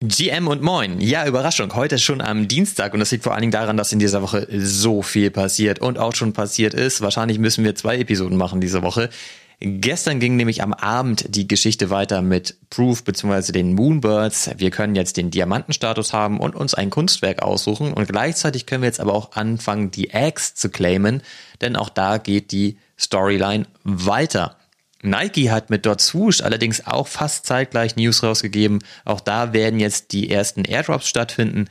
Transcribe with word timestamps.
GM 0.00 0.46
und 0.46 0.62
Moin. 0.62 1.00
Ja, 1.00 1.26
Überraschung. 1.26 1.74
Heute 1.74 1.96
ist 1.96 2.04
schon 2.04 2.20
am 2.20 2.46
Dienstag 2.46 2.94
und 2.94 3.00
das 3.00 3.10
liegt 3.10 3.24
vor 3.24 3.32
allen 3.32 3.40
Dingen 3.40 3.50
daran, 3.50 3.76
dass 3.76 3.90
in 3.90 3.98
dieser 3.98 4.22
Woche 4.22 4.46
so 4.48 5.02
viel 5.02 5.32
passiert 5.32 5.80
und 5.80 5.98
auch 5.98 6.14
schon 6.14 6.32
passiert 6.32 6.72
ist. 6.72 7.00
Wahrscheinlich 7.00 7.40
müssen 7.40 7.64
wir 7.64 7.74
zwei 7.74 7.98
Episoden 7.98 8.38
machen 8.38 8.60
diese 8.60 8.82
Woche. 8.82 9.10
Gestern 9.58 10.20
ging 10.20 10.36
nämlich 10.36 10.62
am 10.62 10.72
Abend 10.72 11.24
die 11.34 11.48
Geschichte 11.48 11.90
weiter 11.90 12.22
mit 12.22 12.58
Proof 12.70 13.02
bzw. 13.02 13.50
den 13.50 13.74
Moonbirds. 13.74 14.50
Wir 14.56 14.70
können 14.70 14.94
jetzt 14.94 15.16
den 15.16 15.32
Diamantenstatus 15.32 16.12
haben 16.12 16.38
und 16.38 16.54
uns 16.54 16.74
ein 16.74 16.90
Kunstwerk 16.90 17.42
aussuchen 17.42 17.92
und 17.92 18.06
gleichzeitig 18.06 18.66
können 18.66 18.82
wir 18.82 18.88
jetzt 18.88 19.00
aber 19.00 19.14
auch 19.14 19.32
anfangen, 19.32 19.90
die 19.90 20.10
Eggs 20.10 20.54
zu 20.54 20.70
claimen, 20.70 21.22
denn 21.60 21.74
auch 21.74 21.88
da 21.88 22.18
geht 22.18 22.52
die 22.52 22.78
Storyline 22.96 23.66
weiter. 23.82 24.57
Nike 25.02 25.50
hat 25.50 25.70
mit 25.70 25.86
Dot 25.86 26.00
Swoosh 26.00 26.40
allerdings 26.40 26.86
auch 26.86 27.06
fast 27.06 27.46
zeitgleich 27.46 27.96
News 27.96 28.22
rausgegeben. 28.22 28.80
Auch 29.04 29.20
da 29.20 29.52
werden 29.52 29.80
jetzt 29.80 30.12
die 30.12 30.30
ersten 30.30 30.64
Airdrops 30.64 31.08
stattfinden. 31.08 31.68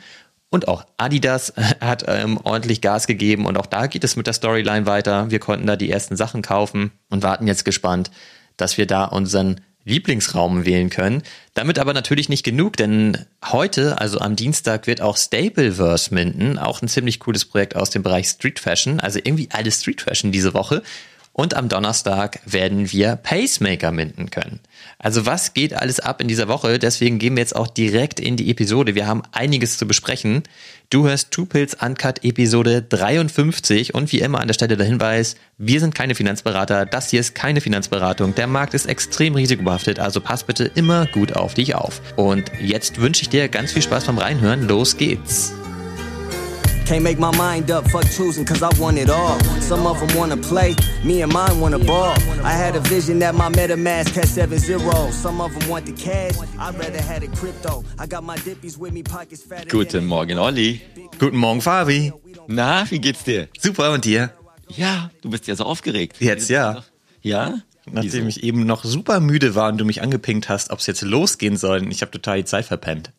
Und 0.49 0.67
auch 0.67 0.85
Adidas 0.95 1.53
hat 1.81 2.05
ähm, 2.07 2.39
ordentlich 2.43 2.81
Gas 2.81 3.07
gegeben 3.07 3.45
und 3.45 3.57
auch 3.57 3.65
da 3.65 3.87
geht 3.87 4.03
es 4.03 4.15
mit 4.15 4.27
der 4.27 4.33
Storyline 4.33 4.85
weiter. 4.85 5.29
Wir 5.29 5.39
konnten 5.39 5.67
da 5.67 5.75
die 5.75 5.91
ersten 5.91 6.15
Sachen 6.15 6.41
kaufen 6.41 6.91
und 7.09 7.23
warten 7.23 7.47
jetzt 7.47 7.65
gespannt, 7.65 8.11
dass 8.55 8.77
wir 8.77 8.87
da 8.87 9.03
unseren 9.05 9.59
Lieblingsraum 9.83 10.65
wählen 10.65 10.89
können. 10.89 11.23
Damit 11.53 11.79
aber 11.79 11.93
natürlich 11.93 12.27
nicht 12.27 12.43
genug, 12.43 12.75
denn 12.75 13.25
heute, 13.45 13.99
also 13.99 14.19
am 14.19 14.35
Dienstag, 14.35 14.85
wird 14.85 15.01
auch 15.01 15.15
Stapleverse 15.15 16.13
minden, 16.13 16.59
auch 16.59 16.81
ein 16.81 16.89
ziemlich 16.89 17.19
cooles 17.19 17.45
Projekt 17.45 17.75
aus 17.75 17.89
dem 17.89 18.03
Bereich 18.03 18.27
Street 18.27 18.59
Fashion, 18.59 18.99
also 18.99 19.19
irgendwie 19.19 19.49
alles 19.51 19.81
Street 19.81 20.01
Fashion 20.01 20.33
diese 20.33 20.53
Woche. 20.53 20.83
Und 21.39 21.53
am 21.53 21.69
Donnerstag 21.69 22.39
werden 22.47 22.91
wir 22.91 23.15
Pacemaker 23.15 23.91
minden 23.91 24.31
können. 24.31 24.59
Also 24.97 25.27
was 25.27 25.53
geht 25.53 25.71
alles 25.75 25.99
ab 25.99 26.19
in 26.19 26.27
dieser 26.27 26.47
Woche? 26.47 26.79
Deswegen 26.79 27.19
gehen 27.19 27.35
wir 27.35 27.41
jetzt 27.41 27.55
auch 27.55 27.67
direkt 27.67 28.19
in 28.19 28.37
die 28.37 28.49
Episode. 28.49 28.95
Wir 28.95 29.05
haben 29.05 29.21
einiges 29.33 29.77
zu 29.77 29.85
besprechen. 29.85 30.41
Du 30.89 31.07
hörst 31.07 31.29
Two 31.29 31.45
Pills 31.45 31.75
Uncut 31.75 32.23
Episode 32.23 32.81
53 32.81 33.93
und 33.93 34.11
wie 34.11 34.19
immer 34.19 34.39
an 34.39 34.47
der 34.47 34.55
Stelle 34.55 34.77
der 34.77 34.87
Hinweis, 34.87 35.35
wir 35.59 35.79
sind 35.79 35.93
keine 35.93 36.15
Finanzberater, 36.15 36.87
das 36.87 37.11
hier 37.11 37.19
ist 37.19 37.35
keine 37.35 37.61
Finanzberatung. 37.61 38.33
Der 38.33 38.47
Markt 38.47 38.73
ist 38.73 38.87
extrem 38.87 39.35
risikobehaftet, 39.35 39.99
also 39.99 40.21
pass 40.21 40.43
bitte 40.43 40.63
immer 40.73 41.05
gut 41.05 41.33
auf 41.33 41.53
dich 41.53 41.75
auf. 41.75 42.01
Und 42.15 42.51
jetzt 42.59 42.99
wünsche 42.99 43.21
ich 43.21 43.29
dir 43.29 43.47
ganz 43.47 43.73
viel 43.73 43.83
Spaß 43.83 44.05
beim 44.05 44.17
Reinhören. 44.17 44.67
Los 44.67 44.97
geht's. 44.97 45.53
Can't 46.87 47.03
make 47.03 47.19
my 47.19 47.35
mind 47.35 47.69
up, 47.69 47.85
fuck 47.89 48.05
choosing, 48.05 48.45
cause 48.45 48.63
I 48.63 48.69
want 48.79 48.97
it 48.97 49.09
all. 49.09 49.37
Some 49.59 49.85
of 49.85 49.99
them 49.99 50.17
wanna 50.17 50.37
play, 50.37 50.73
me 51.03 51.21
and 51.21 51.33
mine 51.33 51.59
wanna 51.59 51.79
ball. 51.79 52.15
I 52.45 52.53
had 52.53 52.77
a 52.77 52.79
vision 52.79 53.19
that 53.19 53.35
my 53.35 53.49
MetaMask 53.49 54.15
had 54.15 54.29
7 54.29 54.57
0. 54.57 55.11
Some 55.11 55.41
of 55.41 55.53
them 55.53 55.67
want 55.67 55.85
the 55.85 55.91
cash, 55.91 56.37
I'd 56.57 56.79
rather 56.79 57.01
had 57.01 57.23
a 57.23 57.27
crypto. 57.27 57.83
I 57.99 58.07
got 58.07 58.23
my 58.23 58.37
dippies 58.37 58.77
with 58.77 58.93
me, 58.93 59.03
pockets 59.03 59.43
fat. 59.43 59.67
Guten 59.67 60.05
Morgen, 60.05 60.39
Olli. 60.39 60.81
Guten 61.19 61.35
Morgen, 61.35 61.59
Fabi. 61.59 62.13
Na, 62.47 62.85
wie 62.89 62.99
geht's 62.99 63.25
dir? 63.25 63.49
Super, 63.59 63.91
und 63.91 64.05
dir? 64.05 64.31
Ja, 64.69 65.11
du 65.21 65.29
bist 65.29 65.45
ja 65.47 65.57
so 65.57 65.65
aufgeregt. 65.65 66.15
Jetzt 66.21 66.49
ja. 66.49 66.85
Ja? 67.21 67.63
Nachdem 67.85 68.27
Wieso? 68.27 68.27
ich 68.27 68.43
eben 68.43 68.65
noch 68.65 68.85
super 68.85 69.19
müde 69.19 69.55
war 69.55 69.73
und 69.73 69.77
du 69.77 69.83
mich 69.83 70.01
angepinkt 70.01 70.47
hast, 70.47 70.69
ob 70.69 70.79
es 70.79 70.87
jetzt 70.87 71.01
losgehen 71.01 71.57
soll. 71.57 71.85
Ich 71.91 71.99
habe 72.01 72.11
total 72.11 72.37
die 72.37 72.45
Zeit 72.45 72.63
verpennt. 72.63 73.11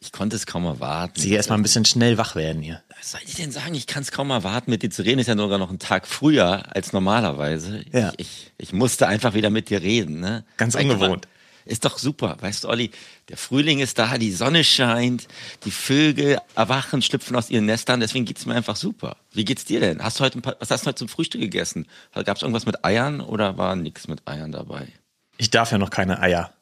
Ich 0.00 0.12
konnte 0.12 0.36
es 0.36 0.44
kaum 0.44 0.66
erwarten. 0.66 1.18
Sie 1.18 1.32
erstmal 1.32 1.58
ein 1.58 1.62
bisschen 1.62 1.86
schnell 1.86 2.18
wach 2.18 2.36
werden 2.36 2.60
hier. 2.60 2.82
Was 3.04 3.10
soll 3.10 3.20
ich 3.26 3.34
denn 3.34 3.50
sagen? 3.50 3.74
Ich 3.74 3.86
kann 3.86 4.02
es 4.02 4.12
kaum 4.12 4.30
erwarten, 4.30 4.70
mit 4.70 4.82
dir 4.82 4.88
zu 4.88 5.02
reden. 5.02 5.18
Ist 5.18 5.26
ja 5.26 5.36
sogar 5.36 5.58
noch 5.58 5.70
ein 5.70 5.78
Tag 5.78 6.06
früher 6.06 6.74
als 6.74 6.94
normalerweise. 6.94 7.84
Ja. 7.92 8.14
Ich, 8.16 8.50
ich, 8.56 8.68
ich 8.68 8.72
musste 8.72 9.06
einfach 9.06 9.34
wieder 9.34 9.50
mit 9.50 9.68
dir 9.68 9.82
reden. 9.82 10.20
Ne? 10.20 10.42
Ganz 10.56 10.74
ungewohnt. 10.74 11.28
Ist 11.66 11.84
doch 11.84 11.98
super. 11.98 12.38
Weißt 12.40 12.64
du, 12.64 12.68
Olli, 12.70 12.92
der 13.28 13.36
Frühling 13.36 13.80
ist 13.80 13.98
da, 13.98 14.16
die 14.16 14.32
Sonne 14.32 14.64
scheint, 14.64 15.28
die 15.66 15.70
Vögel 15.70 16.38
erwachen, 16.54 17.02
schlüpfen 17.02 17.36
aus 17.36 17.50
ihren 17.50 17.66
Nestern. 17.66 18.00
Deswegen 18.00 18.24
geht's 18.24 18.46
mir 18.46 18.54
einfach 18.54 18.76
super. 18.76 19.18
Wie 19.32 19.44
geht's 19.44 19.66
dir 19.66 19.80
denn? 19.80 20.02
Hast 20.02 20.18
du 20.18 20.24
heute 20.24 20.40
paar, 20.40 20.56
was 20.58 20.70
hast 20.70 20.84
du 20.84 20.86
heute 20.86 20.96
zum 20.96 21.08
Frühstück 21.08 21.42
gegessen? 21.42 21.86
Gab 22.14 22.38
es 22.38 22.42
irgendwas 22.42 22.64
mit 22.64 22.86
Eiern 22.86 23.20
oder 23.20 23.58
war 23.58 23.76
nichts 23.76 24.08
mit 24.08 24.26
Eiern 24.26 24.50
dabei? 24.50 24.88
Ich 25.36 25.50
darf 25.50 25.72
ja 25.72 25.76
noch 25.76 25.90
keine 25.90 26.22
Eier. 26.22 26.54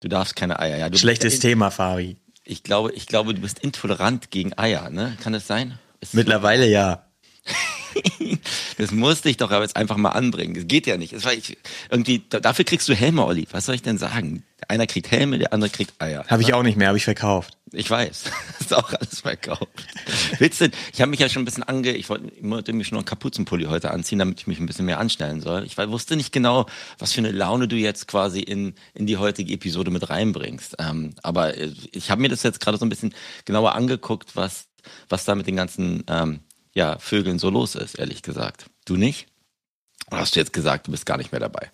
Du 0.00 0.08
darfst 0.08 0.36
keine 0.36 0.58
Eier, 0.58 0.76
ja. 0.76 0.90
Du 0.90 0.98
Schlechtes 0.98 1.38
Thema, 1.38 1.70
Fabi. 1.70 2.18
Ich 2.44 2.62
glaube, 2.62 2.92
ich 2.92 3.06
glaube, 3.06 3.34
du 3.34 3.40
bist 3.40 3.58
intolerant 3.58 4.30
gegen 4.30 4.56
Eier, 4.58 4.90
ne? 4.90 5.16
Kann 5.22 5.32
das 5.32 5.46
sein? 5.46 5.78
Ist 6.00 6.14
Mittlerweile 6.14 6.66
ja. 6.66 7.09
das 8.78 8.92
musste 8.92 9.28
ich 9.28 9.36
doch 9.36 9.50
aber 9.50 9.62
jetzt 9.62 9.76
einfach 9.76 9.96
mal 9.96 10.10
anbringen. 10.10 10.54
Das 10.54 10.66
geht 10.66 10.86
ja 10.86 10.96
nicht. 10.96 11.12
Das 11.12 11.24
war 11.24 11.32
ich, 11.32 11.58
irgendwie, 11.90 12.22
dafür 12.28 12.64
kriegst 12.64 12.88
du 12.88 12.94
Helme, 12.94 13.24
Olli. 13.24 13.46
Was 13.50 13.66
soll 13.66 13.74
ich 13.74 13.82
denn 13.82 13.98
sagen? 13.98 14.44
Einer 14.68 14.86
kriegt 14.86 15.10
Helme, 15.10 15.38
der 15.38 15.52
andere 15.52 15.70
kriegt 15.70 16.00
Eier. 16.00 16.24
Habe 16.28 16.42
ich 16.42 16.54
auch 16.54 16.62
nicht 16.62 16.76
mehr, 16.76 16.88
habe 16.88 16.98
ich 16.98 17.04
verkauft. 17.04 17.56
Ich 17.72 17.90
weiß. 17.90 18.24
ist 18.60 18.74
auch 18.74 18.92
alles 18.92 19.20
verkauft. 19.20 19.68
Willst 20.38 20.60
du, 20.60 20.70
ich 20.92 21.00
habe 21.00 21.10
mich 21.10 21.20
ja 21.20 21.28
schon 21.28 21.42
ein 21.42 21.44
bisschen 21.44 21.62
ange, 21.62 21.92
ich 21.92 22.08
wollte, 22.08 22.32
ich 22.34 22.42
wollte 22.42 22.72
schon 22.72 22.96
noch 22.96 23.00
einen 23.00 23.04
Kapuzenpulli 23.04 23.64
heute 23.66 23.90
anziehen, 23.90 24.18
damit 24.18 24.40
ich 24.40 24.46
mich 24.46 24.58
ein 24.58 24.66
bisschen 24.66 24.86
mehr 24.86 24.98
anstellen 24.98 25.40
soll. 25.40 25.64
Ich 25.64 25.78
wusste 25.78 26.16
nicht 26.16 26.32
genau, 26.32 26.66
was 26.98 27.12
für 27.12 27.20
eine 27.20 27.32
Laune 27.32 27.68
du 27.68 27.76
jetzt 27.76 28.08
quasi 28.08 28.40
in, 28.40 28.74
in 28.94 29.06
die 29.06 29.16
heutige 29.16 29.52
Episode 29.52 29.90
mit 29.90 30.10
reinbringst. 30.10 30.76
Ähm, 30.78 31.14
aber 31.22 31.56
äh, 31.56 31.72
ich 31.92 32.10
habe 32.10 32.20
mir 32.20 32.28
das 32.28 32.42
jetzt 32.42 32.60
gerade 32.60 32.78
so 32.78 32.84
ein 32.84 32.90
bisschen 32.90 33.14
genauer 33.44 33.74
angeguckt, 33.74 34.36
was, 34.36 34.66
was 35.08 35.24
da 35.24 35.34
mit 35.34 35.46
den 35.46 35.56
ganzen 35.56 36.04
ähm, 36.08 36.40
ja, 36.74 36.98
Vögeln 36.98 37.38
so 37.38 37.50
los 37.50 37.74
ist, 37.74 37.96
ehrlich 37.96 38.22
gesagt. 38.22 38.66
Du 38.84 38.96
nicht? 38.96 39.26
Oder 40.10 40.20
hast 40.20 40.36
du 40.36 40.40
jetzt 40.40 40.52
gesagt, 40.52 40.86
du 40.86 40.92
bist 40.92 41.06
gar 41.06 41.16
nicht 41.16 41.32
mehr 41.32 41.40
dabei? 41.40 41.70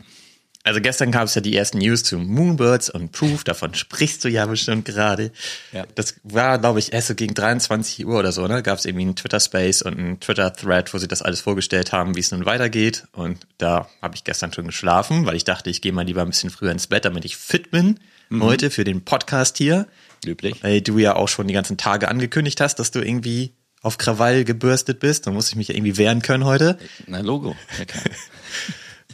Also 0.66 0.80
gestern 0.80 1.12
gab 1.12 1.26
es 1.26 1.34
ja 1.36 1.40
die 1.40 1.56
ersten 1.56 1.78
News 1.78 2.02
zu 2.02 2.18
Moonbirds 2.18 2.90
und 2.90 3.12
Proof, 3.12 3.44
davon 3.44 3.74
sprichst 3.74 4.24
du 4.24 4.28
ja 4.28 4.46
bestimmt 4.46 4.84
gerade. 4.84 5.30
Ja. 5.72 5.84
Das 5.94 6.16
war, 6.24 6.58
glaube 6.58 6.80
ich, 6.80 6.92
erst 6.92 7.06
so 7.06 7.14
gegen 7.14 7.34
23 7.34 8.04
Uhr 8.04 8.18
oder 8.18 8.32
so, 8.32 8.48
ne? 8.48 8.64
Gab 8.64 8.76
es 8.76 8.84
irgendwie 8.84 9.04
einen 9.04 9.14
Twitter-Space 9.14 9.82
und 9.82 9.96
einen 9.96 10.18
Twitter-Thread, 10.18 10.92
wo 10.92 10.98
sie 10.98 11.06
das 11.06 11.22
alles 11.22 11.40
vorgestellt 11.40 11.92
haben, 11.92 12.16
wie 12.16 12.20
es 12.20 12.32
nun 12.32 12.46
weitergeht. 12.46 13.04
Und 13.12 13.46
da 13.58 13.88
habe 14.02 14.16
ich 14.16 14.24
gestern 14.24 14.52
schon 14.52 14.66
geschlafen, 14.66 15.24
weil 15.24 15.36
ich 15.36 15.44
dachte, 15.44 15.70
ich 15.70 15.82
gehe 15.82 15.92
mal 15.92 16.04
lieber 16.04 16.22
ein 16.22 16.30
bisschen 16.30 16.50
früher 16.50 16.72
ins 16.72 16.88
Bett, 16.88 17.04
damit 17.04 17.24
ich 17.24 17.36
fit 17.36 17.70
bin 17.70 18.00
mhm. 18.28 18.42
heute 18.42 18.70
für 18.70 18.82
den 18.82 19.04
Podcast 19.04 19.58
hier. 19.58 19.86
Löblich. 20.24 20.64
Weil 20.64 20.80
du 20.80 20.98
ja 20.98 21.14
auch 21.14 21.28
schon 21.28 21.46
die 21.46 21.54
ganzen 21.54 21.76
Tage 21.76 22.08
angekündigt 22.08 22.60
hast, 22.60 22.80
dass 22.80 22.90
du 22.90 23.00
irgendwie 23.00 23.52
auf 23.82 23.98
Krawall 23.98 24.44
gebürstet 24.44 25.00
bist. 25.00 25.26
Da 25.26 25.30
muss 25.30 25.48
ich 25.48 25.56
mich 25.56 25.68
ja 25.68 25.74
irgendwie 25.74 25.96
wehren 25.96 26.22
können 26.22 26.44
heute. 26.44 26.78
Na, 27.06 27.20
Logo. 27.20 27.56
Ja. 27.78 27.84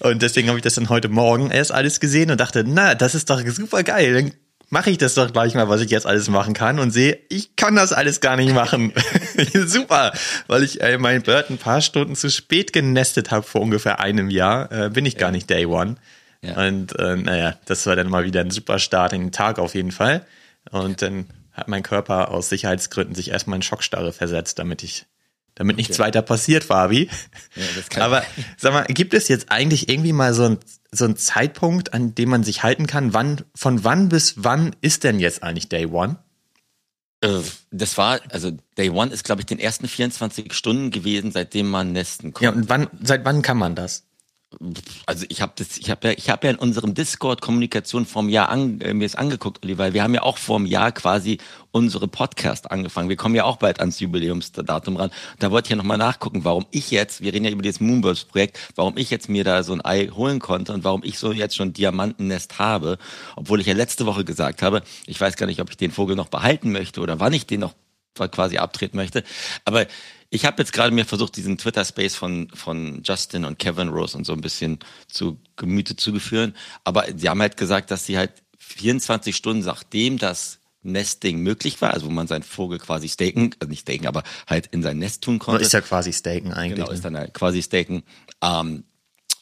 Und 0.09 0.23
deswegen 0.23 0.49
habe 0.49 0.59
ich 0.59 0.65
das 0.65 0.75
dann 0.75 0.89
heute 0.89 1.09
Morgen 1.09 1.51
erst 1.51 1.71
alles 1.71 2.01
gesehen 2.01 2.33
und 2.33 2.41
dachte, 2.41 2.65
na, 2.67 2.97
das 2.97 3.15
ist 3.15 3.31
doch 3.31 3.41
super 3.47 3.85
geil. 3.85 4.15
Dann 4.15 4.33
mache 4.69 4.91
ich 4.91 4.99
das 4.99 5.15
doch 5.15 5.33
gleich 5.33 5.55
mal, 5.55 5.69
was 5.69 5.81
ich 5.81 5.91
jetzt 5.91 6.07
alles 6.07 6.29
machen 6.29 6.55
kann 6.55 6.81
und 6.81 6.91
sehe, 6.91 7.21
ich 7.29 7.57
kann 7.57 7.77
das 7.77 7.93
alles 7.93 8.21
gar 8.21 8.37
nicht 8.37 8.53
machen. 8.53 8.93
super, 9.67 10.13
weil 10.49 10.65
ich 10.65 10.81
äh, 10.81 10.99
mein 10.99 11.23
Bird 11.23 11.51
ein 11.51 11.59
paar 11.59 11.83
Stunden 11.83 12.17
zu 12.17 12.31
spät 12.31 12.73
genestet 12.73 13.31
habe 13.31 13.45
vor 13.45 13.61
ungefähr 13.61 14.01
einem 14.01 14.31
Jahr, 14.31 14.73
äh, 14.73 14.89
bin 14.89 15.07
ich 15.07 15.19
gar 15.19 15.31
nicht 15.31 15.49
Day 15.51 15.67
One. 15.67 15.97
Ja. 16.41 16.67
Und 16.67 16.99
äh, 16.99 17.17
naja, 17.17 17.55
das 17.67 17.87
war 17.87 17.95
dann 17.95 18.09
mal 18.09 18.25
wieder 18.25 18.41
ein 18.41 18.51
super 18.51 18.79
Start 18.79 19.13
in 19.13 19.21
den 19.21 19.33
Tag 19.33 19.59
auf 19.59 19.75
jeden 19.75 19.93
Fall. 19.93 20.27
Und 20.71 21.03
dann 21.03 21.27
hat 21.53 21.69
mein 21.69 21.83
Körper 21.83 22.31
aus 22.31 22.49
Sicherheitsgründen 22.49 23.15
sich 23.15 23.31
erstmal 23.31 23.57
in 23.57 23.63
Schockstarre 23.63 24.13
versetzt, 24.13 24.59
damit 24.59 24.83
ich 24.83 25.07
damit 25.55 25.77
nichts 25.77 25.99
okay. 25.99 26.07
weiter 26.07 26.23
passiert, 26.23 26.65
Fabi. 26.65 27.11
Ja, 27.55 28.03
Aber 28.03 28.23
sag 28.57 28.73
mal, 28.73 28.85
gibt 28.85 29.13
es 29.13 29.29
jetzt 29.29 29.51
eigentlich 29.51 29.89
irgendwie 29.89 30.15
mal 30.15 30.33
so 30.33 30.45
ein 30.45 30.59
so 30.95 31.07
ein 31.07 31.17
Zeitpunkt, 31.17 31.95
an 31.95 32.15
dem 32.15 32.29
man 32.29 32.45
sich 32.45 32.63
halten 32.63 32.87
kann? 32.87 33.15
Wann, 33.15 33.43
von 33.55 33.83
wann 33.83 34.11
bis 34.11 34.35
wann 34.37 34.77
ist 34.83 35.05
denn 35.05 35.19
jetzt 35.19 35.43
eigentlich 35.43 35.69
Day 35.69 35.87
One? 35.87 36.19
Äh, 37.23 37.41
das 37.71 37.97
war, 37.97 38.21
also 38.29 38.51
Day 38.77 38.91
One 38.91 39.11
ist, 39.11 39.25
glaube 39.25 39.41
ich, 39.41 39.47
den 39.47 39.59
ersten 39.59 39.89
24 39.89 40.53
Stunden 40.53 40.91
gewesen, 40.91 41.33
seitdem 41.33 41.71
man 41.71 41.93
nesten 41.93 42.35
konnte. 42.35 42.45
Ja, 42.45 42.51
und 42.53 42.69
wann, 42.69 42.89
seit 43.03 43.25
wann 43.25 43.41
kann 43.41 43.57
man 43.57 43.75
das? 43.75 44.05
Also 45.07 45.27
ich 45.29 45.43
habe 45.43 45.53
das, 45.57 45.79
ich 45.79 45.91
habe 45.91 46.09
ja, 46.09 46.15
ich 46.17 46.31
habe 46.31 46.47
ja 46.47 46.53
in 46.53 46.59
unserem 46.59 46.95
Discord 46.95 47.41
Kommunikation 47.41 48.07
vom 48.07 48.29
Jahr 48.29 48.49
an, 48.49 48.81
äh, 48.81 48.95
mir 48.95 49.05
es 49.05 49.15
angeguckt, 49.15 49.65
Olli, 49.65 49.79
weil 49.79 49.95
wir 49.95 50.03
haben 50.03 50.15
ja 50.15 50.23
auch 50.23 50.39
vor 50.39 50.57
einem 50.57 50.67
Jahr 50.67 50.93
quasi 50.93 51.39
unsere 51.71 52.09
Podcast 52.09 52.71
angefangen. 52.71 53.09
Wir 53.09 53.17
kommen 53.17 53.35
ja 53.35 53.45
auch 53.45 53.57
bald 53.57 53.81
ans 53.81 54.01
Jubiläumsdatum 54.01 54.97
ran. 54.97 55.11
Da 55.39 55.51
wollte 55.51 55.67
ich 55.67 55.71
ja 55.71 55.77
nochmal 55.77 55.99
nachgucken, 55.99 56.45
warum 56.45 56.67
ich 56.71 56.91
jetzt, 56.91 57.23
wir 57.23 57.33
reden 57.33 57.45
ja 57.45 57.51
über 57.51 57.63
dieses 57.63 57.81
Moonbirds 57.81 58.25
Projekt, 58.25 58.59
warum 58.77 58.97
ich 58.97 59.11
jetzt 59.11 59.29
mir 59.29 59.45
da 59.45 59.63
so 59.63 59.73
ein 59.73 59.85
Ei 59.85 60.09
holen 60.09 60.39
konnte 60.39 60.73
und 60.73 60.85
warum 60.85 61.03
ich 61.05 61.19
so 61.19 61.33
jetzt 61.33 61.57
schon 61.57 61.73
Diamantennest 61.73 62.59
habe, 62.59 62.99
obwohl 63.37 63.61
ich 63.61 63.67
ja 63.67 63.75
letzte 63.75 64.07
Woche 64.07 64.25
gesagt 64.25 64.63
habe, 64.63 64.83
ich 65.07 65.21
weiß 65.21 65.37
gar 65.37 65.47
nicht, 65.47 65.61
ob 65.61 65.71
ich 65.71 65.77
den 65.77 65.91
Vogel 65.91 66.17
noch 66.17 66.29
behalten 66.29 66.73
möchte 66.73 67.01
oder 67.01 67.21
wann 67.21 67.33
ich 67.33 67.47
den 67.47 67.61
noch 67.61 67.75
quasi 68.15 68.59
abtreten 68.59 68.99
möchte, 68.99 69.25
aber 69.65 69.87
ich 70.33 70.47
habe 70.47 70.63
jetzt 70.63 70.73
gerade 70.73 70.95
mir 70.95 71.05
versucht, 71.05 71.37
diesen 71.37 71.59
Twitter-Space 71.59 72.15
von, 72.15 72.49
von 72.55 73.03
Justin 73.05 73.45
und 73.45 73.59
Kevin 73.59 73.89
Rose 73.89 74.17
und 74.17 74.25
so 74.25 74.33
ein 74.33 74.41
bisschen 74.41 74.79
zu 75.07 75.39
Gemüte 75.57 75.95
zu 75.95 76.19
führen. 76.19 76.55
Aber 76.85 77.05
sie 77.15 77.29
haben 77.29 77.43
halt 77.43 77.59
gesagt, 77.59 77.91
dass 77.91 78.07
sie 78.07 78.17
halt 78.17 78.33
24 78.57 79.37
Stunden, 79.37 79.63
nachdem 79.63 80.17
das 80.17 80.59
Nesting 80.85 81.41
möglich 81.41 81.83
war, 81.83 81.93
also 81.93 82.07
wo 82.07 82.11
man 82.11 82.29
seinen 82.29 82.43
Vogel 82.43 82.79
quasi 82.79 83.11
staken, 83.11 83.55
also 83.61 83.69
nicht 83.69 83.83
staken, 83.83 84.07
aber 84.07 84.23
halt 84.49 84.69
in 84.69 84.83
sein 84.83 84.99
Nest 84.99 85.23
tun 85.23 85.39
konnte. 85.39 85.63
Ist 85.63 85.75
ja 85.75 85.83
quasi 85.83 86.15
staken 86.15 86.53
eigentlich. 86.55 86.77
Genau, 86.77 86.91
ist 86.91 87.05
dann 87.05 87.17
halt 87.17 87.35
quasi 87.35 87.63
staken. 87.63 88.03
Ähm, 88.43 88.85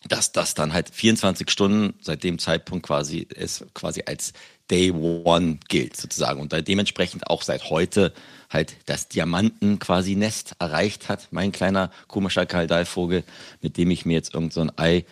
dass 0.09 0.33
das 0.33 0.55
dann 0.55 0.73
halt 0.73 0.91
24 0.91 1.51
Stunden 1.51 1.95
seit 2.01 2.25
dem 2.25 2.39
Zeitpunkt 2.39 2.87
quasi 2.87 3.29
es 3.35 3.65
quasi 3.75 4.03
als 4.07 4.33
Day 4.71 4.91
One 4.93 5.59
gilt 5.69 5.97
sozusagen 5.97 6.41
und 6.41 6.53
dementsprechend 6.69 7.27
auch 7.27 7.43
seit 7.43 7.71
heute 7.71 8.13
halt 8.49 8.77
das 8.87 9.09
Diamanten 9.09 9.79
quasi 9.79 10.15
Nest 10.15 10.55
erreicht 10.59 11.09
hat. 11.09 11.29
Mein 11.33 11.53
kleiner 11.53 11.91
komischer 12.09 12.47
Kaldalvogel, 12.47 13.25
mit 13.61 13.77
dem 13.77 13.91
ich 13.91 14.07
mir 14.07 14.15
jetzt 14.15 14.33
irgend 14.33 14.53
so 14.53 14.61
ein 14.61 14.73
Ei 14.79 15.05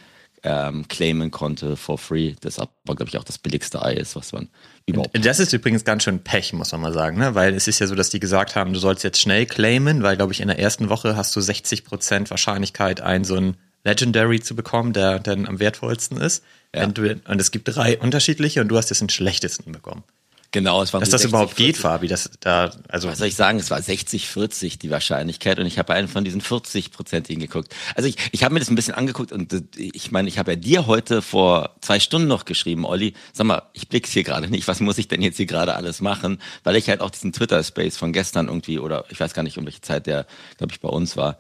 ähm, 0.45 0.87
claimen 0.89 1.31
konnte 1.31 1.77
for 1.77 1.99
free. 1.99 2.35
Das 2.41 2.59
aber, 2.59 2.71
glaube 2.87 3.07
ich, 3.09 3.19
auch 3.19 3.25
das 3.25 3.39
billigste 3.39 3.83
Ei 3.83 3.95
ist, 3.95 4.17
was 4.17 4.33
man 4.33 4.49
überhaupt. 4.87 5.25
Das 5.25 5.41
ist 5.41 5.53
übrigens 5.53 5.85
ganz 5.85 6.05
schön 6.05 6.21
Pech, 6.21 6.53
muss 6.53 6.73
man 6.73 6.81
mal 6.81 6.93
sagen, 6.93 7.19
ne? 7.19 7.35
weil 7.35 7.55
es 7.55 7.69
ist 7.69 7.81
ja 7.81 7.87
so, 7.87 7.95
dass 7.95 8.11
die 8.11 8.21
gesagt 8.21 8.55
haben, 8.55 8.73
du 8.73 8.79
sollst 8.79 9.05
jetzt 9.05 9.21
schnell 9.21 9.47
claimen, 9.47 10.03
weil, 10.03 10.17
glaube 10.17 10.33
ich, 10.33 10.41
in 10.41 10.49
der 10.49 10.59
ersten 10.59 10.89
Woche 10.89 11.17
hast 11.17 11.35
du 11.35 11.41
60 11.41 11.85
Prozent 11.85 12.31
Wahrscheinlichkeit, 12.31 13.01
ein 13.01 13.25
so 13.25 13.37
ein 13.37 13.57
Legendary 13.89 14.41
zu 14.41 14.55
bekommen, 14.55 14.93
der 14.93 15.19
dann 15.19 15.47
am 15.47 15.59
wertvollsten 15.59 16.19
ist. 16.19 16.45
Ja. 16.75 16.87
Du, 16.87 17.11
und 17.11 17.41
es 17.41 17.51
gibt 17.51 17.75
drei 17.75 17.99
unterschiedliche 17.99 18.61
und 18.61 18.69
du 18.69 18.77
hast 18.77 18.91
jetzt 18.91 19.01
den 19.01 19.09
schlechtesten 19.09 19.73
bekommen. 19.73 20.05
Genau, 20.51 20.83
es 20.83 20.95
war 20.95 21.01
Dass 21.01 21.11
das 21.11 21.23
60, 21.23 21.31
überhaupt 21.31 21.55
40. 21.55 21.67
geht, 21.67 21.77
Fabi, 21.77 22.09
das 22.09 22.31
da, 22.41 22.71
also. 22.89 23.09
Was 23.09 23.19
soll 23.19 23.29
ich 23.29 23.35
sagen? 23.35 23.59
Es 23.59 23.71
war 23.71 23.83
60, 23.83 24.29
40 24.29 24.79
die 24.79 24.91
Wahrscheinlichkeit 24.91 25.59
und 25.59 25.67
ich 25.67 25.79
habe 25.79 25.93
einen 25.93 26.09
von 26.09 26.25
diesen 26.25 26.41
40-prozentigen 26.41 27.39
geguckt. 27.39 27.75
Also 27.95 28.09
ich, 28.09 28.17
ich 28.33 28.45
habe 28.45 28.55
mir 28.55 28.61
das 28.61 28.71
ein 28.71 28.75
bisschen 28.75 28.95
angeguckt 28.95 29.31
und 29.31 29.63
ich 29.77 30.11
meine, 30.11 30.27
ich 30.27 30.39
habe 30.39 30.53
ja 30.53 30.57
dir 30.57 30.87
heute 30.87 31.21
vor 31.21 31.77
zwei 31.83 32.01
Stunden 32.01 32.29
noch 32.29 32.47
geschrieben, 32.47 32.87
Olli, 32.87 33.13
sag 33.35 33.47
mal, 33.47 33.63
ich 33.75 33.89
blick's 33.89 34.11
hier 34.11 34.25
gerade 34.25 34.49
nicht, 34.49 34.67
was 34.69 34.81
muss 34.81 34.97
ich 34.97 35.09
denn 35.09 35.21
jetzt 35.21 35.37
hier 35.37 35.45
gerade 35.45 35.75
alles 35.75 36.01
machen? 36.01 36.41
Weil 36.65 36.77
ich 36.77 36.89
halt 36.89 37.03
auch 37.03 37.11
diesen 37.11 37.35
Twitter-Space 37.35 37.99
von 37.99 38.15
gestern 38.15 38.47
irgendwie 38.47 38.79
oder 38.79 39.05
ich 39.11 39.21
weiß 39.21 39.35
gar 39.35 39.43
nicht, 39.43 39.59
um 39.59 39.67
welche 39.67 39.83
Zeit 39.83 40.07
der, 40.07 40.27
glaube 40.57 40.73
ich, 40.73 40.81
bei 40.81 40.89
uns 40.89 41.19
war, 41.19 41.39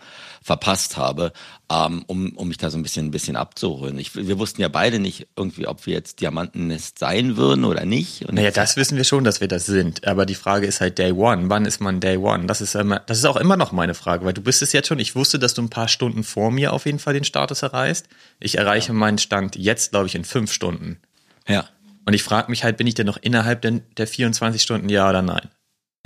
verpasst 0.48 0.96
habe, 0.96 1.32
ähm, 1.70 2.04
um, 2.06 2.32
um 2.36 2.48
mich 2.48 2.56
da 2.56 2.70
so 2.70 2.78
ein 2.78 2.82
bisschen, 2.82 3.06
ein 3.06 3.10
bisschen 3.10 3.36
abzuholen. 3.36 3.98
Ich, 3.98 4.16
wir 4.16 4.38
wussten 4.38 4.62
ja 4.62 4.68
beide 4.68 4.98
nicht 4.98 5.28
irgendwie, 5.36 5.66
ob 5.66 5.84
wir 5.84 5.92
jetzt 5.92 6.22
Diamantennest 6.22 6.98
sein 6.98 7.36
würden 7.36 7.66
oder 7.66 7.84
nicht. 7.84 8.24
Und 8.24 8.34
naja, 8.34 8.50
das 8.50 8.76
wissen 8.76 8.96
wir 8.96 9.04
schon, 9.04 9.24
dass 9.24 9.42
wir 9.42 9.48
das 9.48 9.66
sind. 9.66 10.08
Aber 10.08 10.24
die 10.24 10.34
Frage 10.34 10.66
ist 10.66 10.80
halt 10.80 10.98
Day 10.98 11.12
One. 11.12 11.50
Wann 11.50 11.66
ist 11.66 11.80
man 11.80 12.00
Day 12.00 12.16
One? 12.16 12.46
Das 12.46 12.62
ist 12.62 12.74
immer, 12.74 13.00
das 13.00 13.18
ist 13.18 13.26
auch 13.26 13.36
immer 13.36 13.58
noch 13.58 13.72
meine 13.72 13.92
Frage, 13.92 14.24
weil 14.24 14.32
du 14.32 14.40
bist 14.40 14.62
es 14.62 14.72
jetzt 14.72 14.88
schon. 14.88 14.98
Ich 14.98 15.14
wusste, 15.14 15.38
dass 15.38 15.52
du 15.52 15.60
ein 15.60 15.68
paar 15.68 15.88
Stunden 15.88 16.24
vor 16.24 16.50
mir 16.50 16.72
auf 16.72 16.86
jeden 16.86 16.98
Fall 16.98 17.12
den 17.12 17.24
Status 17.24 17.62
erreichst. 17.62 18.08
Ich 18.40 18.56
erreiche 18.56 18.88
ja. 18.88 18.94
meinen 18.94 19.18
Stand 19.18 19.54
jetzt, 19.54 19.90
glaube 19.90 20.06
ich, 20.06 20.14
in 20.14 20.24
fünf 20.24 20.50
Stunden. 20.50 20.98
Ja. 21.46 21.68
Und 22.06 22.14
ich 22.14 22.22
frage 22.22 22.50
mich 22.50 22.64
halt, 22.64 22.78
bin 22.78 22.86
ich 22.86 22.94
denn 22.94 23.06
noch 23.06 23.18
innerhalb 23.18 23.60
der, 23.60 23.82
der 23.98 24.06
24 24.06 24.62
Stunden, 24.62 24.88
ja 24.88 25.10
oder 25.10 25.20
nein? 25.20 25.50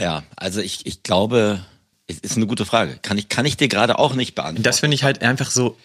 Ja, 0.00 0.24
also 0.34 0.60
ich, 0.60 0.84
ich 0.84 1.04
glaube, 1.04 1.60
ist 2.06 2.36
eine 2.36 2.46
gute 2.46 2.64
Frage. 2.64 2.98
Kann 3.02 3.18
ich, 3.18 3.28
kann 3.28 3.46
ich 3.46 3.56
dir 3.56 3.68
gerade 3.68 3.98
auch 3.98 4.14
nicht 4.14 4.34
beantworten. 4.34 4.62
Das 4.62 4.80
finde 4.80 4.94
ich 4.94 5.04
halt 5.04 5.22
einfach 5.22 5.50
so. 5.50 5.76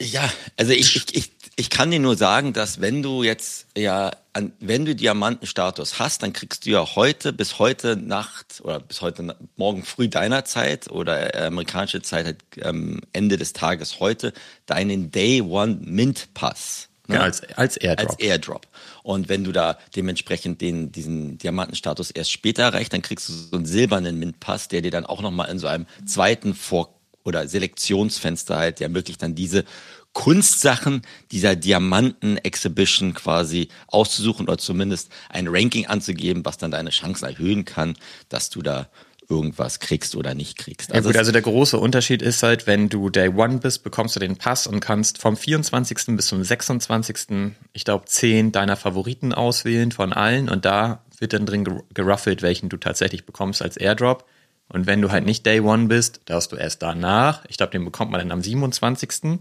Ja, 0.00 0.28
also 0.56 0.72
ich, 0.72 0.96
ich, 0.96 1.14
ich, 1.14 1.32
ich 1.56 1.70
kann 1.70 1.90
dir 1.90 2.00
nur 2.00 2.16
sagen, 2.16 2.52
dass 2.54 2.80
wenn 2.80 3.02
du 3.02 3.22
jetzt, 3.22 3.66
ja, 3.76 4.10
an, 4.32 4.52
wenn 4.60 4.84
du 4.84 4.94
Diamantenstatus 4.94 5.98
hast, 5.98 6.22
dann 6.22 6.32
kriegst 6.32 6.64
du 6.64 6.70
ja 6.70 6.94
heute 6.94 7.32
bis 7.32 7.58
heute 7.58 7.96
Nacht 7.96 8.60
oder 8.62 8.80
bis 8.80 9.02
heute 9.02 9.36
morgen 9.56 9.84
früh 9.84 10.08
deiner 10.08 10.44
Zeit 10.44 10.90
oder 10.90 11.34
äh, 11.34 11.46
amerikanische 11.46 12.00
Zeit 12.00 12.24
halt, 12.26 12.38
ähm, 12.58 13.00
Ende 13.12 13.36
des 13.36 13.52
Tages 13.52 14.00
heute 14.00 14.32
deinen 14.66 15.10
Day 15.10 15.42
One 15.42 15.78
Mint 15.82 16.32
Pass. 16.32 16.88
Ne? 17.08 17.16
Ja, 17.16 17.22
als, 17.22 17.42
als 17.56 17.76
Airdrop. 17.76 18.08
Als 18.08 18.18
Airdrop. 18.20 18.66
Und 19.02 19.28
wenn 19.28 19.44
du 19.44 19.52
da 19.52 19.78
dementsprechend 19.96 20.60
den, 20.60 20.92
diesen 20.92 21.38
Diamantenstatus 21.38 22.10
erst 22.10 22.32
später 22.32 22.62
erreicht, 22.64 22.92
dann 22.92 23.02
kriegst 23.02 23.28
du 23.28 23.32
so 23.32 23.56
einen 23.56 23.66
silbernen 23.66 24.18
Mint-Pass, 24.18 24.68
der 24.68 24.82
dir 24.82 24.90
dann 24.90 25.06
auch 25.06 25.22
nochmal 25.22 25.50
in 25.50 25.58
so 25.58 25.66
einem 25.66 25.86
zweiten 26.06 26.54
Vor- 26.54 26.94
oder 27.24 27.46
Selektionsfenster 27.48 28.56
halt, 28.56 28.80
der 28.80 28.86
ermöglicht 28.86 29.22
dann 29.22 29.34
diese 29.34 29.64
Kunstsachen 30.12 31.02
dieser 31.30 31.54
Diamanten-Exhibition 31.54 33.14
quasi 33.14 33.68
auszusuchen 33.86 34.48
oder 34.48 34.58
zumindest 34.58 35.10
ein 35.28 35.46
Ranking 35.48 35.86
anzugeben, 35.86 36.44
was 36.44 36.58
dann 36.58 36.72
deine 36.72 36.90
Chancen 36.90 37.26
erhöhen 37.26 37.64
kann, 37.64 37.96
dass 38.28 38.50
du 38.50 38.62
da 38.62 38.88
irgendwas 39.30 39.78
kriegst 39.78 40.16
oder 40.16 40.34
nicht 40.34 40.58
kriegst. 40.58 40.92
Also 40.92 41.08
ja 41.08 41.12
gut, 41.12 41.18
also 41.18 41.32
der 41.32 41.42
große 41.42 41.78
Unterschied 41.78 42.20
ist 42.20 42.42
halt, 42.42 42.66
wenn 42.66 42.88
du 42.88 43.08
Day 43.08 43.28
One 43.28 43.58
bist, 43.58 43.84
bekommst 43.84 44.16
du 44.16 44.20
den 44.20 44.36
Pass 44.36 44.66
und 44.66 44.80
kannst 44.80 45.18
vom 45.18 45.36
24. 45.36 46.16
bis 46.16 46.26
zum 46.26 46.42
26. 46.42 47.52
ich 47.72 47.84
glaube 47.84 48.06
10 48.06 48.52
deiner 48.52 48.76
Favoriten 48.76 49.32
auswählen 49.32 49.92
von 49.92 50.12
allen 50.12 50.48
und 50.48 50.64
da 50.64 51.02
wird 51.18 51.32
dann 51.32 51.46
drin 51.46 51.82
geruffelt, 51.94 52.42
welchen 52.42 52.68
du 52.68 52.76
tatsächlich 52.76 53.24
bekommst 53.24 53.62
als 53.62 53.76
Airdrop. 53.76 54.24
Und 54.68 54.86
wenn 54.86 55.02
du 55.02 55.10
halt 55.10 55.24
nicht 55.24 55.44
Day 55.46 55.60
One 55.60 55.86
bist, 55.86 56.20
darfst 56.26 56.52
du 56.52 56.56
erst 56.56 56.82
danach, 56.82 57.44
ich 57.48 57.56
glaube, 57.56 57.72
den 57.72 57.84
bekommt 57.84 58.10
man 58.10 58.20
dann 58.20 58.32
am 58.32 58.42
27. 58.42 59.40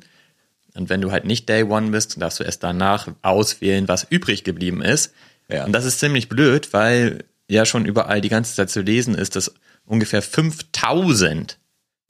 Und 0.76 0.90
wenn 0.90 1.02
du 1.02 1.12
halt 1.12 1.26
nicht 1.26 1.48
Day 1.48 1.64
One 1.64 1.92
bist, 1.92 2.22
darfst 2.22 2.40
du 2.40 2.44
erst 2.44 2.64
danach 2.64 3.08
auswählen, 3.22 3.88
was 3.88 4.08
übrig 4.10 4.44
geblieben 4.44 4.82
ist. 4.82 5.14
Ja. 5.48 5.66
Und 5.66 5.72
das 5.72 5.86
ist 5.86 6.00
ziemlich 6.00 6.30
blöd, 6.30 6.74
weil 6.74 7.24
ja 7.48 7.66
schon 7.66 7.86
überall 7.86 8.22
die 8.22 8.30
ganze 8.30 8.56
Zeit 8.56 8.70
zu 8.70 8.82
lesen 8.82 9.16
ist, 9.16 9.36
dass 9.36 9.54
ungefähr 9.90 10.22
5000 10.22 11.58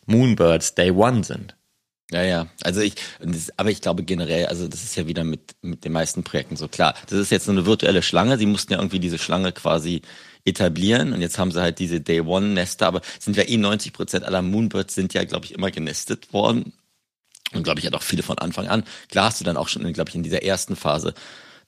Moonbirds 0.05 0.75
Day 0.75 0.91
One 0.91 1.23
sind. 1.23 1.55
Ja, 2.11 2.23
ja. 2.23 2.47
Also 2.63 2.81
ich, 2.81 2.95
aber 3.55 3.69
ich 3.69 3.81
glaube 3.81 4.03
generell, 4.03 4.47
also 4.47 4.67
das 4.67 4.83
ist 4.83 4.95
ja 4.95 5.07
wieder 5.07 5.23
mit, 5.23 5.55
mit 5.61 5.85
den 5.85 5.91
meisten 5.91 6.23
Projekten 6.23 6.55
so 6.55 6.67
klar. 6.67 6.95
Das 7.07 7.19
ist 7.19 7.31
jetzt 7.31 7.45
so 7.45 7.51
eine 7.51 7.65
virtuelle 7.65 8.01
Schlange. 8.01 8.37
Sie 8.37 8.47
mussten 8.47 8.73
ja 8.73 8.79
irgendwie 8.79 8.99
diese 8.99 9.19
Schlange 9.19 9.51
quasi 9.51 10.01
etablieren 10.45 11.13
und 11.13 11.21
jetzt 11.21 11.37
haben 11.37 11.51
sie 11.51 11.61
halt 11.61 11.79
diese 11.79 12.01
Day 12.01 12.21
One 12.21 12.47
Nester, 12.47 12.87
aber 12.87 13.01
sind 13.19 13.37
ja 13.37 13.43
eh 13.43 13.57
90 13.57 13.93
Prozent 13.93 14.25
aller 14.25 14.41
Moonbirds 14.41 14.95
sind 14.95 15.13
ja, 15.13 15.23
glaube 15.23 15.45
ich, 15.45 15.53
immer 15.53 15.69
genestet 15.69 16.33
worden. 16.33 16.73
Und 17.53 17.63
glaube 17.63 17.79
ich, 17.79 17.85
hat 17.85 17.93
auch 17.93 18.03
viele 18.03 18.23
von 18.23 18.37
Anfang 18.39 18.67
an. 18.67 18.83
Klar 19.09 19.25
hast 19.25 19.39
du 19.39 19.45
dann 19.45 19.57
auch 19.57 19.67
schon, 19.67 19.91
glaube 19.93 20.09
ich, 20.09 20.15
in 20.15 20.23
dieser 20.23 20.43
ersten 20.43 20.75
Phase 20.75 21.13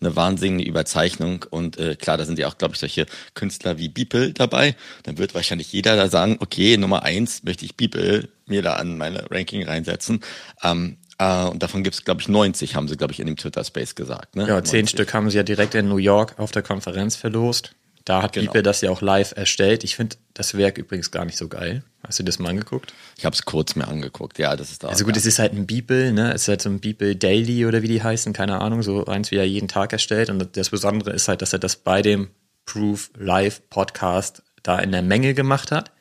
eine 0.01 0.15
wahnsinnige 0.15 0.69
Überzeichnung. 0.69 1.45
Und 1.50 1.77
äh, 1.77 1.95
klar, 1.95 2.18
da 2.18 2.25
sind 2.25 2.39
ja 2.39 2.48
auch, 2.48 2.57
glaube 2.57 2.74
ich, 2.74 2.80
solche 2.80 3.06
Künstler 3.33 3.77
wie 3.77 3.89
Beeple 3.89 4.33
dabei. 4.33 4.75
Dann 5.03 5.18
wird 5.18 5.33
wahrscheinlich 5.33 5.71
jeder 5.71 5.95
da 5.95 6.07
sagen, 6.07 6.38
okay, 6.39 6.77
Nummer 6.77 7.03
eins 7.03 7.44
möchte 7.44 7.65
ich 7.65 7.75
Beeple 7.75 8.30
mir 8.45 8.62
da 8.62 8.74
an 8.74 8.98
meine 8.98 9.30
Ranking 9.31 9.63
reinsetzen. 9.63 10.21
Ähm, 10.63 10.98
äh, 11.18 11.45
und 11.45 11.62
davon 11.62 11.83
gibt 11.83 11.95
es, 11.95 12.03
glaube 12.03 12.21
ich, 12.21 12.27
90, 12.27 12.75
haben 12.75 12.88
sie, 12.88 12.98
glaube 12.98 13.13
ich, 13.13 13.19
in 13.19 13.27
dem 13.27 13.38
Twitter-Space 13.38 13.95
gesagt. 13.95 14.36
Ne? 14.36 14.48
Ja, 14.48 14.63
zehn 14.63 14.88
Stück 14.88 15.13
haben 15.13 15.30
sie 15.30 15.38
ja 15.38 15.44
direkt 15.44 15.75
in 15.75 15.88
New 15.88 15.98
York 15.98 16.36
auf 16.38 16.51
der 16.51 16.63
Konferenz 16.63 17.15
verlost. 17.15 17.74
Da 18.06 18.21
hat 18.21 18.33
genau. 18.33 18.48
Beeple 18.48 18.63
das 18.63 18.81
ja 18.81 18.89
auch 18.89 19.01
live 19.01 19.33
erstellt. 19.36 19.83
Ich 19.83 19.95
finde 19.95 20.18
das 20.33 20.57
Werk 20.57 20.77
übrigens 20.77 21.12
gar 21.12 21.25
nicht 21.25 21.38
so 21.38 21.48
geil. 21.48 21.83
Hast 22.03 22.19
du 22.19 22.24
das 22.24 22.39
mal 22.39 22.50
angeguckt? 22.50 22.94
Ich 23.18 23.25
habe 23.25 23.36
es 23.36 23.45
kurz 23.45 23.75
mir 23.75 23.88
angeguckt, 23.88 24.39
ja, 24.39 24.56
das 24.56 24.71
ist 24.71 24.83
da. 24.83 24.89
Also 24.89 25.06
gut, 25.06 25.15
es 25.18 25.25
ist 25.25 25.38
halt 25.38 25.53
ein 25.53 25.68
Beeple, 25.68 26.12
ne? 26.12 26.33
Es 26.33 26.44
ist 26.44 26.48
halt 26.48 26.62
so 26.62 26.69
ein 26.69 26.80
Beeple 26.80 27.15
Daily 27.15 27.65
oder 27.65 27.83
wie 27.83 27.88
die 27.88 28.01
heißen, 28.01 28.33
keine 28.33 28.59
Ahnung, 28.59 28.81
so 28.81 29.06
eins, 29.06 29.30
wie 29.30 29.36
er 29.36 29.48
jeden 29.48 29.68
Tag 29.68 29.94
erstellt. 29.94 30.30
Und 30.30 30.57
das 30.57 30.69
Besondere 30.71 31.12
ist 31.12 31.27
halt, 31.27 31.42
dass 31.42 31.53
er 31.53 31.59
das 31.59 31.75
bei 31.75 32.01
dem 32.01 32.30
Proof 32.65 33.12
Live 33.18 33.69
Podcast 33.69 34.42
da 34.63 34.80
in 34.80 34.92
der 34.92 35.03
Menge 35.03 35.33
gemacht 35.33 35.71
hat. 35.71 35.92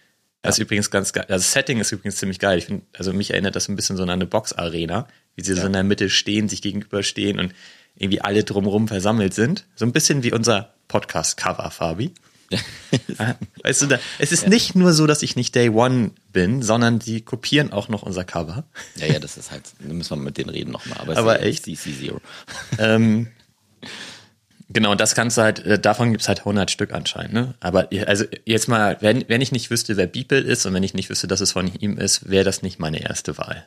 Das 0.43 0.57
ja. 0.57 0.63
ist 0.63 0.67
übrigens 0.67 0.91
ganz 0.91 1.13
geil. 1.13 1.27
Das 1.29 1.53
Setting 1.53 1.81
ist 1.81 1.93
übrigens 1.93 2.17
ziemlich 2.17 2.39
geil. 2.39 2.59
Ich 2.59 2.67
finde, 2.67 2.87
also 2.97 3.13
mich 3.13 3.31
erinnert 3.31 3.57
das 3.57 3.69
ein 3.69 3.77
bisschen 3.77 3.97
so 3.97 4.03
an 4.05 4.11
eine 4.11 4.27
Box-Arena, 4.27 5.07
wie 5.37 5.43
sie 5.43 5.53
ja. 5.53 5.61
so 5.61 5.67
in 5.67 5.75
der 5.75 5.85
Mitte 5.85 6.09
stehen, 6.09 6.49
sich 6.49 6.63
gegenüberstehen 6.63 7.39
und 7.39 7.53
irgendwie 7.97 8.21
alle 8.21 8.45
drumherum 8.45 8.89
versammelt 8.89 9.35
sind. 9.35 9.67
So 9.77 9.85
ein 9.85 9.93
bisschen 9.93 10.23
wie 10.23 10.33
unser 10.33 10.75
Podcast-Cover, 10.89 11.71
Fabi. 11.71 12.13
weißt 13.63 13.83
du, 13.83 14.01
es 14.19 14.33
ist 14.33 14.45
ja. 14.45 14.49
nicht 14.49 14.75
nur 14.75 14.93
so, 14.93 15.07
dass 15.07 15.23
ich 15.23 15.37
nicht 15.37 15.55
Day 15.55 15.69
One 15.69 16.11
bin, 16.33 16.63
sondern 16.63 16.99
die 16.99 17.21
kopieren 17.21 17.73
auch 17.73 17.89
noch 17.89 18.03
unser 18.03 18.25
Cover. 18.25 18.65
Ja, 18.97 19.07
ja, 19.07 19.19
das 19.21 19.37
ist 19.37 19.53
halt, 19.53 19.63
da 19.79 19.93
müssen 19.93 20.11
wir 20.11 20.17
mit 20.17 20.37
denen 20.37 20.51
reden 20.51 20.73
nochmal. 20.73 20.99
Aber, 20.99 21.17
aber 21.17 21.43
echt? 21.43 21.65
CC 21.65 21.97
Zero. 21.97 22.21
Ähm, 22.79 23.29
genau, 24.69 24.97
das 24.97 25.15
kannst 25.15 25.39
du 25.39 25.43
halt, 25.43 25.61
äh, 25.61 25.79
davon 25.79 26.11
gibt 26.11 26.23
es 26.23 26.29
halt 26.29 26.41
100 26.41 26.71
Stück 26.71 26.93
anscheinend, 26.93 27.35
ne? 27.35 27.55
Aber 27.61 27.89
also 28.07 28.25
jetzt 28.45 28.69
mal, 28.69 28.97
wenn, 29.01 29.29
wenn 29.29 29.41
ich 29.41 29.53
nicht 29.53 29.71
wüsste, 29.71 29.97
wer 29.97 30.09
Beeple 30.09 30.41
ist 30.41 30.67
und 30.67 30.75
wenn 30.75 30.83
ich 30.83 30.95
nicht 30.95 31.09
wüsste, 31.09 31.29
dass 31.29 31.41
es 31.41 31.53
von 31.53 31.73
ihm 31.75 31.99
ist, 31.99 32.29
wäre 32.29 32.45
das 32.45 32.63
nicht 32.63 32.81
meine 32.81 33.01
erste 33.01 33.39
Wahl. 33.39 33.67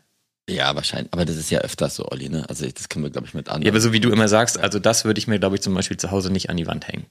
Ja, 0.49 0.75
wahrscheinlich. 0.75 1.13
Aber 1.13 1.25
das 1.25 1.37
ist 1.37 1.49
ja 1.49 1.59
öfters 1.59 1.95
so, 1.95 2.05
Olli, 2.09 2.29
ne? 2.29 2.45
Also 2.49 2.65
das 2.69 2.89
können 2.89 3.05
wir, 3.05 3.11
glaube 3.11 3.27
ich, 3.27 3.33
mit 3.33 3.47
anderen. 3.47 3.63
Ja, 3.63 3.71
aber 3.71 3.79
so 3.79 3.93
wie 3.93 3.99
du 3.99 4.09
immer 4.09 4.27
sagst, 4.27 4.57
also 4.57 4.79
das 4.79 5.05
würde 5.05 5.19
ich 5.19 5.27
mir, 5.27 5.39
glaube 5.39 5.55
ich, 5.55 5.61
zum 5.61 5.73
Beispiel 5.73 5.97
zu 5.97 6.11
Hause 6.11 6.31
nicht 6.31 6.49
an 6.49 6.57
die 6.57 6.67
Wand 6.67 6.87
hängen. 6.87 7.05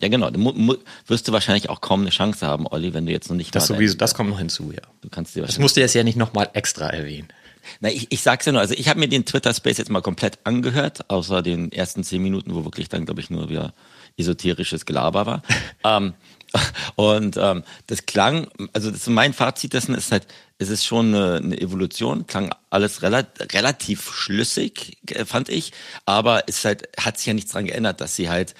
Ja, 0.00 0.08
genau. 0.08 0.30
Du 0.30 0.78
wirst 1.06 1.28
du 1.28 1.32
wahrscheinlich 1.32 1.70
auch 1.70 1.80
kaum 1.80 2.02
eine 2.02 2.10
Chance 2.10 2.46
haben, 2.46 2.66
Olli, 2.66 2.94
wenn 2.94 3.04
du 3.04 3.12
jetzt 3.12 3.28
noch 3.28 3.36
nicht 3.36 3.54
Das 3.54 3.66
sowieso, 3.66 3.96
das 3.96 4.14
kommt 4.14 4.30
noch 4.30 4.38
hinzu, 4.38 4.72
ja. 4.72 4.82
Du 5.00 5.08
kannst 5.08 5.34
dir 5.34 5.42
das 5.42 5.58
musst 5.58 5.76
du 5.76 5.80
jetzt 5.80 5.94
ja 5.94 6.04
nicht 6.04 6.16
nochmal 6.16 6.48
extra 6.54 6.88
erwähnen. 6.88 7.28
Na, 7.80 7.90
ich, 7.90 8.06
ich 8.10 8.22
sag's 8.22 8.46
ja 8.46 8.52
nur, 8.52 8.60
also 8.60 8.74
ich 8.74 8.88
habe 8.88 8.98
mir 8.98 9.08
den 9.08 9.26
Twitter-Space 9.26 9.76
jetzt 9.78 9.90
mal 9.90 10.00
komplett 10.00 10.38
angehört, 10.44 11.10
außer 11.10 11.42
den 11.42 11.70
ersten 11.72 12.04
zehn 12.04 12.22
Minuten, 12.22 12.54
wo 12.54 12.64
wirklich 12.64 12.88
dann, 12.88 13.04
glaube 13.04 13.20
ich, 13.20 13.28
nur 13.28 13.50
wieder 13.50 13.74
esoterisches 14.16 14.86
Gelaber 14.86 15.26
war. 15.26 15.42
ähm, 15.84 16.14
und 16.96 17.36
ähm, 17.36 17.62
das 17.86 18.06
klang, 18.06 18.48
also 18.72 18.90
das, 18.90 19.06
mein 19.06 19.32
Fazit 19.32 19.72
dessen 19.72 19.94
ist 19.94 20.12
halt, 20.12 20.26
es 20.58 20.70
ist 20.70 20.84
schon 20.84 21.14
eine, 21.14 21.36
eine 21.36 21.60
Evolution, 21.60 22.26
klang 22.26 22.54
alles 22.70 23.02
rela 23.02 23.26
relativ 23.52 24.12
schlüssig, 24.12 24.98
äh, 25.10 25.24
fand 25.24 25.48
ich, 25.48 25.72
aber 26.04 26.44
es 26.46 26.64
halt, 26.64 26.88
hat 26.98 27.18
sich 27.18 27.26
ja 27.26 27.34
nichts 27.34 27.52
dran 27.52 27.66
geändert, 27.66 28.00
dass 28.00 28.16
sie 28.16 28.28
halt 28.28 28.54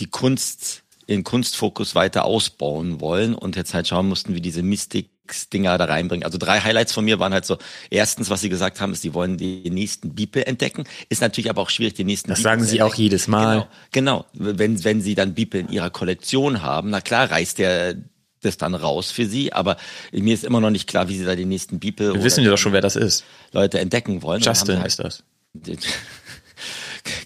die 0.00 0.06
Kunst, 0.06 0.82
den 1.08 1.24
Kunstfokus 1.24 1.94
weiter 1.94 2.24
ausbauen 2.24 3.00
wollen 3.00 3.34
und 3.34 3.56
jetzt 3.56 3.74
halt 3.74 3.88
schauen 3.88 4.08
mussten, 4.08 4.34
wie 4.34 4.40
diese 4.40 4.62
Mystik 4.62 5.10
Mystic-Dinger 5.32 5.78
da 5.78 5.84
reinbringen. 5.86 6.24
Also 6.24 6.38
drei 6.38 6.60
Highlights 6.60 6.92
von 6.92 7.04
mir 7.04 7.18
waren 7.18 7.32
halt 7.32 7.44
so, 7.44 7.58
erstens, 7.90 8.30
was 8.30 8.40
sie 8.40 8.48
gesagt 8.48 8.80
haben, 8.80 8.92
ist, 8.92 9.02
sie 9.02 9.14
wollen 9.14 9.38
den 9.38 9.74
nächsten 9.74 10.14
Beeple 10.14 10.46
entdecken. 10.46 10.84
Ist 11.08 11.22
natürlich 11.22 11.50
aber 11.50 11.62
auch 11.62 11.70
schwierig, 11.70 11.94
den 11.94 12.06
nächsten 12.06 12.28
Das 12.28 12.38
Beeple 12.38 12.50
sagen 12.50 12.64
sie 12.64 12.78
entdecken. 12.78 12.92
auch 12.92 12.94
jedes 12.94 13.28
Mal. 13.28 13.66
Genau, 13.92 14.24
genau. 14.32 14.54
Wenn, 14.58 14.84
wenn 14.84 15.00
sie 15.00 15.14
dann 15.14 15.34
Beeple 15.34 15.60
in 15.60 15.68
ihrer 15.70 15.90
Kollektion 15.90 16.62
haben, 16.62 16.90
na 16.90 17.00
klar 17.00 17.30
reißt 17.30 17.58
der 17.58 17.96
das 18.40 18.56
dann 18.56 18.74
raus 18.74 19.12
für 19.12 19.24
sie, 19.24 19.52
aber 19.52 19.76
mir 20.10 20.34
ist 20.34 20.42
immer 20.42 20.60
noch 20.60 20.70
nicht 20.70 20.88
klar, 20.88 21.08
wie 21.08 21.16
sie 21.16 21.24
da 21.24 21.36
den 21.36 21.48
nächsten 21.48 21.78
Beeple 21.78 22.12
Wir 22.12 22.24
wissen 22.24 22.42
ja 22.42 22.50
doch 22.50 22.58
schon, 22.58 22.72
wer 22.72 22.80
das 22.80 22.96
ist. 22.96 23.24
Leute 23.52 23.78
entdecken 23.78 24.20
wollen. 24.22 24.42
Justin 24.42 24.78
halt, 24.78 24.88
ist 24.88 24.98
das. 24.98 25.22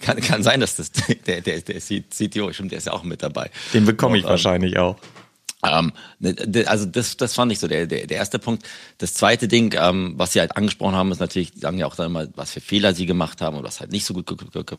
Kann, 0.01 0.21
kann 0.21 0.43
sein, 0.43 0.61
dass 0.61 0.77
das 0.77 0.91
der, 1.27 1.41
der, 1.41 1.61
der 1.61 1.81
CTO, 1.81 2.53
stimmt, 2.53 2.71
der 2.71 2.79
ist 2.79 2.87
ja 2.87 2.93
auch 2.93 3.03
mit 3.03 3.23
dabei. 3.23 3.51
Den 3.75 3.85
bekomme 3.85 4.17
ich 4.17 4.25
Und, 4.25 4.29
ähm, 4.29 4.31
wahrscheinlich 4.31 4.79
auch. 4.79 4.97
Ähm, 5.65 5.93
ne, 6.19 6.35
also 6.67 6.87
das, 6.87 7.17
das 7.17 7.35
fand 7.35 7.51
ich 7.53 7.59
so 7.59 7.69
der, 7.69 7.87
der, 7.87 8.07
der 8.07 8.17
erste 8.17 8.39
Punkt. 8.39 8.67
Das 8.99 9.15
zweite 9.15 9.49
Ding, 9.49 9.75
ähm, 9.79 10.15
was 10.17 10.33
sie 10.33 10.41
halt 10.41 10.57
angesprochen 10.57 10.95
haben, 10.95 11.13
ist 11.13 11.21
natürlich, 11.21 11.53
die 11.53 11.61
sagen 11.61 11.79
ja 11.79 11.87
auch 11.87 11.97
dann 11.97 12.07
immer, 12.07 12.29
was 12.35 12.53
für 12.53 12.61
Fehler 12.61 12.95
sie 12.95 13.07
gemacht 13.07 13.41
haben 13.41 13.57
und 13.57 13.65
was 13.65 13.81
halt 13.81 13.93
nicht 13.93 14.05
so 14.05 14.15
gut 14.15 14.29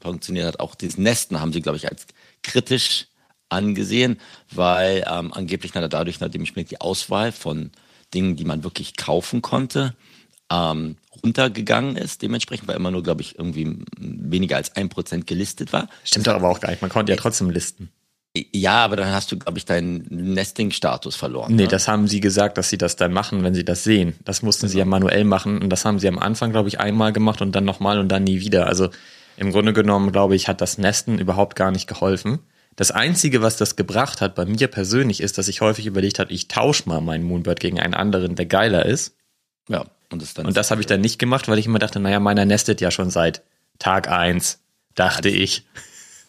funktioniert 0.02 0.46
hat. 0.46 0.60
Auch 0.60 0.76
dieses 0.76 0.98
Nesten 0.98 1.40
haben 1.40 1.54
sie, 1.54 1.62
glaube 1.62 1.78
ich, 1.78 1.90
als 1.90 2.06
kritisch 2.44 3.08
angesehen, 3.50 4.20
weil 4.52 5.06
ähm, 5.10 5.34
angeblich 5.34 5.72
dadurch 5.72 6.20
nachdem 6.20 6.44
ich 6.44 6.56
mir 6.56 6.66
die 6.66 6.82
Auswahl 6.82 7.32
von 7.32 7.72
Dingen, 8.14 8.36
die 8.36 8.46
man 8.46 8.64
wirklich 8.64 8.96
kaufen 8.96 9.42
konnte, 9.42 9.96
ähm, 10.52 10.98
runtergegangen 11.24 11.98
ist. 11.98 12.22
Dementsprechend, 12.22 12.68
weil 12.68 12.76
immer 12.76 12.92
nur, 12.92 13.04
glaube 13.04 13.22
ich, 13.22 13.38
irgendwie 13.38 13.80
weniger 13.98 14.58
als 14.58 14.76
ein 14.76 14.90
Prozent 14.90 15.28
gelistet 15.28 15.74
war. 15.74 15.90
Stimmt 16.04 16.28
doch 16.28 16.36
aber 16.36 16.50
auch 16.50 16.60
gar 16.60 16.70
nicht. 16.70 16.82
Man 16.82 16.92
konnte 16.92 17.12
ja 17.12 17.18
trotzdem 17.18 17.50
listen. 17.50 17.90
Ja, 18.54 18.84
aber 18.84 18.96
dann 18.96 19.12
hast 19.12 19.32
du, 19.32 19.38
glaube 19.38 19.58
ich, 19.58 19.66
deinen 19.66 20.06
Nesting-Status 20.10 21.16
verloren. 21.16 21.56
Nee, 21.56 21.64
ne? 21.64 21.68
das 21.68 21.88
haben 21.88 22.08
sie 22.08 22.20
gesagt, 22.20 22.58
dass 22.58 22.70
sie 22.70 22.78
das 22.78 22.96
dann 22.96 23.14
machen, 23.14 23.44
wenn 23.44 23.54
sie 23.54 23.66
das 23.66 23.84
sehen. 23.84 24.16
Das 24.26 24.42
mussten 24.42 24.64
genau. 24.64 24.72
sie 24.72 24.78
ja 24.78 24.84
genau. 24.84 24.98
manuell 24.98 25.24
machen 25.24 25.62
und 25.62 25.70
das 25.70 25.86
haben 25.86 26.00
sie 26.00 26.08
am 26.08 26.20
Anfang, 26.20 26.52
glaube 26.52 26.70
ich, 26.70 26.80
einmal 26.80 27.14
gemacht 27.14 27.42
und 27.42 27.54
dann 27.54 27.66
nochmal 27.66 28.00
und 28.00 28.10
dann 28.10 28.24
nie 28.24 28.40
wieder. 28.40 28.68
Also 28.68 28.90
im 29.38 29.52
Grunde 29.52 29.74
genommen, 29.74 30.12
glaube 30.12 30.36
ich, 30.36 30.48
hat 30.48 30.62
das 30.62 30.78
Nesten 30.78 31.20
überhaupt 31.20 31.56
gar 31.56 31.72
nicht 31.72 31.88
geholfen. 31.88 32.40
Das 32.76 32.92
Einzige, 32.92 33.42
was 33.42 33.58
das 33.58 33.76
gebracht 33.76 34.22
hat 34.22 34.36
bei 34.36 34.46
mir 34.46 34.68
persönlich, 34.68 35.22
ist, 35.22 35.38
dass 35.38 35.48
ich 35.48 35.62
häufig 35.62 35.88
überlegt 35.88 36.20
habe, 36.20 36.32
ich 36.32 36.48
tausche 36.48 36.88
mal 36.88 37.02
meinen 37.02 37.24
Moonbird 37.24 37.60
gegen 37.60 37.80
einen 37.80 37.96
anderen, 37.96 38.36
der 38.36 38.46
geiler 38.46 38.86
ist. 38.86 39.16
Ja. 39.68 39.86
Und 40.10 40.22
das, 40.22 40.34
und 40.34 40.56
das 40.56 40.72
habe 40.72 40.82
ich 40.82 40.88
dann 40.88 41.02
nicht 41.02 41.20
gemacht, 41.20 41.48
weil 41.48 41.60
ich 41.60 41.66
immer 41.66 41.80
dachte, 41.80 42.00
naja, 42.00 42.20
meiner 42.20 42.46
nestet 42.46 42.80
ja 42.80 42.92
schon 42.92 43.10
seit 43.10 43.42
Tag 43.80 44.10
eins, 44.10 44.60
dachte 44.96 45.30
ich. 45.30 45.66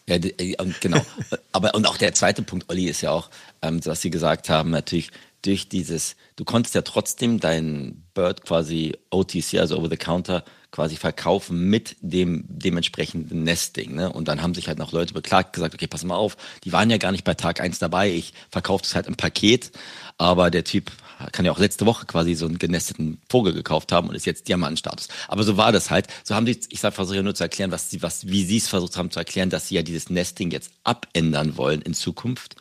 Ja, 0.09 0.15
äh, 0.15 0.55
und 0.57 0.81
genau. 0.81 1.01
Aber 1.51 1.75
und 1.75 1.87
auch 1.87 1.97
der 1.97 2.13
zweite 2.13 2.41
Punkt, 2.41 2.69
Olli, 2.69 2.85
ist 2.89 3.01
ja 3.01 3.11
auch, 3.11 3.29
ähm, 3.61 3.79
was 3.85 4.01
Sie 4.01 4.09
gesagt 4.09 4.49
haben, 4.49 4.71
natürlich 4.71 5.11
durch 5.41 5.69
dieses, 5.69 6.15
du 6.35 6.43
konntest 6.43 6.75
ja 6.75 6.81
trotzdem 6.81 7.39
dein 7.39 8.03
Bird 8.13 8.43
quasi 8.43 8.97
OTC, 9.09 9.55
also 9.59 9.77
over 9.77 9.89
the 9.89 9.95
counter, 9.95 10.43
quasi 10.71 10.97
verkaufen 10.97 11.69
mit 11.69 11.95
dem 12.01 12.43
dementsprechenden 12.47 13.43
Nesting. 13.43 13.95
Ne? 13.95 14.11
Und 14.11 14.27
dann 14.27 14.41
haben 14.41 14.53
sich 14.53 14.67
halt 14.67 14.77
noch 14.77 14.91
Leute 14.91 15.13
beklagt, 15.13 15.53
gesagt, 15.53 15.73
okay, 15.73 15.87
pass 15.87 16.03
mal 16.03 16.15
auf, 16.15 16.35
die 16.63 16.73
waren 16.73 16.89
ja 16.89 16.97
gar 16.97 17.11
nicht 17.11 17.23
bei 17.23 17.33
Tag 17.35 17.61
eins 17.61 17.79
dabei, 17.79 18.11
ich 18.11 18.33
verkaufe 18.51 18.83
es 18.83 18.95
halt 18.95 19.07
im 19.07 19.15
Paket, 19.15 19.71
aber 20.17 20.51
der 20.51 20.65
Typ 20.65 20.91
kann 21.31 21.45
ja 21.45 21.51
auch 21.51 21.59
letzte 21.59 21.85
Woche 21.85 22.05
quasi 22.05 22.35
so 22.35 22.45
einen 22.45 22.59
genesteten 22.59 23.21
Vogel 23.29 23.53
gekauft 23.53 23.91
haben 23.91 24.09
und 24.09 24.15
ist 24.15 24.25
jetzt 24.25 24.47
Diamantstatus. 24.47 25.07
Aber 25.27 25.43
so 25.43 25.57
war 25.57 25.71
das 25.71 25.91
halt. 25.91 26.07
So 26.23 26.35
haben 26.35 26.45
sie, 26.45 26.59
ich 26.69 26.79
versuche 26.79 27.23
nur 27.23 27.35
zu 27.35 27.43
erklären, 27.43 27.71
was 27.71 27.89
sie, 27.89 28.01
was, 28.01 28.27
wie 28.27 28.43
sie 28.43 28.57
es 28.57 28.67
versucht 28.67 28.97
haben 28.97 29.11
zu 29.11 29.19
erklären, 29.19 29.49
dass 29.49 29.67
sie 29.67 29.75
ja 29.75 29.81
dieses 29.81 30.09
Nesting 30.09 30.51
jetzt 30.51 30.71
abändern 30.83 31.57
wollen 31.57 31.81
in 31.81 31.93
Zukunft, 31.93 32.55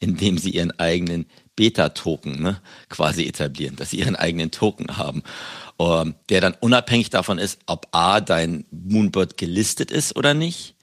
indem 0.00 0.38
sie 0.38 0.50
ihren 0.50 0.78
eigenen 0.78 1.26
Beta-Token 1.56 2.42
ne, 2.42 2.60
quasi 2.88 3.24
etablieren, 3.24 3.76
dass 3.76 3.90
sie 3.90 3.98
ihren 3.98 4.16
eigenen 4.16 4.50
Token 4.50 4.96
haben, 4.96 5.22
ähm, 5.78 6.14
der 6.28 6.40
dann 6.40 6.54
unabhängig 6.60 7.10
davon 7.10 7.38
ist, 7.38 7.60
ob 7.66 7.88
A, 7.92 8.20
dein 8.20 8.64
Moonbird 8.70 9.36
gelistet 9.36 9.90
ist 9.90 10.16
oder 10.16 10.34
nicht 10.34 10.74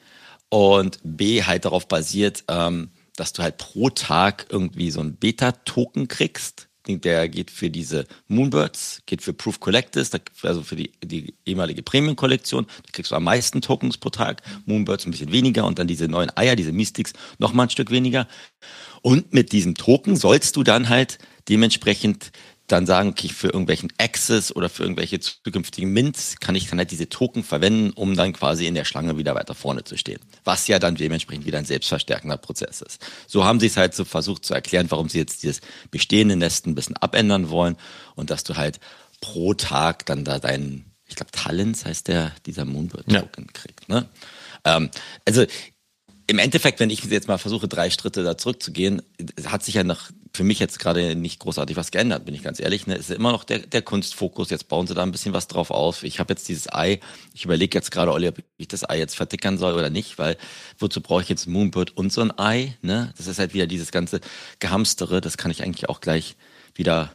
und 0.50 1.00
B, 1.04 1.44
halt 1.44 1.66
darauf 1.66 1.88
basiert, 1.88 2.44
ähm, 2.50 2.92
dass 3.16 3.34
du 3.34 3.44
halt 3.44 3.58
pro 3.58 3.90
Tag 3.90 4.48
irgendwie 4.50 4.92
so 4.92 5.00
einen 5.00 5.16
Beta-Token 5.16 6.08
kriegst. 6.08 6.68
Der 6.88 7.30
geht 7.30 7.52
für 7.52 7.70
diese 7.70 8.08
Moonbirds, 8.28 9.04
geht 9.06 9.22
für 9.22 9.34
Proof 9.34 9.60
Collectors, 9.60 10.10
also 10.42 10.64
für 10.64 10.76
die, 10.76 10.92
die 11.04 11.36
ehemalige 11.46 11.84
Premium-Kollektion. 11.84 12.66
Da 12.66 12.92
kriegst 12.92 13.12
du 13.12 13.16
am 13.16 13.24
meisten 13.24 13.62
Tokens 13.62 13.98
pro 13.98 14.10
Tag, 14.10 14.42
Moonbirds 14.66 15.06
ein 15.06 15.12
bisschen 15.12 15.32
weniger 15.32 15.66
und 15.66 15.78
dann 15.78 15.88
diese 15.88 16.08
neuen 16.08 16.36
Eier, 16.36 16.56
diese 16.56 16.72
Mystics, 16.72 17.14
noch 17.38 17.54
mal 17.54 17.64
ein 17.64 17.70
Stück 17.70 17.92
weniger. 17.92 18.28
Und 19.02 19.34
mit 19.34 19.52
diesem 19.52 19.76
Token 19.76 20.16
sollst 20.16 20.56
du 20.56 20.64
dann 20.64 20.90
halt 20.90 21.20
dementsprechend 21.50 22.32
dann 22.72 22.86
sagen, 22.86 23.10
okay, 23.10 23.30
für 23.30 23.48
irgendwelchen 23.48 23.92
Access 23.98 24.56
oder 24.56 24.70
für 24.70 24.84
irgendwelche 24.84 25.20
zukünftigen 25.20 25.92
Mints 25.92 26.38
kann 26.40 26.56
ich 26.56 26.70
dann 26.70 26.80
halt 26.80 26.92
diese 26.92 27.10
Token 27.10 27.44
verwenden, 27.44 27.92
um 27.92 28.16
dann 28.16 28.34
quasi 28.34 28.68
in 28.68 28.76
der 28.76 28.86
Schlange 28.86 29.18
wieder 29.18 29.36
weiter 29.36 29.56
vorne 29.56 29.84
zu 29.84 29.98
stehen. 29.98 30.20
Was 30.44 30.68
ja 30.68 30.80
dann 30.80 30.96
dementsprechend 30.96 31.46
wieder 31.46 31.58
ein 31.58 31.66
selbstverstärkender 31.66 32.38
Prozess 32.38 32.82
ist. 32.82 33.06
So 33.28 33.44
haben 33.44 33.60
sie 33.60 33.68
es 33.68 33.78
halt 33.78 33.94
so 33.94 34.06
versucht 34.06 34.46
zu 34.46 34.54
erklären, 34.54 34.90
warum 34.90 35.10
sie 35.10 35.18
jetzt 35.20 35.44
dieses 35.44 35.62
bestehende 35.92 36.36
Nesten 36.36 36.72
ein 36.72 36.76
bisschen 36.76 36.98
abändern 36.98 37.50
wollen 37.50 37.78
und 38.16 38.30
dass 38.30 38.44
du 38.44 38.56
halt 38.56 38.80
pro 39.20 39.54
Tag 39.54 40.06
dann 40.06 40.24
da 40.24 40.40
deinen, 40.40 40.86
ich 41.08 41.16
glaube, 41.16 41.32
Talents 41.32 41.86
heißt 41.86 42.08
der, 42.08 42.32
dieser 42.46 42.66
Moonbird-Token 42.66 43.46
ja. 43.46 43.52
kriegt. 43.54 43.90
Ne? 43.90 44.10
Ähm, 44.66 44.90
also 45.26 45.46
im 46.32 46.40
Endeffekt, 46.40 46.80
wenn 46.80 46.90
ich 46.90 47.04
jetzt 47.04 47.28
mal 47.28 47.38
versuche, 47.38 47.68
drei 47.68 47.90
Schritte 47.90 48.24
da 48.24 48.38
zurückzugehen, 48.38 49.02
hat 49.46 49.64
sich 49.64 49.76
ja 49.76 49.84
noch 49.84 50.12
für 50.34 50.46
mich 50.46 50.60
jetzt 50.60 50.80
gerade 50.80 51.14
nicht 51.14 51.40
großartig 51.40 51.76
was 51.76 51.92
geändert, 51.92 52.24
bin 52.24 52.34
ich 52.34 52.42
ganz 52.42 52.62
ehrlich. 52.62 52.88
Ne? 52.88 52.96
Es 52.96 53.10
ist 53.10 53.18
immer 53.18 53.34
noch 53.34 53.44
der, 53.44 53.60
der 53.60 53.82
Kunstfokus. 53.82 54.50
Jetzt 54.50 54.70
bauen 54.70 54.88
sie 54.88 54.94
da 54.94 55.04
ein 55.04 55.12
bisschen 55.12 55.34
was 55.34 55.50
drauf 55.50 55.72
auf. 55.72 56.04
Ich 56.04 56.22
habe 56.22 56.32
jetzt 56.32 56.48
dieses 56.48 56.72
Ei. 56.72 57.02
Ich 57.34 57.44
überlege 57.44 57.78
jetzt 57.78 57.92
gerade, 57.92 58.14
Olli, 58.14 58.30
ob 58.30 58.38
ich 58.56 58.70
das 58.70 58.90
Ei 58.90 58.98
jetzt 58.98 59.16
vertickern 59.16 59.58
soll 59.58 59.74
oder 59.74 59.90
nicht, 59.90 60.18
weil 60.20 60.38
wozu 60.80 61.02
brauche 61.02 61.22
ich 61.22 61.28
jetzt 61.28 61.48
Moonbird 61.48 61.98
und 61.98 62.14
so 62.14 62.22
ein 62.22 62.32
Ei? 62.40 62.78
Ne? 62.82 63.14
Das 63.18 63.28
ist 63.28 63.40
halt 63.40 63.54
wieder 63.54 63.68
dieses 63.68 63.92
ganze 63.92 64.22
Gehamstere. 64.60 65.20
Das 65.20 65.36
kann 65.36 65.52
ich 65.52 65.64
eigentlich 65.64 65.90
auch 65.90 66.00
gleich 66.00 66.38
wieder 66.76 67.14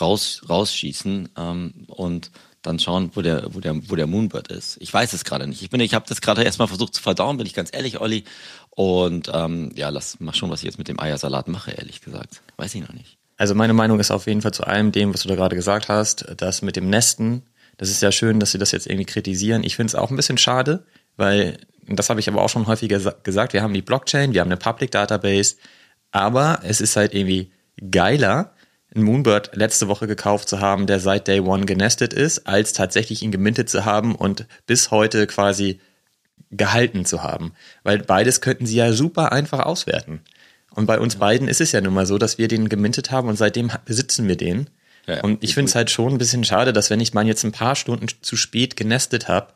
raus, 0.00 0.42
rausschießen. 0.48 1.30
Ähm, 1.36 1.86
und 1.88 2.30
dann 2.62 2.78
schauen, 2.78 3.10
wo 3.14 3.22
der, 3.22 3.54
wo 3.54 3.60
der, 3.60 3.90
wo 3.90 3.96
der 3.96 4.06
Moonbird 4.06 4.48
ist. 4.48 4.78
Ich 4.80 4.92
weiß 4.92 5.12
es 5.12 5.24
gerade 5.24 5.46
nicht. 5.46 5.62
Ich 5.62 5.70
bin, 5.70 5.80
ich 5.80 5.94
habe 5.94 6.06
das 6.08 6.20
gerade 6.20 6.44
erstmal 6.44 6.68
versucht 6.68 6.94
zu 6.94 7.02
verdauen, 7.02 7.36
bin 7.36 7.46
ich 7.46 7.54
ganz 7.54 7.70
ehrlich, 7.72 8.00
Olli. 8.00 8.24
Und 8.70 9.30
ähm, 9.32 9.72
ja, 9.74 9.88
lass 9.90 10.20
mal 10.20 10.34
schon, 10.34 10.50
was 10.50 10.60
ich 10.60 10.66
jetzt 10.66 10.78
mit 10.78 10.88
dem 10.88 10.98
Eiersalat 10.98 11.48
mache, 11.48 11.72
ehrlich 11.72 12.00
gesagt. 12.00 12.42
Weiß 12.56 12.74
ich 12.74 12.80
noch 12.80 12.94
nicht. 12.94 13.18
Also 13.36 13.54
meine 13.54 13.72
Meinung 13.72 13.98
ist 13.98 14.10
auf 14.10 14.26
jeden 14.26 14.42
Fall 14.42 14.54
zu 14.54 14.64
allem 14.64 14.92
dem, 14.92 15.12
was 15.12 15.22
du 15.22 15.28
da 15.28 15.34
gerade 15.34 15.56
gesagt 15.56 15.88
hast, 15.88 16.26
das 16.36 16.62
mit 16.62 16.76
dem 16.76 16.88
Nesten. 16.88 17.42
Das 17.76 17.90
ist 17.90 18.00
ja 18.00 18.12
schön, 18.12 18.38
dass 18.38 18.52
sie 18.52 18.58
das 18.58 18.70
jetzt 18.70 18.86
irgendwie 18.86 19.04
kritisieren. 19.04 19.64
Ich 19.64 19.76
finde 19.76 19.88
es 19.88 19.94
auch 19.94 20.10
ein 20.10 20.16
bisschen 20.16 20.38
schade, 20.38 20.86
weil, 21.16 21.58
das 21.88 22.08
habe 22.08 22.20
ich 22.20 22.28
aber 22.28 22.42
auch 22.42 22.48
schon 22.48 22.66
häufiger 22.66 23.00
gesagt, 23.22 23.52
wir 23.52 23.62
haben 23.62 23.74
die 23.74 23.82
Blockchain, 23.82 24.32
wir 24.32 24.40
haben 24.40 24.48
eine 24.48 24.56
Public 24.56 24.92
Database, 24.92 25.56
aber 26.12 26.60
es 26.62 26.80
ist 26.80 26.94
halt 26.94 27.14
irgendwie 27.14 27.50
geiler, 27.90 28.54
einen 28.94 29.04
Moonbird 29.04 29.56
letzte 29.56 29.88
Woche 29.88 30.06
gekauft 30.06 30.48
zu 30.48 30.60
haben, 30.60 30.86
der 30.86 31.00
seit 31.00 31.28
Day 31.28 31.40
One 31.40 31.64
genestet 31.64 32.12
ist, 32.12 32.46
als 32.46 32.72
tatsächlich 32.72 33.22
ihn 33.22 33.32
gemintet 33.32 33.68
zu 33.68 33.84
haben 33.84 34.14
und 34.14 34.46
bis 34.66 34.90
heute 34.90 35.26
quasi 35.26 35.80
gehalten 36.50 37.04
zu 37.04 37.22
haben. 37.22 37.52
Weil 37.82 37.98
beides 37.98 38.40
könnten 38.40 38.66
sie 38.66 38.76
ja 38.76 38.92
super 38.92 39.32
einfach 39.32 39.60
auswerten. 39.60 40.20
Und 40.74 40.86
bei 40.86 40.98
uns 40.98 41.16
beiden 41.16 41.48
ist 41.48 41.60
es 41.60 41.72
ja 41.72 41.80
nun 41.80 41.94
mal 41.94 42.06
so, 42.06 42.18
dass 42.18 42.38
wir 42.38 42.48
den 42.48 42.68
gemintet 42.68 43.10
haben 43.10 43.28
und 43.28 43.36
seitdem 43.36 43.70
besitzen 43.84 44.28
wir 44.28 44.36
den. 44.36 44.68
Ja, 45.06 45.16
ja. 45.16 45.22
Und 45.22 45.42
ich 45.42 45.54
finde 45.54 45.68
es 45.68 45.74
halt 45.74 45.90
schon 45.90 46.12
ein 46.12 46.18
bisschen 46.18 46.44
schade, 46.44 46.72
dass 46.72 46.90
wenn 46.90 47.00
ich 47.00 47.14
mal 47.14 47.26
jetzt 47.26 47.44
ein 47.44 47.52
paar 47.52 47.76
Stunden 47.76 48.06
zu 48.20 48.36
spät 48.36 48.76
genestet 48.76 49.28
habe 49.28 49.52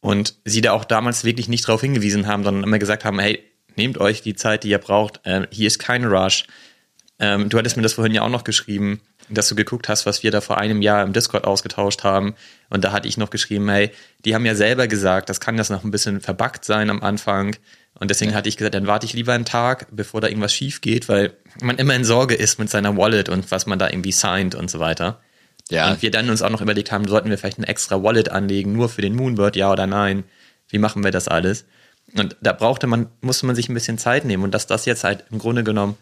und 0.00 0.34
sie 0.44 0.60
da 0.60 0.72
auch 0.72 0.84
damals 0.84 1.24
wirklich 1.24 1.48
nicht 1.48 1.66
drauf 1.66 1.80
hingewiesen 1.80 2.26
haben, 2.26 2.44
sondern 2.44 2.64
immer 2.64 2.78
gesagt 2.78 3.04
haben, 3.04 3.18
hey, 3.18 3.42
nehmt 3.76 3.98
euch 3.98 4.22
die 4.22 4.34
Zeit, 4.34 4.64
die 4.64 4.68
ihr 4.68 4.78
braucht, 4.78 5.20
äh, 5.24 5.46
hier 5.50 5.66
ist 5.66 5.78
kein 5.78 6.04
Rush, 6.04 6.44
ähm, 7.22 7.48
du 7.48 7.56
hattest 7.56 7.76
mir 7.76 7.84
das 7.84 7.92
vorhin 7.92 8.12
ja 8.12 8.22
auch 8.22 8.28
noch 8.28 8.42
geschrieben, 8.42 9.00
dass 9.28 9.48
du 9.48 9.54
geguckt 9.54 9.88
hast, 9.88 10.06
was 10.06 10.24
wir 10.24 10.32
da 10.32 10.40
vor 10.40 10.58
einem 10.58 10.82
Jahr 10.82 11.04
im 11.04 11.12
Discord 11.12 11.44
ausgetauscht 11.44 12.02
haben. 12.02 12.34
Und 12.68 12.82
da 12.82 12.90
hatte 12.90 13.06
ich 13.06 13.16
noch 13.16 13.30
geschrieben, 13.30 13.68
hey, 13.70 13.92
die 14.24 14.34
haben 14.34 14.44
ja 14.44 14.56
selber 14.56 14.88
gesagt, 14.88 15.28
das 15.28 15.38
kann 15.38 15.56
das 15.56 15.70
noch 15.70 15.84
ein 15.84 15.92
bisschen 15.92 16.20
verbuggt 16.20 16.64
sein 16.64 16.90
am 16.90 17.00
Anfang. 17.00 17.54
Und 17.94 18.10
deswegen 18.10 18.32
ja. 18.32 18.36
hatte 18.36 18.48
ich 18.48 18.56
gesagt, 18.56 18.74
dann 18.74 18.88
warte 18.88 19.06
ich 19.06 19.12
lieber 19.12 19.34
einen 19.34 19.44
Tag, 19.44 19.86
bevor 19.92 20.20
da 20.20 20.26
irgendwas 20.26 20.52
schief 20.52 20.80
geht, 20.80 21.08
weil 21.08 21.32
man 21.60 21.76
immer 21.76 21.94
in 21.94 22.02
Sorge 22.02 22.34
ist 22.34 22.58
mit 22.58 22.68
seiner 22.68 22.96
Wallet 22.96 23.28
und 23.28 23.52
was 23.52 23.66
man 23.66 23.78
da 23.78 23.88
irgendwie 23.88 24.10
signed 24.10 24.56
und 24.56 24.68
so 24.68 24.80
weiter. 24.80 25.20
Ja. 25.70 25.92
Und 25.92 26.02
wir 26.02 26.10
dann 26.10 26.28
uns 26.28 26.42
auch 26.42 26.50
noch 26.50 26.60
überlegt 26.60 26.90
haben, 26.90 27.06
sollten 27.06 27.30
wir 27.30 27.38
vielleicht 27.38 27.58
eine 27.58 27.68
extra 27.68 28.02
Wallet 28.02 28.30
anlegen, 28.30 28.72
nur 28.72 28.88
für 28.88 29.00
den 29.00 29.14
Moonbird, 29.14 29.54
ja 29.54 29.70
oder 29.70 29.86
nein? 29.86 30.24
Wie 30.68 30.78
machen 30.78 31.04
wir 31.04 31.12
das 31.12 31.28
alles? 31.28 31.66
Und 32.16 32.34
da 32.40 32.52
brauchte 32.52 32.88
man, 32.88 33.06
musste 33.20 33.46
man 33.46 33.54
sich 33.54 33.68
ein 33.68 33.74
bisschen 33.74 33.96
Zeit 33.96 34.24
nehmen. 34.24 34.42
Und 34.42 34.52
dass 34.52 34.66
das 34.66 34.86
jetzt 34.86 35.04
halt 35.04 35.24
im 35.30 35.38
Grunde 35.38 35.62
genommen 35.62 35.96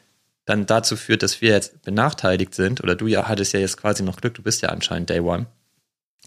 dann 0.50 0.66
dazu 0.66 0.96
führt, 0.96 1.22
dass 1.22 1.40
wir 1.40 1.50
jetzt 1.50 1.82
benachteiligt 1.82 2.54
sind, 2.54 2.82
oder 2.82 2.94
du 2.94 3.06
ja 3.06 3.28
hattest 3.28 3.54
ja 3.54 3.60
jetzt 3.60 3.78
quasi 3.78 4.02
noch 4.02 4.16
Glück, 4.16 4.34
du 4.34 4.42
bist 4.42 4.60
ja 4.62 4.68
anscheinend 4.68 5.08
Day 5.08 5.20
One. 5.20 5.46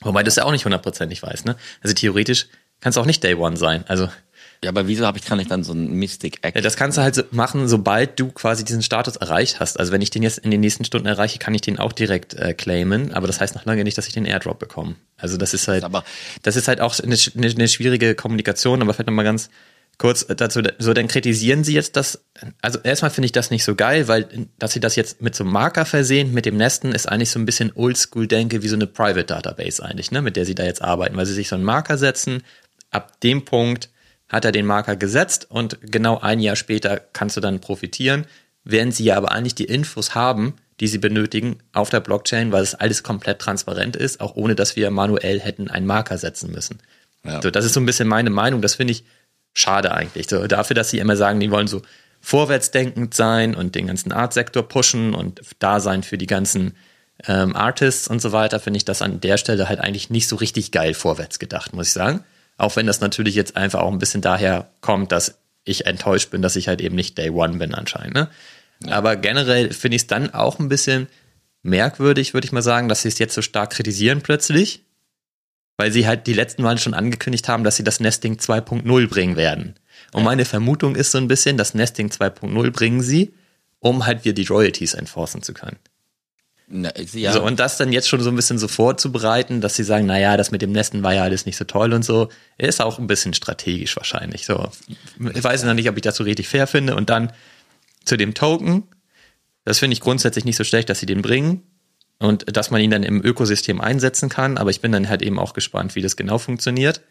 Wobei 0.02 0.24
du 0.24 0.30
es 0.30 0.38
ja 0.38 0.46
auch 0.46 0.52
nicht 0.52 0.66
hundertprozentig 0.66 1.22
weißt, 1.22 1.46
ne? 1.46 1.56
Also 1.82 1.94
theoretisch 1.94 2.48
kann 2.82 2.90
es 2.90 2.98
auch 2.98 3.06
nicht 3.06 3.24
Day 3.24 3.36
One 3.36 3.58
sein. 3.58 3.86
Also 3.88 4.10
Ja, 4.64 4.70
aber 4.70 4.88
wieso 4.88 5.06
habe 5.06 5.18
ich 5.18 5.26
kann 5.26 5.40
ich 5.40 5.48
dann 5.48 5.64
so 5.64 5.74
ein 5.74 5.92
Mystic 5.94 6.40
Act? 6.42 6.56
Ja, 6.56 6.62
das 6.62 6.78
kannst 6.78 6.98
du 6.98 7.02
halt 7.02 7.16
so 7.16 7.24
machen, 7.32 7.68
sobald 7.68 8.20
du 8.20 8.32
quasi 8.32 8.64
diesen 8.64 8.82
Status 8.82 9.18
erreicht 9.18 9.60
hast. 9.60 9.80
Also 9.80 9.92
wenn 9.92 10.02
ich 10.02 10.10
den 10.10 10.24
jetzt 10.24 10.40
in 10.40 10.52
den 10.52 10.62
nächsten 10.62 10.86
Stunden 10.86 11.08
erreiche, 11.08 11.38
kann 11.38 11.54
ich 11.54 11.62
den 11.62 11.80
auch 11.80 11.92
direkt 11.92 12.34
äh, 12.34 12.54
claimen, 12.54 13.14
aber 13.14 13.28
das 13.28 13.42
heißt 13.42 13.56
noch 13.56 13.66
lange 13.66 13.84
nicht, 13.84 13.98
dass 13.98 14.08
ich 14.08 14.14
den 14.14 14.26
Airdrop 14.26 14.60
bekomme. 14.60 14.96
Also 15.18 15.38
das 15.38 15.54
ist 15.54 15.68
halt, 15.68 15.84
aber 15.84 16.04
das 16.42 16.56
ist 16.56 16.68
halt 16.68 16.80
auch 16.80 16.98
eine, 17.00 17.16
eine, 17.36 17.48
eine 17.48 17.68
schwierige 17.68 18.16
Kommunikation, 18.16 18.82
aber 18.82 18.94
vielleicht 18.94 19.08
nochmal 19.08 19.26
ganz 19.26 19.50
kurz 19.98 20.26
dazu, 20.26 20.62
so 20.80 20.94
dann 20.94 21.08
kritisieren 21.08 21.64
sie 21.64 21.74
jetzt 21.74 21.96
das, 21.96 22.24
also 22.62 22.80
erstmal 22.80 23.12
finde 23.12 23.26
ich 23.28 23.32
das 23.32 23.52
nicht 23.52 23.64
so 23.64 23.76
geil, 23.76 24.08
weil, 24.08 24.28
dass 24.58 24.74
sie 24.74 24.80
das 24.80 24.96
jetzt 24.96 25.22
mit 25.22 25.36
so 25.36 25.44
einem 25.44 25.54
Marker 25.54 25.86
versehen, 25.86 26.34
mit 26.34 26.46
dem 26.46 26.58
Nesten, 26.58 26.92
ist 26.92 27.08
eigentlich 27.08 27.30
so 27.30 27.40
ein 27.40 27.46
bisschen 27.46 27.72
oldschool-denke, 27.76 28.64
wie 28.64 28.68
so 28.68 28.76
eine 28.76 28.88
Private 28.88 29.26
Database 29.26 29.84
eigentlich, 29.84 30.12
ne, 30.12 30.22
mit 30.22 30.36
der 30.36 30.46
sie 30.46 30.56
da 30.56 30.64
jetzt 30.64 30.82
arbeiten, 30.82 31.16
weil 31.16 31.26
sie 31.26 31.34
sich 31.34 31.48
so 31.48 31.56
einen 31.56 31.64
Marker 31.64 31.98
setzen, 31.98 32.44
ab 32.92 33.20
dem 33.22 33.46
Punkt 33.46 33.90
hat 34.30 34.46
er 34.46 34.52
den 34.52 34.66
Marker 34.66 34.96
gesetzt 34.96 35.48
und 35.50 35.78
genau 35.82 36.20
ein 36.20 36.40
Jahr 36.40 36.56
später 36.56 37.00
kannst 37.14 37.38
du 37.38 37.42
dann 37.42 37.62
profitieren, 37.62 38.26
während 38.64 38.96
sie 38.96 39.06
ja 39.06 39.16
aber 39.16 39.32
eigentlich 39.32 39.56
die 39.56 39.66
Infos 39.66 40.16
haben, 40.16 40.56
die 40.80 40.88
sie 40.88 40.98
benötigen 40.98 41.60
auf 41.72 41.90
der 41.90 42.00
Blockchain, 42.00 42.52
weil 42.52 42.64
es 42.64 42.74
alles 42.74 43.04
komplett 43.04 43.40
transparent 43.40 43.96
ist, 43.96 44.22
auch 44.22 44.36
ohne 44.36 44.56
dass 44.56 44.76
wir 44.76 44.90
manuell 44.90 45.40
hätten 45.40 45.70
einen 45.70 45.86
Marker 45.86 46.18
setzen 46.18 46.52
müssen. 46.52 46.80
Ja. 47.24 47.42
So, 47.42 47.52
das 47.52 47.66
ist 47.66 47.74
so 47.74 47.80
ein 47.80 47.86
bisschen 47.86 48.08
meine 48.08 48.30
Meinung. 48.30 48.62
Das 48.62 48.76
finde 48.76 48.92
ich 48.92 49.06
schade 49.54 49.94
eigentlich. 49.94 50.28
So, 50.30 50.46
dafür, 50.48 50.76
dass 50.76 50.90
sie 50.90 51.00
immer 51.00 51.16
sagen, 51.16 51.40
die 51.40 51.52
wollen 51.52 51.68
so 51.68 51.82
vorwärtsdenkend 52.22 53.14
sein 53.14 53.54
und 53.56 53.76
den 53.76 53.88
ganzen 53.88 54.12
Art-Sektor 54.12 54.64
pushen 54.68 55.14
und 55.14 55.42
da 55.60 55.80
sein 55.80 56.04
für 56.04 56.18
die 56.18 56.28
ganzen 56.28 56.74
ähm, 57.28 57.56
Artists 57.56 58.08
und 58.08 58.22
so 58.22 58.32
weiter, 58.32 58.60
finde 58.60 58.78
ich 58.78 58.86
das 58.86 59.02
an 59.02 59.20
der 59.20 59.38
Stelle 59.38 59.68
halt 59.68 59.80
eigentlich 59.80 60.10
nicht 60.10 60.28
so 60.28 60.36
richtig 60.38 60.72
geil 60.72 60.94
vorwärts 60.94 61.40
gedacht, 61.40 61.74
muss 61.74 61.88
ich 61.88 61.94
sagen. 61.94 62.24
Auch 62.58 62.76
wenn 62.76 62.88
das 62.88 63.02
natürlich 63.02 63.36
jetzt 63.36 63.56
einfach 63.58 63.82
auch 63.82 63.92
ein 63.92 64.00
bisschen 64.00 64.22
daher 64.22 64.70
kommt, 64.82 65.12
dass 65.12 65.40
ich 65.66 65.86
enttäuscht 65.86 66.32
bin, 66.32 66.42
dass 66.42 66.56
ich 66.56 66.68
halt 66.68 66.82
eben 66.82 66.96
nicht 66.96 67.18
Day 67.18 67.30
One 67.30 67.58
bin 67.58 67.74
anscheinend. 67.74 68.14
Ne? 68.14 68.30
Ja. 68.86 68.96
Aber 68.96 69.16
generell 69.16 69.72
finde 69.72 69.96
ich 69.96 70.04
es 70.04 70.08
dann 70.08 70.34
auch 70.34 70.60
ein 70.60 70.70
bisschen 70.70 71.08
merkwürdig, 71.62 72.34
würde 72.34 72.46
ich 72.46 72.52
mal 72.52 72.62
sagen, 72.62 72.90
dass 72.90 73.02
sie 73.02 73.08
es 73.08 73.20
jetzt 73.20 73.34
so 73.34 73.42
stark 73.42 73.72
kritisieren 73.72 74.22
plötzlich, 74.22 74.84
weil 75.78 75.92
sie 75.92 76.08
halt 76.08 76.28
die 76.28 76.34
letzten 76.34 76.64
Mal 76.64 76.78
schon 76.78 76.94
angekündigt 76.94 77.48
haben, 77.48 77.64
dass 77.64 77.76
sie 77.76 77.84
das 77.84 78.00
Nesting 78.00 78.36
2.0 78.36 79.08
bringen 79.08 79.36
werden. 79.36 79.76
Und 80.12 80.22
ja. 80.22 80.26
meine 80.26 80.46
Vermutung 80.46 80.96
ist 80.96 81.12
so 81.12 81.18
ein 81.18 81.28
bisschen, 81.28 81.58
das 81.58 81.74
Nesting 81.74 82.10
2.0 82.10 82.72
bringen 82.72 83.02
sie, 83.02 83.34
um 83.80 84.06
halt 84.06 84.24
wieder 84.24 84.34
die 84.34 84.46
Royalties 84.46 84.94
enforcen 84.94 85.42
zu 85.42 85.54
können. 85.54 85.78
Na, 86.68 86.92
ja. 87.14 87.34
so, 87.34 87.44
und 87.44 87.60
das 87.60 87.78
dann 87.78 87.92
jetzt 87.92 88.08
schon 88.08 88.22
so 88.22 88.30
ein 88.30 88.36
bisschen 88.36 88.58
so 88.58 88.68
vorzubereiten, 88.68 89.60
dass 89.60 89.76
sie 89.76 89.84
sagen, 89.84 90.06
naja, 90.06 90.38
das 90.38 90.52
mit 90.52 90.62
dem 90.62 90.72
Nesten 90.72 91.04
war 91.04 91.14
ja 91.14 91.24
alles 91.24 91.46
nicht 91.46 91.58
so 91.58 91.66
toll 91.66 91.94
und 91.94 92.06
so, 92.06 92.30
ist 92.58 92.82
auch 92.82 93.00
ein 93.00 93.08
bisschen 93.08 93.34
strategisch 93.34 93.96
wahrscheinlich. 93.98 94.46
So, 94.46 94.70
ich 95.34 95.44
weiß 95.44 95.64
noch 95.64 95.74
nicht, 95.74 95.90
ob 95.90 95.98
ich 95.98 96.02
das 96.02 96.16
so 96.16 96.24
richtig 96.24 96.48
fair 96.48 96.66
finde. 96.68 96.96
Und 96.96 97.10
dann 97.10 97.34
zu 98.06 98.16
dem 98.16 98.34
Token, 98.34 98.84
das 99.66 99.80
finde 99.80 99.94
ich 99.94 100.00
grundsätzlich 100.00 100.46
nicht 100.46 100.56
so 100.56 100.64
schlecht, 100.64 100.90
dass 100.90 101.00
sie 101.00 101.06
den 101.06 101.22
bringen 101.22 101.64
und 102.24 102.56
dass 102.56 102.72
man 102.72 102.80
ihn 102.80 102.90
dann 102.90 103.04
im 103.04 103.22
Ökosystem 103.22 103.82
einsetzen 103.82 104.30
kann. 104.30 104.58
Aber 104.58 104.70
ich 104.70 104.80
bin 104.80 104.94
dann 104.94 105.10
halt 105.10 105.22
eben 105.22 105.38
auch 105.38 105.52
gespannt, 105.52 105.94
wie 105.96 106.02
das 106.02 106.16
genau 106.16 106.38
funktioniert. 106.38 107.02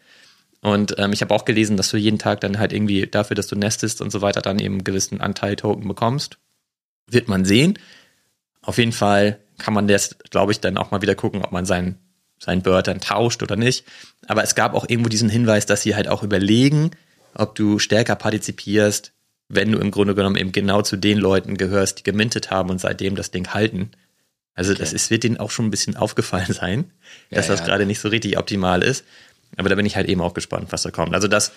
Und 0.61 0.95
ähm, 0.97 1.13
ich 1.13 1.21
habe 1.21 1.35
auch 1.35 1.45
gelesen, 1.45 1.77
dass 1.77 1.91
du 1.91 1.97
jeden 1.97 2.17
Tag 2.17 2.41
dann 2.41 2.57
halt 2.57 2.73
irgendwie 2.73 3.05
dafür, 3.05 3.35
dass 3.35 3.45
du 3.45 3.55
nestest 3.55 4.01
und 4.01 4.11
so 4.11 4.21
weiter, 4.21 4.41
dann 4.41 4.57
eben 4.57 4.73
einen 4.73 4.83
gewissen 4.83 5.21
Anteil 5.21 5.55
Token 5.55 5.87
bekommst. 5.87 6.39
Wird 7.05 7.27
man 7.27 7.45
sehen. 7.45 7.77
Auf 8.63 8.79
jeden 8.79 8.91
Fall 8.91 9.37
kann 9.59 9.75
man 9.75 9.87
das, 9.87 10.17
glaube 10.31 10.51
ich, 10.51 10.61
dann 10.61 10.79
auch 10.79 10.89
mal 10.89 11.03
wieder 11.03 11.13
gucken, 11.13 11.43
ob 11.45 11.51
man 11.51 11.65
sein, 11.65 11.99
sein 12.39 12.63
Bird 12.63 12.87
dann 12.87 12.99
tauscht 12.99 13.43
oder 13.43 13.55
nicht. 13.55 13.85
Aber 14.25 14.43
es 14.43 14.55
gab 14.55 14.73
auch 14.73 14.89
irgendwo 14.89 15.09
diesen 15.09 15.29
Hinweis, 15.29 15.67
dass 15.67 15.83
sie 15.83 15.95
halt 15.95 16.07
auch 16.07 16.23
überlegen, 16.23 16.89
ob 17.35 17.53
du 17.53 17.77
stärker 17.77 18.15
partizipierst, 18.15 19.13
wenn 19.47 19.71
du 19.71 19.77
im 19.77 19.91
Grunde 19.91 20.15
genommen 20.15 20.37
eben 20.37 20.53
genau 20.53 20.81
zu 20.81 20.97
den 20.97 21.19
Leuten 21.19 21.55
gehörst, 21.55 21.99
die 21.99 22.03
gemintet 22.03 22.49
haben 22.49 22.71
und 22.71 22.81
seitdem 22.81 23.15
das 23.15 23.29
Ding 23.29 23.53
halten. 23.53 23.91
Also 24.55 24.71
okay. 24.71 24.79
das 24.79 24.93
ist, 24.93 25.09
wird 25.09 25.23
denen 25.23 25.37
auch 25.37 25.51
schon 25.51 25.65
ein 25.65 25.71
bisschen 25.71 25.95
aufgefallen 25.95 26.53
sein, 26.53 26.91
ja, 27.29 27.37
dass 27.37 27.47
das 27.47 27.61
ja. 27.61 27.65
gerade 27.65 27.85
nicht 27.85 27.99
so 27.99 28.09
richtig 28.09 28.37
optimal 28.37 28.83
ist. 28.83 29.05
Aber 29.57 29.69
da 29.69 29.75
bin 29.75 29.85
ich 29.85 29.95
halt 29.95 30.07
eben 30.09 30.21
auch 30.21 30.33
gespannt, 30.33 30.67
was 30.71 30.81
da 30.81 30.91
kommt. 30.91 31.13
Also 31.13 31.27
das 31.27 31.51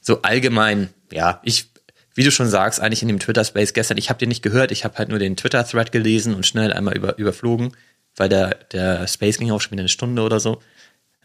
so 0.00 0.22
allgemein, 0.22 0.90
ja, 1.10 1.40
ich 1.44 1.70
wie 2.18 2.24
du 2.24 2.32
schon 2.32 2.48
sagst, 2.48 2.80
eigentlich 2.80 3.02
in 3.02 3.06
dem 3.06 3.20
Twitter-Space 3.20 3.74
gestern, 3.74 3.96
ich 3.96 4.10
habe 4.10 4.18
dir 4.18 4.26
nicht 4.26 4.42
gehört, 4.42 4.72
ich 4.72 4.84
habe 4.84 4.98
halt 4.98 5.08
nur 5.08 5.20
den 5.20 5.36
Twitter-Thread 5.36 5.92
gelesen 5.92 6.34
und 6.34 6.44
schnell 6.44 6.72
einmal 6.72 6.96
über, 6.96 7.16
überflogen, 7.16 7.76
weil 8.16 8.28
der, 8.28 8.56
der 8.72 9.06
Space 9.06 9.38
ging 9.38 9.52
auch 9.52 9.60
schon 9.60 9.70
wieder 9.70 9.82
eine 9.82 9.88
Stunde 9.88 10.22
oder 10.22 10.40
so. 10.40 10.60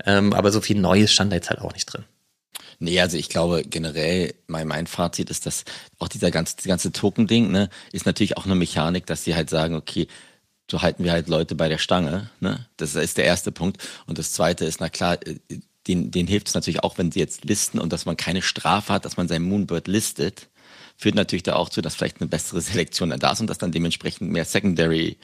Ähm, 0.06 0.34
aber 0.34 0.52
so 0.52 0.62
viel 0.62 0.80
Neues 0.80 1.12
stand 1.12 1.32
da 1.32 1.36
jetzt 1.36 1.50
halt 1.50 1.62
auch 1.62 1.74
nicht 1.74 1.86
drin. 1.86 2.04
Nee, 2.78 3.02
also 3.02 3.18
ich 3.18 3.30
glaube 3.30 3.64
generell, 3.64 4.36
mein, 4.46 4.68
mein 4.68 4.86
Fazit 4.86 5.32
ist, 5.32 5.48
dass 5.48 5.64
auch 5.98 6.10
dieser 6.10 6.30
ganze, 6.30 6.58
ganze 6.68 6.92
Token-Ding, 6.92 7.52
ne, 7.52 7.70
ist 7.92 8.06
natürlich 8.06 8.38
auch 8.38 8.46
eine 8.46 8.54
Mechanik, 8.54 9.08
dass 9.08 9.24
sie 9.24 9.34
halt 9.34 9.50
sagen, 9.50 9.74
okay, 9.74 10.08
so 10.70 10.82
halten 10.82 11.04
wir 11.04 11.12
halt 11.12 11.28
Leute 11.28 11.56
bei 11.56 11.70
der 11.70 11.78
Stange, 11.78 12.30
ne? 12.40 12.68
Das 12.78 12.96
ist 12.96 13.18
der 13.18 13.26
erste 13.26 13.52
Punkt. 13.52 13.78
Und 14.08 14.18
das 14.18 14.32
zweite 14.32 14.66
ist, 14.66 14.80
na 14.80 14.90
klar, 14.90 15.18
äh, 15.26 15.38
den, 15.88 16.12
den 16.12 16.28
hilft 16.28 16.48
es 16.48 16.54
natürlich 16.54 16.84
auch, 16.84 16.98
wenn 16.98 17.12
sie 17.12 17.20
jetzt 17.20 17.44
listen 17.44 17.80
und 17.80 17.92
dass 17.92 18.06
man 18.06 18.16
keine 18.16 18.42
Strafe 18.42 18.94
hat, 18.94 19.06
dass 19.06 19.18
man 19.18 19.28
sein 19.28 19.44
Moonbird 19.44 19.88
listet 19.88 20.48
führt 20.98 21.16
natürlich 21.16 21.44
da 21.44 21.56
auch 21.56 21.70
zu, 21.70 21.82
dass 21.82 21.96
vielleicht 21.96 22.22
eine 22.22 22.30
bessere 22.30 22.62
Selektion 22.62 23.14
da 23.18 23.32
ist 23.32 23.42
und 23.42 23.50
dass 23.50 23.58
dann 23.58 23.72
dementsprechend 23.72 24.32
mehr 24.32 24.46
Secondary 24.46 25.18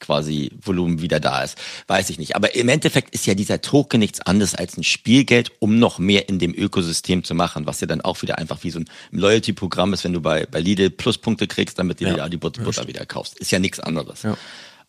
quasi 0.00 0.50
Volumen 0.60 1.00
wieder 1.00 1.20
da 1.20 1.42
ist. 1.42 1.56
Weiß 1.86 2.10
ich 2.10 2.18
nicht. 2.18 2.34
Aber 2.34 2.54
im 2.54 2.68
Endeffekt 2.68 3.14
ist 3.14 3.26
ja 3.26 3.34
dieser 3.34 3.60
Token 3.60 4.00
nichts 4.00 4.20
anderes 4.20 4.54
als 4.54 4.76
ein 4.76 4.82
Spielgeld, 4.82 5.52
um 5.60 5.78
noch 5.78 5.98
mehr 5.98 6.28
in 6.28 6.40
dem 6.40 6.52
Ökosystem 6.52 7.22
zu 7.22 7.34
machen, 7.34 7.64
was 7.66 7.80
ja 7.80 7.86
dann 7.86 8.00
auch 8.00 8.20
wieder 8.20 8.38
einfach 8.38 8.64
wie 8.64 8.70
so 8.70 8.80
ein 8.80 8.86
Loyalty-Programm 9.12 9.94
ist, 9.94 10.02
wenn 10.04 10.12
du 10.12 10.20
bei, 10.20 10.46
bei 10.46 10.60
Lidl 10.60 10.90
Pluspunkte 10.90 11.46
kriegst, 11.46 11.78
damit 11.78 12.00
du 12.00 12.06
ja. 12.06 12.14
dir 12.14 12.28
die 12.28 12.36
Butter, 12.36 12.62
Butter 12.64 12.88
wieder 12.88 13.06
kaufst. 13.06 13.38
Ist 13.38 13.52
ja 13.52 13.60
nichts 13.60 13.78
anderes. 13.78 14.24
Ja. 14.24 14.36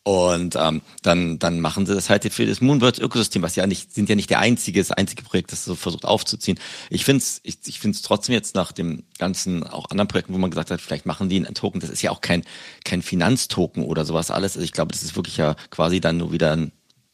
Und 0.08 0.56
ähm, 0.56 0.84
dann, 1.02 1.40
dann 1.40 1.60
machen 1.60 1.88
sie 1.88 1.96
das 1.96 2.12
halt 2.12 2.32
für 2.32 2.46
das 2.46 2.62
Moonbirds-Ökosystem, 2.62 3.42
was 3.42 3.56
ja 3.56 3.66
nicht, 3.66 3.92
sind 3.92 4.08
ja 4.08 4.16
nicht 4.16 4.30
der 4.30 4.38
einzige, 4.38 4.80
das 4.80 4.92
einzige 4.92 5.24
Projekt, 5.24 5.52
das 5.52 5.66
so 5.66 5.74
versucht 5.74 6.06
aufzuziehen. 6.06 6.60
Ich 6.92 7.04
finde 7.04 7.24
es 7.24 7.40
ich, 7.42 7.58
ich 7.66 7.80
find's 7.80 8.04
trotzdem 8.04 8.34
jetzt 8.34 8.54
nach 8.54 8.72
dem 8.72 9.02
ganzen, 9.18 9.64
auch 9.64 9.90
anderen 9.90 10.08
Projekten, 10.08 10.36
wo 10.36 10.38
man 10.38 10.52
gesagt 10.52 10.70
hat, 10.70 10.80
vielleicht 10.80 11.08
machen 11.08 11.28
die 11.28 11.38
einen 11.38 11.56
Token, 11.56 11.82
das 11.82 11.90
ist 11.90 12.04
ja 12.04 12.12
auch 12.12 12.22
kein, 12.22 12.44
kein 12.84 13.02
Finanztoken 13.02 13.84
oder 13.84 14.06
sowas 14.06 14.30
alles. 14.30 14.56
Also 14.56 14.64
ich 14.64 14.74
glaube, 14.74 14.92
das 14.92 15.02
ist 15.02 15.16
wirklich 15.16 15.38
ja 15.38 15.56
quasi 15.72 16.00
dann 16.02 16.18
nur 16.18 16.32
wieder 16.32 16.52
ein 16.52 16.72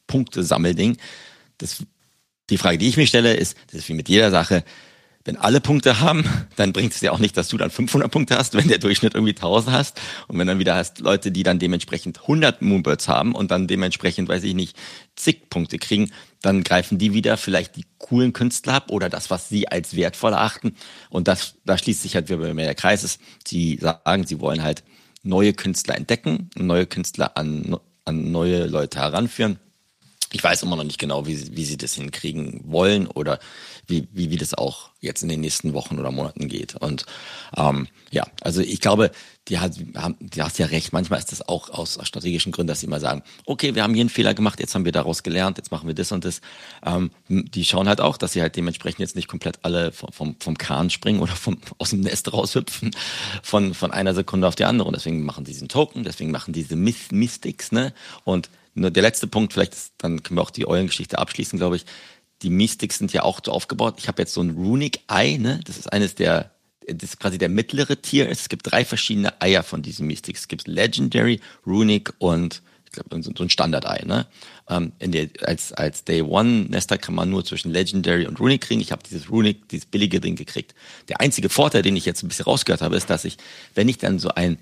Punktesammelding. 0.08 0.98
Das, 1.60 1.84
die 2.50 2.58
Frage, 2.58 2.78
die 2.78 2.90
ich 2.90 2.98
mir 2.98 3.08
stelle, 3.08 3.36
ist, 3.36 3.56
das 3.68 3.76
ist 3.80 3.88
wie 3.88 3.94
mit 3.94 4.10
jeder 4.10 4.32
Sache, 4.32 4.66
wenn 5.24 5.38
alle 5.38 5.62
Punkte 5.62 6.00
haben, 6.00 6.26
dann 6.56 6.74
bringt 6.74 6.94
es 6.94 7.02
ja 7.02 7.12
auch 7.12 7.20
nicht, 7.20 7.38
dass 7.38 7.48
du 7.48 7.58
dann 7.58 7.70
500 7.70 8.10
Punkte 8.12 8.38
hast, 8.38 8.56
wenn 8.56 8.68
der 8.68 8.80
Durchschnitt 8.80 9.14
irgendwie 9.14 9.36
1000 9.36 9.76
hast. 9.76 10.02
Und 10.28 10.40
wenn 10.40 10.48
dann 10.48 10.60
wieder 10.60 10.76
hast 10.76 11.00
Leute, 11.00 11.32
die 11.32 11.44
dann 11.44 11.60
dementsprechend 11.60 12.22
100 12.22 12.62
Moonbirds 12.62 13.08
haben 13.08 13.36
und 13.36 13.52
dann 13.52 13.68
dementsprechend, 13.68 14.30
weiß 14.30 14.44
ich 14.44 14.56
nicht, 14.56 14.76
zig 15.16 15.50
Punkte 15.50 15.78
kriegen, 15.78 16.12
dann 16.42 16.64
greifen 16.64 16.98
die 16.98 17.14
wieder 17.14 17.38
vielleicht 17.38 17.76
die 17.76 17.86
coolen 18.00 18.34
Künstler 18.34 18.74
ab 18.74 18.90
oder 18.90 19.10
das, 19.10 19.30
was 19.30 19.50
sie 19.50 19.68
als 19.68 19.96
wertvoll 19.96 20.34
erachten. 20.34 20.76
Und 21.10 21.28
das, 21.28 21.56
da 21.66 21.78
schließt 21.78 22.02
sich 22.02 22.16
halt 22.16 22.30
wieder 22.30 22.54
mehr 22.54 22.66
der 22.66 22.76
Kreis 22.76 23.04
ist. 23.04 23.22
Sie 23.46 23.78
sagen, 23.78 24.26
sie 24.26 24.40
wollen 24.40 24.64
halt 24.64 24.84
neue 25.24 25.54
Künstler 25.54 25.96
entdecken, 25.96 26.50
neue 26.56 26.88
Künstler 26.88 27.38
an, 27.38 27.78
an 28.06 28.32
neue 28.32 28.66
Leute 28.66 29.00
heranführen. 29.00 29.60
Ich 30.34 30.44
weiß 30.44 30.64
immer 30.64 30.78
noch 30.78 30.86
nicht 30.86 31.00
genau, 31.00 31.28
wie, 31.28 31.56
wie 31.56 31.66
sie 31.66 31.78
das 31.78 31.94
hinkriegen 31.96 32.62
wollen 32.64 33.08
oder 33.08 33.40
wie, 33.92 34.08
wie, 34.12 34.32
wie 34.32 34.38
das 34.38 34.56
auch 34.56 34.90
jetzt 35.00 35.22
in 35.22 35.30
den 35.30 35.42
nächsten 35.42 35.74
Wochen 35.74 36.00
oder 36.00 36.12
Monaten 36.12 36.48
geht. 36.48 36.76
Und 36.76 37.06
ähm, 37.56 37.88
ja, 38.10 38.24
also 38.42 38.62
ich 38.62 38.80
glaube, 38.80 39.12
die 39.48 39.60
hat, 39.60 39.74
die 40.20 40.42
hast 40.42 40.60
ja 40.60 40.68
recht. 40.68 40.94
Manchmal 40.94 41.20
ist 41.20 41.32
das 41.32 41.48
auch 41.48 41.70
aus 41.70 42.00
strategischen 42.04 42.52
Gründen, 42.52 42.70
dass 42.70 42.80
sie 42.80 42.86
immer 42.86 43.00
sagen, 43.00 43.24
okay, 43.46 43.76
wir 43.76 43.84
haben 43.84 43.94
hier 43.94 44.02
einen 44.02 44.10
Fehler 44.10 44.34
gemacht, 44.34 44.60
jetzt 44.60 44.74
haben 44.74 44.86
wir 44.86 44.92
daraus 44.92 45.24
gelernt, 45.24 45.58
jetzt 45.58 45.72
machen 45.72 45.88
wir 45.88 45.96
das 45.96 46.12
und 46.12 46.26
das. 46.26 46.42
Ähm, 46.86 47.12
die 47.28 47.66
schauen 47.66 47.88
halt 47.88 48.02
auch, 48.02 48.18
dass 48.18 48.34
sie 48.34 48.42
halt 48.42 48.56
dementsprechend 48.56 49.00
jetzt 49.00 49.16
nicht 49.16 49.28
komplett 49.28 49.60
alle 49.64 49.92
vom, 49.92 50.12
vom, 50.12 50.36
vom 50.40 50.58
Kahn 50.58 50.90
springen 50.90 51.20
oder 51.20 51.36
vom, 51.36 51.58
aus 51.78 51.90
dem 51.90 52.02
Nest 52.02 52.32
raushüpfen 52.32 52.92
von, 53.44 53.74
von 53.74 53.92
einer 53.92 54.14
Sekunde 54.14 54.48
auf 54.48 54.56
die 54.56 54.66
andere. 54.66 54.88
Und 54.88 54.96
deswegen 54.96 55.24
machen 55.24 55.46
sie 55.46 55.52
diesen 55.52 55.68
Token, 55.68 56.04
deswegen 56.04 56.32
machen 56.32 56.54
diese 56.54 56.76
Mystics, 56.76 57.72
ne? 57.72 57.94
Und 58.24 58.50
nur 58.74 58.90
der 58.90 59.04
letzte 59.04 59.28
Punkt, 59.28 59.52
vielleicht, 59.52 59.76
dann 59.98 60.24
können 60.24 60.38
wir 60.38 60.44
auch 60.44 60.50
die 60.50 60.66
Eulengeschichte 60.66 61.18
abschließen, 61.18 61.60
glaube 61.60 61.76
ich 61.76 61.86
die 62.42 62.50
Mystics 62.50 62.98
sind 62.98 63.14
ja 63.14 63.24
auch 63.24 63.40
so 63.44 63.52
aufgebaut. 63.52 63.96
Ich 63.98 64.08
habe 64.08 64.22
jetzt 64.22 64.34
so 64.34 64.42
ein 64.42 64.52
Runic 64.52 65.02
Eye, 65.08 65.38
ne? 65.38 65.60
Das 65.66 65.78
ist 65.78 65.92
eines 65.92 66.16
der, 66.16 66.52
das 66.88 67.12
ist 67.12 67.20
quasi 67.20 67.38
der 67.38 67.50
mittlere 67.50 68.02
Tier. 68.02 68.30
Es 68.30 68.50
gibt 68.50 68.72
drei 68.72 68.86
verschiedene 68.86 69.42
Eier 69.42 69.64
von 69.64 69.82
diesen 69.82 70.08
Mystics. 70.08 70.42
Es 70.42 70.48
gibt 70.48 70.68
Legendary, 70.68 71.40
Runic 71.66 72.14
und 72.18 72.62
ich 72.86 72.92
glaube 72.92 73.24
so 73.24 73.44
ein 73.44 73.50
Standard 73.50 73.86
Ei, 73.86 74.04
ne? 74.06 74.28
Ähm, 74.70 74.92
in 75.00 75.12
der, 75.12 75.30
als, 75.44 75.72
als 75.72 76.04
Day 76.04 76.22
One 76.22 76.66
Nester 76.70 76.98
kann 76.98 77.16
man 77.16 77.30
nur 77.30 77.46
zwischen 77.46 77.72
Legendary 77.72 78.26
und 78.28 78.40
Runic 78.40 78.62
kriegen. 78.62 78.82
Ich 78.82 78.92
habe 78.92 79.02
dieses 79.08 79.30
Runic, 79.30 79.70
dieses 79.70 79.86
billige 79.86 80.20
Ding 80.20 80.36
gekriegt. 80.36 80.76
Der 81.08 81.22
einzige 81.22 81.50
Vorteil, 81.50 81.84
den 81.84 81.96
ich 81.96 82.06
jetzt 82.06 82.24
ein 82.24 82.28
bisschen 82.28 82.46
rausgehört 82.46 82.82
habe, 82.82 82.98
ist, 82.98 83.10
dass 83.10 83.24
ich, 83.24 83.38
wenn 83.76 83.88
ich 83.88 83.98
dann 83.98 84.20
so 84.20 84.30
ein 84.30 84.58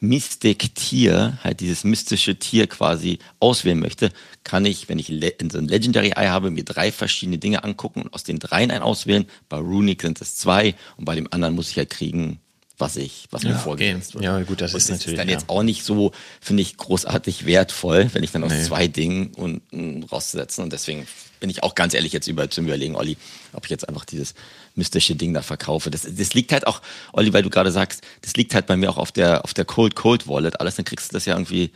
Mystic 0.00 0.74
Tier, 0.74 1.38
halt 1.44 1.60
dieses 1.60 1.84
mystische 1.84 2.38
Tier 2.38 2.66
quasi 2.66 3.18
auswählen 3.38 3.78
möchte, 3.78 4.10
kann 4.44 4.64
ich, 4.64 4.88
wenn 4.88 4.98
ich 4.98 5.10
in 5.10 5.50
so 5.50 5.58
ein 5.58 5.68
Legendary 5.68 6.12
Eye 6.16 6.28
habe, 6.28 6.50
mir 6.50 6.64
drei 6.64 6.90
verschiedene 6.90 7.38
Dinge 7.38 7.62
angucken 7.64 8.02
und 8.02 8.14
aus 8.14 8.24
den 8.24 8.38
dreien 8.38 8.70
einen 8.70 8.82
auswählen. 8.82 9.26
Bei 9.48 9.58
Runic 9.58 10.02
sind 10.02 10.20
es 10.20 10.36
zwei 10.36 10.74
und 10.96 11.04
bei 11.04 11.14
dem 11.14 11.28
anderen 11.30 11.54
muss 11.54 11.70
ich 11.70 11.76
halt 11.76 11.90
kriegen, 11.90 12.40
was 12.78 12.96
ich, 12.96 13.26
was 13.30 13.42
ja, 13.42 13.50
mir 13.50 13.56
vorgesetzt 13.56 14.14
okay. 14.14 14.24
wird. 14.24 14.38
Ja, 14.38 14.42
gut, 14.42 14.60
das 14.60 14.72
und 14.72 14.78
ist 14.78 14.88
natürlich. 14.88 15.12
ist 15.12 15.18
dann 15.18 15.28
ja. 15.28 15.34
jetzt 15.34 15.48
auch 15.48 15.62
nicht 15.62 15.84
so, 15.84 16.12
finde 16.40 16.62
ich, 16.62 16.76
großartig 16.78 17.44
wertvoll, 17.44 18.08
wenn 18.12 18.22
ich 18.22 18.32
dann 18.32 18.42
aus 18.42 18.52
nee. 18.52 18.62
zwei 18.62 18.88
Dingen 18.88 19.34
und, 19.34 19.62
und 19.70 20.04
raussetzen 20.04 20.64
und 20.64 20.72
deswegen 20.72 21.06
bin 21.40 21.50
ich 21.50 21.62
auch 21.62 21.74
ganz 21.74 21.94
ehrlich 21.94 22.12
jetzt 22.12 22.26
über 22.28 22.50
zum 22.50 22.66
Überlegen, 22.66 22.96
Olli, 22.96 23.16
ob 23.52 23.64
ich 23.64 23.70
jetzt 23.70 23.88
einfach 23.88 24.04
dieses 24.04 24.34
mystische 24.74 25.16
Ding 25.16 25.34
da 25.34 25.42
verkaufe. 25.42 25.90
Das, 25.90 26.02
das 26.02 26.34
liegt 26.34 26.52
halt 26.52 26.66
auch, 26.66 26.80
Olli, 27.12 27.32
weil 27.32 27.42
du 27.42 27.50
gerade 27.50 27.72
sagst, 27.72 28.02
das 28.22 28.34
liegt 28.34 28.54
halt 28.54 28.66
bei 28.66 28.76
mir 28.76 28.90
auch 28.90 28.98
auf 28.98 29.12
der, 29.12 29.44
auf 29.44 29.54
der 29.54 29.64
Cold 29.64 29.96
Cold 29.96 30.28
Wallet. 30.28 30.60
Alles, 30.60 30.76
dann 30.76 30.84
kriegst 30.84 31.10
du 31.10 31.14
das 31.14 31.26
ja 31.26 31.34
irgendwie, 31.34 31.72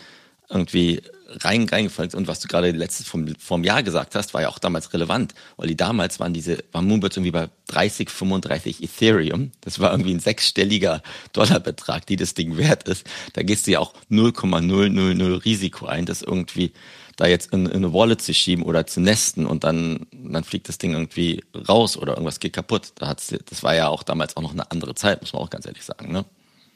irgendwie 0.49 1.03
rein, 1.29 1.69
reingefallen. 1.69 2.13
Und 2.15 2.29
was 2.29 2.41
du 2.41 2.49
gerade 2.49 2.71
letztes 2.71 3.07
vom, 3.07 3.35
vom 3.39 3.65
Jahr 3.65 3.83
gesagt 3.83 4.15
hast, 4.15 4.35
war 4.35 4.43
ja 4.43 4.49
auch 4.49 4.59
damals 4.59 4.93
relevant. 4.93 5.35
Olli, 5.57 5.77
damals 5.77 6.21
waren 6.21 6.35
diese, 6.35 6.65
waren 6.73 6.87
Moonbirds 6.87 7.17
irgendwie 7.17 7.33
bei 7.33 7.49
30, 7.69 8.11
35 8.11 8.83
Ethereum. 8.83 9.53
Das 9.61 9.79
war 9.81 9.91
irgendwie 9.91 10.15
ein 10.15 10.21
sechsstelliger 10.21 11.03
Dollarbetrag, 11.33 12.07
die 12.07 12.17
das 12.17 12.35
Ding 12.35 12.57
wert 12.57 12.89
ist. 12.89 13.07
Da 13.33 13.43
gehst 13.43 13.67
du 13.67 13.73
ja 13.73 13.81
auch 13.81 13.95
0,000 14.09 15.45
Risiko 15.45 15.87
ein, 15.87 16.07
dass 16.07 16.23
irgendwie 16.23 16.73
da 17.17 17.27
jetzt 17.27 17.53
in, 17.53 17.67
in, 17.67 17.77
eine 17.77 17.93
Wallet 17.93 18.21
zu 18.21 18.35
schieben 18.35 18.65
oder 18.65 18.87
zu 18.87 19.01
nesten 19.01 19.47
und 19.47 19.65
dann, 19.65 20.07
dann 20.13 20.45
fliegt 20.45 20.69
das 20.69 20.79
Ding 20.79 20.93
irgendwie 20.93 21.45
raus 21.69 21.97
oder 21.97 22.15
irgendwas 22.15 22.41
geht 22.41 22.53
kaputt. 22.53 22.93
Da 22.97 23.09
hat's, 23.09 23.35
das 23.49 23.63
war 23.63 23.75
ja 23.75 23.89
auch 23.89 24.03
damals 24.03 24.37
auch 24.37 24.43
noch 24.43 24.53
eine 24.53 24.71
andere 24.71 24.95
Zeit, 24.95 25.21
muss 25.21 25.33
man 25.33 25.43
auch 25.43 25.51
ganz 25.51 25.67
ehrlich 25.67 25.85
sagen. 25.85 26.13
Ne? 26.13 26.25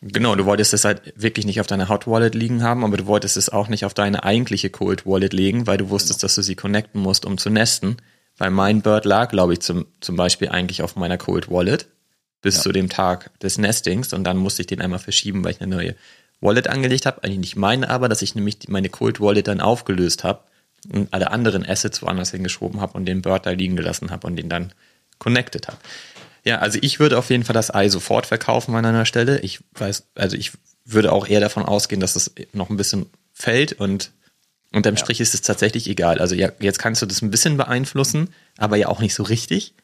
Genau, 0.01 0.37
du 0.37 0.45
wolltest 0.45 0.75
es 0.75 0.85
halt 0.85 1.13
wirklich 1.17 1.45
nicht 1.45 1.61
auf 1.61 1.67
deiner 1.67 1.89
Hot 1.89 2.07
Wallet 2.07 2.35
liegen 2.35 2.63
haben, 2.63 2.85
aber 2.85 2.97
du 2.97 3.07
wolltest 3.07 3.37
es 3.37 3.49
auch 3.49 3.69
nicht 3.69 3.85
auf 3.85 3.95
deine 3.95 4.23
eigentliche 4.23 4.71
Cold 4.71 5.07
Wallet 5.07 5.33
legen, 5.33 5.67
weil 5.67 5.79
du 5.79 5.91
wusstest, 5.91 6.23
dass 6.23 6.37
du 6.37 6.43
sie 6.43 6.55
connecten 6.55 7.01
musst, 7.01 7.25
um 7.25 7.37
zu 7.37 7.51
nesten. 7.51 7.97
Weil 8.37 8.51
mein 8.51 8.83
Bird 8.83 9.05
lag, 9.05 9.31
glaube 9.31 9.55
ich, 9.55 9.61
zum, 9.61 9.87
zum 10.01 10.15
Beispiel 10.15 10.51
eigentlich 10.51 10.83
auf 10.83 10.95
meiner 10.95 11.19
Cold 11.19 11.51
Wallet 11.51 11.89
bis 12.41 12.57
ja. 12.57 12.63
zu 12.63 12.73
dem 12.73 12.89
Tag 12.89 13.37
des 13.41 13.59
Nestings 13.59 14.13
und 14.13 14.23
dann 14.23 14.37
musste 14.37 14.63
ich 14.63 14.69
den 14.69 14.81
einmal 14.81 15.01
verschieben, 15.01 15.43
weil 15.43 15.53
ich 15.53 15.61
eine 15.61 15.75
neue 15.75 15.95
Wallet 16.41 16.69
angelegt 16.69 17.07
habe. 17.07 17.23
Eigentlich 17.25 17.39
nicht 17.39 17.57
meine, 17.57 17.89
aber 17.89 18.09
dass 18.09 18.23
ich 18.23 18.35
nämlich 18.35 18.69
meine 18.69 18.89
Cold 18.89 19.21
Wallet 19.21 19.49
dann 19.49 19.61
aufgelöst 19.61 20.25
habe 20.25 20.45
und 20.93 21.13
alle 21.13 21.31
anderen 21.31 21.67
Assets 21.69 22.03
woanders 22.03 22.31
hingeschoben 22.31 22.81
habe 22.81 22.97
und 22.97 23.07
den 23.07 23.23
Bird 23.23 23.47
da 23.47 23.51
liegen 23.51 23.77
gelassen 23.77 24.11
habe 24.11 24.27
und 24.27 24.37
den 24.37 24.49
dann 24.49 24.73
connected 25.19 25.69
habe. 25.69 25.79
Ja, 26.45 26.59
also 26.59 26.79
ich 26.81 27.01
würde 27.01 27.19
auf 27.19 27.31
jeden 27.31 27.45
Fall 27.45 27.55
das 27.55 27.75
Ei 27.75 27.89
sofort 27.89 28.27
verkaufen 28.27 28.75
an 28.75 28.87
einer 28.87 29.05
Stelle. 29.05 29.41
Ich 29.41 29.61
weiß, 29.75 30.07
also 30.15 30.37
ich 30.37 30.53
würde 30.85 31.13
auch 31.13 31.27
eher 31.27 31.41
davon 31.41 31.65
ausgehen, 31.65 32.01
dass 32.01 32.17
es 32.17 32.33
noch 32.53 32.71
ein 32.71 32.77
bisschen 32.77 33.07
fällt 33.33 33.75
und 33.75 34.13
unterm 34.73 34.95
ja. 34.95 34.99
Strich 34.99 35.21
ist 35.21 35.35
es 35.35 35.43
tatsächlich 35.43 35.89
egal. 35.89 36.21
Also 36.21 36.35
ja, 36.35 36.51
jetzt 36.61 36.79
kannst 36.79 37.03
du 37.03 37.07
das 37.07 37.23
ein 37.23 37.31
bisschen 37.31 37.57
beeinflussen, 37.57 38.33
aber 38.57 38.77
ja 38.77 38.89
auch 38.89 39.01
nicht 39.01 39.15
so 39.15 39.23
richtig. 39.23 39.75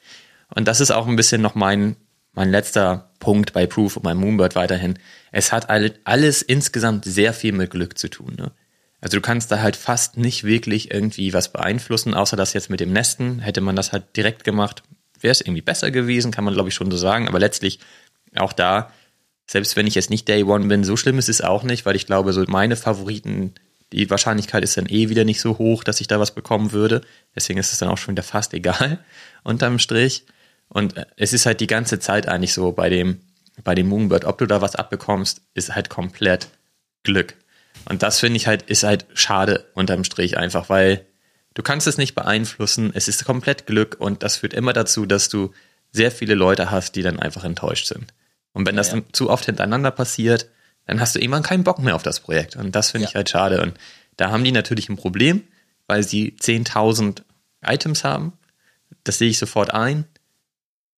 Und 0.54 0.68
das 0.68 0.80
ist 0.80 0.90
auch 0.90 1.06
ein 1.06 1.16
bisschen 1.16 1.42
noch 1.42 1.54
mein, 1.54 1.96
mein 2.34 2.50
letzter 2.50 3.10
Punkt 3.20 3.52
bei 3.52 3.66
Proof 3.66 3.96
und 3.96 4.02
bei 4.02 4.14
Moonbird 4.14 4.54
weiterhin. 4.54 4.98
Es 5.32 5.52
hat 5.52 5.70
alles 5.70 6.42
insgesamt 6.42 7.04
sehr 7.04 7.32
viel 7.32 7.52
mit 7.52 7.70
Glück 7.70 7.96
zu 7.98 8.08
tun. 8.08 8.34
Ne? 8.36 8.52
Also 9.00 9.16
du 9.16 9.20
kannst 9.20 9.50
da 9.50 9.60
halt 9.60 9.76
fast 9.76 10.16
nicht 10.16 10.44
wirklich 10.44 10.90
irgendwie 10.90 11.32
was 11.32 11.52
beeinflussen, 11.52 12.14
außer 12.14 12.36
das 12.36 12.52
jetzt 12.52 12.70
mit 12.70 12.80
dem 12.80 12.92
Nesten. 12.92 13.40
Hätte 13.40 13.60
man 13.60 13.76
das 13.76 13.92
halt 13.92 14.16
direkt 14.16 14.44
gemacht, 14.44 14.82
wäre 15.20 15.32
es 15.32 15.40
irgendwie 15.40 15.62
besser 15.62 15.90
gewesen, 15.90 16.32
kann 16.32 16.44
man 16.44 16.54
glaube 16.54 16.68
ich 16.68 16.74
schon 16.74 16.90
so 16.90 16.96
sagen. 16.96 17.28
Aber 17.28 17.38
letztlich 17.38 17.80
auch 18.34 18.52
da, 18.52 18.90
selbst 19.46 19.76
wenn 19.76 19.86
ich 19.86 19.94
jetzt 19.94 20.10
nicht 20.10 20.26
Day 20.28 20.42
One 20.42 20.66
bin, 20.66 20.84
so 20.84 20.96
schlimm 20.96 21.18
ist 21.18 21.28
es 21.28 21.40
auch 21.40 21.62
nicht, 21.62 21.86
weil 21.86 21.96
ich 21.96 22.06
glaube, 22.06 22.32
so 22.32 22.44
meine 22.46 22.76
Favoriten, 22.76 23.54
die 23.92 24.08
Wahrscheinlichkeit 24.10 24.64
ist 24.64 24.76
dann 24.76 24.86
eh 24.88 25.08
wieder 25.08 25.24
nicht 25.24 25.40
so 25.40 25.58
hoch, 25.58 25.84
dass 25.84 26.00
ich 26.00 26.08
da 26.08 26.18
was 26.18 26.34
bekommen 26.34 26.72
würde. 26.72 27.02
Deswegen 27.36 27.58
ist 27.58 27.72
es 27.72 27.78
dann 27.78 27.90
auch 27.90 27.98
schon 27.98 28.14
wieder 28.14 28.22
fast 28.22 28.54
egal, 28.54 29.04
unterm 29.44 29.78
Strich. 29.78 30.24
Und 30.74 30.96
äh, 30.98 31.06
es 31.16 31.32
ist 31.32 31.46
halt 31.46 31.60
die 31.60 31.66
ganze 31.66 31.98
Zeit 31.98 32.28
eigentlich 32.28 32.52
so 32.52 32.72
bei 32.72 32.90
dem, 32.90 33.20
bei 33.62 33.74
dem 33.74 33.88
Moonbird, 33.88 34.26
ob 34.26 34.36
du 34.36 34.46
da 34.46 34.60
was 34.60 34.76
abbekommst, 34.76 35.40
ist 35.54 35.74
halt 35.74 35.88
komplett 35.88 36.48
Glück. 37.04 37.34
Und 37.88 38.02
das 38.02 38.20
finde 38.20 38.36
ich 38.36 38.46
halt, 38.46 38.62
ist 38.62 38.82
halt 38.82 39.06
schade 39.14 39.64
unterm 39.74 40.04
Strich 40.04 40.36
einfach, 40.36 40.68
weil 40.68 41.06
du 41.54 41.62
kannst 41.62 41.86
es 41.86 41.96
nicht 41.96 42.14
beeinflussen, 42.14 42.90
es 42.94 43.08
ist 43.08 43.24
komplett 43.24 43.66
Glück 43.66 43.96
und 43.98 44.22
das 44.22 44.36
führt 44.36 44.52
immer 44.52 44.72
dazu, 44.72 45.06
dass 45.06 45.28
du 45.28 45.52
sehr 45.92 46.10
viele 46.10 46.34
Leute 46.34 46.70
hast, 46.70 46.96
die 46.96 47.02
dann 47.02 47.20
einfach 47.20 47.44
enttäuscht 47.44 47.86
sind. 47.86 48.12
Und 48.52 48.66
wenn 48.66 48.76
das 48.76 48.90
ja, 48.90 48.98
ja. 48.98 49.02
zu 49.12 49.30
oft 49.30 49.46
hintereinander 49.46 49.92
passiert, 49.92 50.48
dann 50.86 51.00
hast 51.00 51.14
du 51.14 51.20
irgendwann 51.20 51.42
keinen 51.42 51.64
Bock 51.64 51.78
mehr 51.78 51.94
auf 51.94 52.02
das 52.02 52.20
Projekt. 52.20 52.56
Und 52.56 52.74
das 52.74 52.90
finde 52.90 53.04
ja. 53.04 53.10
ich 53.10 53.14
halt 53.14 53.30
schade. 53.30 53.62
Und 53.62 53.74
da 54.16 54.30
haben 54.30 54.44
die 54.44 54.52
natürlich 54.52 54.88
ein 54.88 54.96
Problem, 54.96 55.44
weil 55.86 56.02
sie 56.02 56.34
10.000 56.40 57.22
Items 57.64 58.02
haben. 58.02 58.32
Das 59.04 59.18
sehe 59.18 59.30
ich 59.30 59.38
sofort 59.38 59.72
ein. 59.72 60.04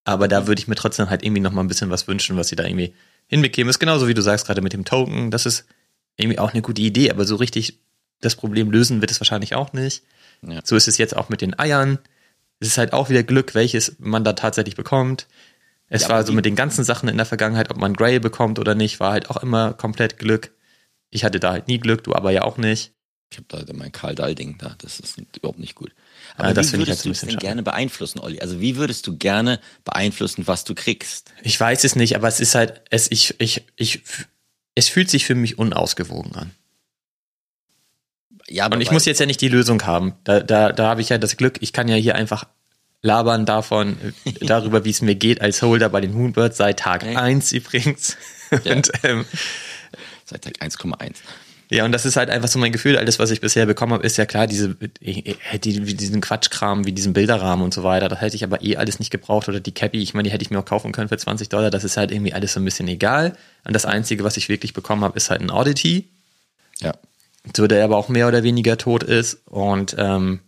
Aber 0.06 0.28
da 0.28 0.46
würde 0.46 0.60
ich 0.60 0.68
mir 0.68 0.76
trotzdem 0.76 1.10
halt 1.10 1.24
irgendwie 1.24 1.42
noch 1.42 1.50
mal 1.50 1.62
ein 1.62 1.68
bisschen 1.68 1.90
was 1.90 2.06
wünschen, 2.06 2.36
was 2.36 2.46
sie 2.48 2.54
da 2.54 2.64
irgendwie 2.64 2.94
hinbekämen. 3.26 3.68
Ist 3.68 3.80
genauso 3.80 4.06
wie 4.06 4.14
du 4.14 4.22
sagst 4.22 4.46
gerade 4.46 4.62
mit 4.62 4.72
dem 4.72 4.84
Token. 4.84 5.32
Das 5.32 5.46
ist 5.46 5.66
irgendwie 6.16 6.38
auch 6.38 6.52
eine 6.52 6.62
gute 6.62 6.80
Idee, 6.80 7.10
aber 7.10 7.24
so 7.24 7.34
richtig 7.34 7.80
das 8.20 8.36
Problem 8.36 8.70
lösen 8.70 9.00
wird 9.00 9.10
es 9.10 9.20
wahrscheinlich 9.20 9.56
auch 9.56 9.72
nicht. 9.72 10.04
Ja. 10.42 10.60
So 10.62 10.76
ist 10.76 10.86
es 10.86 10.96
jetzt 10.96 11.16
auch 11.16 11.28
mit 11.28 11.40
den 11.40 11.58
Eiern. 11.58 11.98
Es 12.60 12.68
ist 12.68 12.78
halt 12.78 12.92
auch 12.92 13.10
wieder 13.10 13.24
Glück, 13.24 13.56
welches 13.56 13.96
man 13.98 14.22
da 14.22 14.34
tatsächlich 14.34 14.76
bekommt. 14.76 15.26
Es 15.88 16.02
ja, 16.02 16.10
war 16.10 16.24
so 16.24 16.32
mit 16.32 16.44
den 16.44 16.54
ganzen 16.54 16.84
Sachen 16.84 17.08
in 17.08 17.16
der 17.16 17.26
Vergangenheit, 17.26 17.70
ob 17.70 17.76
man 17.76 17.92
Grey 17.92 18.20
bekommt 18.20 18.60
oder 18.60 18.76
nicht, 18.76 19.00
war 19.00 19.10
halt 19.10 19.28
auch 19.28 19.38
immer 19.38 19.72
komplett 19.72 20.18
Glück. 20.20 20.52
Ich 21.10 21.24
hatte 21.24 21.40
da 21.40 21.50
halt 21.50 21.66
nie 21.66 21.78
Glück, 21.78 22.04
du 22.04 22.14
aber 22.14 22.30
ja 22.30 22.42
auch 22.42 22.58
nicht. 22.58 22.92
Ich 23.30 23.38
habe 23.38 23.64
da 23.64 23.72
mein 23.72 23.90
Karl 23.90 24.14
Dahl-Ding 24.14 24.56
da, 24.58 24.76
das 24.78 25.00
ist 25.00 25.18
überhaupt 25.36 25.58
nicht 25.58 25.74
gut. 25.74 25.92
Aber 26.36 26.54
das 26.54 26.72
wie 26.72 26.78
würdest 26.78 27.06
ich 27.06 27.12
halt 27.12 27.22
du 27.22 27.26
denn 27.26 27.38
gerne 27.38 27.62
beeinflussen, 27.62 28.20
Olli? 28.20 28.40
Also 28.40 28.60
wie 28.60 28.76
würdest 28.76 29.06
du 29.06 29.16
gerne 29.16 29.60
beeinflussen, 29.84 30.46
was 30.46 30.64
du 30.64 30.74
kriegst? 30.74 31.32
Ich 31.42 31.58
weiß 31.58 31.84
es 31.84 31.96
nicht, 31.96 32.14
aber 32.14 32.28
es 32.28 32.40
ist 32.40 32.54
halt, 32.54 32.82
es, 32.90 33.10
ich, 33.10 33.34
ich, 33.38 33.64
ich, 33.76 34.02
es 34.74 34.88
fühlt 34.88 35.10
sich 35.10 35.24
für 35.24 35.34
mich 35.34 35.58
unausgewogen 35.58 36.34
an. 36.34 36.50
Ja, 38.48 38.66
aber 38.66 38.76
und 38.76 38.82
ich 38.82 38.90
muss 38.90 39.06
jetzt 39.06 39.18
ja 39.18 39.26
nicht 39.26 39.40
die 39.40 39.48
Lösung 39.48 39.82
haben. 39.84 40.14
Da, 40.24 40.40
da, 40.40 40.72
da 40.72 40.88
habe 40.88 41.00
ich 41.00 41.08
ja 41.08 41.18
das 41.18 41.36
Glück, 41.36 41.58
ich 41.60 41.72
kann 41.72 41.88
ja 41.88 41.96
hier 41.96 42.14
einfach 42.14 42.46
labern 43.02 43.46
davon, 43.46 43.96
darüber, 44.40 44.84
wie 44.84 44.90
es 44.90 45.00
mir 45.02 45.14
geht 45.14 45.40
als 45.40 45.62
Holder 45.62 45.88
bei 45.88 46.00
den 46.00 46.12
Moonbirds 46.12 46.58
seit 46.58 46.78
Tag 46.80 47.02
okay. 47.02 47.16
1 47.16 47.52
übrigens. 47.52 48.16
Ja. 48.64 48.74
und, 48.74 48.92
ähm, 49.02 49.24
seit 50.24 50.42
Tag 50.42 50.62
1,1. 50.62 51.16
Ja, 51.68 51.84
und 51.84 51.90
das 51.90 52.06
ist 52.06 52.16
halt 52.16 52.30
einfach 52.30 52.48
so 52.48 52.58
mein 52.60 52.70
Gefühl. 52.70 52.96
Alles, 52.96 53.18
was 53.18 53.30
ich 53.30 53.40
bisher 53.40 53.66
bekommen 53.66 53.92
habe, 53.92 54.06
ist 54.06 54.16
ja 54.16 54.26
klar, 54.26 54.46
diese, 54.46 54.76
hätte 55.00 55.68
diesen 55.70 56.20
Quatschkram 56.20 56.86
wie 56.86 56.92
diesen 56.92 57.12
Bilderrahmen 57.12 57.64
und 57.64 57.74
so 57.74 57.82
weiter. 57.82 58.08
Das 58.08 58.20
hätte 58.20 58.36
ich 58.36 58.44
aber 58.44 58.62
eh 58.62 58.76
alles 58.76 59.00
nicht 59.00 59.10
gebraucht. 59.10 59.48
Oder 59.48 59.58
die 59.58 59.72
Cappy, 59.72 60.00
ich 60.00 60.14
meine, 60.14 60.28
die 60.28 60.32
hätte 60.32 60.42
ich 60.42 60.50
mir 60.50 60.60
auch 60.60 60.64
kaufen 60.64 60.92
können 60.92 61.08
für 61.08 61.18
20 61.18 61.48
Dollar. 61.48 61.70
Das 61.70 61.82
ist 61.82 61.96
halt 61.96 62.12
irgendwie 62.12 62.32
alles 62.32 62.52
so 62.52 62.60
ein 62.60 62.64
bisschen 62.64 62.86
egal. 62.86 63.36
Und 63.64 63.74
das 63.74 63.84
Einzige, 63.84 64.22
was 64.22 64.36
ich 64.36 64.48
wirklich 64.48 64.74
bekommen 64.74 65.02
habe, 65.02 65.16
ist 65.16 65.28
halt 65.28 65.40
ein 65.40 65.50
Oddity. 65.50 66.08
Ja. 66.80 66.92
So, 67.56 67.66
der 67.66 67.84
aber 67.84 67.96
auch 67.96 68.08
mehr 68.08 68.28
oder 68.28 68.44
weniger 68.44 68.78
tot 68.78 69.02
ist. 69.02 69.40
Und 69.46 69.96
ähm, 69.98 70.40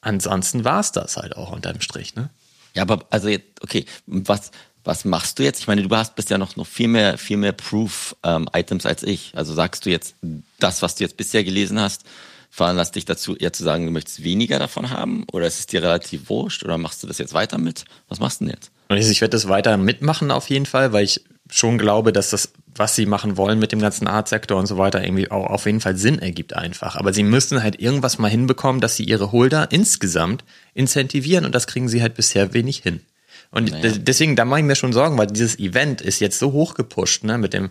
ansonsten 0.00 0.64
war 0.64 0.80
es 0.80 0.92
das 0.92 1.16
halt 1.16 1.36
auch 1.36 1.50
unterm 1.50 1.80
Strich, 1.80 2.14
ne? 2.14 2.30
Ja, 2.74 2.82
aber 2.82 3.04
also 3.10 3.28
jetzt, 3.28 3.62
okay, 3.62 3.84
was, 4.06 4.52
was 4.84 5.04
machst 5.04 5.38
du 5.38 5.42
jetzt? 5.42 5.60
Ich 5.60 5.66
meine, 5.66 5.82
du 5.82 5.94
hast 5.94 6.16
bist 6.16 6.30
ja 6.30 6.38
noch, 6.38 6.56
noch 6.56 6.66
viel 6.66 6.88
mehr, 6.88 7.18
viel 7.18 7.36
mehr 7.36 7.52
Proof-Items 7.52 8.84
ähm, 8.84 8.90
als 8.90 9.02
ich. 9.02 9.32
Also 9.34 9.54
sagst 9.54 9.86
du 9.86 9.90
jetzt, 9.90 10.14
das, 10.58 10.82
was 10.82 10.94
du 10.94 11.04
jetzt 11.04 11.16
bisher 11.16 11.44
gelesen 11.44 11.80
hast, 11.80 12.04
veranlasst 12.50 12.96
dich 12.96 13.04
dazu, 13.04 13.36
eher 13.36 13.52
zu 13.52 13.62
sagen, 13.62 13.86
du 13.86 13.92
möchtest 13.92 14.24
weniger 14.24 14.58
davon 14.58 14.90
haben? 14.90 15.24
Oder 15.32 15.46
ist 15.46 15.58
es 15.58 15.66
dir 15.66 15.82
relativ 15.82 16.28
wurscht? 16.28 16.64
Oder 16.64 16.78
machst 16.78 17.02
du 17.02 17.06
das 17.06 17.18
jetzt 17.18 17.34
weiter 17.34 17.58
mit? 17.58 17.84
Was 18.08 18.18
machst 18.18 18.40
du 18.40 18.46
denn 18.46 18.54
jetzt? 18.54 18.70
Ich 18.88 19.20
werde 19.20 19.32
das 19.32 19.48
weiter 19.48 19.76
mitmachen 19.76 20.30
auf 20.32 20.50
jeden 20.50 20.66
Fall, 20.66 20.92
weil 20.92 21.04
ich 21.04 21.24
schon 21.48 21.78
glaube, 21.78 22.12
dass 22.12 22.30
das, 22.30 22.52
was 22.74 22.96
sie 22.96 23.06
machen 23.06 23.36
wollen 23.36 23.58
mit 23.58 23.72
dem 23.72 23.80
ganzen 23.80 24.08
Art-Sektor 24.08 24.58
und 24.58 24.66
so 24.66 24.78
weiter, 24.78 25.02
irgendwie 25.02 25.30
auch 25.30 25.46
auf 25.46 25.66
jeden 25.66 25.80
Fall 25.80 25.96
Sinn 25.96 26.18
ergibt 26.18 26.54
einfach. 26.54 26.96
Aber 26.96 27.12
sie 27.12 27.22
müssen 27.22 27.62
halt 27.62 27.80
irgendwas 27.80 28.18
mal 28.18 28.28
hinbekommen, 28.28 28.80
dass 28.80 28.96
sie 28.96 29.04
ihre 29.04 29.32
Holder 29.32 29.70
insgesamt 29.70 30.44
incentivieren 30.74 31.44
und 31.44 31.54
das 31.54 31.66
kriegen 31.66 31.88
sie 31.88 32.02
halt 32.02 32.14
bisher 32.14 32.52
wenig 32.52 32.78
hin. 32.78 33.00
Und 33.50 33.70
naja. 33.70 33.92
deswegen, 33.98 34.36
da 34.36 34.44
mache 34.44 34.60
ich 34.60 34.66
mir 34.66 34.76
schon 34.76 34.92
Sorgen, 34.92 35.18
weil 35.18 35.26
dieses 35.26 35.58
Event 35.58 36.00
ist 36.00 36.20
jetzt 36.20 36.38
so 36.38 36.52
hoch 36.52 36.74
gepusht, 36.74 37.24
ne, 37.24 37.36
mit 37.36 37.52
dem, 37.52 37.70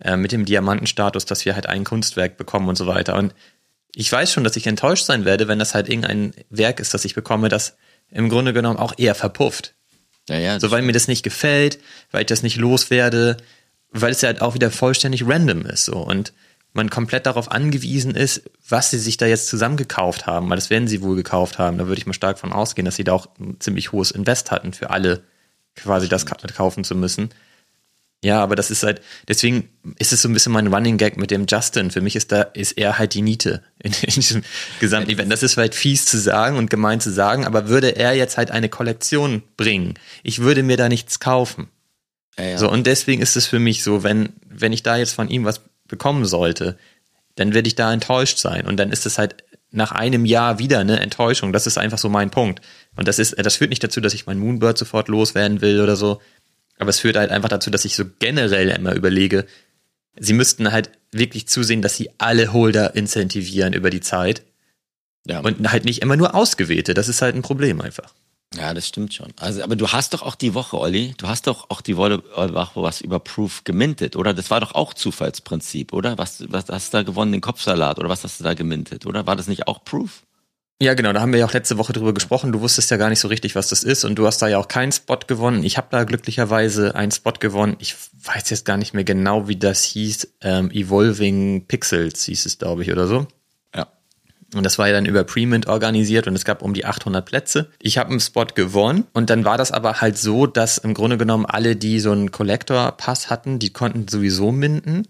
äh, 0.00 0.16
mit 0.16 0.32
dem 0.32 0.44
Diamantenstatus, 0.44 1.26
dass 1.26 1.44
wir 1.44 1.54
halt 1.54 1.66
ein 1.66 1.84
Kunstwerk 1.84 2.36
bekommen 2.36 2.68
und 2.68 2.76
so 2.76 2.86
weiter. 2.86 3.16
Und 3.16 3.34
ich 3.94 4.10
weiß 4.10 4.32
schon, 4.32 4.44
dass 4.44 4.56
ich 4.56 4.66
enttäuscht 4.66 5.04
sein 5.04 5.24
werde, 5.24 5.48
wenn 5.48 5.58
das 5.58 5.74
halt 5.74 5.88
irgendein 5.88 6.32
Werk 6.48 6.80
ist, 6.80 6.94
das 6.94 7.04
ich 7.04 7.14
bekomme, 7.14 7.48
das 7.48 7.76
im 8.10 8.28
Grunde 8.28 8.52
genommen 8.52 8.78
auch 8.78 8.94
eher 8.96 9.14
verpufft. 9.14 9.74
Ja, 10.28 10.38
ja, 10.38 10.60
so, 10.60 10.70
weil 10.70 10.82
mir 10.82 10.92
das 10.92 11.08
nicht 11.08 11.22
gefällt, 11.22 11.78
weil 12.10 12.22
ich 12.22 12.26
das 12.26 12.42
nicht 12.42 12.56
loswerde, 12.56 13.36
weil 13.90 14.12
es 14.12 14.20
ja 14.20 14.28
halt 14.28 14.42
auch 14.42 14.54
wieder 14.54 14.70
vollständig 14.70 15.26
random 15.26 15.66
ist, 15.66 15.84
so. 15.84 15.96
Und 15.96 16.32
man 16.72 16.90
komplett 16.90 17.26
darauf 17.26 17.50
angewiesen 17.50 18.14
ist, 18.14 18.42
was 18.68 18.90
sie 18.90 18.98
sich 18.98 19.16
da 19.16 19.26
jetzt 19.26 19.48
zusammengekauft 19.48 20.26
haben, 20.26 20.48
weil 20.48 20.56
das 20.56 20.70
werden 20.70 20.88
sie 20.88 21.02
wohl 21.02 21.16
gekauft 21.16 21.58
haben. 21.58 21.78
Da 21.78 21.88
würde 21.88 21.98
ich 21.98 22.06
mal 22.06 22.12
stark 22.12 22.38
von 22.38 22.52
ausgehen, 22.52 22.84
dass 22.84 22.96
sie 22.96 23.04
da 23.04 23.12
auch 23.12 23.28
ein 23.38 23.56
ziemlich 23.58 23.92
hohes 23.92 24.10
Invest 24.10 24.50
hatten 24.50 24.72
für 24.72 24.90
alle, 24.90 25.22
quasi 25.74 26.08
das 26.08 26.26
kaufen 26.26 26.84
zu 26.84 26.94
müssen. 26.94 27.30
Ja, 28.22 28.42
aber 28.42 28.54
das 28.54 28.70
ist 28.70 28.82
halt, 28.82 29.00
deswegen 29.28 29.70
ist 29.98 30.12
es 30.12 30.20
so 30.20 30.28
ein 30.28 30.34
bisschen 30.34 30.52
mein 30.52 30.66
Running 30.66 30.98
Gag 30.98 31.16
mit 31.16 31.30
dem 31.30 31.46
Justin. 31.48 31.90
Für 31.90 32.02
mich 32.02 32.16
ist 32.16 32.30
da, 32.30 32.42
ist 32.42 32.72
er 32.72 32.98
halt 32.98 33.14
die 33.14 33.22
Niete 33.22 33.62
in, 33.82 33.92
in 34.02 34.12
diesem 34.14 34.42
gesamten 34.78 35.10
Event. 35.10 35.32
Das 35.32 35.42
ist 35.42 35.56
halt 35.56 35.74
fies 35.74 36.04
zu 36.04 36.18
sagen 36.18 36.58
und 36.58 36.68
gemein 36.68 37.00
zu 37.00 37.10
sagen, 37.10 37.46
aber 37.46 37.68
würde 37.68 37.96
er 37.96 38.12
jetzt 38.12 38.36
halt 38.36 38.50
eine 38.50 38.68
Kollektion 38.68 39.42
bringen, 39.56 39.94
ich 40.22 40.40
würde 40.40 40.62
mir 40.62 40.76
da 40.76 40.88
nichts 40.90 41.18
kaufen. 41.18 41.68
Ja, 42.38 42.44
ja. 42.44 42.58
So, 42.58 42.70
und 42.70 42.86
deswegen 42.86 43.22
ist 43.22 43.36
es 43.36 43.46
für 43.46 43.58
mich 43.58 43.82
so, 43.82 44.02
wenn, 44.02 44.34
wenn 44.46 44.72
ich 44.72 44.82
da 44.82 44.96
jetzt 44.96 45.14
von 45.14 45.28
ihm 45.28 45.44
was 45.44 45.62
bekommen 45.90 46.24
sollte, 46.24 46.78
dann 47.36 47.54
werde 47.54 47.68
ich 47.68 47.74
da 47.74 47.92
enttäuscht 47.92 48.38
sein. 48.38 48.66
Und 48.66 48.78
dann 48.78 48.90
ist 48.90 49.06
es 49.06 49.18
halt 49.18 49.44
nach 49.70 49.92
einem 49.92 50.24
Jahr 50.24 50.58
wieder 50.58 50.80
eine 50.80 51.00
Enttäuschung. 51.00 51.52
Das 51.52 51.66
ist 51.66 51.78
einfach 51.78 51.98
so 51.98 52.08
mein 52.08 52.30
Punkt. 52.30 52.60
Und 52.96 53.08
das 53.08 53.18
ist, 53.18 53.36
das 53.38 53.56
führt 53.56 53.70
nicht 53.70 53.84
dazu, 53.84 54.00
dass 54.00 54.14
ich 54.14 54.26
mein 54.26 54.38
Moonbird 54.38 54.76
sofort 54.76 55.08
loswerden 55.08 55.60
will 55.60 55.80
oder 55.80 55.96
so. 55.96 56.20
Aber 56.78 56.90
es 56.90 57.00
führt 57.00 57.16
halt 57.16 57.30
einfach 57.30 57.48
dazu, 57.48 57.70
dass 57.70 57.84
ich 57.84 57.94
so 57.94 58.04
generell 58.18 58.70
immer 58.70 58.94
überlege, 58.94 59.46
sie 60.18 60.32
müssten 60.32 60.72
halt 60.72 60.90
wirklich 61.12 61.46
zusehen, 61.46 61.82
dass 61.82 61.96
sie 61.96 62.10
alle 62.18 62.52
Holder 62.52 62.94
incentivieren 62.94 63.72
über 63.72 63.90
die 63.90 64.00
Zeit. 64.00 64.42
Ja. 65.26 65.40
Und 65.40 65.70
halt 65.70 65.84
nicht 65.84 66.02
immer 66.02 66.16
nur 66.16 66.34
ausgewählte. 66.34 66.94
Das 66.94 67.08
ist 67.08 67.22
halt 67.22 67.34
ein 67.34 67.42
Problem 67.42 67.80
einfach. 67.80 68.14
Ja, 68.56 68.74
das 68.74 68.88
stimmt 68.88 69.14
schon. 69.14 69.28
Also, 69.38 69.62
aber 69.62 69.76
du 69.76 69.88
hast 69.88 70.12
doch 70.12 70.22
auch 70.22 70.34
die 70.34 70.54
Woche, 70.54 70.76
Olli, 70.76 71.14
du 71.18 71.28
hast 71.28 71.46
doch 71.46 71.70
auch 71.70 71.80
die 71.80 71.96
Woche 71.96 72.20
was 72.74 73.00
über 73.00 73.20
Proof 73.20 73.62
gemintet, 73.62 74.16
oder? 74.16 74.34
Das 74.34 74.50
war 74.50 74.60
doch 74.60 74.74
auch 74.74 74.92
Zufallsprinzip, 74.92 75.92
oder? 75.92 76.18
Was, 76.18 76.42
was 76.50 76.64
hast 76.68 76.92
du 76.92 76.98
da 76.98 77.02
gewonnen, 77.04 77.30
den 77.30 77.40
Kopfsalat, 77.40 78.00
oder 78.00 78.08
was 78.08 78.24
hast 78.24 78.40
du 78.40 78.44
da 78.44 78.54
gemintet, 78.54 79.06
oder? 79.06 79.26
War 79.26 79.36
das 79.36 79.46
nicht 79.46 79.68
auch 79.68 79.84
Proof? 79.84 80.24
Ja, 80.82 80.94
genau, 80.94 81.12
da 81.12 81.20
haben 81.20 81.32
wir 81.32 81.40
ja 81.40 81.46
auch 81.46 81.52
letzte 81.52 81.76
Woche 81.76 81.92
drüber 81.92 82.14
gesprochen. 82.14 82.52
Du 82.52 82.60
wusstest 82.62 82.90
ja 82.90 82.96
gar 82.96 83.10
nicht 83.10 83.20
so 83.20 83.28
richtig, 83.28 83.54
was 83.54 83.68
das 83.68 83.84
ist 83.84 84.04
und 84.04 84.14
du 84.14 84.26
hast 84.26 84.38
da 84.38 84.48
ja 84.48 84.58
auch 84.58 84.66
keinen 84.66 84.92
Spot 84.92 85.18
gewonnen. 85.26 85.62
Ich 85.62 85.76
habe 85.76 85.88
da 85.90 86.04
glücklicherweise 86.04 86.94
einen 86.94 87.12
Spot 87.12 87.34
gewonnen. 87.38 87.76
Ich 87.80 87.94
weiß 88.24 88.48
jetzt 88.48 88.64
gar 88.64 88.78
nicht 88.78 88.94
mehr 88.94 89.04
genau, 89.04 89.46
wie 89.46 89.56
das 89.56 89.84
hieß. 89.84 90.36
Ähm, 90.40 90.70
Evolving 90.70 91.66
Pixels 91.68 92.24
hieß 92.24 92.46
es, 92.46 92.58
glaube 92.58 92.82
ich, 92.82 92.90
oder 92.90 93.06
so. 93.06 93.26
Und 94.54 94.64
das 94.64 94.78
war 94.78 94.88
ja 94.88 94.94
dann 94.94 95.06
über 95.06 95.24
Premint 95.24 95.68
organisiert 95.68 96.26
und 96.26 96.34
es 96.34 96.44
gab 96.44 96.62
um 96.62 96.74
die 96.74 96.84
800 96.84 97.24
Plätze. 97.24 97.70
Ich 97.80 97.98
habe 97.98 98.10
einen 98.10 98.20
Spot 98.20 98.46
gewonnen 98.46 99.06
und 99.12 99.30
dann 99.30 99.44
war 99.44 99.58
das 99.58 99.70
aber 99.70 100.00
halt 100.00 100.18
so, 100.18 100.46
dass 100.46 100.78
im 100.78 100.94
Grunde 100.94 101.18
genommen 101.18 101.46
alle, 101.46 101.76
die 101.76 102.00
so 102.00 102.10
einen 102.10 102.32
Collector-Pass 102.32 103.30
hatten, 103.30 103.58
die 103.58 103.72
konnten 103.72 104.08
sowieso 104.08 104.50
minden. 104.50 105.06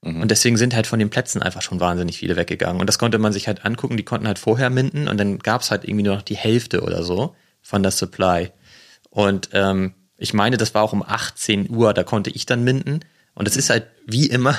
Mhm. 0.00 0.22
Und 0.22 0.30
deswegen 0.30 0.56
sind 0.56 0.74
halt 0.74 0.86
von 0.86 0.98
den 0.98 1.10
Plätzen 1.10 1.42
einfach 1.42 1.62
schon 1.62 1.80
wahnsinnig 1.80 2.18
viele 2.18 2.36
weggegangen. 2.36 2.80
Und 2.80 2.86
das 2.86 2.98
konnte 2.98 3.18
man 3.18 3.32
sich 3.32 3.46
halt 3.46 3.64
angucken, 3.64 3.96
die 3.96 4.04
konnten 4.04 4.26
halt 4.26 4.38
vorher 4.38 4.70
minden 4.70 5.08
und 5.08 5.18
dann 5.18 5.38
gab 5.38 5.60
es 5.60 5.70
halt 5.70 5.84
irgendwie 5.84 6.04
nur 6.04 6.16
noch 6.16 6.22
die 6.22 6.36
Hälfte 6.36 6.82
oder 6.82 7.02
so 7.02 7.34
von 7.60 7.82
der 7.82 7.92
Supply. 7.92 8.50
Und 9.10 9.50
ähm, 9.52 9.94
ich 10.16 10.32
meine, 10.32 10.56
das 10.56 10.74
war 10.74 10.82
auch 10.82 10.92
um 10.92 11.02
18 11.02 11.68
Uhr, 11.70 11.92
da 11.92 12.04
konnte 12.04 12.30
ich 12.30 12.46
dann 12.46 12.64
minden. 12.64 13.00
Und 13.34 13.46
es 13.48 13.56
ist 13.56 13.68
halt 13.68 13.86
wie 14.06 14.26
immer 14.26 14.56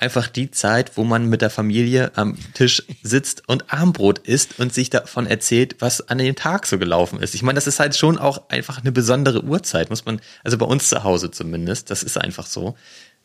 einfach 0.00 0.28
die 0.28 0.50
Zeit, 0.50 0.96
wo 0.96 1.04
man 1.04 1.26
mit 1.26 1.42
der 1.42 1.50
Familie 1.50 2.12
am 2.16 2.36
Tisch 2.54 2.82
sitzt 3.02 3.48
und 3.48 3.72
Armbrot 3.72 4.18
isst 4.20 4.58
und 4.58 4.72
sich 4.72 4.88
davon 4.88 5.26
erzählt, 5.26 5.76
was 5.80 6.08
an 6.08 6.18
dem 6.18 6.34
Tag 6.34 6.66
so 6.66 6.78
gelaufen 6.78 7.20
ist. 7.20 7.34
Ich 7.34 7.42
meine, 7.42 7.56
das 7.56 7.66
ist 7.66 7.80
halt 7.80 7.94
schon 7.94 8.18
auch 8.18 8.48
einfach 8.48 8.80
eine 8.80 8.92
besondere 8.92 9.44
Uhrzeit, 9.44 9.90
muss 9.90 10.06
man, 10.06 10.20
also 10.42 10.56
bei 10.56 10.66
uns 10.66 10.88
zu 10.88 11.04
Hause 11.04 11.30
zumindest, 11.30 11.90
das 11.90 12.02
ist 12.02 12.18
einfach 12.18 12.46
so. 12.46 12.76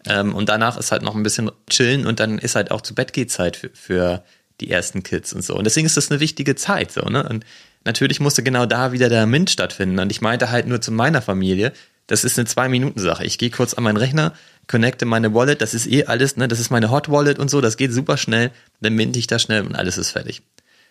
Ähm, 0.06 0.36
und 0.36 0.50
danach 0.50 0.78
ist 0.78 0.92
halt 0.92 1.02
noch 1.02 1.16
ein 1.16 1.24
bisschen 1.24 1.50
chillen 1.70 2.06
und 2.06 2.20
dann 2.20 2.38
ist 2.38 2.56
halt 2.56 2.72
auch 2.72 2.82
zu 2.82 2.94
Bett 2.94 3.14
geht 3.14 3.32
Zeit 3.32 3.56
für, 3.56 3.70
für 3.74 4.24
die 4.60 4.70
ersten 4.70 5.02
Kids 5.02 5.34
und 5.34 5.44
so. 5.44 5.56
Und 5.56 5.64
deswegen 5.64 5.86
ist 5.86 5.98
das 5.98 6.12
eine 6.12 6.20
wichtige 6.20 6.56
Zeit, 6.56 6.92
so, 6.92 7.02
ne? 7.02 7.28
Und 7.28 7.46
natürlich 7.86 8.20
musste 8.20 8.44
genau 8.44 8.66
da 8.66 8.92
wieder 8.92 9.10
der 9.10 9.26
Mint 9.26 9.50
stattfinden. 9.50 10.00
Und 10.00 10.12
ich 10.12 10.22
meinte 10.22 10.50
halt 10.50 10.68
nur 10.68 10.82
zu 10.82 10.92
meiner 10.92 11.22
Familie, 11.22 11.72
das 12.08 12.24
ist 12.24 12.38
eine 12.38 12.46
Zwei-Minuten-Sache. 12.46 13.26
Ich 13.26 13.38
gehe 13.38 13.50
kurz 13.50 13.74
an 13.74 13.84
meinen 13.84 13.98
Rechner, 13.98 14.34
connecte 14.68 15.06
meine 15.06 15.34
Wallet, 15.34 15.62
das 15.62 15.74
ist 15.74 15.88
eh 15.88 16.06
alles, 16.06 16.38
ne? 16.38 16.48
Das 16.48 16.60
ist 16.60 16.70
meine 16.70 16.92
Hot 16.92 17.10
Wallet 17.10 17.40
und 17.40 17.50
so, 17.50 17.62
das 17.62 17.78
geht 17.78 17.92
super 17.94 18.18
schnell. 18.18 18.52
Dann 18.82 18.94
minte 18.94 19.20
ich 19.20 19.28
da 19.28 19.40
schnell 19.40 19.64
und 19.64 19.76
alles 19.76 19.98
ist 19.98 20.12
fertig. 20.12 20.42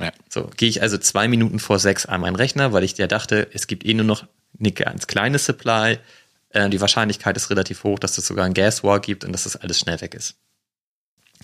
Ja. 0.01 0.13
So, 0.29 0.51
gehe 0.57 0.69
ich 0.69 0.83
also 0.83 0.99
zwei 0.99 1.29
Minuten 1.29 1.59
vor 1.59 1.79
sechs 1.79 2.07
an 2.07 2.21
meinen 2.21 2.37
Rechner, 2.37 2.73
weil 2.73 2.83
ich 2.83 2.97
ja 2.99 3.07
dachte, 3.07 3.49
es 3.53 3.67
gibt 3.67 3.85
eh 3.85 3.95
nur 3.95 4.05
noch 4.05 4.25
eine 4.59 4.73
ganz 4.73 5.07
kleine 5.07 5.39
Supply 5.39 5.99
äh, 6.55 6.71
die 6.71 6.81
Wahrscheinlichkeit 6.81 7.37
ist 7.37 7.51
relativ 7.51 7.85
hoch, 7.85 7.99
dass 7.99 8.17
es 8.17 8.27
sogar 8.27 8.47
ein 8.47 8.55
Gas 8.55 8.83
War 8.83 9.01
gibt 9.01 9.25
und 9.25 9.33
dass 9.33 9.45
das 9.45 9.57
alles 9.57 9.79
schnell 9.79 10.01
weg 10.01 10.15
ist. 10.15 10.37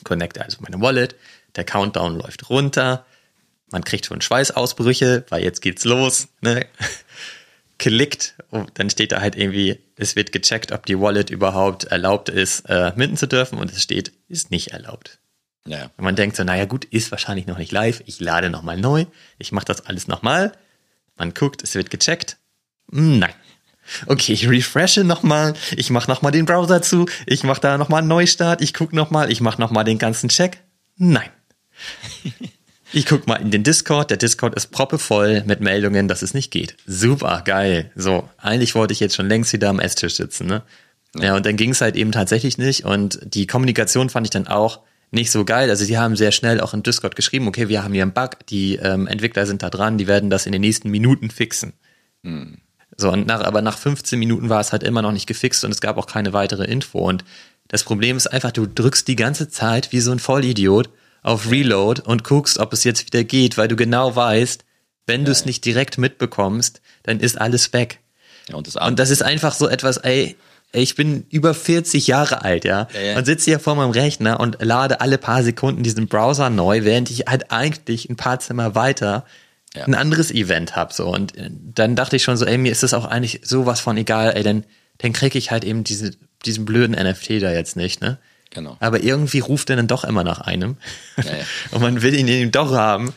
Connecte 0.04 0.42
also 0.42 0.59
meine 0.61 0.80
Wallet, 0.80 1.16
der 1.56 1.64
Countdown 1.64 2.16
läuft 2.16 2.48
runter, 2.48 3.04
man 3.70 3.85
kriegt 3.85 4.06
schon 4.06 4.20
Schweißausbrüche, 4.20 5.26
weil 5.28 5.42
jetzt 5.42 5.61
geht's 5.61 5.85
los, 5.85 6.28
ne? 6.40 6.66
Klickt, 7.81 8.35
dann 8.75 8.90
steht 8.90 9.11
da 9.11 9.23
halt 9.23 9.37
irgendwie, 9.37 9.81
es 9.97 10.14
wird 10.14 10.33
gecheckt, 10.33 10.71
ob 10.71 10.85
die 10.85 11.01
Wallet 11.01 11.31
überhaupt 11.31 11.85
erlaubt 11.85 12.29
ist, 12.29 12.69
äh, 12.69 12.93
minden 12.95 13.16
zu 13.16 13.27
dürfen 13.27 13.59
und 13.59 13.73
es 13.73 13.83
steht, 13.83 14.12
ist 14.29 14.51
nicht 14.51 14.73
erlaubt. 14.73 15.19
Ja. 15.64 15.90
Und 15.97 16.05
man 16.05 16.14
denkt 16.14 16.37
so, 16.37 16.45
naja 16.45 16.66
gut, 16.66 16.85
ist 16.85 17.11
wahrscheinlich 17.11 17.47
noch 17.47 17.57
nicht 17.57 17.73
live, 17.73 18.03
ich 18.05 18.21
lade 18.21 18.51
nochmal 18.51 18.77
neu, 18.77 19.07
ich 19.38 19.51
mache 19.51 19.64
das 19.64 19.87
alles 19.87 20.09
nochmal. 20.09 20.53
Man 21.16 21.33
guckt, 21.33 21.62
es 21.62 21.75
wird 21.75 21.90
gecheckt. 21.90 22.37
Hm, 22.93 23.19
nein, 23.19 23.33
Okay, 24.07 24.35
ich 24.35 24.47
refreshe 24.47 25.03
nochmal, 25.03 25.55
ich 25.75 25.88
mache 25.88 26.11
nochmal 26.11 26.33
den 26.33 26.45
Browser 26.45 26.83
zu, 26.83 27.07
ich 27.27 27.45
mache 27.45 27.62
da 27.62 27.79
nochmal 27.79 28.01
einen 28.01 28.09
Neustart, 28.09 28.61
ich 28.61 28.75
gucke 28.75 28.95
nochmal, 28.95 29.33
ich 29.33 29.40
mache 29.40 29.61
nochmal 29.61 29.85
den 29.85 29.99
ganzen 29.99 30.29
Check. 30.29 30.62
Nein. 30.97 31.31
Ich 32.92 33.07
guck 33.07 33.26
mal 33.26 33.37
in 33.37 33.50
den 33.50 33.62
Discord. 33.62 34.11
Der 34.11 34.16
Discord 34.16 34.55
ist 34.55 34.68
proppevoll 34.72 35.42
mit 35.46 35.61
Meldungen, 35.61 36.09
dass 36.09 36.22
es 36.22 36.35
nicht 36.35 36.50
geht. 36.50 36.76
Super, 36.87 37.42
geil. 37.44 37.90
So, 37.94 38.29
eigentlich 38.38 38.74
wollte 38.74 38.92
ich 38.92 39.00
jetzt 39.00 39.14
schon 39.14 39.29
längst 39.29 39.53
wieder 39.53 39.68
am 39.68 39.81
Esstisch 39.81 40.16
sitzen, 40.16 40.46
ne? 40.46 40.62
Ja, 41.16 41.24
ja 41.24 41.37
und 41.37 41.46
dann 41.46 41.57
ging 41.57 41.70
es 41.70 41.81
halt 41.81 41.96
eben 41.96 42.12
tatsächlich 42.12 42.59
nicht. 42.59 42.85
Und 42.85 43.20
die 43.22 43.46
Kommunikation 43.46 44.11
fand 44.11 44.26
ich 44.26 44.31
dann 44.31 44.46
auch 44.46 44.81
nicht 45.11 45.31
so 45.31 45.44
geil. 45.44 45.70
Also 45.70 45.85
sie 45.85 45.98
haben 45.98 46.16
sehr 46.16 46.33
schnell 46.33 46.61
auch 46.61 46.74
in 46.74 46.83
Discord 46.83 47.16
geschrieben, 47.16 47.48
okay, 47.48 47.68
wir 47.68 47.83
haben 47.83 47.92
hier 47.92 48.03
einen 48.03 48.12
Bug, 48.12 48.46
die 48.48 48.76
ähm, 48.76 49.07
Entwickler 49.07 49.46
sind 49.46 49.62
da 49.62 49.70
dran, 49.70 49.98
die 49.98 50.07
werden 50.07 50.31
das 50.31 50.46
in 50.46 50.53
den 50.53 50.61
nächsten 50.61 50.90
Minuten 50.90 51.31
fixen. 51.31 51.72
Hm. 52.24 52.59
So, 52.96 53.11
und 53.11 53.26
nach, 53.26 53.40
aber 53.40 53.62
nach 53.62 53.79
15 53.79 54.18
Minuten 54.18 54.48
war 54.48 54.61
es 54.61 54.72
halt 54.72 54.83
immer 54.83 55.00
noch 55.00 55.12
nicht 55.12 55.26
gefixt 55.26 55.64
und 55.64 55.70
es 55.70 55.81
gab 55.81 55.96
auch 55.96 56.07
keine 56.07 56.33
weitere 56.33 56.64
Info. 56.64 56.98
Und 56.98 57.24
das 57.68 57.85
Problem 57.85 58.16
ist 58.16 58.26
einfach, 58.26 58.53
du 58.53 58.66
drückst 58.66 59.09
die 59.09 59.16
ganze 59.16 59.48
Zeit 59.48 59.92
wie 59.92 60.00
so 60.00 60.12
ein 60.12 60.18
Vollidiot 60.18 60.90
auf 61.22 61.50
Reload 61.50 62.02
und 62.02 62.24
guckst, 62.24 62.59
ob 62.59 62.72
es 62.72 62.85
jetzt 62.85 63.06
wieder 63.06 63.24
geht, 63.24 63.59
weil 63.59 63.68
du 63.68 63.76
genau 63.76 64.14
weißt, 64.14 64.64
wenn 65.06 65.24
du 65.24 65.33
es 65.33 65.44
nicht 65.44 65.64
direkt 65.64 65.98
mitbekommst, 65.98 66.80
dann 67.02 67.20
ist 67.20 67.40
alles 67.40 67.72
weg. 67.72 67.98
Ja, 68.48 68.56
und, 68.56 68.66
das 68.66 68.76
und 68.76 68.98
das 68.98 69.11
ist 69.11 69.22
einfach 69.22 69.54
so 69.54 69.68
etwas, 69.68 69.96
ey, 69.98 70.37
ich 70.72 70.94
bin 70.94 71.26
über 71.30 71.52
40 71.52 72.06
Jahre 72.06 72.42
alt, 72.44 72.64
ja, 72.64 72.87
ja, 72.94 73.00
ja. 73.00 73.18
und 73.18 73.24
sitze 73.24 73.46
hier 73.46 73.59
vor 73.59 73.74
meinem 73.74 73.90
Rechner 73.90 74.38
und 74.38 74.59
lade 74.61 75.00
alle 75.00 75.18
paar 75.18 75.42
Sekunden 75.42 75.83
diesen 75.83 76.06
Browser 76.06 76.48
neu, 76.48 76.85
während 76.85 77.11
ich 77.11 77.26
halt 77.26 77.50
eigentlich 77.50 78.09
ein 78.09 78.16
paar 78.16 78.38
Zimmer 78.38 78.74
weiter 78.74 79.24
ein 79.74 79.94
anderes 79.94 80.30
Event 80.30 80.76
habe. 80.76 80.92
So. 80.92 81.06
Und 81.09 81.37
äh, 81.37 81.50
dann 81.50 81.96
dachte 81.96 82.16
ich 82.16 82.22
schon 82.22 82.37
so, 82.37 82.44
ey, 82.44 82.59
mir 82.59 82.72
ist 82.72 82.83
das 82.83 82.94
auch 82.94 83.04
eigentlich 83.04 83.40
sowas 83.44 83.80
von 83.80 83.96
egal, 83.96 84.33
ey, 84.37 84.42
dann, 84.42 84.64
dann 84.98 85.12
kriege 85.12 85.38
ich 85.38 85.50
halt 85.50 85.64
eben 85.64 85.85
diese, 85.85 86.12
diesen 86.44 86.64
blöden 86.64 86.96
NFT 86.96 87.42
da 87.42 87.52
jetzt 87.52 87.76
nicht, 87.76 88.00
ne? 88.00 88.18
Genau. 88.50 88.76
Aber 88.80 89.02
irgendwie 89.02 89.38
ruft 89.38 89.70
er 89.70 89.76
dann 89.76 89.86
doch 89.86 90.04
immer 90.04 90.24
nach 90.24 90.40
einem. 90.40 90.76
Ja, 91.16 91.24
ja. 91.24 91.44
Und 91.70 91.82
man 91.82 92.02
will 92.02 92.14
ihn 92.14 92.28
eben 92.28 92.50
doch 92.50 92.72
haben. 92.72 93.12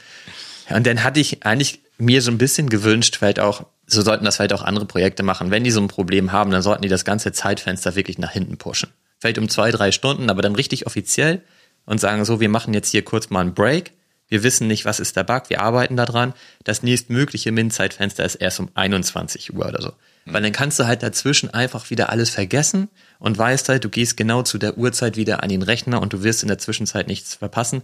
Und 0.70 0.86
dann 0.86 1.04
hatte 1.04 1.20
ich 1.20 1.46
eigentlich 1.46 1.82
mir 1.98 2.22
so 2.22 2.32
ein 2.32 2.38
bisschen 2.38 2.70
gewünscht, 2.70 3.18
vielleicht 3.18 3.40
auch, 3.40 3.66
so 3.88 4.02
sollten 4.02 4.26
das 4.26 4.38
vielleicht 4.38 4.54
auch 4.54 4.64
andere 4.64 4.86
Projekte 4.86 5.24
machen. 5.24 5.52
Wenn 5.52 5.64
die 5.64 5.72
so 5.72 5.82
ein 5.82 5.88
Problem 5.88 6.32
haben, 6.32 6.52
dann 6.52 6.62
sollten 6.62 6.84
die 6.84 6.90
das 6.90 7.06
ganze 7.06 7.32
Zeitfenster 7.32 7.96
wirklich 7.96 8.18
nach 8.18 8.32
hinten 8.32 8.58
pushen. 8.58 8.90
Vielleicht 9.20 9.38
um 9.38 9.50
zwei, 9.50 9.72
drei 9.72 9.92
Stunden, 9.92 10.30
aber 10.30 10.42
dann 10.42 10.56
richtig 10.56 10.86
offiziell 10.86 11.42
und 11.86 12.00
sagen 12.00 12.26
so, 12.26 12.40
wir 12.40 12.50
machen 12.50 12.74
jetzt 12.74 12.90
hier 12.90 13.04
kurz 13.04 13.30
mal 13.30 13.42
einen 13.42 13.54
Break 13.54 13.94
wir 14.34 14.42
wissen 14.42 14.68
nicht, 14.68 14.84
was 14.86 15.00
ist 15.00 15.16
der 15.16 15.24
Bug, 15.24 15.44
wir 15.50 15.62
arbeiten 15.62 15.96
daran. 15.96 16.34
Das 16.64 16.82
nächstmögliche 16.82 17.52
Min-Zeitfenster 17.52 18.26
ist 18.26 18.34
erst 18.34 18.60
um 18.60 18.70
21 18.74 19.54
Uhr 19.54 19.68
oder 19.68 19.80
so. 19.80 19.94
Weil 20.26 20.42
dann 20.42 20.52
kannst 20.54 20.80
du 20.80 20.86
halt 20.86 21.04
dazwischen 21.04 21.54
einfach 21.54 21.90
wieder 21.90 22.10
alles 22.10 22.30
vergessen 22.30 22.90
und 23.20 23.38
weißt 23.38 23.68
halt, 23.70 23.84
du 23.84 23.90
gehst 23.90 24.16
genau 24.16 24.44
zu 24.44 24.58
der 24.58 24.78
Uhrzeit 24.78 25.18
wieder 25.18 25.44
an 25.44 25.50
den 25.50 25.64
Rechner 25.64 26.02
und 26.02 26.14
du 26.14 26.24
wirst 26.24 26.44
in 26.44 26.48
der 26.48 26.58
Zwischenzeit 26.58 27.08
nichts 27.08 27.36
verpassen. 27.36 27.84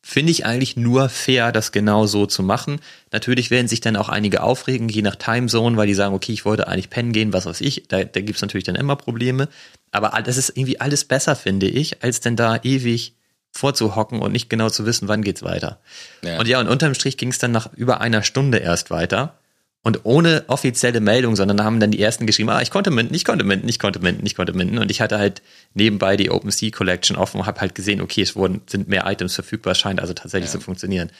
Finde 0.00 0.30
ich 0.30 0.46
eigentlich 0.46 0.76
nur 0.76 1.08
fair, 1.08 1.50
das 1.50 1.72
genau 1.72 2.06
so 2.06 2.26
zu 2.26 2.44
machen. 2.44 2.78
Natürlich 3.10 3.50
werden 3.50 3.66
sich 3.66 3.80
dann 3.80 3.96
auch 3.96 4.08
einige 4.08 4.44
aufregen, 4.44 4.88
je 4.88 5.02
nach 5.02 5.16
Timezone, 5.16 5.76
weil 5.76 5.88
die 5.88 5.94
sagen, 5.94 6.14
okay, 6.14 6.32
ich 6.32 6.44
wollte 6.44 6.68
eigentlich 6.68 6.90
pennen 6.90 7.12
gehen, 7.12 7.32
was 7.32 7.46
weiß 7.46 7.60
ich. 7.60 7.88
Da, 7.88 8.04
da 8.04 8.20
gibt 8.20 8.36
es 8.36 8.42
natürlich 8.42 8.64
dann 8.64 8.76
immer 8.76 8.94
Probleme. 8.94 9.48
Aber 9.90 10.10
das 10.22 10.36
ist 10.36 10.50
irgendwie 10.50 10.80
alles 10.80 11.04
besser, 11.04 11.34
finde 11.34 11.66
ich, 11.66 12.04
als 12.04 12.20
denn 12.20 12.36
da 12.36 12.60
ewig 12.62 13.16
vorzuhocken 13.50 14.20
und 14.20 14.30
nicht 14.30 14.48
genau 14.48 14.70
zu 14.70 14.86
wissen, 14.86 15.08
wann 15.08 15.22
geht's 15.22 15.42
weiter. 15.42 15.80
Ja. 16.22 16.38
Und 16.38 16.46
ja, 16.46 16.60
und 16.60 16.68
unterm 16.68 16.94
Strich 16.94 17.16
ging 17.16 17.30
es 17.30 17.38
dann 17.38 17.50
nach 17.50 17.72
über 17.74 18.00
einer 18.00 18.22
Stunde 18.22 18.58
erst 18.58 18.90
weiter. 18.90 19.38
Und 19.86 20.00
ohne 20.02 20.42
offizielle 20.48 20.98
Meldung, 20.98 21.36
sondern 21.36 21.62
haben 21.62 21.78
dann 21.78 21.92
die 21.92 22.00
ersten 22.00 22.26
geschrieben, 22.26 22.50
ah, 22.50 22.60
ich 22.60 22.72
konnte 22.72 22.90
minden, 22.90 23.14
ich 23.14 23.24
konnte 23.24 23.44
minden, 23.44 23.68
ich 23.68 23.78
konnte 23.78 24.00
minden, 24.00 24.26
ich 24.26 24.34
konnte 24.34 24.52
minden. 24.52 24.78
Und 24.78 24.90
ich 24.90 25.00
hatte 25.00 25.16
halt 25.16 25.42
nebenbei 25.74 26.16
die 26.16 26.28
OpenSea 26.28 26.70
Collection 26.70 27.16
offen 27.16 27.38
und 27.38 27.46
habe 27.46 27.60
halt 27.60 27.76
gesehen, 27.76 28.00
okay, 28.00 28.22
es 28.22 28.34
wurden, 28.34 28.62
sind 28.66 28.88
mehr 28.88 29.06
Items 29.06 29.36
verfügbar, 29.36 29.76
scheint 29.76 30.00
also 30.00 30.12
tatsächlich 30.12 30.52
ja. 30.52 30.58
zu 30.58 30.60
funktionieren. 30.60 31.12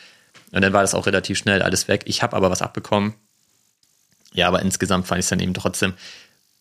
Und 0.51 0.63
dann 0.63 0.73
war 0.73 0.83
das 0.83 0.95
auch 0.95 1.07
relativ 1.07 1.39
schnell 1.39 1.63
alles 1.63 1.87
weg. 1.87 2.03
Ich 2.07 2.25
habe 2.25 2.35
aber 2.35 2.51
was 2.51 2.61
abbekommen. 2.61 3.15
Ja, 4.33 4.49
aber 4.49 4.61
insgesamt 4.63 5.07
fand 5.07 5.21
ich 5.21 5.27
es 5.27 5.31
dann 5.31 5.39
eben 5.39 5.55
trotzdem 5.55 5.95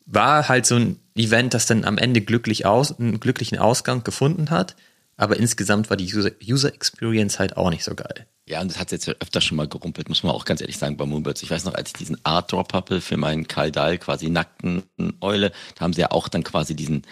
war 0.06 0.48
halt 0.48 0.68
so 0.68 0.76
ein 0.76 1.00
Event, 1.16 1.56
das 1.56 1.66
dann 1.66 1.86
am 1.86 1.98
Ende 1.98 2.22
glücklich 2.22 2.68
aus, 2.68 3.00
einen 3.00 3.20
glücklichen 3.20 3.58
Ausgang 3.58 4.04
gefunden 4.04 4.52
hat. 4.52 4.76
Aber 5.18 5.38
insgesamt 5.38 5.90
war 5.90 5.98
die 5.98 6.14
User, 6.14 6.30
User 6.48 6.72
Experience 6.72 7.40
halt 7.40 7.58
auch 7.58 7.72
nicht 7.72 7.84
so 7.84 7.96
geil. 7.96 8.28
Ja, 8.48 8.62
und 8.62 8.70
das 8.70 8.78
hat 8.80 8.92
jetzt 8.92 9.10
öfter 9.10 9.42
schon 9.42 9.58
mal 9.58 9.68
gerumpelt, 9.68 10.08
muss 10.08 10.22
man 10.22 10.34
auch 10.34 10.46
ganz 10.46 10.62
ehrlich 10.62 10.78
sagen, 10.78 10.98
bei 10.98 11.06
Moonbirds. 11.06 11.42
Ich 11.42 11.50
weiß 11.50 11.66
noch, 11.66 11.74
als 11.74 11.90
ich 11.90 11.94
diesen 11.94 12.24
Art 12.24 12.52
Drop 12.52 12.74
hatte 12.74 13.02
für 13.02 13.18
meinen 13.18 13.48
Karl 13.48 13.72
Dahl, 13.72 13.98
quasi 13.98 14.30
nackten 14.30 14.84
Eule, 15.20 15.52
da 15.74 15.82
haben 15.82 15.94
sie 15.94 16.02
ja 16.02 16.12
auch 16.12 16.28
dann 16.28 16.44
quasi 16.44 16.76
diesen 16.76 17.04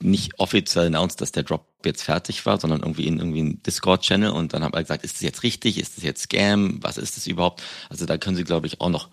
nicht 0.00 0.38
offiziell 0.38 0.86
announced, 0.86 1.20
dass 1.20 1.32
der 1.32 1.44
Drop 1.44 1.66
jetzt 1.84 2.02
fertig 2.02 2.44
war, 2.44 2.60
sondern 2.60 2.80
irgendwie 2.80 3.06
in 3.06 3.18
irgendwie 3.18 3.42
ein 3.42 3.62
Discord-Channel 3.62 4.30
und 4.30 4.52
dann 4.52 4.62
haben 4.62 4.74
wir 4.74 4.82
gesagt, 4.82 5.04
ist 5.04 5.14
das 5.14 5.22
jetzt 5.22 5.42
richtig, 5.42 5.78
ist 5.78 5.96
das 5.96 6.04
jetzt 6.04 6.22
Scam, 6.24 6.78
was 6.82 6.98
ist 6.98 7.16
das 7.16 7.26
überhaupt? 7.26 7.62
Also 7.88 8.04
da 8.04 8.18
können 8.18 8.36
sie, 8.36 8.44
glaube 8.44 8.66
ich, 8.66 8.80
auch 8.80 8.90
noch 8.90 9.08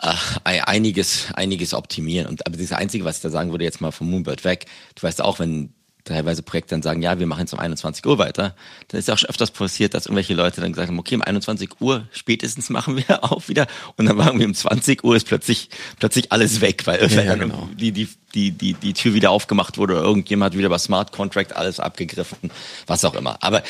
äh, 0.00 0.14
einiges, 0.60 1.32
einiges 1.34 1.74
optimieren. 1.74 2.26
Und 2.26 2.46
aber 2.46 2.56
das 2.56 2.72
Einzige, 2.72 3.04
was 3.04 3.16
ich 3.16 3.22
da 3.22 3.30
sagen 3.30 3.50
würde, 3.50 3.64
jetzt 3.64 3.80
mal 3.80 3.90
vom 3.90 4.10
Moonbird 4.10 4.44
weg, 4.44 4.66
du 4.94 5.02
weißt 5.02 5.20
auch, 5.20 5.40
wenn 5.40 5.74
teilweise 6.08 6.42
Projekte 6.42 6.74
dann 6.74 6.82
sagen, 6.82 7.02
ja, 7.02 7.18
wir 7.18 7.26
machen 7.26 7.40
jetzt 7.40 7.52
um 7.52 7.58
21 7.58 8.04
Uhr 8.06 8.18
weiter, 8.18 8.54
dann 8.88 8.98
ist 8.98 9.08
ja 9.08 9.14
auch 9.14 9.18
schon 9.18 9.30
öfters 9.30 9.50
passiert, 9.50 9.94
dass 9.94 10.06
irgendwelche 10.06 10.34
Leute 10.34 10.60
dann 10.60 10.72
gesagt 10.72 10.88
haben, 10.88 10.98
okay, 10.98 11.14
um 11.14 11.22
21 11.22 11.80
Uhr 11.80 12.08
spätestens 12.12 12.70
machen 12.70 12.96
wir 12.96 13.24
auf 13.32 13.48
wieder 13.48 13.66
und 13.96 14.06
dann 14.06 14.16
machen 14.16 14.38
wir 14.38 14.46
um 14.46 14.54
20 14.54 15.04
Uhr 15.04 15.16
ist 15.16 15.26
plötzlich 15.26 15.68
plötzlich 15.98 16.32
alles 16.32 16.60
weg, 16.60 16.86
weil 16.86 17.00
ja, 17.10 17.22
ja, 17.22 17.34
genau. 17.34 17.68
die, 17.78 17.92
die, 17.92 18.08
die, 18.34 18.50
die, 18.50 18.74
die 18.74 18.92
Tür 18.92 19.14
wieder 19.14 19.30
aufgemacht 19.30 19.78
wurde 19.78 19.94
oder 19.94 20.02
irgendjemand 20.02 20.52
hat 20.52 20.58
wieder 20.58 20.68
bei 20.68 20.78
Smart 20.78 21.12
Contract 21.12 21.54
alles 21.54 21.80
abgegriffen, 21.80 22.50
was 22.86 23.04
auch 23.04 23.14
immer. 23.14 23.42
Aber 23.42 23.62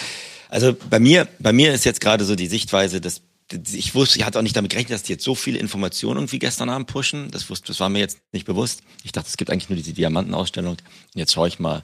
also 0.48 0.74
bei 0.88 0.98
mir, 0.98 1.28
bei 1.38 1.52
mir 1.52 1.72
ist 1.72 1.84
jetzt 1.84 2.00
gerade 2.00 2.24
so 2.24 2.34
die 2.34 2.46
Sichtweise, 2.46 3.00
dass 3.00 3.22
ich 3.72 3.94
wusste, 3.94 4.18
ich 4.18 4.26
hatte 4.26 4.38
auch 4.38 4.42
nicht 4.42 4.56
damit 4.56 4.72
gerechnet, 4.72 4.94
dass 4.94 5.02
die 5.04 5.12
jetzt 5.12 5.24
so 5.24 5.34
viele 5.34 5.58
Informationen 5.58 6.18
irgendwie 6.18 6.38
gestern 6.38 6.68
Abend 6.68 6.86
pushen. 6.86 7.30
Das 7.30 7.48
wusste, 7.48 7.68
das 7.68 7.80
war 7.80 7.88
mir 7.88 8.00
jetzt 8.00 8.18
nicht 8.32 8.44
bewusst. 8.44 8.82
Ich 9.04 9.12
dachte, 9.12 9.28
es 9.28 9.36
gibt 9.36 9.50
eigentlich 9.50 9.70
nur 9.70 9.76
diese 9.76 9.94
Diamantenausstellung. 9.94 10.76
Jetzt 11.14 11.32
schaue 11.32 11.48
ich 11.48 11.58
mal, 11.58 11.82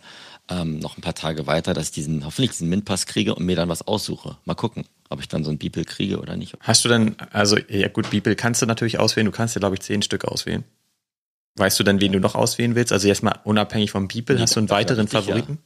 ähm, 0.50 0.78
noch 0.78 0.98
ein 0.98 1.00
paar 1.00 1.14
Tage 1.14 1.46
weiter, 1.46 1.74
dass 1.74 1.86
ich 1.86 1.92
diesen, 1.92 2.24
hoffentlich 2.24 2.50
diesen 2.52 2.68
MINT-Pass 2.68 3.06
kriege 3.06 3.34
und 3.34 3.46
mir 3.46 3.56
dann 3.56 3.68
was 3.68 3.86
aussuche. 3.86 4.36
Mal 4.44 4.54
gucken, 4.54 4.84
ob 5.08 5.20
ich 5.20 5.28
dann 5.28 5.44
so 5.44 5.50
ein 5.50 5.58
Beeple 5.58 5.84
kriege 5.84 6.20
oder 6.20 6.36
nicht. 6.36 6.56
Hast 6.60 6.84
du 6.84 6.88
denn, 6.88 7.16
also 7.32 7.56
ja 7.68 7.88
gut, 7.88 8.10
Beeple 8.10 8.36
kannst 8.36 8.60
du 8.62 8.66
natürlich 8.66 8.98
auswählen, 8.98 9.26
du 9.26 9.32
kannst 9.32 9.54
ja 9.54 9.60
glaube 9.60 9.76
ich 9.76 9.80
zehn 9.80 10.02
Stück 10.02 10.24
auswählen. 10.24 10.64
Weißt 11.56 11.78
du 11.78 11.84
denn, 11.84 12.00
wen 12.00 12.12
du 12.12 12.18
noch 12.18 12.34
auswählen 12.34 12.74
willst? 12.74 12.92
Also 12.92 13.06
erstmal 13.06 13.38
unabhängig 13.44 13.92
vom 13.92 14.08
Beeple, 14.08 14.40
hast 14.40 14.56
du 14.56 14.60
einen 14.60 14.70
weiteren 14.70 15.06
Favoriten? 15.08 15.58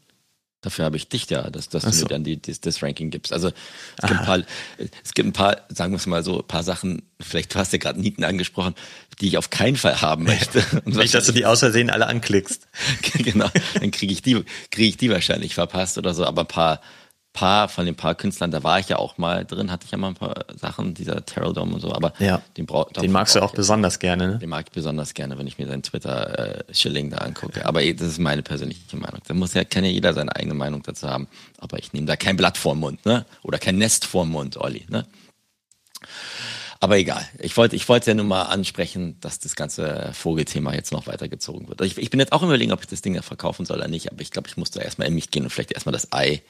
Dafür 0.61 0.87
habe 0.87 0.97
ich 0.97 1.09
dich 1.09 1.31
ja, 1.31 1.51
dass, 1.51 1.69
dass 1.69 1.85
so. 1.85 1.91
du 1.91 1.97
mir 1.97 2.09
dann 2.09 2.25
die, 2.25 2.43
das, 2.43 2.61
das 2.61 2.83
Ranking 2.83 3.11
gibst. 3.11 3.33
Also 3.33 3.49
es 3.49 4.09
gibt, 4.09 4.19
ein 4.19 4.27
paar, 4.27 4.43
es 5.05 5.15
gibt 5.15 5.29
ein 5.29 5.33
paar, 5.33 5.59
sagen 5.69 5.93
wir 5.93 5.99
es 5.99 6.07
mal 6.07 6.25
so, 6.25 6.41
ein 6.41 6.47
paar 6.49 6.65
Sachen, 6.65 7.03
vielleicht 7.21 7.55
du 7.55 7.61
hast 7.61 7.73
ja 7.73 7.79
gerade 7.79 8.01
Nieten 8.01 8.25
angesprochen, 8.25 8.75
die 9.21 9.29
ich 9.29 9.39
auf 9.39 9.51
keinen 9.51 9.77
Fall 9.77 10.01
haben 10.01 10.25
möchte. 10.25 10.65
Und 10.85 10.97
Nicht, 10.97 11.15
dass 11.15 11.27
du 11.27 11.33
die 11.33 11.47
aus 11.47 11.61
Versehen 11.61 11.91
alle 11.91 12.09
anklickst. 12.09 12.67
genau, 13.15 13.49
dann 13.81 13.93
kriege 13.93 14.13
ich 14.13 14.23
die, 14.23 14.45
kriege 14.73 14.89
ich 14.89 14.97
die 14.97 15.11
wahrscheinlich 15.11 15.55
verpasst 15.55 15.97
oder 15.97 16.13
so, 16.13 16.25
aber 16.25 16.43
ein 16.43 16.49
paar, 16.49 16.81
paar 17.39 17.69
von 17.69 17.87
den 17.87 17.95
paar 17.95 18.17
Künstlern, 18.17 18.51
da 18.51 18.65
war 18.65 18.81
ich 18.81 18.89
ja 18.89 18.97
auch 18.97 19.17
mal 19.17 19.45
drin, 19.45 19.71
hatte 19.71 19.85
ich 19.85 19.93
ja 19.93 19.99
mal 19.99 20.09
ein 20.09 20.15
paar 20.15 20.45
Sachen, 20.57 20.95
dieser 20.95 21.25
Terrell 21.25 21.53
Dome 21.53 21.75
und 21.75 21.81
so, 21.81 21.93
aber 21.95 22.13
ja. 22.19 22.43
den, 22.57 22.67
den 23.01 23.13
magst 23.13 23.37
du 23.37 23.41
auch 23.41 23.53
besonders 23.53 24.01
gerne, 24.01 24.27
ne? 24.27 24.39
Den 24.39 24.49
mag 24.49 24.67
ich 24.67 24.73
besonders 24.73 25.15
gerne, 25.15 25.39
wenn 25.39 25.47
ich 25.47 25.57
mir 25.57 25.69
seinen 25.69 25.85
Twitter-Schilling 25.85 27.07
äh, 27.07 27.11
da 27.11 27.19
angucke. 27.19 27.65
Aber 27.65 27.81
das 27.81 28.09
ist 28.09 28.19
meine 28.19 28.43
persönliche 28.43 28.97
Meinung. 28.97 29.21
Da 29.25 29.35
muss 29.35 29.55
ja, 29.55 29.63
kann 29.63 29.85
ja 29.85 29.91
jeder 29.91 30.15
seine 30.15 30.35
eigene 30.35 30.55
Meinung 30.55 30.83
dazu 30.83 31.09
haben. 31.09 31.29
Aber 31.59 31.79
ich 31.79 31.93
nehme 31.93 32.07
da 32.07 32.17
kein 32.17 32.37
Blatt 32.37 32.59
vorm 32.59 32.81
Mund, 32.81 33.07
ne? 33.07 33.25
Oder 33.45 33.59
kein 33.59 33.79
Nest 33.79 34.05
vorm 34.05 34.31
Mund, 34.31 34.57
Olli, 34.57 34.85
ne? 34.89 35.07
Aber 36.81 36.99
egal. 36.99 37.25
Ich 37.39 37.57
wollte, 37.57 37.77
ich 37.77 37.89
wollte 37.89 38.11
ja 38.11 38.15
nur 38.15 38.25
mal 38.25 38.43
ansprechen, 38.43 39.17
dass 39.21 39.39
das 39.39 39.55
ganze 39.55 40.11
Vogelthema 40.13 40.75
jetzt 40.75 40.91
noch 40.91 41.07
weitergezogen 41.07 41.69
wird. 41.69 41.81
Ich, 41.83 41.99
ich 41.99 42.11
bin 42.11 42.19
jetzt 42.19 42.33
auch 42.33 42.43
überlegen, 42.43 42.73
ob 42.73 42.81
ich 42.81 42.89
das 42.89 43.03
Ding 43.03 43.15
da 43.15 43.23
verkaufen 43.23 43.65
soll 43.65 43.79
oder 43.79 43.89
nicht. 43.89 44.11
Aber 44.11 44.23
ich 44.23 44.33
glaube, 44.33 44.49
ich 44.49 44.57
muss 44.57 44.73
da 44.73 44.81
erstmal 44.81 45.07
in 45.07 45.15
mich 45.15 45.31
gehen 45.31 45.45
und 45.45 45.51
vielleicht 45.51 45.73
erstmal 45.73 45.93
das 45.93 46.13
Ei 46.13 46.43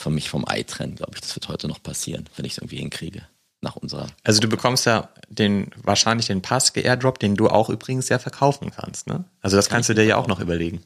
von 0.00 0.14
mich 0.14 0.30
vom 0.30 0.48
Ei 0.48 0.62
trennen, 0.62 0.94
glaube 0.94 1.12
ich. 1.14 1.20
Das 1.20 1.36
wird 1.36 1.48
heute 1.48 1.68
noch 1.68 1.82
passieren, 1.82 2.24
wenn 2.36 2.46
ich 2.46 2.52
es 2.52 2.58
irgendwie 2.58 2.78
hinkriege. 2.78 3.22
Nach 3.60 3.76
unserer. 3.76 4.06
Also 4.24 4.40
du 4.40 4.48
bekommst 4.48 4.86
ja 4.86 5.10
den, 5.28 5.70
wahrscheinlich 5.82 6.28
den 6.28 6.40
Pass 6.40 6.72
geairdrop, 6.72 7.18
den 7.18 7.36
du 7.36 7.48
auch 7.50 7.68
übrigens 7.68 8.08
ja 8.08 8.18
verkaufen 8.18 8.70
kannst, 8.70 9.06
ne? 9.06 9.24
Also 9.42 9.58
das 9.58 9.68
Kann 9.68 9.76
kannst 9.76 9.90
du 9.90 9.94
dir 9.94 10.04
ja 10.04 10.16
auch 10.16 10.26
noch 10.26 10.40
überlegen. 10.40 10.82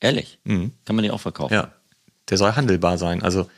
Ehrlich? 0.00 0.38
Mhm. 0.44 0.72
Kann 0.86 0.96
man 0.96 1.02
den 1.02 1.12
auch 1.12 1.20
verkaufen? 1.20 1.52
Ja. 1.52 1.72
Der 2.30 2.38
soll 2.38 2.52
handelbar 2.52 2.96
sein. 2.96 3.22
Also 3.22 3.50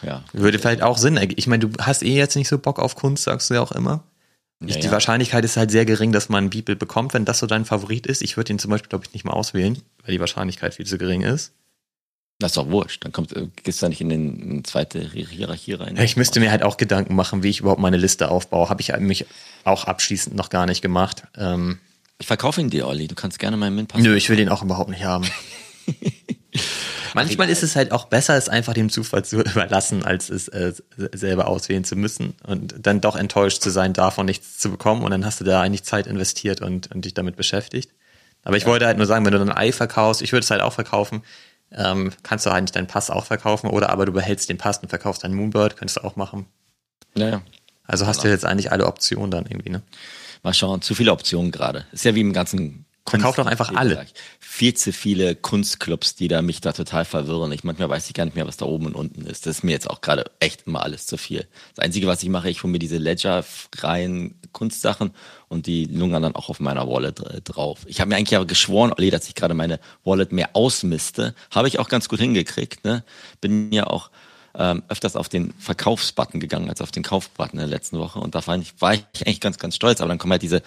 ja. 0.00 0.24
würde 0.32 0.58
vielleicht 0.58 0.80
auch 0.80 0.96
Sinn 0.96 1.18
ergeben. 1.18 1.38
Ich 1.38 1.46
meine, 1.46 1.68
du 1.68 1.76
hast 1.78 2.02
eh 2.02 2.16
jetzt 2.16 2.36
nicht 2.36 2.48
so 2.48 2.58
Bock 2.58 2.78
auf 2.78 2.94
Kunst, 2.94 3.24
sagst 3.24 3.50
du 3.50 3.54
ja 3.54 3.60
auch 3.60 3.72
immer. 3.72 4.04
Ja, 4.64 4.78
die 4.78 4.86
ja. 4.86 4.90
Wahrscheinlichkeit 4.90 5.44
ist 5.44 5.58
halt 5.58 5.70
sehr 5.70 5.84
gering, 5.84 6.12
dass 6.12 6.30
man 6.30 6.44
einen 6.44 6.50
Beeple 6.50 6.76
bekommt, 6.76 7.12
wenn 7.12 7.26
das 7.26 7.40
so 7.40 7.46
dein 7.46 7.66
Favorit 7.66 8.06
ist. 8.06 8.22
Ich 8.22 8.38
würde 8.38 8.48
den 8.48 8.58
zum 8.58 8.70
Beispiel, 8.70 8.88
glaube 8.88 9.04
ich, 9.04 9.12
nicht 9.12 9.26
mal 9.26 9.32
auswählen, 9.32 9.82
weil 10.02 10.14
die 10.14 10.20
Wahrscheinlichkeit 10.20 10.76
viel 10.76 10.86
zu 10.86 10.96
gering 10.96 11.20
ist. 11.20 11.52
Das 12.42 12.52
ist 12.52 12.56
doch 12.56 12.70
wurscht. 12.70 13.04
Dann 13.04 13.12
kommt, 13.12 13.34
äh, 13.36 13.48
gehst 13.62 13.80
du 13.80 13.86
da 13.86 13.88
nicht 13.88 14.00
in 14.00 14.08
den 14.08 14.64
zweite 14.64 15.00
Hierarchie 15.00 15.74
rein. 15.74 15.96
Ich 15.96 16.16
müsste 16.16 16.40
mir 16.40 16.50
halt 16.50 16.62
auch 16.62 16.76
Gedanken 16.76 17.14
machen, 17.14 17.42
wie 17.42 17.50
ich 17.50 17.60
überhaupt 17.60 17.80
meine 17.80 17.96
Liste 17.96 18.30
aufbaue. 18.30 18.68
Habe 18.68 18.80
ich 18.80 18.92
mich 18.98 19.26
auch 19.64 19.84
abschließend 19.84 20.34
noch 20.34 20.50
gar 20.50 20.66
nicht 20.66 20.82
gemacht. 20.82 21.24
Ähm 21.36 21.78
ich 22.18 22.26
verkaufe 22.26 22.60
ihn 22.60 22.70
dir, 22.70 22.86
Olli. 22.86 23.08
Du 23.08 23.14
kannst 23.14 23.38
gerne 23.38 23.56
meinen 23.56 23.76
Mint 23.76 23.94
Nö, 23.96 24.14
ich 24.14 24.28
will 24.28 24.36
den 24.36 24.48
auch 24.48 24.62
überhaupt 24.62 24.90
nicht 24.90 25.04
haben. 25.04 25.26
Manchmal 27.14 27.50
ist 27.50 27.62
es 27.62 27.76
halt 27.76 27.92
auch 27.92 28.06
besser, 28.06 28.36
es 28.36 28.48
einfach 28.48 28.74
dem 28.74 28.90
Zufall 28.90 29.24
zu 29.24 29.40
überlassen, 29.40 30.04
als 30.04 30.30
es 30.30 30.48
äh, 30.48 30.72
selber 31.12 31.48
auswählen 31.48 31.84
zu 31.84 31.96
müssen 31.96 32.34
und 32.44 32.74
dann 32.78 33.00
doch 33.00 33.16
enttäuscht 33.16 33.62
zu 33.62 33.70
sein, 33.70 33.92
davon 33.92 34.26
nichts 34.26 34.58
zu 34.58 34.70
bekommen. 34.70 35.02
Und 35.02 35.10
dann 35.10 35.24
hast 35.24 35.40
du 35.40 35.44
da 35.44 35.60
eigentlich 35.60 35.84
Zeit 35.84 36.06
investiert 36.06 36.60
und, 36.60 36.92
und 36.92 37.04
dich 37.04 37.14
damit 37.14 37.36
beschäftigt. 37.36 37.90
Aber 38.44 38.56
ich 38.56 38.64
ja. 38.64 38.68
wollte 38.68 38.86
halt 38.86 38.96
nur 38.96 39.06
sagen, 39.06 39.24
wenn 39.24 39.32
du 39.32 39.38
dann 39.38 39.50
ein 39.50 39.56
Ei 39.56 39.72
verkaufst, 39.72 40.22
ich 40.22 40.32
würde 40.32 40.44
es 40.44 40.50
halt 40.50 40.62
auch 40.62 40.72
verkaufen, 40.72 41.22
ähm, 41.76 42.12
kannst 42.22 42.46
du 42.46 42.50
eigentlich 42.50 42.68
halt 42.68 42.76
deinen 42.76 42.86
Pass 42.86 43.10
auch 43.10 43.24
verkaufen 43.24 43.68
oder 43.68 43.90
aber 43.90 44.06
du 44.06 44.12
behältst 44.12 44.48
den 44.48 44.58
Pass 44.58 44.78
und 44.78 44.88
verkaufst 44.88 45.24
deinen 45.24 45.34
Moonbird, 45.34 45.76
könntest 45.76 45.98
du 45.98 46.04
auch 46.04 46.16
machen. 46.16 46.46
Naja. 47.14 47.42
Also 47.84 48.06
hast 48.06 48.18
genau. 48.18 48.28
du 48.28 48.30
jetzt 48.30 48.44
eigentlich 48.44 48.72
alle 48.72 48.86
Optionen 48.86 49.30
dann 49.30 49.46
irgendwie, 49.46 49.70
ne? 49.70 49.82
Mal 50.42 50.54
schauen, 50.54 50.82
zu 50.82 50.94
viele 50.94 51.12
Optionen 51.12 51.52
gerade. 51.52 51.86
Ist 51.92 52.04
ja 52.04 52.14
wie 52.14 52.20
im 52.20 52.32
ganzen 52.32 52.84
Verkauf 53.06 53.34
doch 53.34 53.46
einfach 53.46 53.74
alle. 53.74 54.06
Viel 54.38 54.74
zu 54.74 54.92
viele 54.92 55.34
Kunstclubs, 55.34 56.14
die 56.14 56.28
da 56.28 56.40
mich 56.40 56.60
da 56.60 56.72
total 56.72 57.04
verwirren. 57.04 57.50
Ich 57.50 57.64
manchmal 57.64 57.88
weiß 57.88 58.06
ich 58.06 58.14
gar 58.14 58.24
nicht 58.24 58.36
mehr, 58.36 58.46
was 58.46 58.56
da 58.56 58.64
oben 58.64 58.86
und 58.86 58.94
unten 58.94 59.26
ist. 59.26 59.46
Das 59.46 59.58
ist 59.58 59.62
mir 59.64 59.72
jetzt 59.72 59.90
auch 59.90 60.00
gerade 60.00 60.30
echt 60.38 60.66
immer 60.66 60.82
alles 60.82 61.06
zu 61.06 61.16
viel. 61.16 61.46
Das 61.74 61.84
Einzige, 61.84 62.06
was 62.06 62.22
ich 62.22 62.28
mache, 62.28 62.48
ich 62.48 62.62
hole 62.62 62.70
mir 62.70 62.78
diese 62.78 62.98
Ledger-freien 62.98 64.40
Kunstsachen 64.52 65.12
und 65.52 65.66
die 65.66 65.84
lungern 65.84 66.22
dann 66.22 66.34
auch 66.34 66.48
auf 66.48 66.60
meiner 66.60 66.88
Wallet 66.88 67.22
drauf. 67.44 67.80
Ich 67.86 68.00
habe 68.00 68.08
mir 68.08 68.16
eigentlich 68.16 68.34
aber 68.34 68.46
geschworen, 68.46 68.92
Olli, 68.96 69.10
dass 69.10 69.28
ich 69.28 69.34
gerade 69.34 69.52
meine 69.52 69.78
Wallet 70.02 70.32
mehr 70.32 70.50
ausmiste. 70.54 71.34
Habe 71.50 71.68
ich 71.68 71.78
auch 71.78 71.88
ganz 71.88 72.08
gut 72.08 72.20
hingekriegt. 72.20 72.84
Ne? 72.84 73.04
Bin 73.40 73.70
ja 73.70 73.86
auch 73.86 74.10
ähm, 74.54 74.82
öfters 74.88 75.14
auf 75.14 75.28
den 75.28 75.52
Verkaufsbutton 75.58 76.40
gegangen 76.40 76.70
als 76.70 76.80
auf 76.80 76.90
den 76.90 77.02
Kaufbutton 77.02 77.60
in 77.60 77.68
der 77.68 77.68
letzten 77.68 77.98
Woche. 77.98 78.18
Und 78.18 78.34
da 78.34 78.44
war 78.46 78.56
ich, 78.56 78.72
war 78.80 78.94
ich 78.94 79.04
eigentlich 79.26 79.40
ganz, 79.40 79.58
ganz 79.58 79.76
stolz. 79.76 80.00
Aber 80.00 80.08
dann 80.08 80.18
kommen 80.18 80.32
halt 80.32 80.42
diese 80.42 80.62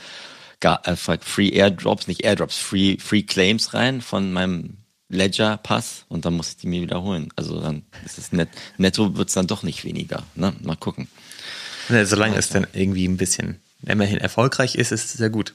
äh, 0.61 0.95
Free 0.95 1.49
Airdrops, 1.49 2.07
nicht 2.07 2.23
Airdrops, 2.23 2.57
Free, 2.57 2.97
Free 2.99 3.23
Claims 3.23 3.73
rein 3.73 4.01
von 4.01 4.31
meinem 4.31 4.77
Ledger-Pass 5.09 6.05
und 6.09 6.25
dann 6.25 6.35
muss 6.35 6.49
ich 6.49 6.57
die 6.57 6.67
mir 6.67 6.81
wiederholen. 6.81 7.29
Also 7.35 7.59
dann 7.59 7.83
ist 8.05 8.17
es 8.17 8.31
net, 8.31 8.49
netto 8.77 9.17
wird 9.17 9.29
es 9.29 9.33
dann 9.33 9.47
doch 9.47 9.63
nicht 9.63 9.83
weniger. 9.83 10.23
Ne? 10.35 10.53
Mal 10.61 10.75
gucken. 10.75 11.07
Ja, 11.89 12.05
solange 12.05 12.37
es 12.37 12.49
dann 12.49 12.65
irgendwie 12.73 13.07
ein 13.07 13.17
bisschen 13.17 13.61
immerhin 13.83 14.17
erfolgreich 14.17 14.75
ist, 14.75 14.91
ist 14.91 15.05
es 15.05 15.13
sehr 15.13 15.29
gut. 15.29 15.53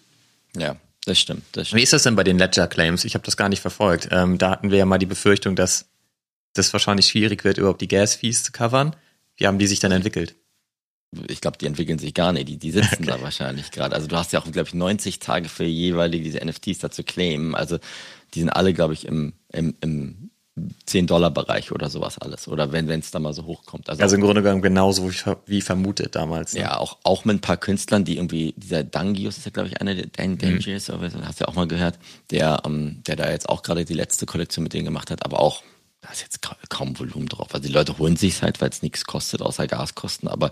Ja, 0.57 0.77
das 1.05 1.19
stimmt, 1.19 1.45
das 1.53 1.69
stimmt. 1.69 1.79
Wie 1.79 1.83
ist 1.83 1.93
das 1.93 2.03
denn 2.03 2.17
bei 2.17 2.25
den 2.25 2.39
Ledger-Claims? 2.39 3.05
Ich 3.05 3.15
habe 3.15 3.25
das 3.25 3.37
gar 3.37 3.49
nicht 3.49 3.61
verfolgt. 3.61 4.09
Ähm, 4.11 4.39
da 4.39 4.51
hatten 4.51 4.71
wir 4.71 4.79
ja 4.79 4.87
mal 4.87 4.99
die 4.99 5.07
Befürchtung, 5.07 5.57
dass 5.57 5.87
das 6.55 6.73
wahrscheinlich 6.73 7.07
schwierig 7.07 7.45
wird, 7.45 7.59
überhaupt 7.59 7.81
die 7.81 7.89
Gas-Fees 7.89 8.45
zu 8.45 8.53
covern. 8.53 8.97
Wie 9.37 9.47
haben 9.47 9.59
die 9.59 9.67
sich 9.67 9.81
dann 9.81 9.93
entwickelt? 9.93 10.35
ich 11.29 11.41
glaube, 11.41 11.59
die 11.59 11.67
entwickeln 11.67 11.99
sich 11.99 12.15
gar 12.15 12.33
nicht. 12.33 12.49
Die, 12.49 12.57
die 12.57 12.71
sitzen 12.71 13.03
okay. 13.03 13.07
da 13.07 13.23
wahrscheinlich 13.23 13.71
gerade. 13.71 13.95
Also 13.95 14.07
du 14.07 14.17
hast 14.17 14.33
ja 14.33 14.41
auch, 14.41 14.51
glaube 14.51 14.69
ich, 14.69 14.75
90 14.75 15.19
Tage 15.19 15.49
für 15.49 15.65
jeweilige 15.65 16.25
diese 16.25 16.45
NFTs 16.45 16.79
da 16.79 16.91
zu 16.91 17.03
claimen. 17.03 17.55
Also 17.55 17.79
die 18.35 18.41
sind 18.41 18.51
alle, 18.51 18.73
glaube 18.73 18.95
ich, 18.95 19.07
im, 19.07 19.33
im, 19.53 19.75
im 19.81 20.30
10-Dollar-Bereich 20.87 21.73
oder 21.73 21.89
sowas 21.89 22.19
alles. 22.19 22.49
Oder 22.49 22.73
wenn 22.73 22.89
es 22.91 23.11
da 23.11 23.19
mal 23.19 23.33
so 23.33 23.45
hochkommt. 23.45 23.89
Also, 23.89 24.03
also 24.03 24.17
im 24.17 24.23
Grunde 24.23 24.43
genommen 24.43 24.63
genauso 24.63 25.11
wie, 25.11 25.17
wie 25.47 25.61
vermutet 25.61 26.15
damals. 26.17 26.55
Ne? 26.55 26.61
Ja, 26.61 26.79
auch, 26.79 26.99
auch 27.05 27.25
mit 27.25 27.37
ein 27.37 27.41
paar 27.41 27.57
Künstlern, 27.57 28.05
die 28.05 28.17
irgendwie, 28.17 28.55
dieser 28.57 28.83
Dangius 28.85 29.39
ist 29.39 29.45
ja, 29.45 29.53
glaube 29.53 29.69
ich, 29.69 29.81
einer 29.81 29.95
der 29.95 30.07
Dan 30.07 30.39
Dangius, 30.39 30.89
mhm. 30.89 31.25
hast 31.25 31.41
du 31.41 31.45
ja 31.45 31.49
auch 31.49 31.55
mal 31.55 31.69
gehört, 31.69 31.99
der, 32.31 32.63
ähm, 32.67 33.03
der 33.07 33.17
da 33.17 33.31
jetzt 33.31 33.49
auch 33.49 33.63
gerade 33.63 33.85
die 33.85 33.95
letzte 33.95 34.27
Kollektion 34.27 34.63
mit 34.65 34.73
denen 34.73 34.85
gemacht 34.85 35.11
hat, 35.11 35.25
aber 35.25 35.41
auch 35.41 35.63
da 36.01 36.11
ist 36.11 36.23
jetzt 36.23 36.41
kaum 36.71 36.99
Volumen 36.99 37.29
drauf. 37.29 37.49
Also 37.55 37.67
die 37.67 37.73
Leute 37.73 37.99
holen 37.99 38.17
sich 38.17 38.43
halt, 38.43 38.61
weil 38.61 38.71
es 38.71 38.83
nichts 38.83 39.05
kostet, 39.05 39.43
außer 39.43 39.67
Gaskosten, 39.67 40.29
aber 40.29 40.51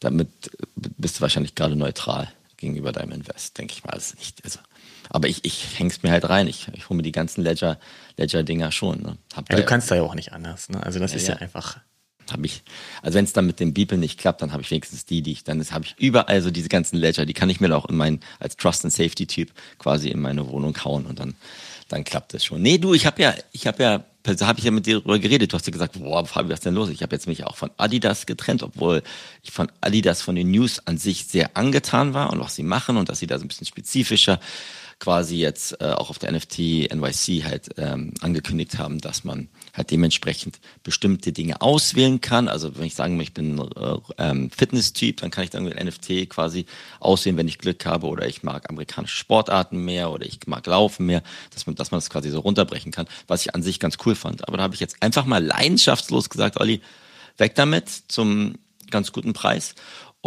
damit 0.00 0.28
bist 0.74 1.18
du 1.18 1.20
wahrscheinlich 1.20 1.54
gerade 1.54 1.76
neutral 1.76 2.32
gegenüber 2.56 2.90
deinem 2.90 3.12
Invest, 3.12 3.56
denke 3.58 3.74
ich 3.74 3.84
mal. 3.84 3.92
Also 3.92 4.16
nicht, 4.18 4.44
also, 4.44 4.58
aber 5.10 5.28
ich, 5.28 5.44
ich 5.44 5.78
häng's 5.78 6.02
mir 6.02 6.10
halt 6.10 6.28
rein. 6.28 6.48
Ich, 6.48 6.66
ich 6.72 6.88
hole 6.88 6.96
mir 6.96 7.02
die 7.02 7.12
ganzen 7.12 7.42
Ledger, 7.42 7.78
Ledger-Dinger 8.18 8.72
schon. 8.72 9.00
Ne? 9.00 9.16
ja, 9.48 9.56
du 9.56 9.64
kannst 9.64 9.90
da 9.90 9.94
ja 9.94 10.02
auch 10.02 10.14
nicht 10.14 10.32
anders. 10.32 10.68
Ne? 10.68 10.82
Also 10.82 10.98
das 10.98 11.12
ja, 11.12 11.16
ist 11.16 11.28
ja, 11.28 11.34
ja, 11.34 11.40
einfach. 11.40 11.78
habe 12.30 12.44
ich, 12.46 12.62
also 13.02 13.16
wenn 13.16 13.24
es 13.24 13.32
dann 13.32 13.46
mit 13.46 13.60
dem 13.60 13.72
Beeple 13.72 13.96
nicht 13.96 14.18
klappt, 14.18 14.42
dann 14.42 14.52
habe 14.52 14.62
ich 14.62 14.70
wenigstens 14.70 15.06
die, 15.06 15.22
die 15.22 15.32
ich, 15.32 15.44
dann 15.44 15.64
habe 15.70 15.84
ich 15.86 15.94
überall 15.98 16.42
so 16.42 16.50
diese 16.50 16.68
ganzen 16.68 16.96
Ledger, 16.96 17.24
die 17.24 17.34
kann 17.34 17.48
ich 17.48 17.60
mir 17.60 17.74
auch 17.74 17.86
in 17.86 17.96
mein, 17.96 18.20
als 18.40 18.56
Trust 18.56 18.84
and 18.84 18.92
Safety 18.92 19.26
Typ 19.26 19.52
quasi 19.78 20.10
in 20.10 20.20
meine 20.20 20.46
Wohnung 20.48 20.76
hauen 20.84 21.06
und 21.06 21.20
dann, 21.20 21.34
dann 21.88 22.04
klappt 22.04 22.34
es 22.34 22.44
schon. 22.44 22.60
Nee, 22.60 22.78
du, 22.78 22.92
ich 22.92 23.06
habe 23.06 23.22
ja, 23.22 23.34
ich 23.52 23.66
habe 23.66 23.82
ja, 23.82 24.04
habe 24.26 24.58
ich 24.58 24.64
ja 24.64 24.70
mit 24.70 24.84
dir 24.84 24.96
darüber 24.96 25.18
geredet. 25.18 25.52
Du 25.52 25.56
hast 25.56 25.66
ja 25.66 25.72
gesagt, 25.72 25.98
boah, 25.98 26.26
Fabi, 26.26 26.50
was 26.50 26.58
ist 26.58 26.66
denn 26.66 26.74
los? 26.74 26.90
Ich 26.90 27.02
habe 27.02 27.14
jetzt 27.14 27.26
mich 27.26 27.44
auch 27.44 27.56
von 27.56 27.70
Adidas 27.78 28.26
getrennt, 28.26 28.62
obwohl 28.62 29.02
ich 29.42 29.50
von 29.50 29.70
Adidas 29.80 30.20
von 30.20 30.34
den 30.34 30.50
News 30.50 30.80
an 30.86 30.98
sich 30.98 31.26
sehr 31.26 31.56
angetan 31.56 32.12
war 32.12 32.30
und 32.30 32.40
was 32.40 32.54
sie 32.54 32.62
machen 32.62 32.96
und 32.96 33.08
dass 33.08 33.20
sie 33.20 33.26
da 33.26 33.38
so 33.38 33.44
ein 33.44 33.48
bisschen 33.48 33.66
spezifischer 33.66 34.38
quasi 34.98 35.36
jetzt 35.36 35.80
äh, 35.80 35.92
auch 35.92 36.10
auf 36.10 36.18
der 36.18 36.32
NFT 36.32 36.58
NYC 36.92 37.44
halt 37.44 37.68
ähm, 37.76 38.12
angekündigt 38.20 38.78
haben, 38.78 39.00
dass 39.00 39.22
man 39.22 39.48
halt 39.72 39.90
dementsprechend 39.90 40.58
bestimmte 40.82 41.32
Dinge 41.32 41.60
auswählen 41.60 42.20
kann. 42.20 42.48
Also 42.48 42.76
wenn 42.76 42.84
ich 42.84 42.96
sagen 42.96 43.18
ich 43.20 43.32
bin 43.32 43.58
äh, 43.58 43.96
ähm, 44.18 44.50
Fitness-Typ, 44.50 45.18
dann 45.18 45.30
kann 45.30 45.44
ich 45.44 45.50
dann 45.50 45.64
mit 45.64 45.82
NFT 45.82 46.28
quasi 46.28 46.66
auswählen, 46.98 47.36
wenn 47.36 47.48
ich 47.48 47.58
Glück 47.58 47.86
habe 47.86 48.06
oder 48.08 48.26
ich 48.26 48.42
mag 48.42 48.68
amerikanische 48.68 49.16
Sportarten 49.16 49.84
mehr 49.84 50.10
oder 50.10 50.26
ich 50.26 50.40
mag 50.46 50.66
Laufen 50.66 51.06
mehr, 51.06 51.22
dass 51.54 51.66
man, 51.66 51.76
dass 51.76 51.92
man 51.92 51.98
das 51.98 52.10
quasi 52.10 52.30
so 52.30 52.40
runterbrechen 52.40 52.90
kann, 52.90 53.06
was 53.28 53.42
ich 53.42 53.54
an 53.54 53.62
sich 53.62 53.78
ganz 53.78 53.98
cool 54.04 54.16
fand. 54.16 54.48
Aber 54.48 54.56
da 54.56 54.64
habe 54.64 54.74
ich 54.74 54.80
jetzt 54.80 55.00
einfach 55.00 55.26
mal 55.26 55.44
leidenschaftslos 55.44 56.28
gesagt, 56.28 56.60
Olli, 56.60 56.80
weg 57.36 57.54
damit 57.54 57.88
zum 58.08 58.56
ganz 58.90 59.12
guten 59.12 59.32
Preis. 59.32 59.74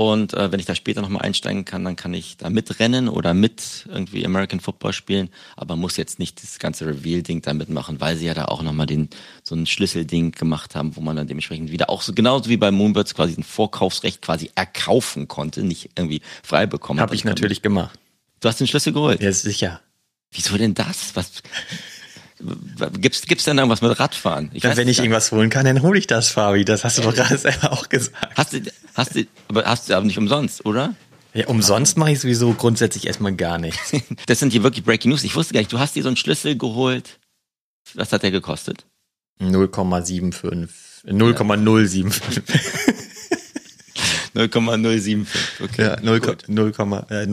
Und 0.01 0.33
äh, 0.33 0.51
wenn 0.51 0.59
ich 0.59 0.65
da 0.65 0.73
später 0.73 1.01
nochmal 1.01 1.21
einsteigen 1.21 1.63
kann, 1.63 1.83
dann 1.83 1.95
kann 1.95 2.11
ich 2.15 2.35
da 2.35 2.49
mitrennen 2.49 3.07
oder 3.07 3.35
mit 3.35 3.85
irgendwie 3.87 4.25
American 4.25 4.59
Football 4.59 4.93
spielen, 4.93 5.29
aber 5.55 5.75
muss 5.75 5.95
jetzt 5.95 6.17
nicht 6.17 6.41
das 6.41 6.57
ganze 6.57 6.87
Reveal-Ding 6.87 7.43
da 7.43 7.53
mitmachen, 7.53 8.01
weil 8.01 8.17
sie 8.17 8.25
ja 8.25 8.33
da 8.33 8.45
auch 8.45 8.63
nochmal 8.63 8.87
den, 8.87 9.09
so 9.43 9.53
ein 9.53 9.67
Schlüsselding 9.67 10.31
gemacht 10.31 10.73
haben, 10.73 10.95
wo 10.95 11.01
man 11.01 11.15
dann 11.15 11.27
dementsprechend 11.27 11.71
wieder 11.71 11.91
auch 11.91 12.01
so 12.01 12.13
genauso 12.13 12.49
wie 12.49 12.57
bei 12.57 12.71
Moonbirds 12.71 13.13
quasi 13.13 13.35
ein 13.37 13.43
Vorkaufsrecht 13.43 14.23
quasi 14.23 14.49
erkaufen 14.55 15.27
konnte, 15.27 15.61
nicht 15.61 15.91
irgendwie 15.95 16.21
frei 16.41 16.65
bekommen. 16.65 16.99
Habe 16.99 17.13
ich 17.13 17.23
natürlich 17.23 17.61
gemacht. 17.61 17.99
Du 18.39 18.49
hast 18.49 18.59
den 18.59 18.65
Schlüssel 18.65 18.93
geholt? 18.93 19.21
Ja, 19.21 19.31
sicher. 19.31 19.81
Wieso 20.31 20.57
denn 20.57 20.73
das? 20.73 21.15
Was? 21.15 21.43
Gibt's, 22.99 23.21
gibt's 23.27 23.43
denn 23.43 23.59
irgendwas 23.59 23.83
mit 23.83 23.99
Radfahren? 23.99 24.49
Ich 24.53 24.63
ja, 24.63 24.75
wenn 24.75 24.87
ich 24.87 24.97
irgendwas 24.97 25.31
holen 25.31 25.51
kann, 25.51 25.65
dann 25.65 25.83
hole 25.83 25.99
ich 25.99 26.07
das, 26.07 26.29
Fabi. 26.29 26.65
Das 26.65 26.83
hast 26.83 26.97
du 26.97 27.03
doch 27.03 27.13
gerade 27.13 27.37
selber 27.37 27.71
auch 27.71 27.87
gesagt. 27.87 28.35
Hast 28.35 28.53
du, 28.53 28.61
hast 28.93 29.15
du, 29.15 29.25
aber 29.47 29.65
hast 29.65 29.89
du 29.89 29.95
aber 29.95 30.05
nicht 30.05 30.17
umsonst, 30.17 30.65
oder? 30.65 30.95
Ja, 31.33 31.47
umsonst 31.47 31.97
mache 31.97 32.11
ich 32.11 32.19
sowieso 32.19 32.53
grundsätzlich 32.53 33.07
erstmal 33.07 33.35
gar 33.35 33.57
nichts. 33.57 33.93
das 34.25 34.39
sind 34.39 34.51
hier 34.51 34.63
wirklich 34.63 34.83
Breaking 34.83 35.11
News. 35.11 35.23
Ich 35.23 35.35
wusste 35.35 35.53
gar 35.53 35.61
nicht, 35.61 35.71
du 35.71 35.79
hast 35.79 35.95
dir 35.95 36.03
so 36.03 36.09
einen 36.09 36.17
Schlüssel 36.17 36.57
geholt. 36.57 37.19
Was 37.93 38.11
hat 38.11 38.23
der 38.23 38.31
gekostet? 38.31 38.85
0,75. 39.39 40.69
0,075. 41.05 42.43
0,075. 44.33 45.27
Okay. 45.61 45.81
Ja, 45.81 45.97
0,075. 46.01 47.09
Äh, 47.09 47.25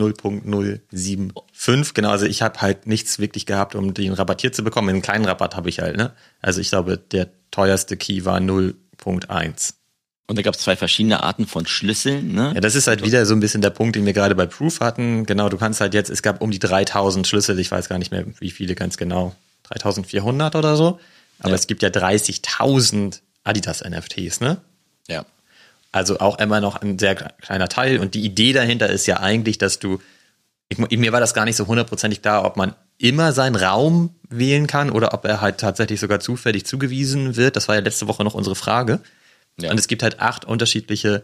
genau, 1.93 2.09
also 2.09 2.25
ich 2.25 2.41
habe 2.41 2.61
halt 2.61 2.87
nichts 2.87 3.19
wirklich 3.19 3.45
gehabt, 3.45 3.75
um 3.75 3.93
den 3.93 4.13
rabattiert 4.13 4.55
zu 4.55 4.63
bekommen. 4.63 4.89
Einen 4.89 5.01
kleinen 5.01 5.25
Rabatt 5.25 5.55
habe 5.55 5.69
ich 5.69 5.79
halt, 5.79 5.97
ne? 5.97 6.13
Also 6.41 6.61
ich 6.61 6.69
glaube, 6.69 6.97
der 6.97 7.29
teuerste 7.51 7.97
Key 7.97 8.25
war 8.25 8.39
0.1. 8.39 9.73
Und 10.29 10.37
da 10.37 10.43
gab 10.43 10.53
es 10.53 10.61
zwei 10.61 10.75
verschiedene 10.75 11.23
Arten 11.23 11.47
von 11.47 11.65
Schlüsseln, 11.65 12.33
ne? 12.35 12.51
Ja, 12.53 12.61
das 12.61 12.75
ist 12.75 12.85
halt 12.85 13.03
wieder 13.03 13.25
so 13.25 13.33
ein 13.33 13.39
bisschen 13.39 13.63
der 13.63 13.71
Punkt, 13.71 13.95
den 13.95 14.05
wir 14.05 14.13
gerade 14.13 14.35
bei 14.35 14.45
Proof 14.45 14.79
hatten. 14.79 15.25
Genau, 15.25 15.49
du 15.49 15.57
kannst 15.57 15.81
halt 15.81 15.95
jetzt, 15.95 16.11
es 16.11 16.21
gab 16.21 16.43
um 16.43 16.51
die 16.51 16.59
3000 16.59 17.25
Schlüssel, 17.25 17.57
ich 17.57 17.71
weiß 17.71 17.89
gar 17.89 17.97
nicht 17.97 18.11
mehr, 18.11 18.25
wie 18.39 18.51
viele 18.51 18.75
ganz 18.75 18.97
genau, 18.97 19.35
3400 19.63 20.55
oder 20.55 20.75
so. 20.75 20.99
Aber 21.39 21.49
ja. 21.49 21.55
es 21.55 21.65
gibt 21.65 21.81
ja 21.81 21.89
30.000 21.89 23.21
Adidas 23.43 23.83
NFTs, 23.83 24.39
ne? 24.39 24.57
Ja. 25.07 25.25
Also 25.91 26.19
auch 26.19 26.37
immer 26.37 26.61
noch 26.61 26.79
ein 26.79 26.99
sehr 26.99 27.15
kleiner 27.15 27.67
Teil. 27.67 27.97
Und 27.97 28.13
die 28.13 28.21
Idee 28.23 28.53
dahinter 28.53 28.87
ist 28.87 29.07
ja 29.07 29.21
eigentlich, 29.21 29.57
dass 29.57 29.79
du, 29.79 29.99
ich, 30.67 30.77
mir 30.77 31.11
war 31.11 31.21
das 31.21 31.33
gar 31.33 31.45
nicht 31.45 31.55
so 31.55 31.65
hundertprozentig 31.65 32.21
klar, 32.21 32.45
ob 32.45 32.55
man 32.55 32.75
immer 32.99 33.33
seinen 33.33 33.55
Raum 33.55 34.13
wählen 34.29 34.67
kann 34.67 34.91
oder 34.91 35.15
ob 35.15 35.25
er 35.25 35.41
halt 35.41 35.57
tatsächlich 35.57 35.99
sogar 35.99 36.19
zufällig 36.19 36.67
zugewiesen 36.67 37.35
wird. 37.35 37.55
Das 37.55 37.67
war 37.67 37.73
ja 37.73 37.81
letzte 37.81 38.07
Woche 38.07 38.23
noch 38.23 38.35
unsere 38.35 38.55
Frage. 38.55 38.99
Ja. 39.61 39.71
Und 39.71 39.79
es 39.79 39.87
gibt 39.87 40.03
halt 40.03 40.19
acht 40.19 40.45
unterschiedliche 40.45 41.23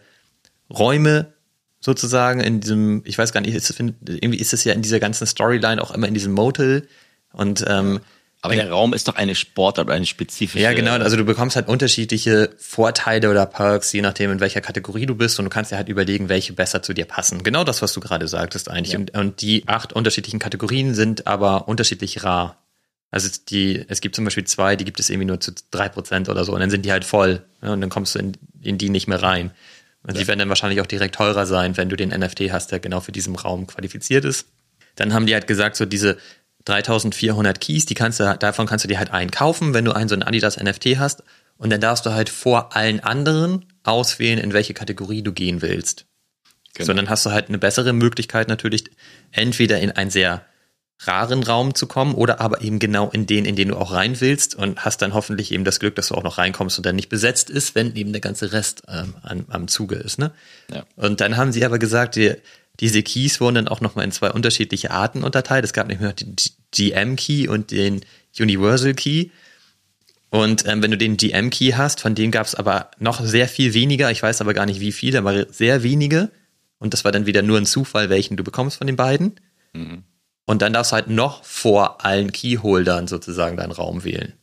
Räume 0.69 1.33
sozusagen 1.79 2.39
in 2.39 2.61
diesem, 2.61 3.03
ich 3.05 3.17
weiß 3.17 3.31
gar 3.31 3.41
nicht, 3.41 3.53
ist, 3.53 3.79
irgendwie 3.79 4.39
ist 4.39 4.53
es 4.53 4.63
ja 4.63 4.73
in 4.73 4.81
dieser 4.81 4.99
ganzen 4.99 5.27
Storyline 5.27 5.81
auch 5.81 5.91
immer 5.91 6.07
in 6.07 6.13
diesem 6.13 6.33
Motel. 6.33 6.88
Und 7.31 7.63
ähm, 7.67 7.99
aber 8.45 8.55
der 8.55 8.69
Raum 8.69 8.93
ist 8.93 9.07
doch 9.07 9.15
eine 9.15 9.33
Sportart 9.33 9.88
oder 9.88 9.95
eine 9.95 10.05
spezifische. 10.05 10.63
Ja, 10.63 10.73
genau. 10.73 10.91
Also 10.91 11.17
du 11.17 11.25
bekommst 11.25 11.55
halt 11.55 11.67
unterschiedliche 11.67 12.51
Vorteile 12.59 13.31
oder 13.31 13.47
Perks, 13.47 13.91
je 13.91 14.01
nachdem, 14.01 14.31
in 14.31 14.39
welcher 14.39 14.61
Kategorie 14.61 15.07
du 15.07 15.15
bist. 15.15 15.39
Und 15.39 15.45
du 15.45 15.49
kannst 15.49 15.71
dir 15.71 15.77
halt 15.77 15.89
überlegen, 15.89 16.29
welche 16.29 16.53
besser 16.53 16.83
zu 16.83 16.93
dir 16.93 17.05
passen. 17.05 17.41
Genau 17.41 17.63
das, 17.63 17.81
was 17.81 17.93
du 17.93 18.01
gerade 18.01 18.27
sagtest 18.27 18.69
eigentlich. 18.69 18.93
Ja. 18.93 18.99
Und, 18.99 19.17
und 19.17 19.41
die 19.41 19.63
acht 19.67 19.93
unterschiedlichen 19.93 20.38
Kategorien 20.38 20.93
sind 20.93 21.25
aber 21.25 21.67
unterschiedlich 21.67 22.23
rar. 22.23 22.57
Also 23.16 23.30
die, 23.47 23.82
es 23.88 24.01
gibt 24.01 24.13
zum 24.13 24.26
Beispiel 24.26 24.43
zwei, 24.43 24.76
die 24.76 24.84
gibt 24.84 24.99
es 24.99 25.09
irgendwie 25.09 25.28
nur 25.28 25.39
zu 25.39 25.53
drei 25.72 25.88
Prozent 25.88 26.28
oder 26.28 26.43
so. 26.43 26.53
Und 26.53 26.59
dann 26.59 26.70
sind 26.70 26.84
die 26.84 26.91
halt 26.91 27.05
voll. 27.05 27.45
Ja, 27.61 27.72
und 27.72 27.80
dann 27.80 27.89
kommst 27.89 28.13
du 28.13 28.20
in, 28.20 28.34
in 28.61 28.78
die 28.78 28.89
nicht 28.89 29.07
mehr 29.07 29.24
rein. 29.24 29.51
Und 30.03 30.16
ja. 30.16 30.20
die 30.20 30.28
werden 30.28 30.39
dann 30.39 30.49
wahrscheinlich 30.49 30.82
auch 30.82 30.86
direkt 30.86 31.16
teurer 31.16 31.45
sein, 31.45 31.78
wenn 31.78 31.88
du 31.88 31.95
den 31.95 32.09
NFT 32.09 32.51
hast, 32.51 32.74
der 32.74 32.82
genau 32.82 32.99
für 32.99 33.13
diesen 33.13 33.38
Raum 33.38 33.68
qualifiziert 33.68 34.26
ist. 34.26 34.47
Dann 34.95 35.13
haben 35.13 35.28
die 35.28 35.34
halt 35.34 35.47
gesagt, 35.47 35.78
so 35.78 35.86
diese 35.86 36.18
3400 36.66 37.61
Keys, 37.61 37.86
die 37.86 37.93
kannst 37.93 38.20
du, 38.20 38.36
davon 38.38 38.68
kannst 38.68 38.84
du 38.84 38.89
dir 38.89 38.99
halt 38.99 39.11
einen 39.11 39.32
kaufen, 39.32 39.74
wenn 39.74 39.86
du 39.86 39.93
einen 39.93 40.09
so 40.09 40.16
ein 40.16 40.24
Adidas 40.24 40.61
NFT 40.61 40.99
hast. 40.99 41.24
Und 41.55 41.70
dann 41.70 41.80
darfst 41.80 42.05
du 42.05 42.11
halt 42.11 42.28
vor 42.28 42.76
allen 42.76 42.99
anderen 42.99 43.66
auswählen, 43.84 44.39
in 44.39 44.51
welche 44.51 44.74
Kategorie 44.74 45.22
du 45.22 45.32
gehen 45.32 45.61
willst. 45.61 46.05
Genau. 46.74 46.88
So, 46.88 46.93
dann 46.93 47.09
hast 47.09 47.26
du 47.26 47.32
halt 47.32 47.47
eine 47.47 47.59
bessere 47.59 47.93
Möglichkeit 47.93 48.49
natürlich, 48.49 48.84
entweder 49.32 49.80
in 49.80 49.91
einen 49.91 50.11
sehr 50.11 50.43
raren 50.99 51.43
Raum 51.43 51.75
zu 51.75 51.87
kommen 51.87 52.15
oder 52.15 52.39
aber 52.39 52.61
eben 52.61 52.79
genau 52.79 53.09
in 53.09 53.25
den, 53.25 53.45
in 53.45 53.55
den 53.55 53.69
du 53.69 53.75
auch 53.75 53.91
rein 53.91 54.19
willst 54.21 54.55
und 54.55 54.85
hast 54.85 55.01
dann 55.01 55.13
hoffentlich 55.13 55.51
eben 55.51 55.65
das 55.65 55.79
Glück, 55.79 55.95
dass 55.95 56.07
du 56.07 56.15
auch 56.15 56.23
noch 56.23 56.37
reinkommst 56.37 56.77
und 56.77 56.85
dann 56.85 56.95
nicht 56.95 57.09
besetzt 57.09 57.49
ist, 57.49 57.75
wenn 57.75 57.95
eben 57.95 58.13
der 58.13 58.21
ganze 58.21 58.53
Rest 58.53 58.83
ähm, 58.87 59.13
an, 59.21 59.45
am 59.49 59.67
Zuge 59.67 59.95
ist. 59.95 60.19
Ne? 60.19 60.31
Ja. 60.73 60.85
Und 60.95 61.21
dann 61.21 61.37
haben 61.37 61.51
sie 61.51 61.65
aber 61.65 61.79
gesagt, 61.79 62.15
die, 62.15 62.35
diese 62.79 63.03
Keys 63.03 63.41
wurden 63.41 63.55
dann 63.55 63.67
auch 63.67 63.81
nochmal 63.81 64.05
in 64.05 64.11
zwei 64.11 64.31
unterschiedliche 64.31 64.91
Arten 64.91 65.23
unterteilt. 65.23 65.65
Es 65.65 65.73
gab 65.73 65.87
nämlich 65.87 66.07
noch 66.07 66.15
den 66.15 66.35
GM-Key 66.71 67.47
und 67.47 67.71
den 67.71 68.01
Universal 68.39 68.93
Key. 68.93 69.29
Und 70.29 70.65
ähm, 70.65 70.81
wenn 70.81 70.91
du 70.91 70.97
den 70.97 71.17
GM-Key 71.17 71.73
hast, 71.73 72.01
von 72.01 72.15
dem 72.15 72.31
gab 72.31 72.47
es 72.47 72.55
aber 72.55 72.91
noch 72.99 73.23
sehr 73.23 73.47
viel 73.47 73.73
weniger. 73.73 74.11
Ich 74.11 74.23
weiß 74.23 74.41
aber 74.41 74.53
gar 74.53 74.65
nicht 74.65 74.79
wie 74.79 74.91
viele, 74.91 75.19
aber 75.19 75.45
sehr 75.51 75.83
wenige. 75.83 76.31
Und 76.79 76.93
das 76.93 77.05
war 77.05 77.11
dann 77.11 77.25
wieder 77.25 77.41
nur 77.41 77.57
ein 77.57 77.65
Zufall, 77.65 78.09
welchen 78.09 78.35
du 78.37 78.43
bekommst 78.43 78.77
von 78.77 78.87
den 78.87 78.95
beiden. 78.95 79.39
Mhm. 79.73 80.03
Und 80.45 80.61
dann 80.61 80.73
darfst 80.73 80.91
du 80.91 80.95
halt 80.95 81.09
noch 81.09 81.43
vor 81.43 82.05
allen 82.05 82.31
Keyholdern 82.31 83.07
sozusagen 83.07 83.57
deinen 83.57 83.71
Raum 83.71 84.03
wählen. 84.03 84.33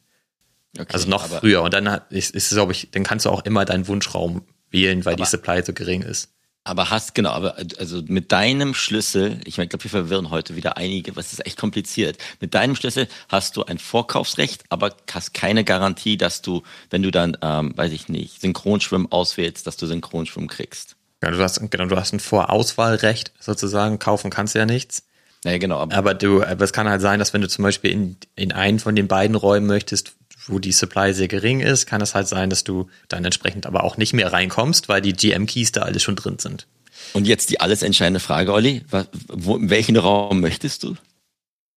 Okay, 0.79 0.93
also 0.93 1.09
noch 1.09 1.27
früher. 1.27 1.63
Und 1.63 1.75
dann 1.75 2.01
ist, 2.11 2.35
ist 2.35 2.51
glaube 2.51 2.73
ich, 2.73 2.91
dann 2.91 3.05
kannst 3.05 3.27
du 3.27 3.31
auch 3.31 3.45
immer 3.45 3.65
deinen 3.65 3.87
Wunschraum 3.89 4.43
wählen, 4.71 5.05
weil 5.05 5.17
die 5.17 5.25
Supply 5.25 5.63
so 5.63 5.73
gering 5.73 6.03
ist. 6.03 6.31
Aber 6.65 6.91
hast, 6.91 7.17
genau, 7.17 7.31
aber 7.31 7.57
also 7.79 8.03
mit 8.07 8.31
deinem 8.31 8.73
Schlüssel, 8.73 9.41
ich 9.45 9.57
meine, 9.57 9.65
ich 9.65 9.71
glaube, 9.71 9.83
wir 9.83 9.91
verwirren 9.91 10.31
heute 10.31 10.55
wieder 10.55 10.77
einige, 10.77 11.17
was 11.17 11.33
ist 11.33 11.45
echt 11.45 11.59
kompliziert. 11.59 12.19
Mit 12.41 12.55
deinem 12.55 12.77
Schlüssel 12.77 13.09
hast 13.29 13.57
du 13.57 13.65
ein 13.65 13.79
Vorkaufsrecht, 13.79 14.63
aber 14.69 14.95
hast 15.13 15.35
keine 15.35 15.65
Garantie, 15.65 16.17
dass 16.17 16.41
du, 16.41 16.63
wenn 16.91 17.03
du 17.03 17.11
dann, 17.11 17.37
ähm, 17.43 17.77
weiß 17.77 17.91
ich 17.91 18.09
nicht, 18.09 18.41
Synchronschwimmen 18.41 19.11
auswählst, 19.11 19.67
dass 19.67 19.77
du 19.77 19.87
Synchronschwimmen 19.87 20.49
kriegst. 20.49 20.95
Ja, 21.21 21.33
du 21.33 21.39
hast, 21.43 21.61
genau, 21.71 21.87
du 21.87 21.97
hast 21.97 22.13
ein 22.13 22.21
Vorauswahlrecht 22.21 23.33
sozusagen, 23.41 23.99
kaufen 23.99 24.31
kannst 24.31 24.55
du 24.55 24.61
ja 24.61 24.67
nichts. 24.67 25.05
Ja, 25.45 25.59
genau. 25.59 25.79
Aber, 25.79 25.95
aber 25.95 26.15
du, 26.15 26.43
aber 26.43 26.65
es 26.65 26.73
kann 26.73 26.89
halt 26.89 27.01
sein, 27.01 27.19
dass 27.19 27.33
wenn 27.33 27.41
du 27.41 27.49
zum 27.49 27.65
Beispiel 27.65 27.91
in, 27.91 28.17
in 28.37 28.53
einen 28.53 28.79
von 28.79 28.95
den 28.95 29.09
beiden 29.09 29.37
Räumen 29.37 29.67
möchtest, 29.67 30.15
wo 30.47 30.59
die 30.59 30.73
Supply 30.73 31.13
sehr 31.13 31.29
gering 31.29 31.61
ist, 31.61 31.87
kann 31.87 32.01
es 32.01 32.15
halt 32.15 32.29
sein, 32.29 32.51
dass 32.51 32.65
du 32.65 32.89
dann 33.09 33.25
entsprechend 33.25 33.67
aber 33.67 33.85
auch 33.85 33.97
nicht 33.97 34.13
mehr 34.13 34.33
reinkommst, 34.33 34.89
weil 34.89 35.01
die 35.01 35.13
GM-Keys 35.13 35.73
da 35.73 35.83
alle 35.83 36.01
schon 36.01 36.17
drin 36.17 36.39
sind. 36.39 36.67
Und 37.13 37.27
jetzt 37.27 37.51
die 37.51 37.61
alles 37.61 37.83
entscheidende 37.83 38.21
Frage, 38.21 38.53
Olli. 38.53 38.83
Wo, 39.29 39.57
in 39.57 39.71
welchen 39.71 39.97
Raum 39.97 40.41
möchtest 40.41 40.83
du? 40.85 40.97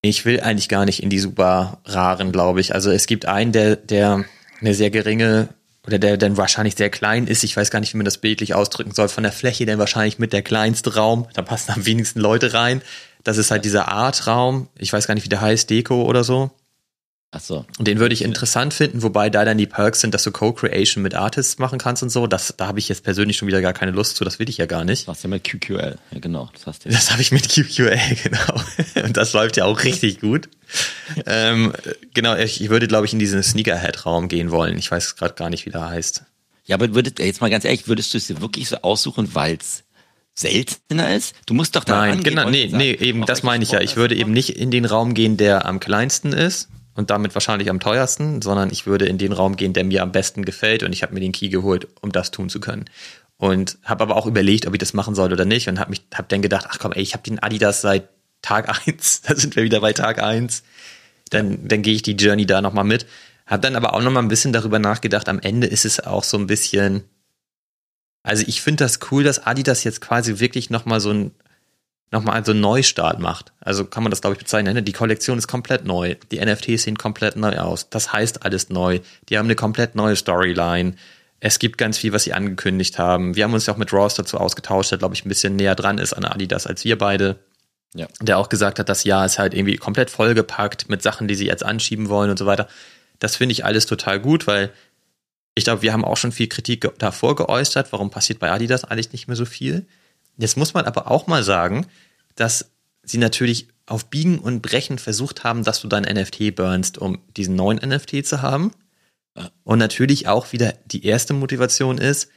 Ich 0.02 0.26
will 0.26 0.40
eigentlich 0.40 0.70
gar 0.70 0.86
nicht 0.86 1.02
in 1.02 1.10
die 1.10 1.20
super 1.20 1.80
raren, 1.86 2.32
glaube 2.32 2.62
ich. 2.62 2.76
Also 2.76 2.92
es 2.92 3.08
gibt 3.08 3.26
einen, 3.26 3.52
der, 3.52 3.76
der 3.76 4.26
eine 4.62 4.74
sehr 4.76 4.92
geringe 4.92 5.50
oder 5.86 6.00
der 6.00 6.18
dann 6.18 6.38
wahrscheinlich 6.38 6.76
sehr 6.76 6.90
klein 6.90 7.28
ist. 7.28 7.44
Ich 7.44 7.58
weiß 7.58 7.72
gar 7.72 7.80
nicht, 7.80 7.94
wie 7.94 7.98
man 7.98 8.06
das 8.06 8.20
bildlich 8.20 8.54
ausdrücken 8.54 8.92
soll. 8.94 9.08
Von 9.08 9.24
der 9.24 9.32
Fläche 9.32 9.66
dann 9.66 9.80
wahrscheinlich 9.80 10.20
mit 10.20 10.34
der 10.34 10.42
kleinste 10.42 10.96
Raum. 10.96 11.28
Da 11.34 11.42
passen 11.42 11.72
am 11.72 11.86
wenigsten 11.86 12.20
Leute 12.20 12.54
rein. 12.54 12.82
Das 13.26 13.38
ist 13.38 13.52
halt 13.52 13.66
dieser 13.66 13.90
Art-Raum. 13.90 14.70
Ich 14.78 14.94
weiß 14.94 15.08
gar 15.08 15.16
nicht, 15.16 15.26
wie 15.26 15.30
der 15.30 15.42
heißt, 15.42 15.70
Deko 15.70 16.04
oder 16.04 16.24
so. 16.24 16.52
Ach 17.32 17.42
so. 17.42 17.66
Und 17.80 17.88
den 17.88 18.00
würde 18.00 18.14
ich 18.14 18.24
interessant 18.24 18.74
finden, 18.74 19.02
wobei 19.02 19.30
da 19.30 19.44
dann 19.44 19.58
die 19.58 19.66
Perks 19.66 20.00
sind, 20.00 20.14
dass 20.14 20.24
du 20.24 20.32
Co-Creation 20.32 21.04
mit 21.04 21.16
Artists 21.16 21.58
machen 21.58 21.80
kannst 21.80 22.02
und 22.04 22.10
so. 22.10 22.28
Das, 22.28 22.54
da 22.56 22.68
habe 22.68 22.80
ich 22.80 22.88
jetzt 22.88 23.04
persönlich 23.04 23.36
schon 23.36 23.48
wieder 23.48 23.62
gar 23.62 23.74
keine 23.74 23.92
Lust 23.92 24.16
zu. 24.16 24.24
Das 24.24 24.40
will 24.40 24.48
ich 24.48 24.58
ja 24.58 24.68
gar 24.68 24.86
nicht. 24.86 25.02
Das 25.02 25.16
hast 25.16 25.24
du 25.24 25.28
ja 25.28 25.34
mit 25.34 25.44
QQL. 25.44 25.98
Ja, 26.12 26.20
genau. 26.20 26.50
Das, 26.54 26.68
hast 26.68 26.86
du 26.86 26.90
das 26.90 27.12
habe 27.12 27.22
ich 27.22 27.32
mit 27.32 27.50
QQL, 27.50 28.00
genau. 28.24 28.62
Und 29.04 29.18
das 29.18 29.34
läuft 29.34 29.58
ja 29.58 29.66
auch 29.66 29.84
richtig 29.84 30.22
gut. 30.22 30.48
ähm, 31.26 31.74
genau, 32.14 32.36
ich, 32.36 32.70
würde, 32.70 32.88
glaube 32.88 33.06
ich, 33.08 33.12
in 33.12 33.20
diesen 33.20 33.42
Sneakerhead-Raum 33.42 34.28
gehen 34.28 34.52
wollen. 34.52 34.78
Ich 34.78 34.90
weiß 34.90 35.16
gerade 35.16 35.34
gar 35.34 35.50
nicht, 35.50 35.66
wie 35.66 35.72
der 35.72 35.90
heißt. 35.90 36.24
Ja, 36.66 36.76
aber 36.76 36.94
würdest, 36.94 37.20
jetzt 37.20 37.42
mal 37.42 37.50
ganz 37.50 37.66
ehrlich, 37.66 37.88
würdest 37.88 38.14
du 38.14 38.18
es 38.18 38.28
dir 38.28 38.40
wirklich 38.40 38.70
so 38.70 38.78
aussuchen, 38.78 39.34
weil 39.34 39.58
es 39.60 39.84
seltener 40.36 41.16
ist? 41.16 41.36
Du 41.46 41.54
musst 41.54 41.76
doch 41.76 41.84
da 41.84 41.98
Nein, 41.98 42.24
genau, 42.24 42.50
nee, 42.50 42.68
sagen, 42.68 42.78
nee, 42.78 42.92
eben, 42.92 43.26
das 43.26 43.42
meine 43.42 43.64
ich 43.64 43.72
ja. 43.72 43.82
Ich 43.82 43.96
würde 43.96 44.16
eben 44.16 44.32
nicht 44.32 44.58
in 44.58 44.70
den 44.70 44.86
Raum 44.86 45.14
gehen, 45.14 45.38
der 45.38 45.66
am 45.66 45.80
kleinsten 45.80 46.34
ist 46.34 46.70
und 46.94 47.10
damit 47.10 47.34
wahrscheinlich 47.34 47.70
am 47.70 47.80
teuersten, 47.80 48.42
sondern 48.42 48.70
ich 48.72 48.86
würde 48.86 49.06
in 49.06 49.18
den 49.18 49.32
Raum 49.32 49.56
gehen, 49.56 49.74
der 49.74 49.86
mir 49.86 50.04
am 50.04 50.12
besten 50.12 50.46
gefällt 50.46 50.84
und 50.84 50.94
ich 50.94 51.04
habe 51.04 51.14
mir 51.14 51.22
den 51.22 51.32
Key 51.32 51.50
geholt, 51.50 51.88
um 52.02 52.12
das 52.12 52.32
tun 52.32 52.50
zu 52.50 52.60
können. 52.60 52.86
Und 53.38 53.78
habe 53.84 54.04
aber 54.04 54.16
auch 54.16 54.28
überlegt, 54.28 54.66
ob 54.66 54.74
ich 54.74 54.80
das 54.80 54.94
machen 54.94 55.16
soll 55.16 55.32
oder 55.34 55.46
nicht 55.46 55.68
und 55.68 55.80
habe 55.80 55.90
mich 55.90 56.04
hab 56.14 56.30
dann 56.30 56.42
gedacht, 56.42 56.68
ach 56.70 56.80
komm, 56.80 56.94
ey, 56.94 57.02
ich 57.02 57.14
habe 57.14 57.24
den 57.24 57.40
Adidas 57.40 57.82
seit 57.82 58.10
Tag 58.42 58.70
eins, 58.88 59.22
da 59.22 59.36
sind 59.36 59.56
wir 59.56 59.64
wieder 59.64 59.82
bei 59.82 59.94
Tag 59.94 60.22
eins. 60.22 60.64
Dann, 61.32 61.68
dann 61.68 61.82
gehe 61.82 61.96
ich 61.96 62.02
die 62.02 62.14
Journey 62.14 62.46
da 62.46 62.62
nochmal 62.62 62.84
mit. 62.84 63.08
Hab 63.48 63.62
dann 63.62 63.76
aber 63.76 63.94
auch 63.94 64.02
nochmal 64.02 64.24
ein 64.24 64.30
bisschen 64.30 64.54
darüber 64.54 64.80
nachgedacht, 64.80 65.28
am 65.28 65.40
Ende 65.40 65.68
ist 65.68 65.86
es 65.86 66.00
auch 66.00 66.24
so 66.24 66.38
ein 66.38 66.48
bisschen, 66.48 67.04
also 68.26 68.44
ich 68.48 68.62
finde 68.62 68.84
das 68.84 69.00
cool, 69.12 69.24
dass 69.24 69.46
Adidas 69.46 69.84
jetzt 69.84 70.02
quasi 70.02 70.40
wirklich 70.40 70.72
nochmal 70.72 71.00
so 71.00 71.12
ein, 71.12 71.32
nochmal 72.10 72.44
so 72.44 72.54
einen 72.54 72.62
Neustart 72.62 73.20
macht. 73.20 73.54
Also 73.60 73.86
kann 73.86 74.02
man 74.02 74.10
das, 74.10 74.22
glaube 74.22 74.34
ich, 74.34 74.40
bezeichnen. 74.40 74.74
Ne? 74.74 74.82
Die 74.82 74.94
Kollektion 74.94 75.38
ist 75.38 75.48
komplett 75.48 75.86
neu. 75.86 76.16
Die 76.32 76.44
NFTs 76.44 76.84
sehen 76.84 76.98
komplett 76.98 77.36
neu 77.36 77.60
aus. 77.60 77.88
Das 77.92 78.12
heißt 78.12 78.44
alles 78.44 78.70
neu. 78.70 79.00
Die 79.30 79.38
haben 79.38 79.46
eine 79.46 79.56
komplett 79.56 79.94
neue 79.94 80.16
Storyline. 80.16 80.96
Es 81.40 81.60
gibt 81.60 81.78
ganz 81.78 82.00
viel, 82.00 82.14
was 82.14 82.24
sie 82.24 82.34
angekündigt 82.34 82.98
haben. 82.98 83.36
Wir 83.36 83.44
haben 83.44 83.54
uns 83.54 83.68
ja 83.68 83.74
auch 83.74 83.78
mit 83.78 83.94
Ross 83.94 84.16
dazu 84.16 84.40
ausgetauscht, 84.40 84.90
der, 84.90 84.98
glaube 84.98 85.14
ich, 85.14 85.24
ein 85.24 85.30
bisschen 85.30 85.56
näher 85.56 85.76
dran 85.76 86.00
ist 86.00 86.14
an 86.14 86.26
Adidas 86.26 86.66
als 86.66 86.84
wir 86.84 86.98
beide. 86.98 87.38
Ja. 87.94 88.08
Der 88.22 88.40
auch 88.40 88.50
gesagt 88.50 88.80
hat, 88.80 88.90
das 88.90 89.04
Jahr 89.04 89.28
ist 89.28 89.38
halt 89.38 89.54
irgendwie 89.54 89.76
komplett 89.76 90.10
vollgepackt 90.10 90.90
mit 90.90 91.04
Sachen, 91.04 91.28
die 91.28 91.36
sie 91.36 91.46
jetzt 91.46 91.64
anschieben 91.64 92.10
wollen 92.10 92.32
und 92.32 92.40
so 92.40 92.48
weiter. 92.48 92.68
Das 93.20 93.36
finde 93.36 93.54
ich 93.54 93.66
alles 93.66 93.86
total 93.86 94.20
gut, 94.20 94.48
weil 94.48 94.72
ich 95.56 95.64
glaube, 95.64 95.82
wir 95.82 95.94
haben 95.94 96.06
auch 96.06 96.18
schon 96.18 96.34
viel 96.34 96.48
Kritik 96.48 96.88
davor 97.00 97.36
geäußert. 97.36 97.92
Warum 97.92 98.12
passiert 98.12 98.40
bei 98.40 98.52
Adidas 98.52 98.84
eigentlich 98.84 99.14
nicht 99.14 99.28
mehr 99.28 99.38
so 99.38 99.46
viel? 99.46 99.88
Jetzt 100.38 100.58
muss 100.58 100.74
man 100.74 100.86
aber 100.86 101.10
auch 101.10 101.28
mal 101.28 101.44
sagen, 101.44 101.88
dass 102.36 102.72
sie 103.04 103.18
natürlich 103.18 103.70
auf 103.86 104.10
Biegen 104.10 104.40
und 104.40 104.62
Brechen 104.62 105.00
versucht 105.00 105.44
haben, 105.44 105.64
dass 105.64 105.80
du 105.80 105.88
dein 105.88 106.04
NFT 106.04 106.56
burnst, 106.56 106.98
um 106.98 107.20
diesen 107.38 107.56
neuen 107.56 107.78
NFT 107.78 108.26
zu 108.26 108.42
haben. 108.42 108.72
Und 109.64 109.80
natürlich 109.80 110.28
auch 110.28 110.52
wieder 110.52 110.74
die 110.86 111.06
erste 111.06 111.34
Motivation 111.34 111.98
ist, 111.98 112.30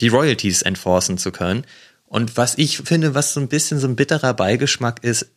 die 0.00 0.08
Royalties 0.08 0.62
enforcen 0.62 1.18
zu 1.18 1.32
können. 1.32 1.64
Und 2.06 2.36
was 2.36 2.56
ich 2.58 2.78
finde, 2.78 3.14
was 3.14 3.34
so 3.34 3.40
ein 3.40 3.48
bisschen 3.48 3.78
so 3.78 3.88
ein 3.88 3.96
bitterer 3.96 4.34
Beigeschmack 4.34 5.02
ist, 5.04 5.30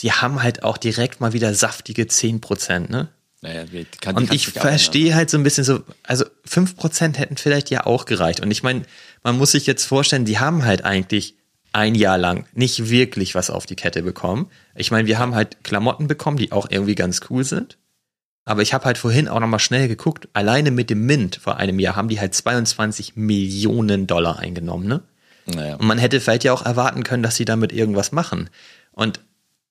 sie 0.00 0.12
haben 0.12 0.42
halt 0.42 0.62
auch 0.62 0.78
direkt 0.78 1.20
mal 1.20 1.32
wieder 1.32 1.54
saftige 1.54 2.04
10%, 2.04 2.90
ne? 2.90 3.08
Naja, 3.42 3.64
kann, 4.00 4.16
und 4.16 4.32
ich 4.32 4.48
verstehe 4.48 5.16
halt 5.16 5.28
so 5.28 5.36
ein 5.36 5.42
bisschen 5.42 5.64
so, 5.64 5.80
also 6.04 6.24
fünf 6.44 6.76
Prozent 6.76 7.18
hätten 7.18 7.36
vielleicht 7.36 7.70
ja 7.70 7.86
auch 7.86 8.04
gereicht. 8.04 8.40
Und 8.40 8.52
ich 8.52 8.62
meine, 8.62 8.82
man 9.24 9.36
muss 9.36 9.50
sich 9.50 9.66
jetzt 9.66 9.84
vorstellen, 9.84 10.24
die 10.24 10.38
haben 10.38 10.64
halt 10.64 10.84
eigentlich 10.84 11.34
ein 11.72 11.96
Jahr 11.96 12.18
lang 12.18 12.46
nicht 12.54 12.88
wirklich 12.88 13.34
was 13.34 13.50
auf 13.50 13.66
die 13.66 13.74
Kette 13.74 14.02
bekommen. 14.02 14.48
Ich 14.76 14.92
meine, 14.92 15.08
wir 15.08 15.18
haben 15.18 15.34
halt 15.34 15.64
Klamotten 15.64 16.06
bekommen, 16.06 16.36
die 16.36 16.52
auch 16.52 16.70
irgendwie 16.70 16.94
ganz 16.94 17.20
cool 17.30 17.42
sind. 17.42 17.78
Aber 18.44 18.62
ich 18.62 18.74
habe 18.74 18.84
halt 18.84 18.98
vorhin 18.98 19.28
auch 19.28 19.40
nochmal 19.40 19.60
schnell 19.60 19.88
geguckt, 19.88 20.28
alleine 20.34 20.70
mit 20.70 20.88
dem 20.90 21.04
Mint 21.04 21.36
vor 21.36 21.56
einem 21.56 21.80
Jahr 21.80 21.96
haben 21.96 22.08
die 22.08 22.20
halt 22.20 22.34
22 22.34 23.16
Millionen 23.16 24.06
Dollar 24.06 24.38
eingenommen, 24.38 24.86
ne? 24.86 25.02
Naja. 25.46 25.76
Und 25.76 25.86
man 25.86 25.98
hätte 25.98 26.20
vielleicht 26.20 26.44
ja 26.44 26.52
auch 26.52 26.64
erwarten 26.64 27.02
können, 27.02 27.24
dass 27.24 27.36
sie 27.36 27.44
damit 27.44 27.72
irgendwas 27.72 28.12
machen. 28.12 28.50
Und 28.92 29.20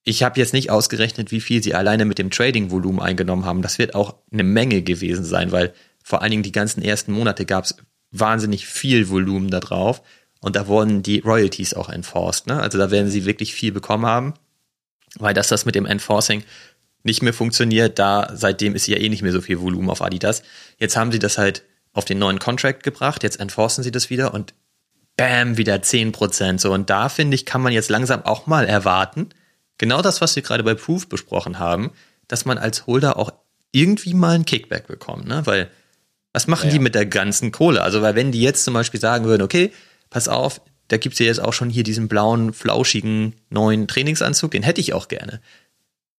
ich 0.04 0.22
habe 0.22 0.40
jetzt 0.40 0.52
nicht 0.52 0.70
ausgerechnet, 0.70 1.30
wie 1.30 1.40
viel 1.40 1.62
sie 1.62 1.74
alleine 1.74 2.04
mit 2.04 2.18
dem 2.18 2.30
Trading-Volumen 2.30 3.00
eingenommen 3.00 3.44
haben. 3.44 3.62
Das 3.62 3.78
wird 3.78 3.94
auch 3.94 4.16
eine 4.32 4.42
Menge 4.42 4.82
gewesen 4.82 5.24
sein, 5.24 5.52
weil 5.52 5.72
vor 6.02 6.22
allen 6.22 6.32
Dingen 6.32 6.42
die 6.42 6.52
ganzen 6.52 6.82
ersten 6.82 7.12
Monate 7.12 7.46
gab 7.46 7.64
es 7.64 7.76
wahnsinnig 8.10 8.66
viel 8.66 9.08
Volumen 9.08 9.50
da 9.50 9.60
drauf 9.60 10.02
und 10.40 10.56
da 10.56 10.66
wurden 10.66 11.02
die 11.02 11.20
Royalties 11.20 11.74
auch 11.74 11.88
enforced. 11.88 12.48
Ne? 12.48 12.60
Also 12.60 12.78
da 12.78 12.90
werden 12.90 13.10
sie 13.10 13.24
wirklich 13.24 13.54
viel 13.54 13.70
bekommen 13.70 14.06
haben, 14.06 14.34
weil 15.18 15.34
dass 15.34 15.48
das 15.48 15.64
mit 15.64 15.76
dem 15.76 15.86
Enforcing 15.86 16.42
nicht 17.04 17.22
mehr 17.22 17.32
funktioniert, 17.34 17.98
da 17.98 18.30
seitdem 18.34 18.74
ist 18.74 18.86
ja 18.86 18.96
eh 18.96 19.08
nicht 19.08 19.22
mehr 19.22 19.32
so 19.32 19.40
viel 19.40 19.60
Volumen 19.60 19.90
auf 19.90 20.02
Adidas. 20.02 20.42
Jetzt 20.78 20.96
haben 20.96 21.12
sie 21.12 21.18
das 21.18 21.38
halt 21.38 21.64
auf 21.92 22.04
den 22.04 22.18
neuen 22.18 22.38
Contract 22.38 22.82
gebracht, 22.82 23.22
jetzt 23.22 23.40
enforcen 23.40 23.82
sie 23.82 23.90
das 23.90 24.10
wieder 24.10 24.34
und 24.34 24.54
bam, 25.16 25.56
wieder 25.56 25.76
10%. 25.76 26.58
So, 26.58 26.72
und 26.72 26.90
da 26.90 27.08
finde 27.08 27.34
ich, 27.34 27.44
kann 27.44 27.60
man 27.60 27.72
jetzt 27.72 27.90
langsam 27.90 28.24
auch 28.24 28.46
mal 28.46 28.64
erwarten, 28.64 29.28
genau 29.82 30.00
das, 30.00 30.20
was 30.20 30.36
wir 30.36 30.44
gerade 30.44 30.62
bei 30.62 30.74
Proof 30.74 31.08
besprochen 31.08 31.58
haben, 31.58 31.90
dass 32.28 32.44
man 32.44 32.56
als 32.56 32.86
Holder 32.86 33.16
auch 33.16 33.32
irgendwie 33.72 34.14
mal 34.14 34.36
einen 34.36 34.44
Kickback 34.44 34.86
bekommt, 34.86 35.26
ne? 35.26 35.42
Weil 35.44 35.68
was 36.32 36.46
machen 36.46 36.68
ja. 36.68 36.74
die 36.74 36.78
mit 36.78 36.94
der 36.94 37.04
ganzen 37.04 37.50
Kohle? 37.50 37.82
Also, 37.82 38.00
weil 38.00 38.14
wenn 38.14 38.30
die 38.30 38.40
jetzt 38.40 38.62
zum 38.62 38.74
Beispiel 38.74 39.00
sagen 39.00 39.24
würden, 39.24 39.42
okay, 39.42 39.72
pass 40.08 40.28
auf, 40.28 40.60
da 40.86 40.98
gibt's 40.98 41.18
ja 41.18 41.26
jetzt 41.26 41.40
auch 41.40 41.52
schon 41.52 41.68
hier 41.68 41.82
diesen 41.82 42.06
blauen, 42.06 42.52
flauschigen 42.52 43.34
neuen 43.50 43.88
Trainingsanzug, 43.88 44.52
den 44.52 44.62
hätte 44.62 44.80
ich 44.80 44.94
auch 44.94 45.08
gerne. 45.08 45.40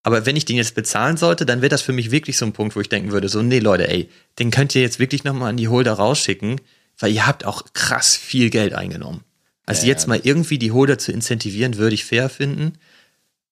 Aber 0.03 0.25
wenn 0.25 0.35
ich 0.35 0.43
den 0.43 0.57
jetzt 0.57 0.75
bezahlen 0.75 1.15
sollte, 1.15 1.45
dann 1.45 1.61
wäre 1.61 1.69
das 1.69 1.81
für 1.81 1.93
mich 1.93 2.11
wirklich 2.11 2.37
so 2.37 2.45
ein 2.45 2.51
Punkt, 2.51 2.75
wo 2.75 2.81
ich 2.81 2.89
denken 2.89 3.13
würde, 3.13 3.29
so, 3.29 3.41
nee, 3.41 3.59
Leute, 3.59 3.87
ey, 3.87 4.09
den 4.39 4.51
könnt 4.51 4.75
ihr 4.75 4.81
jetzt 4.81 4.99
wirklich 4.99 5.23
nochmal 5.23 5.51
an 5.51 5.57
die 5.57 5.69
Holder 5.69 5.93
rausschicken, 5.93 6.59
weil 6.99 7.13
ihr 7.13 7.25
habt 7.25 7.45
auch 7.45 7.63
krass 7.71 8.17
viel 8.17 8.49
Geld 8.49 8.73
eingenommen. 8.73 9.23
Also 9.65 9.83
ja, 9.83 9.87
jetzt 9.87 10.09
mal 10.09 10.19
irgendwie 10.21 10.57
die 10.57 10.73
Holder 10.73 10.97
zu 10.97 11.13
incentivieren, 11.13 11.77
würde 11.77 11.95
ich 11.95 12.03
fair 12.03 12.27
finden. 12.27 12.73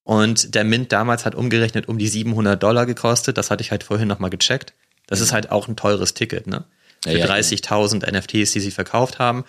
Und 0.04 0.54
der 0.54 0.64
Mint 0.64 0.92
damals 0.92 1.24
hat 1.24 1.34
umgerechnet 1.34 1.88
um 1.88 1.98
die 1.98 2.08
700 2.08 2.60
Dollar 2.60 2.86
gekostet. 2.86 3.38
Das 3.38 3.50
hatte 3.50 3.62
ich 3.62 3.70
halt 3.70 3.84
vorhin 3.84 4.08
nochmal 4.08 4.30
gecheckt. 4.30 4.74
Das 5.06 5.20
mhm. 5.20 5.24
ist 5.24 5.32
halt 5.32 5.50
auch 5.50 5.68
ein 5.68 5.76
teures 5.76 6.14
Ticket, 6.14 6.46
ne? 6.46 6.64
Für 7.04 7.18
ja, 7.18 7.26
30.000 7.26 8.10
NFTs, 8.10 8.52
die 8.52 8.60
sie 8.60 8.70
verkauft 8.70 9.18
haben. 9.18 9.44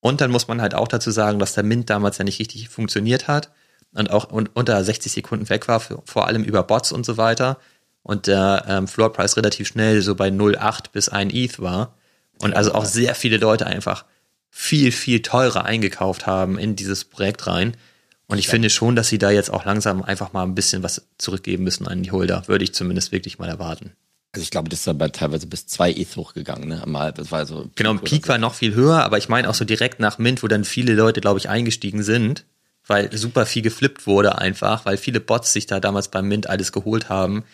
Und 0.00 0.20
dann 0.20 0.30
muss 0.30 0.48
man 0.48 0.60
halt 0.60 0.74
auch 0.74 0.88
dazu 0.88 1.10
sagen, 1.10 1.38
dass 1.38 1.54
der 1.54 1.64
Mint 1.64 1.88
damals 1.88 2.18
ja 2.18 2.24
nicht 2.24 2.38
richtig 2.38 2.68
funktioniert 2.68 3.28
hat 3.28 3.50
und 3.94 4.10
auch 4.10 4.30
unter 4.30 4.82
60 4.82 5.12
Sekunden 5.12 5.48
weg 5.48 5.68
war, 5.68 5.80
vor 5.80 6.26
allem 6.26 6.44
über 6.44 6.62
Bots 6.62 6.92
und 6.92 7.06
so 7.06 7.16
weiter. 7.16 7.58
Und 8.02 8.26
der 8.26 8.64
ähm, 8.68 8.88
Floorpreis 8.88 9.36
relativ 9.36 9.68
schnell 9.68 10.02
so 10.02 10.14
bei 10.14 10.28
0,8 10.28 10.86
bis 10.92 11.08
1 11.08 11.32
ETH 11.32 11.60
war. 11.60 11.94
Und 12.40 12.54
also 12.54 12.74
auch 12.74 12.84
sehr 12.84 13.14
viele 13.14 13.36
Leute 13.36 13.66
einfach 13.66 14.04
viel, 14.50 14.90
viel 14.92 15.22
teurer 15.22 15.64
eingekauft 15.64 16.26
haben 16.26 16.58
in 16.58 16.74
dieses 16.74 17.04
Projekt 17.04 17.46
rein. 17.46 17.76
Und 18.32 18.38
ich 18.38 18.46
ja. 18.46 18.52
finde 18.52 18.70
schon, 18.70 18.96
dass 18.96 19.08
sie 19.08 19.18
da 19.18 19.30
jetzt 19.30 19.50
auch 19.50 19.66
langsam 19.66 20.02
einfach 20.02 20.32
mal 20.32 20.42
ein 20.42 20.54
bisschen 20.54 20.82
was 20.82 21.06
zurückgeben 21.18 21.64
müssen 21.64 21.86
an 21.86 22.02
die 22.02 22.12
Holder. 22.12 22.42
Würde 22.46 22.64
ich 22.64 22.72
zumindest 22.72 23.12
wirklich 23.12 23.38
mal 23.38 23.50
erwarten. 23.50 23.92
Also 24.32 24.42
ich 24.42 24.50
glaube, 24.50 24.70
das 24.70 24.80
ist 24.80 24.88
aber 24.88 25.12
teilweise 25.12 25.46
bis 25.46 25.66
zwei 25.66 25.92
ETH 25.92 26.16
hochgegangen, 26.16 26.66
ne? 26.66 26.82
Mal, 26.86 27.12
das 27.12 27.30
war 27.30 27.44
so. 27.44 27.68
Genau, 27.74 27.92
Peak 27.98 28.28
war 28.28 28.38
noch 28.38 28.54
viel 28.54 28.74
höher, 28.74 29.04
aber 29.04 29.18
ich 29.18 29.28
meine 29.28 29.50
auch 29.50 29.54
so 29.54 29.66
direkt 29.66 30.00
nach 30.00 30.16
Mint, 30.16 30.42
wo 30.42 30.48
dann 30.48 30.64
viele 30.64 30.94
Leute, 30.94 31.20
glaube 31.20 31.40
ich, 31.40 31.50
eingestiegen 31.50 32.02
sind, 32.02 32.46
weil 32.86 33.14
super 33.14 33.44
viel 33.44 33.60
geflippt 33.60 34.06
wurde 34.06 34.38
einfach, 34.38 34.86
weil 34.86 34.96
viele 34.96 35.20
Bots 35.20 35.52
sich 35.52 35.66
da 35.66 35.78
damals 35.78 36.08
beim 36.08 36.26
Mint 36.26 36.48
alles 36.48 36.72
geholt 36.72 37.10
haben. 37.10 37.44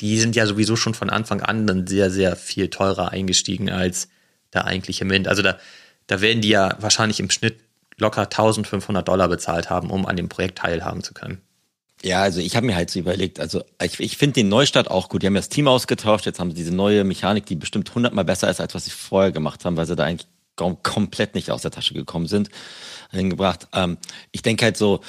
Die 0.00 0.20
sind 0.20 0.36
ja 0.36 0.46
sowieso 0.46 0.76
schon 0.76 0.94
von 0.94 1.10
Anfang 1.10 1.40
an 1.40 1.66
dann 1.66 1.88
sehr, 1.88 2.08
sehr 2.08 2.36
viel 2.36 2.68
teurer 2.68 3.10
eingestiegen 3.10 3.68
als 3.68 4.06
der 4.52 4.64
eigentliche 4.64 5.04
Mint. 5.04 5.26
Also 5.26 5.42
da, 5.42 5.58
da 6.06 6.20
werden 6.20 6.40
die 6.40 6.50
ja 6.50 6.76
wahrscheinlich 6.78 7.18
im 7.18 7.30
Schnitt 7.30 7.58
locker 8.00 8.22
1500 8.22 9.06
Dollar 9.06 9.28
bezahlt 9.28 9.70
haben, 9.70 9.90
um 9.90 10.06
an 10.06 10.16
dem 10.16 10.28
Projekt 10.28 10.58
teilhaben 10.58 11.02
zu 11.02 11.14
können. 11.14 11.40
Ja, 12.02 12.22
also 12.22 12.40
ich 12.40 12.56
habe 12.56 12.66
mir 12.66 12.76
halt 12.76 12.90
so 12.90 12.98
überlegt, 12.98 13.40
also 13.40 13.62
ich, 13.82 14.00
ich 14.00 14.16
finde 14.16 14.34
den 14.34 14.48
Neustart 14.48 14.90
auch 14.90 15.08
gut. 15.10 15.22
Die 15.22 15.26
haben 15.26 15.34
ja 15.34 15.40
das 15.40 15.50
Team 15.50 15.68
ausgetauscht, 15.68 16.24
jetzt 16.24 16.40
haben 16.40 16.50
sie 16.50 16.56
diese 16.56 16.74
neue 16.74 17.04
Mechanik, 17.04 17.44
die 17.46 17.56
bestimmt 17.56 17.94
hundertmal 17.94 18.24
besser 18.24 18.48
ist, 18.48 18.60
als 18.60 18.74
was 18.74 18.86
sie 18.86 18.90
vorher 18.90 19.32
gemacht 19.32 19.64
haben, 19.64 19.76
weil 19.76 19.86
sie 19.86 19.96
da 19.96 20.04
eigentlich 20.04 20.26
komplett 20.82 21.34
nicht 21.34 21.50
aus 21.50 21.62
der 21.62 21.70
Tasche 21.70 21.94
gekommen 21.94 22.26
sind, 22.26 22.50
hingebracht. 23.10 23.68
Ähm, 23.72 23.98
ich 24.30 24.42
denke 24.42 24.64
halt 24.64 24.76
so, 24.76 25.00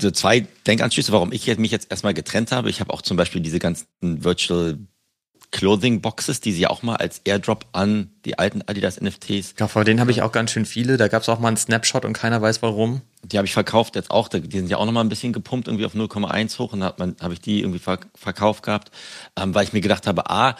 so 0.00 0.10
zwei 0.10 0.46
Denkanschlüsse, 0.66 1.12
warum 1.12 1.32
ich 1.32 1.46
mich 1.58 1.70
jetzt 1.70 1.90
erstmal 1.90 2.14
getrennt 2.14 2.52
habe. 2.52 2.68
Ich 2.68 2.80
habe 2.80 2.92
auch 2.92 3.02
zum 3.02 3.16
Beispiel 3.16 3.40
diese 3.40 3.58
ganzen 3.58 3.86
Virtual 4.00 4.78
Clothing 5.56 6.02
Boxes, 6.02 6.42
die 6.42 6.52
sie 6.52 6.60
ja 6.60 6.70
auch 6.70 6.82
mal 6.82 6.96
als 6.96 7.22
Airdrop 7.24 7.64
an 7.72 8.10
die 8.26 8.38
alten 8.38 8.60
Adidas 8.66 9.00
NFTs. 9.00 9.54
Ja, 9.58 9.68
vor 9.68 9.84
denen 9.84 10.00
habe 10.00 10.10
ich 10.10 10.20
auch 10.20 10.30
ganz 10.30 10.50
schön 10.50 10.66
viele. 10.66 10.98
Da 10.98 11.08
gab 11.08 11.22
es 11.22 11.30
auch 11.30 11.38
mal 11.38 11.48
einen 11.48 11.56
Snapshot 11.56 12.04
und 12.04 12.12
keiner 12.12 12.42
weiß 12.42 12.60
warum. 12.60 13.00
Die 13.22 13.38
habe 13.38 13.46
ich 13.46 13.54
verkauft 13.54 13.96
jetzt 13.96 14.10
auch. 14.10 14.28
Die 14.28 14.42
sind 14.50 14.68
ja 14.68 14.76
auch 14.76 14.84
noch 14.84 14.92
mal 14.92 15.00
ein 15.00 15.08
bisschen 15.08 15.32
gepumpt, 15.32 15.66
irgendwie 15.66 15.86
auf 15.86 15.94
0,1 15.94 16.58
hoch 16.58 16.74
und 16.74 16.84
hat 16.84 17.00
habe 17.00 17.32
ich 17.32 17.40
die 17.40 17.62
irgendwie 17.62 17.80
verkauft 18.14 18.64
gehabt, 18.64 18.90
ähm, 19.34 19.54
weil 19.54 19.64
ich 19.64 19.72
mir 19.72 19.80
gedacht 19.80 20.06
habe, 20.06 20.28
a, 20.28 20.56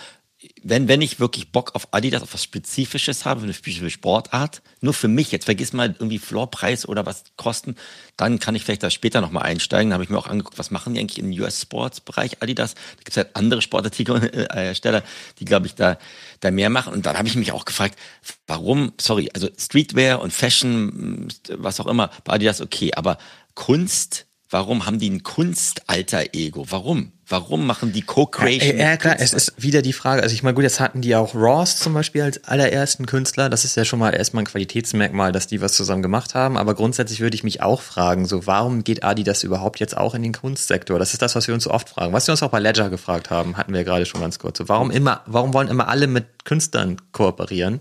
wenn, 0.62 0.87
wenn 0.87 1.01
ich 1.01 1.18
wirklich 1.18 1.51
Bock 1.51 1.74
auf 1.74 1.89
Adidas, 1.93 2.22
auf 2.22 2.34
was 2.34 2.43
Spezifisches 2.43 3.24
habe, 3.24 3.43
eine 3.43 3.55
spezifische 3.55 3.91
Sportart, 3.91 4.61
nur 4.82 4.93
für 4.93 5.09
mich, 5.09 5.32
jetzt 5.32 5.47
vergiss 5.47 5.72
mal 5.72 5.95
irgendwie 5.99 6.18
Floorpreis 6.18 6.87
oder 6.87 7.07
was 7.07 7.24
kosten, 7.37 7.76
dann 8.18 8.39
kann 8.39 8.55
ich 8.55 8.64
vielleicht 8.64 8.82
da 8.82 8.91
später 8.91 9.22
nochmal 9.22 9.45
einsteigen. 9.45 9.91
Da 9.91 9.95
habe 9.95 10.05
ich 10.05 10.11
mir 10.11 10.18
auch 10.18 10.26
angeguckt, 10.26 10.59
was 10.59 10.70
machen 10.70 10.93
die 10.93 11.01
eigentlich 11.01 11.18
im 11.18 11.30
US-Sports-Bereich 11.30 12.43
Adidas? 12.43 12.74
Da 12.74 12.97
gibt 12.99 13.11
es 13.11 13.16
halt 13.16 13.34
andere 13.34 13.62
Sportartikelhersteller, 13.62 15.03
die, 15.39 15.45
glaube 15.47 15.66
ich, 15.66 15.74
da, 15.74 15.99
da 16.41 16.51
mehr 16.51 16.68
machen. 16.68 16.93
Und 16.93 17.07
dann 17.07 17.16
habe 17.16 17.28
ich 17.28 17.37
mich 17.37 17.53
auch 17.53 17.64
gefragt, 17.64 17.99
warum, 18.47 18.93
sorry, 19.01 19.30
also 19.32 19.49
Streetwear 19.57 20.20
und 20.20 20.34
Fashion, 20.34 21.28
was 21.49 21.80
auch 21.80 21.87
immer, 21.87 22.11
bei 22.24 22.34
Adidas 22.34 22.61
okay, 22.61 22.93
aber 22.95 23.16
Kunst, 23.55 24.26
Warum 24.49 24.87
haben 24.87 24.99
die 24.99 25.11
ein 25.11 25.22
Kunstalter-Ego? 25.22 26.66
Warum? 26.70 27.12
Warum 27.29 27.66
machen 27.66 27.93
die 27.93 28.03
Co-Creation? 28.03 28.79
Ja, 28.79 28.91
ja, 28.91 28.97
klar, 28.97 29.16
es 29.18 29.33
ist 29.33 29.61
wieder 29.61 29.83
die 29.83 29.93
Frage. 29.93 30.22
Also 30.22 30.33
ich 30.33 30.45
meine, 30.45 30.55
gut, 30.55 30.62
jetzt 30.62 30.79
hatten 30.79 31.01
die 31.01 31.16
auch 31.16 31.35
Ross 31.35 31.77
zum 31.77 31.93
Beispiel 31.93 32.22
als 32.22 32.45
allerersten 32.45 33.05
Künstler. 33.07 33.49
Das 33.51 33.64
ist 33.64 33.77
ja 33.77 33.85
schon 33.85 33.99
mal 33.99 34.11
erstmal 34.11 34.45
ein 34.45 34.47
Qualitätsmerkmal, 34.47 35.33
dass 35.33 35.49
die 35.49 35.61
was 35.61 35.72
zusammen 35.72 36.03
gemacht 36.03 36.37
haben. 36.37 36.57
Aber 36.57 36.77
grundsätzlich 36.77 37.20
würde 37.20 37.35
ich 37.35 37.43
mich 37.43 37.62
auch 37.62 37.81
fragen, 37.81 38.27
so 38.27 38.47
warum 38.47 38.85
geht 38.85 39.03
Adi 39.03 39.24
das 39.24 39.43
überhaupt 39.43 39.81
jetzt 39.81 39.97
auch 39.97 40.14
in 40.14 40.22
den 40.22 40.35
Kunstsektor? 40.35 41.01
Das 41.01 41.14
ist 41.14 41.22
das, 41.22 41.35
was 41.35 41.49
wir 41.49 41.55
uns 41.55 41.64
so 41.64 41.72
oft 41.72 41.89
fragen. 41.89 42.12
Was 42.12 42.29
wir 42.29 42.33
uns 42.33 42.45
auch 42.45 42.51
bei 42.51 42.61
Ledger 42.61 42.91
gefragt 42.91 43.29
haben, 43.31 43.57
hatten 43.57 43.74
wir 43.74 43.83
gerade 43.83 44.07
schon 44.07 44.20
ganz 44.20 44.39
kurz. 44.39 44.59
So, 44.59 44.68
warum 44.68 44.93
immer, 44.93 45.22
warum 45.27 45.53
wollen 45.53 45.66
immer 45.66 45.89
alle 45.89 46.07
mit 46.07 46.45
Künstlern 46.45 46.97
kooperieren? 47.11 47.81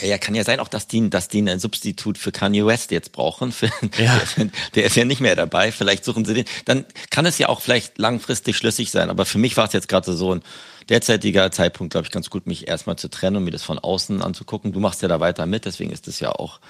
Ja, 0.00 0.06
ja, 0.06 0.18
kann 0.18 0.34
ja 0.34 0.44
sein 0.44 0.60
auch, 0.60 0.68
dass 0.68 0.86
die, 0.86 1.10
dass 1.10 1.28
die 1.28 1.42
ein 1.42 1.58
Substitut 1.58 2.18
für 2.18 2.30
Kanye 2.30 2.64
West 2.64 2.92
jetzt 2.92 3.12
brauchen. 3.12 3.50
Für, 3.50 3.70
ja. 3.98 4.20
Der, 4.36 4.50
der 4.74 4.84
ist 4.84 4.96
ja 4.96 5.04
nicht 5.04 5.20
mehr 5.20 5.34
dabei. 5.34 5.72
Vielleicht 5.72 6.04
suchen 6.04 6.24
sie 6.24 6.34
den. 6.34 6.44
Dann 6.64 6.84
kann 7.10 7.26
es 7.26 7.38
ja 7.38 7.48
auch 7.48 7.60
vielleicht 7.60 7.98
langfristig 7.98 8.56
schlüssig 8.56 8.90
sein. 8.90 9.10
Aber 9.10 9.26
für 9.26 9.38
mich 9.38 9.56
war 9.56 9.66
es 9.66 9.72
jetzt 9.72 9.88
gerade 9.88 10.12
so 10.12 10.34
ein 10.34 10.42
derzeitiger 10.88 11.50
Zeitpunkt, 11.50 11.92
glaube 11.92 12.06
ich, 12.06 12.12
ganz 12.12 12.30
gut, 12.30 12.46
mich 12.46 12.68
erstmal 12.68 12.96
zu 12.96 13.08
trennen 13.08 13.36
und 13.36 13.44
mir 13.44 13.50
das 13.50 13.62
von 13.62 13.78
außen 13.78 14.22
anzugucken. 14.22 14.72
Du 14.72 14.80
machst 14.80 15.02
ja 15.02 15.08
da 15.08 15.20
weiter 15.20 15.46
mit, 15.46 15.64
deswegen 15.64 15.90
ist 15.90 16.06
das 16.06 16.20
ja 16.20 16.30
auch, 16.30 16.60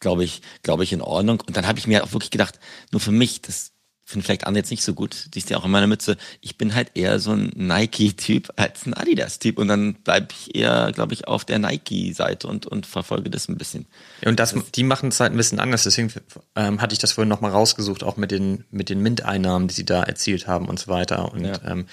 glaube 0.00 0.24
ich, 0.24 0.42
glaube 0.62 0.84
ich, 0.84 0.92
in 0.92 1.00
Ordnung. 1.00 1.40
Und 1.46 1.56
dann 1.56 1.66
habe 1.66 1.78
ich 1.78 1.86
mir 1.86 2.04
auch 2.04 2.12
wirklich 2.12 2.30
gedacht, 2.30 2.58
nur 2.92 3.00
für 3.00 3.12
mich, 3.12 3.42
das 3.42 3.72
finde 4.06 4.24
vielleicht 4.24 4.46
andere 4.46 4.60
jetzt 4.60 4.70
nicht 4.70 4.84
so 4.84 4.94
gut, 4.94 5.34
die 5.34 5.40
ist 5.40 5.50
ja 5.50 5.56
auch 5.56 5.64
in 5.64 5.70
meiner 5.70 5.88
Mütze. 5.88 6.16
Ich 6.40 6.56
bin 6.56 6.74
halt 6.74 6.92
eher 6.94 7.18
so 7.18 7.32
ein 7.32 7.50
Nike-Typ 7.56 8.50
als 8.54 8.86
ein 8.86 8.94
Adidas-Typ 8.94 9.58
und 9.58 9.66
dann 9.66 9.94
bleibe 9.94 10.28
ich 10.30 10.54
eher, 10.54 10.92
glaube 10.92 11.12
ich, 11.12 11.26
auf 11.26 11.44
der 11.44 11.58
Nike-Seite 11.58 12.46
und, 12.46 12.66
und 12.66 12.86
verfolge 12.86 13.30
das 13.30 13.48
ein 13.48 13.58
bisschen. 13.58 13.86
Ja, 14.22 14.28
und 14.28 14.38
das, 14.38 14.54
die 14.74 14.84
machen 14.84 15.08
es 15.08 15.18
halt 15.18 15.32
ein 15.32 15.36
bisschen 15.36 15.58
anders, 15.58 15.82
deswegen 15.82 16.12
ähm, 16.54 16.80
hatte 16.80 16.92
ich 16.92 17.00
das 17.00 17.12
vorhin 17.12 17.28
nochmal 17.28 17.50
rausgesucht, 17.50 18.04
auch 18.04 18.16
mit 18.16 18.30
den, 18.30 18.64
mit 18.70 18.90
den 18.90 19.00
Mint-Einnahmen, 19.00 19.66
die 19.66 19.74
sie 19.74 19.84
da 19.84 20.04
erzielt 20.04 20.46
haben 20.46 20.68
und 20.68 20.78
so 20.78 20.86
weiter. 20.86 21.32
Und 21.32 21.44
ja. 21.44 21.60
ähm, 21.66 21.86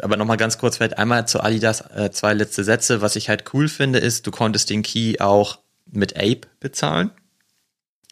aber 0.00 0.16
nochmal 0.16 0.38
ganz 0.38 0.56
kurz, 0.56 0.78
vielleicht 0.78 0.96
einmal 0.96 1.28
zu 1.28 1.42
Adidas 1.42 1.82
äh, 1.94 2.10
zwei 2.10 2.32
letzte 2.32 2.64
Sätze. 2.64 3.02
Was 3.02 3.16
ich 3.16 3.28
halt 3.28 3.52
cool 3.52 3.68
finde, 3.68 3.98
ist, 3.98 4.26
du 4.26 4.30
konntest 4.30 4.70
den 4.70 4.82
Key 4.82 5.20
auch 5.20 5.58
mit 5.90 6.16
Ape 6.16 6.48
bezahlen. 6.58 7.10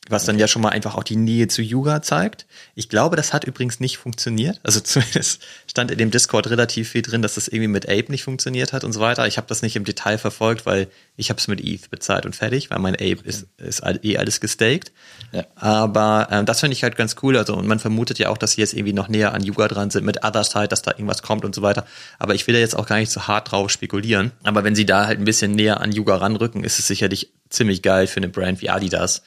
Was 0.08 0.24
dann 0.24 0.36
ja 0.36 0.48
schon 0.48 0.62
mal 0.62 0.70
einfach 0.70 0.96
auch 0.96 1.04
die 1.04 1.14
Nähe 1.14 1.46
zu 1.46 1.62
Yuga 1.62 2.02
zeigt. 2.02 2.46
Ich 2.74 2.88
glaube, 2.88 3.14
das 3.14 3.32
hat 3.32 3.44
übrigens 3.44 3.78
nicht 3.78 3.98
funktioniert. 3.98 4.58
Also 4.64 4.80
zumindest 4.84 5.42
stand 5.70 5.92
in 5.92 5.98
dem 5.98 6.10
Discord 6.10 6.50
relativ 6.50 6.90
viel 6.90 7.02
drin, 7.02 7.22
dass 7.22 7.36
das 7.36 7.46
irgendwie 7.46 7.68
mit 7.68 7.88
Ape 7.88 8.10
nicht 8.10 8.24
funktioniert 8.24 8.72
hat 8.72 8.82
und 8.82 8.92
so 8.92 8.98
weiter. 8.98 9.28
Ich 9.28 9.36
habe 9.36 9.46
das 9.46 9.62
nicht 9.62 9.76
im 9.76 9.84
Detail 9.84 10.18
verfolgt, 10.18 10.66
weil 10.66 10.88
ich 11.16 11.30
habe 11.30 11.38
es 11.38 11.46
mit 11.46 11.60
ETH 11.64 11.88
bezahlt 11.88 12.26
und 12.26 12.34
fertig, 12.34 12.68
weil 12.70 12.80
mein 12.80 12.94
Ape 12.94 13.18
okay. 13.20 13.28
ist, 13.28 13.46
ist 13.58 13.82
eh 14.02 14.18
alles 14.18 14.40
gestaked. 14.40 14.90
Ja. 15.30 15.44
Aber 15.54 16.26
ähm, 16.32 16.46
das 16.46 16.58
finde 16.58 16.74
ich 16.74 16.82
halt 16.82 16.96
ganz 16.96 17.14
cool. 17.22 17.36
Also 17.36 17.54
und 17.54 17.68
man 17.68 17.78
vermutet 17.78 18.18
ja 18.18 18.30
auch, 18.30 18.38
dass 18.38 18.52
sie 18.52 18.60
jetzt 18.60 18.74
irgendwie 18.74 18.94
noch 18.94 19.08
näher 19.08 19.32
an 19.32 19.44
Yuga 19.44 19.68
dran 19.68 19.90
sind 19.90 20.04
mit 20.04 20.24
Other 20.24 20.42
Side, 20.42 20.68
dass 20.68 20.82
da 20.82 20.90
irgendwas 20.90 21.22
kommt 21.22 21.44
und 21.44 21.54
so 21.54 21.62
weiter. 21.62 21.86
Aber 22.18 22.34
ich 22.34 22.44
will 22.48 22.54
da 22.54 22.58
jetzt 22.58 22.76
auch 22.76 22.86
gar 22.86 22.96
nicht 22.96 23.12
so 23.12 23.28
hart 23.28 23.52
drauf 23.52 23.70
spekulieren. 23.70 24.32
Aber 24.42 24.64
wenn 24.64 24.74
sie 24.74 24.84
da 24.84 25.06
halt 25.06 25.20
ein 25.20 25.24
bisschen 25.24 25.52
näher 25.52 25.80
an 25.80 25.92
Yuga 25.92 26.16
ranrücken, 26.16 26.64
ist 26.64 26.80
es 26.80 26.88
sicherlich 26.88 27.30
ziemlich 27.50 27.82
geil 27.82 28.08
für 28.08 28.16
eine 28.16 28.28
Brand 28.28 28.62
wie 28.62 28.68
Adidas 28.68 29.22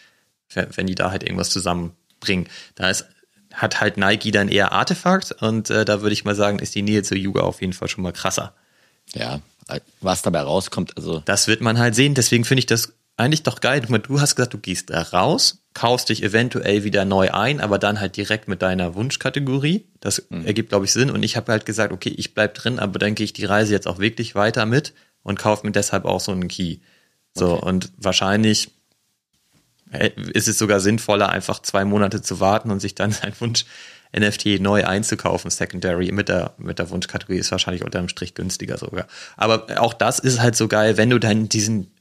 wenn 0.53 0.87
die 0.87 0.95
da 0.95 1.11
halt 1.11 1.23
irgendwas 1.23 1.49
zusammenbringen. 1.49 2.47
Da 2.75 2.89
ist, 2.89 3.05
hat 3.53 3.81
halt 3.81 3.97
Nike 3.97 4.31
dann 4.31 4.49
eher 4.49 4.71
Artefakt 4.71 5.31
und 5.41 5.69
äh, 5.69 5.85
da 5.85 6.01
würde 6.01 6.13
ich 6.13 6.25
mal 6.25 6.35
sagen, 6.35 6.59
ist 6.59 6.75
die 6.75 6.81
Nähe 6.81 7.03
zur 7.03 7.17
Yuga 7.17 7.41
auf 7.41 7.61
jeden 7.61 7.73
Fall 7.73 7.87
schon 7.87 8.03
mal 8.03 8.13
krasser. 8.13 8.53
Ja, 9.13 9.41
was 10.01 10.21
dabei 10.21 10.41
rauskommt, 10.41 10.97
also. 10.97 11.21
Das 11.25 11.47
wird 11.47 11.61
man 11.61 11.79
halt 11.79 11.95
sehen, 11.95 12.13
deswegen 12.13 12.45
finde 12.45 12.59
ich 12.59 12.65
das 12.65 12.93
eigentlich 13.17 13.43
doch 13.43 13.61
geil. 13.61 13.81
Du 13.81 14.19
hast 14.19 14.35
gesagt, 14.35 14.53
du 14.53 14.57
gehst 14.57 14.89
da 14.89 15.01
raus, 15.01 15.63
kaufst 15.73 16.09
dich 16.09 16.21
eventuell 16.21 16.83
wieder 16.83 17.05
neu 17.05 17.31
ein, 17.31 17.61
aber 17.61 17.79
dann 17.79 17.99
halt 17.99 18.17
direkt 18.17 18.47
mit 18.47 18.61
deiner 18.61 18.93
Wunschkategorie. 18.95 19.87
Das 20.01 20.25
mhm. 20.29 20.45
ergibt, 20.45 20.69
glaube 20.69 20.85
ich, 20.85 20.91
Sinn. 20.91 21.09
Und 21.09 21.23
ich 21.23 21.37
habe 21.37 21.51
halt 21.51 21.65
gesagt, 21.65 21.93
okay, 21.93 22.13
ich 22.15 22.33
bleib 22.33 22.55
drin, 22.55 22.77
aber 22.77 22.99
dann 22.99 23.15
gehe 23.15 23.23
ich 23.23 23.33
die 23.33 23.45
Reise 23.45 23.71
jetzt 23.71 23.87
auch 23.87 23.99
wirklich 23.99 24.35
weiter 24.35 24.65
mit 24.65 24.93
und 25.23 25.39
kaufe 25.39 25.65
mir 25.65 25.71
deshalb 25.71 26.05
auch 26.05 26.19
so 26.19 26.33
einen 26.33 26.49
Key. 26.49 26.79
So, 27.33 27.53
okay. 27.53 27.65
und 27.65 27.91
wahrscheinlich 27.97 28.71
ist 29.97 30.47
es 30.47 30.57
sogar 30.57 30.79
sinnvoller, 30.79 31.29
einfach 31.29 31.61
zwei 31.61 31.85
Monate 31.85 32.21
zu 32.21 32.39
warten 32.39 32.71
und 32.71 32.79
sich 32.79 32.95
dann 32.95 33.11
sein 33.11 33.33
Wunsch 33.39 33.65
NFT 34.17 34.61
neu 34.61 34.85
einzukaufen, 34.85 35.51
Secondary 35.51 36.11
mit 36.11 36.29
der, 36.29 36.53
mit 36.57 36.79
der 36.79 36.89
Wunschkategorie 36.89 37.37
ist 37.39 37.51
wahrscheinlich 37.51 37.83
unterm 37.83 38.07
Strich 38.07 38.33
günstiger 38.33 38.77
sogar. 38.77 39.07
Aber 39.35 39.81
auch 39.81 39.93
das 39.93 40.19
ist 40.19 40.39
halt 40.39 40.55
so 40.55 40.67
geil, 40.67 40.97
wenn 40.97 41.09
du 41.09 41.19
dann 41.19 41.49
diesen, 41.49 41.91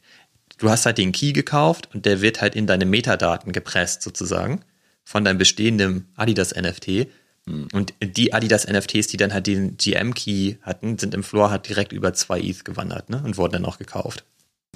du 0.58 0.70
hast 0.70 0.86
halt 0.86 0.98
den 0.98 1.12
Key 1.12 1.32
gekauft 1.32 1.88
und 1.92 2.06
der 2.06 2.20
wird 2.20 2.40
halt 2.40 2.54
in 2.54 2.66
deine 2.66 2.86
Metadaten 2.86 3.52
gepresst 3.52 4.02
sozusagen 4.02 4.60
von 5.02 5.24
deinem 5.24 5.38
bestehenden 5.38 6.08
Adidas 6.16 6.54
NFT. 6.54 7.08
Und 7.46 7.92
die 8.02 8.32
Adidas 8.32 8.66
NFTs, 8.66 9.08
die 9.08 9.18
dann 9.18 9.34
halt 9.34 9.46
den 9.46 9.76
GM-Key 9.76 10.56
hatten, 10.62 10.96
sind 10.96 11.12
im 11.12 11.22
Floor 11.22 11.50
halt 11.50 11.68
direkt 11.68 11.92
über 11.92 12.14
zwei 12.14 12.40
ETH 12.40 12.64
gewandert, 12.64 13.10
ne? 13.10 13.20
Und 13.22 13.36
wurden 13.36 13.52
dann 13.52 13.66
auch 13.66 13.76
gekauft. 13.76 14.24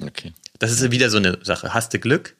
Okay. 0.02 0.34
Das 0.58 0.70
ist 0.70 0.90
wieder 0.90 1.08
so 1.08 1.16
eine 1.16 1.38
Sache. 1.42 1.72
Hast 1.72 1.94
du 1.94 1.98
Glück, 1.98 2.36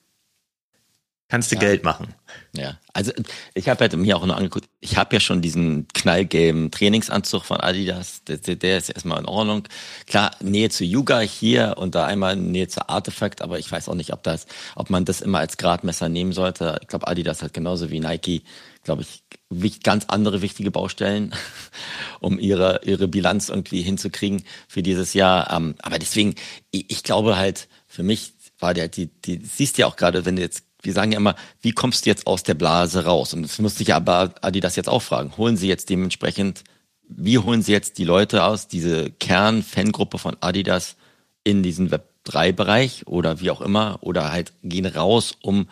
kannst 1.29 1.53
du 1.53 1.57
ja. 1.57 1.61
Geld 1.61 1.85
machen. 1.85 2.15
Ja, 2.57 2.79
also 2.93 3.13
ich 3.55 3.69
habe 3.69 3.81
halt 3.81 3.97
mir 3.97 4.17
auch 4.17 4.25
nur 4.25 4.37
angeguckt, 4.37 4.69
ich 4.81 4.97
habe 4.97 5.17
ja 5.17 5.21
schon 5.21 5.43
diesen 5.43 5.87
knallgelben 5.89 6.71
Trainingsanzug 6.71 7.45
von 7.45 7.59
Adidas, 7.61 8.23
der, 8.25 8.39
der, 8.39 8.79
ist 8.79 8.89
erstmal 8.89 9.21
in 9.21 9.27
Ordnung. 9.27 9.65
Klar, 10.07 10.33
Nähe 10.41 10.71
zu 10.71 10.85
Yuga 10.85 11.21
hier 11.21 11.77
und 11.79 11.95
da 11.95 12.07
einmal 12.07 12.37
Nähe 12.37 12.69
zu 12.69 12.89
Artefakt, 12.89 13.43
aber 13.43 13.59
ich 13.59 13.71
weiß 13.71 13.89
auch 13.89 13.95
nicht, 13.95 14.13
ob 14.13 14.23
das, 14.23 14.47
ob 14.75 14.91
man 14.91 15.05
das 15.05 15.21
immer 15.21 15.39
als 15.39 15.59
Gradmesser 15.59 16.09
nehmen 16.09 16.33
sollte. 16.33 16.79
Ich 16.83 16.89
glaube, 16.89 17.07
Adidas 17.07 17.43
hat 17.43 17.53
genauso 17.53 17.91
wie 17.91 18.01
Nike, 18.01 18.43
glaube 18.83 19.03
ich, 19.03 19.83
ganz 19.83 20.07
andere 20.09 20.43
wichtige 20.43 20.71
Baustellen, 20.71 21.35
um 22.21 22.39
ihre, 22.39 22.81
ihre 22.85 23.09
Bilanz 23.09 23.49
irgendwie 23.51 23.83
hinzukriegen 23.83 24.45
für 24.67 24.83
dieses 24.83 25.15
Jahr. 25.15 25.53
Ähm, 25.53 25.75
aber 25.83 25.99
deswegen, 25.99 26.35
ich 26.71 27.03
glaube 27.03 27.37
halt, 27.37 27.69
für 27.87 28.03
mich 28.03 28.33
war 28.59 28.75
der, 28.75 28.89
die, 28.89 29.07
die, 29.07 29.41
siehst 29.45 29.79
ja 29.79 29.87
auch 29.87 29.97
gerade, 29.97 30.25
wenn 30.25 30.37
du 30.37 30.43
jetzt 30.43 30.65
wir 30.83 30.93
sagen 30.93 31.13
ja 31.13 31.19
immer, 31.19 31.35
wie 31.61 31.73
kommst 31.73 32.07
du 32.07 32.11
jetzt 32.11 32.27
aus 32.27 32.43
der 32.43 32.55
Blase 32.55 33.05
raus? 33.05 33.35
Und 33.35 33.43
das 33.43 33.59
muss 33.59 33.77
sich 33.77 33.95
aber 33.95 34.35
Adidas 34.43 34.77
jetzt 34.77 34.89
auch 34.89 35.03
fragen. 35.03 35.37
Holen 35.37 35.57
sie 35.57 35.69
jetzt 35.69 35.91
dementsprechend, 35.91 36.63
wie 37.09 37.39
holen 37.39 37.63
sie 37.63 37.73
jetzt 37.73 37.99
die 37.99 38.05
Leute 38.05 38.45
aus, 38.45 38.69
diese 38.69 39.11
Kern-Fangruppe 39.11 40.19
von 40.19 40.37
Adidas 40.41 40.97
in 41.43 41.63
diesen 41.63 41.91
Web3-Bereich 41.91 43.07
oder 43.07 43.41
wie 43.41 43.51
auch 43.51 43.61
immer, 43.61 43.99
oder 44.03 44.31
halt 44.31 44.53
gehen 44.63 44.87
raus, 44.87 45.35
um 45.43 45.69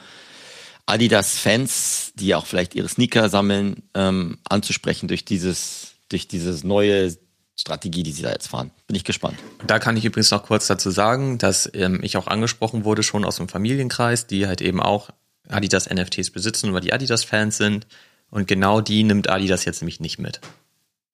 Adidas-Fans, 0.87 2.13
die 2.15 2.35
auch 2.35 2.47
vielleicht 2.47 2.75
ihre 2.75 2.89
Sneaker 2.89 3.29
sammeln, 3.29 3.83
ähm, 3.95 4.39
anzusprechen 4.49 5.09
durch 5.09 5.25
dieses, 5.25 5.97
durch 6.09 6.29
dieses 6.29 6.65
neue 6.65 7.17
Strategie, 7.57 8.03
die 8.03 8.13
sie 8.13 8.23
da 8.23 8.31
jetzt 8.31 8.49
fahren. 8.49 8.71
Bin 8.87 8.97
ich 8.97 9.05
gespannt. 9.05 9.39
Da 9.67 9.79
kann 9.79 9.97
ich 9.97 10.05
übrigens 10.05 10.31
noch 10.31 10.45
kurz 10.45 10.67
dazu 10.67 10.91
sagen, 10.91 11.39
dass 11.39 11.69
ähm, 11.73 12.01
ich 12.03 12.17
auch 12.19 12.27
angesprochen 12.27 12.85
wurde, 12.85 13.03
schon 13.03 13.25
aus 13.25 13.37
dem 13.37 13.49
Familienkreis, 13.49 14.27
die 14.27 14.47
halt 14.47 14.61
eben 14.61 14.81
auch 14.81 15.11
Adidas 15.49 15.89
NFTs 15.89 16.31
besitzen, 16.31 16.75
weil 16.75 16.83
die 16.83 16.93
Adidas-Fans 16.93 17.57
sind. 17.57 17.87
Und 18.31 18.47
genau 18.47 18.81
die 18.81 19.05
nimmt 19.05 19.31
Adidas 19.31 19.65
jetzt 19.65 19.81
nämlich 19.81 20.01
nicht 20.01 20.19
mit. 20.19 20.41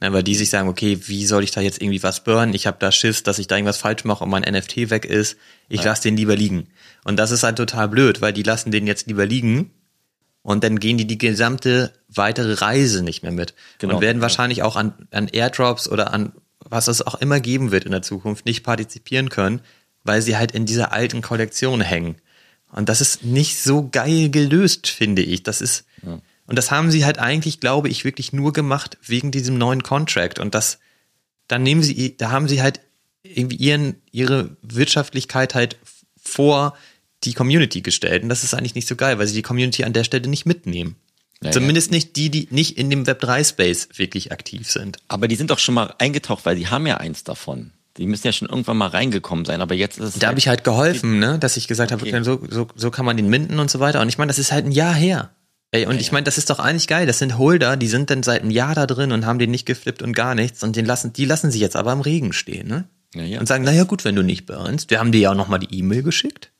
Ja, 0.03 0.13
weil 0.13 0.25
die 0.25 0.35
sich 0.35 0.51
sagen, 0.51 0.69
okay, 0.69 0.99
wie 1.07 1.27
soll 1.27 1.45
ich 1.45 1.53
da 1.53 1.61
jetzt 1.61 1.81
irgendwie 1.81 2.03
was 2.03 2.25
burnen? 2.25 2.55
Ich 2.55 2.67
habe 2.67 2.79
da 2.81 2.91
Schiss, 2.91 3.23
dass 3.23 3.39
ich 3.39 3.47
da 3.47 3.55
irgendwas 3.55 3.79
falsch 3.79 4.03
mache 4.05 4.25
und 4.25 4.31
mein 4.31 4.43
NFT 4.43 4.91
weg 4.91 5.05
ist. 5.05 5.37
Ich 5.69 5.83
ja. 5.83 5.91
lasse 5.91 6.03
den 6.03 6.17
lieber 6.17 6.35
liegen. 6.35 6.69
Und 7.05 7.19
das 7.19 7.31
ist 7.31 7.45
halt 7.45 7.57
total 7.57 7.89
blöd, 7.89 8.21
weil 8.21 8.33
die 8.33 8.43
lassen 8.43 8.73
den 8.73 8.89
jetzt 8.89 9.07
lieber 9.07 9.27
liegen 9.27 9.71
und 10.43 10.65
dann 10.65 10.79
gehen 10.81 10.99
die 10.99 11.07
die 11.07 11.19
gesamte 11.19 11.93
weitere 12.09 12.55
Reise 12.55 13.03
nicht 13.03 13.23
mehr 13.23 13.33
mit 13.33 13.55
genau. 13.79 13.97
und 13.97 14.01
werden 14.01 14.23
wahrscheinlich 14.23 14.63
auch 14.63 14.77
an, 14.77 14.93
an 15.11 15.29
Airdrops 15.29 15.89
oder 15.89 16.13
an 16.13 16.33
was 16.65 16.89
es 16.89 17.03
auch 17.03 17.17
immer 17.17 17.41
geben 17.41 17.71
wird 17.71 17.85
in 17.85 17.91
der 17.91 18.03
Zukunft 18.03 18.47
nicht 18.47 18.63
partizipieren 18.63 19.29
können, 19.29 19.61
weil 20.05 20.23
sie 20.23 20.37
halt 20.37 20.53
in 20.53 20.65
dieser 20.65 20.93
alten 20.93 21.21
Kollektion 21.21 21.81
hängen. 21.81 22.17
Und 22.71 22.89
das 22.89 23.01
ist 23.01 23.25
nicht 23.25 23.59
so 23.59 23.89
geil 23.91 24.31
gelöst, 24.31 24.89
finde 24.89 25.23
ich. 25.23 25.43
Das 25.43 25.61
ist 25.61 25.85
ja. 26.03 26.21
und 26.47 26.57
das 26.57 26.71
haben 26.71 26.91
sie 26.91 27.05
halt 27.05 27.19
eigentlich, 27.19 27.61
glaube 27.61 27.89
ich, 27.89 28.05
wirklich 28.05 28.33
nur 28.33 28.53
gemacht 28.53 28.97
wegen 29.05 29.31
diesem 29.31 29.59
neuen 29.59 29.83
Contract 29.83 30.39
und 30.39 30.55
das 30.55 30.79
dann 31.49 31.63
nehmen 31.63 31.83
sie 31.83 32.17
da 32.17 32.31
haben 32.31 32.49
sie 32.49 32.63
halt 32.63 32.81
irgendwie 33.23 33.57
ihren 33.57 33.97
ihre 34.11 34.57
Wirtschaftlichkeit 34.63 35.55
halt 35.55 35.77
vor 36.17 36.75
die 37.25 37.35
Community 37.35 37.83
gestellt. 37.83 38.23
Und 38.23 38.29
das 38.29 38.45
ist 38.45 38.55
eigentlich 38.55 38.75
nicht 38.75 38.89
so 38.89 38.97
geil, 38.97 39.19
weil 39.19 39.27
sie 39.27 39.35
die 39.35 39.43
Community 39.43 39.85
an 39.85 39.93
der 39.93 40.05
Stelle 40.05 40.29
nicht 40.29 40.47
mitnehmen. 40.47 40.97
Ja, 41.43 41.51
Zumindest 41.51 41.91
ja. 41.91 41.97
nicht 41.97 42.17
die, 42.17 42.31
die 42.31 42.49
nicht 42.51 42.79
in 42.79 42.89
dem 42.89 43.05
Web3-Space 43.05 43.89
wirklich 43.97 44.33
aktiv 44.33 44.71
sind. 44.71 44.99
Aber 45.09 45.29
die 45.29 45.37
sind 45.37 45.51
doch 45.51 45.59
schon 45.59 45.75
mal 45.75 45.95
eingetaucht, 45.99 46.47
weil 46.47 46.57
die 46.57 46.69
haben 46.69 46.87
ja 46.87 46.99
eins 46.99 47.25
davon. 47.25 47.73
Die 47.97 48.07
müssen 48.07 48.27
ja 48.27 48.33
schon 48.33 48.49
irgendwann 48.49 48.79
mal 48.79 48.89
reingekommen 48.89 49.45
sein, 49.45 49.61
aber 49.61 49.75
jetzt 49.75 49.99
ist 49.99 50.05
es. 50.05 50.15
Da 50.15 50.21
halt 50.21 50.29
habe 50.29 50.39
ich 50.39 50.49
halt 50.49 50.65
geholfen, 50.65 51.19
ne? 51.19 51.39
dass 51.39 51.57
ich 51.57 51.69
gesagt 51.69 51.93
okay. 51.93 52.13
habe, 52.13 52.25
so, 52.25 52.41
so, 52.49 52.69
so 52.75 52.91
kann 52.91 53.05
man 53.05 53.17
den 53.17 53.29
minden 53.29 53.59
und 53.59 53.71
so 53.71 53.81
weiter. 53.81 54.01
Und 54.01 54.09
ich 54.09 54.19
meine, 54.19 54.29
das 54.29 54.39
ist 54.39 54.53
halt 54.53 54.65
ein 54.65 54.73
Jahr 54.73 54.95
her. 54.95 55.31
Ey, 55.73 55.87
und 55.87 55.95
ja, 55.95 56.01
ich 56.01 56.13
meine, 56.13 56.25
das 56.25 56.39
ist 56.39 56.49
doch 56.49 56.59
eigentlich 56.59 56.87
geil. 56.87 57.07
Das 57.07 57.19
sind 57.19 57.39
Holder, 57.39 57.77
die 57.77 57.89
sind 57.89 58.09
dann 58.11 58.23
seit 58.23 58.43
einem 58.43 58.51
Jahr 58.51 58.75
da 58.75 58.87
drin 58.87 59.13
und 59.13 59.27
haben 59.27 59.39
den 59.39 59.51
nicht 59.51 59.67
geflippt 59.67 60.03
und 60.03 60.13
gar 60.13 60.35
nichts. 60.35 60.63
Und 60.63 60.77
den 60.77 60.87
lassen, 60.87 61.13
die 61.13 61.25
lassen 61.25 61.51
sich 61.51 61.61
jetzt 61.61 61.77
aber 61.77 61.93
im 61.93 62.01
Regen 62.01 62.33
stehen, 62.33 62.69
ne? 62.69 62.85
Ja, 63.15 63.25
ja. 63.25 63.41
Und 63.41 63.47
sagen, 63.47 63.65
naja, 63.65 63.85
gut, 63.85 64.05
wenn 64.05 64.17
du 64.17 64.23
nicht 64.23 64.47
burnst. 64.47 64.91
Wir 64.91 64.99
haben 64.99 65.13
dir 65.13 65.21
ja 65.21 65.31
auch 65.33 65.37
nochmal 65.37 65.59
die 65.59 65.75
E-Mail 65.75 66.03
geschickt. 66.03 66.52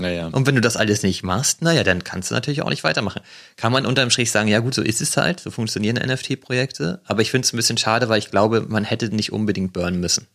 Naja. 0.00 0.28
Und 0.28 0.46
wenn 0.46 0.54
du 0.54 0.60
das 0.60 0.76
alles 0.76 1.02
nicht 1.02 1.22
machst, 1.22 1.62
naja, 1.62 1.84
dann 1.84 2.02
kannst 2.04 2.30
du 2.30 2.34
natürlich 2.34 2.62
auch 2.62 2.70
nicht 2.70 2.84
weitermachen. 2.84 3.20
Kann 3.56 3.72
man 3.72 3.86
unterm 3.86 4.10
Strich 4.10 4.30
sagen, 4.30 4.48
ja 4.48 4.60
gut, 4.60 4.74
so 4.74 4.82
ist 4.82 5.00
es 5.00 5.16
halt, 5.16 5.40
so 5.40 5.50
funktionieren 5.50 5.96
NFT-Projekte. 5.96 7.00
Aber 7.04 7.22
ich 7.22 7.30
finde 7.30 7.46
es 7.46 7.52
ein 7.52 7.56
bisschen 7.56 7.76
schade, 7.76 8.08
weil 8.08 8.18
ich 8.18 8.30
glaube, 8.30 8.62
man 8.62 8.84
hätte 8.84 9.14
nicht 9.14 9.32
unbedingt 9.32 9.72
burnen 9.72 10.00
müssen. 10.00 10.26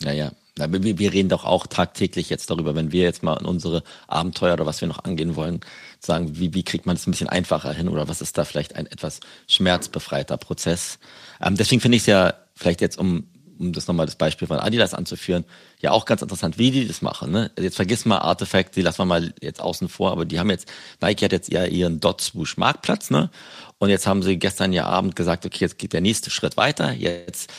Naja, 0.00 0.32
wir, 0.58 0.98
wir 0.98 1.12
reden 1.12 1.30
doch 1.30 1.44
auch 1.44 1.66
tagtäglich 1.66 2.28
jetzt 2.28 2.50
darüber, 2.50 2.74
wenn 2.74 2.92
wir 2.92 3.02
jetzt 3.02 3.22
mal 3.22 3.38
in 3.38 3.46
unsere 3.46 3.82
Abenteuer 4.08 4.54
oder 4.54 4.66
was 4.66 4.80
wir 4.82 4.88
noch 4.88 5.04
angehen 5.04 5.36
wollen, 5.36 5.60
sagen, 6.00 6.38
wie, 6.38 6.52
wie 6.52 6.64
kriegt 6.64 6.84
man 6.84 6.96
es 6.96 7.06
ein 7.06 7.10
bisschen 7.10 7.28
einfacher 7.28 7.72
hin 7.72 7.88
oder 7.88 8.08
was 8.08 8.20
ist 8.20 8.36
da 8.36 8.44
vielleicht 8.44 8.76
ein 8.76 8.86
etwas 8.86 9.20
schmerzbefreiter 9.48 10.36
Prozess. 10.36 10.98
Ähm, 11.40 11.56
deswegen 11.56 11.80
finde 11.80 11.96
ich 11.96 12.02
es 12.02 12.06
ja 12.06 12.34
vielleicht 12.54 12.82
jetzt, 12.82 12.98
um 12.98 13.26
um 13.58 13.72
das 13.72 13.86
nochmal 13.86 14.06
das 14.06 14.16
Beispiel 14.16 14.48
von 14.48 14.58
Adidas 14.58 14.94
anzuführen, 14.94 15.44
ja 15.80 15.90
auch 15.90 16.04
ganz 16.04 16.22
interessant, 16.22 16.58
wie 16.58 16.70
die 16.70 16.86
das 16.86 17.02
machen. 17.02 17.30
Ne? 17.30 17.50
Jetzt 17.58 17.76
vergiss 17.76 18.04
mal 18.04 18.18
Artefakt, 18.18 18.76
die 18.76 18.82
lassen 18.82 18.98
wir 18.98 19.04
mal 19.06 19.34
jetzt 19.40 19.60
außen 19.60 19.88
vor, 19.88 20.12
aber 20.12 20.24
die 20.24 20.38
haben 20.38 20.50
jetzt, 20.50 20.70
Nike 21.00 21.24
hat 21.24 21.32
jetzt 21.32 21.52
ja 21.52 21.64
ihren 21.64 22.00
Dot-Swoosh 22.00 22.56
Marktplatz, 22.56 23.10
ne? 23.10 23.30
Und 23.78 23.90
jetzt 23.90 24.06
haben 24.06 24.22
sie 24.22 24.38
gestern 24.38 24.72
ja 24.72 24.86
Abend 24.86 25.16
gesagt, 25.16 25.44
okay, 25.44 25.58
jetzt 25.60 25.78
geht 25.78 25.92
der 25.92 26.00
nächste 26.00 26.30
Schritt 26.30 26.56
weiter. 26.56 26.92
Jetzt 26.92 27.52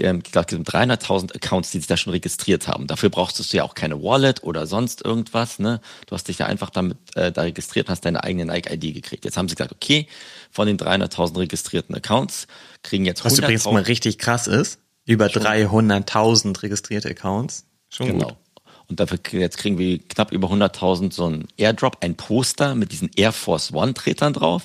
ähm, 0.00 0.22
ich 0.24 0.32
glaube, 0.32 0.46
es 0.48 0.52
sind 0.52 0.68
300.000 0.68 1.34
Accounts, 1.34 1.70
die 1.70 1.78
sich 1.78 1.86
da 1.86 1.96
schon 1.96 2.12
registriert 2.12 2.68
haben. 2.68 2.86
Dafür 2.86 3.10
brauchst 3.10 3.38
du 3.38 3.56
ja 3.56 3.64
auch 3.64 3.74
keine 3.74 4.02
Wallet 4.02 4.42
oder 4.42 4.66
sonst 4.66 5.04
irgendwas. 5.04 5.58
Ne? 5.58 5.80
Du 6.06 6.14
hast 6.14 6.28
dich 6.28 6.38
ja 6.38 6.46
einfach 6.46 6.70
damit 6.70 6.96
äh, 7.14 7.32
da 7.32 7.42
registriert 7.42 7.88
und 7.88 7.92
hast 7.92 8.04
deine 8.04 8.22
eigene 8.24 8.46
Nike-ID 8.46 8.94
gekriegt. 8.94 9.24
Jetzt 9.24 9.36
haben 9.36 9.48
sie 9.48 9.54
gesagt, 9.54 9.72
okay, 9.72 10.06
von 10.50 10.66
den 10.66 10.78
300.000 10.78 11.38
registrierten 11.38 11.94
Accounts 11.94 12.46
kriegen 12.82 13.04
jetzt 13.04 13.20
100.000. 13.20 13.24
Was 13.24 13.38
übrigens 13.38 13.64
mal 13.66 13.82
richtig 13.82 14.18
krass 14.18 14.46
ist, 14.46 14.78
über 15.06 15.26
300.000 15.26 16.62
registrierte 16.62 17.10
Accounts. 17.10 17.66
Schon 17.88 18.06
genau. 18.08 18.28
Gut. 18.28 18.36
Und 18.88 19.00
dafür 19.00 19.18
jetzt 19.32 19.58
kriegen 19.58 19.78
wir 19.78 19.98
knapp 19.98 20.32
über 20.32 20.48
100.000 20.48 21.12
so 21.12 21.26
ein 21.26 21.48
Airdrop, 21.56 21.98
ein 22.00 22.16
Poster 22.16 22.74
mit 22.74 22.92
diesen 22.92 23.10
Air 23.16 23.32
Force 23.32 23.72
One 23.72 23.94
Tretern 23.94 24.32
drauf. 24.32 24.64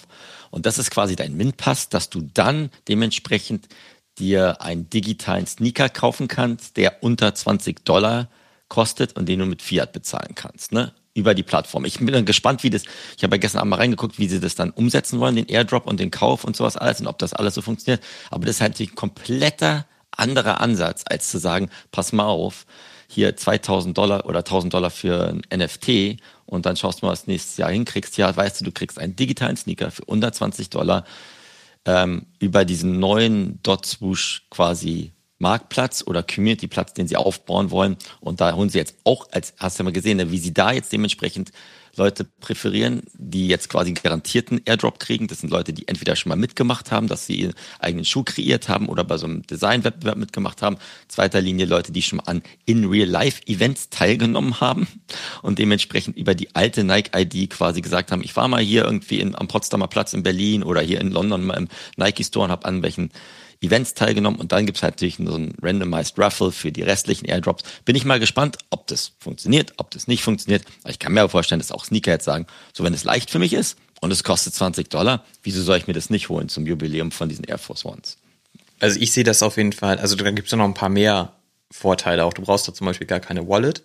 Und 0.52 0.66
das 0.66 0.78
ist 0.78 0.92
quasi 0.92 1.16
dein 1.16 1.36
Mint-Pass, 1.36 1.90
dass 1.90 2.10
du 2.10 2.22
dann 2.34 2.70
dementsprechend 2.88 3.68
dir 4.18 4.62
einen 4.62 4.90
digitalen 4.90 5.46
Sneaker 5.46 5.90
kaufen 5.90 6.28
kannst, 6.28 6.78
der 6.78 7.04
unter 7.04 7.34
20 7.34 7.86
Dollar 7.86 8.30
kostet 8.68 9.16
und 9.16 9.30
den 9.30 9.40
du 9.40 9.46
mit 9.46 9.62
Fiat 9.62 9.94
bezahlen 9.94 10.36
kannst, 10.36 10.72
ne? 10.72 10.94
Über 11.14 11.34
die 11.34 11.44
Plattform. 11.44 11.86
Ich 11.86 11.98
bin 11.98 12.08
dann 12.08 12.26
gespannt, 12.26 12.64
wie 12.64 12.70
das, 12.70 12.84
ich 13.18 13.24
habe 13.24 13.36
ja 13.36 13.40
gestern 13.40 13.60
Abend 13.60 13.72
mal 13.72 13.78
reingeguckt, 13.78 14.20
wie 14.20 14.28
sie 14.28 14.40
das 14.40 14.54
dann 14.54 14.70
umsetzen 14.70 15.20
wollen, 15.20 15.36
den 15.36 15.48
Airdrop 15.48 15.88
und 15.88 16.00
den 16.00 16.12
Kauf 16.12 16.44
und 16.44 16.56
sowas 16.56 16.78
alles 16.78 17.02
und 17.02 17.08
ob 17.08 17.18
das 17.18 17.34
alles 17.34 17.56
so 17.56 17.62
funktioniert. 17.64 18.04
Aber 18.30 18.46
das 18.46 18.58
ist 18.58 18.62
halt 18.62 18.74
natürlich 18.74 18.92
ein 18.92 18.96
kompletter 18.96 19.86
anderer 20.18 20.62
Ansatz, 20.62 21.04
als 21.08 21.30
zu 21.30 21.38
sagen, 21.38 21.70
pass 21.92 22.14
mal 22.14 22.26
auf, 22.26 22.66
hier 23.10 23.36
2000 23.36 23.98
Dollar 23.98 24.26
oder 24.26 24.40
1000 24.40 24.74
Dollar 24.74 24.90
für 24.90 25.28
ein 25.30 25.42
NFT 25.56 26.22
und 26.46 26.66
dann 26.66 26.76
schaust 26.76 27.02
du 27.02 27.06
mal, 27.06 27.12
was 27.12 27.28
nächstes 27.28 27.58
Jahr 27.58 27.72
hinkriegst. 27.72 28.18
Ja, 28.18 28.36
weißt 28.36 28.60
du, 28.62 28.66
du 28.66 28.72
kriegst 28.72 29.00
einen 29.00 29.16
digitalen 29.16 29.56
Sneaker 29.56 29.92
für 29.92 30.04
120 30.04 30.70
Dollar 30.70 31.06
ähm, 31.86 32.26
über 32.40 32.66
diesen 32.66 33.00
neuen 33.00 33.62
Dot-Swoosh 33.64 34.48
quasi 34.50 35.14
Marktplatz 35.40 36.04
oder 36.06 36.24
Community-Platz, 36.24 36.94
den 36.94 37.08
sie 37.08 37.16
aufbauen 37.16 37.72
wollen. 37.72 37.98
Und 38.20 38.42
da 38.42 38.54
holen 38.54 38.70
sie 38.70 38.78
jetzt 38.78 38.96
auch, 39.04 39.28
als 39.32 39.54
hast 39.58 39.78
du 39.78 39.84
ja 39.84 39.86
mal 39.86 39.94
gesehen, 39.94 40.18
ne, 40.18 40.32
wie 40.32 40.40
sie 40.40 40.54
da 40.54 40.72
jetzt 40.72 40.92
dementsprechend 40.92 41.52
Leute 41.98 42.26
präferieren, 42.40 43.04
die 43.14 43.48
jetzt 43.48 43.70
quasi 43.70 43.94
garantierten 43.94 44.62
Airdrop 44.66 45.00
kriegen. 45.00 45.28
Das 45.28 45.42
sind 45.42 45.50
Leute, 45.50 45.74
die 45.74 45.88
entweder 45.88 46.16
schon 46.16 46.30
mal 46.30 46.36
mitgemacht 46.36 46.92
haben, 46.92 47.08
dass 47.08 47.26
sie 47.26 47.42
ihren 47.42 47.54
eigenen 47.80 48.06
Schuh 48.06 48.24
kreiert 48.24 48.70
haben 48.70 48.88
oder 48.88 49.04
bei 49.04 49.18
so 49.18 49.26
einem 49.26 49.46
Designwettbewerb 49.46 50.18
mitgemacht 50.18 50.62
haben. 50.62 50.78
Zweiter 51.08 51.42
Linie 51.42 51.66
Leute, 51.66 51.92
die 51.92 52.02
schon 52.02 52.18
mal 52.18 52.24
an 52.26 52.44
In-Real-Life-Events 52.66 53.90
teilgenommen 53.90 54.60
haben 54.60 54.88
und 55.42 55.60
dementsprechend 55.60 56.18
über 56.18 56.36
die 56.36 56.56
alte 56.56 56.84
Nike-ID 56.84 57.50
quasi 57.50 57.82
gesagt 57.82 58.12
haben, 58.12 58.24
ich 58.24 58.36
war 58.36 58.48
mal 58.48 58.62
hier 58.62 58.86
irgendwie 58.86 59.20
in, 59.20 59.36
am 59.36 59.48
Potsdamer 59.48 59.88
Platz 59.88 60.14
in 60.14 60.24
Berlin 60.24 60.64
oder 60.64 60.82
hier 60.82 61.02
in 61.02 61.12
London 61.12 61.46
mal 61.46 61.58
im 61.58 61.68
Nike-Store 61.98 62.46
und 62.46 62.52
habe 62.52 62.66
an 62.66 62.84
welchen 62.84 63.12
Events 63.62 63.94
teilgenommen 63.94 64.40
und 64.40 64.52
dann 64.52 64.66
gibt 64.66 64.78
es 64.78 64.84
halt 64.84 64.96
natürlich 64.96 65.18
so 65.18 65.36
ein 65.36 65.54
Randomized 65.62 66.18
Raffle 66.18 66.52
für 66.52 66.72
die 66.72 66.84
restlichen 66.84 67.26
Airdrops. 67.26 67.64
Bin 67.86 67.96
ich 67.96 68.06
mal 68.06 68.20
gespannt, 68.20 68.58
ob 68.70 68.88
das 68.88 69.14
funktioniert, 69.20 69.74
ob 69.78 69.92
das 69.92 70.08
nicht 70.08 70.24
funktioniert. 70.24 70.64
Ich 70.88 71.00
kann 71.00 71.14
mir 71.14 71.22
aber 71.22 71.30
vorstellen, 71.30 71.60
dass 71.60 71.72
auch 71.72 71.86
Sneaker 71.86 72.12
jetzt 72.12 72.26
sagen, 72.26 72.46
so 72.74 72.84
wenn 72.84 72.94
es 72.94 73.04
leicht 73.04 73.30
für 73.30 73.40
mich 73.40 73.54
ist 73.54 73.78
und 74.02 74.12
es 74.12 74.24
kostet 74.24 74.54
20 74.54 74.90
Dollar, 74.90 75.26
wieso 75.44 75.62
soll 75.62 75.78
ich 75.78 75.88
mir 75.88 75.94
das 75.94 76.10
nicht 76.10 76.30
holen 76.30 76.50
zum 76.50 76.66
Jubiläum 76.66 77.12
von 77.12 77.30
diesen 77.30 77.46
Air 77.46 77.58
Force 77.58 77.86
Ones? 77.86 78.18
Also 78.80 79.00
ich 79.00 79.12
sehe 79.12 79.24
das 79.24 79.42
auf 79.42 79.58
jeden 79.58 79.74
Fall, 79.74 79.98
also 79.98 80.16
da 80.16 80.30
gibt 80.32 80.48
es 80.48 80.56
noch 80.56 80.66
ein 80.66 80.74
paar 80.76 80.90
mehr 80.90 81.34
Vorteile 81.72 82.26
auch. 82.26 82.34
Du 82.34 82.44
brauchst 82.44 82.68
da 82.68 82.74
zum 82.74 82.86
Beispiel 82.86 83.08
gar 83.08 83.20
keine 83.20 83.48
Wallet. 83.48 83.84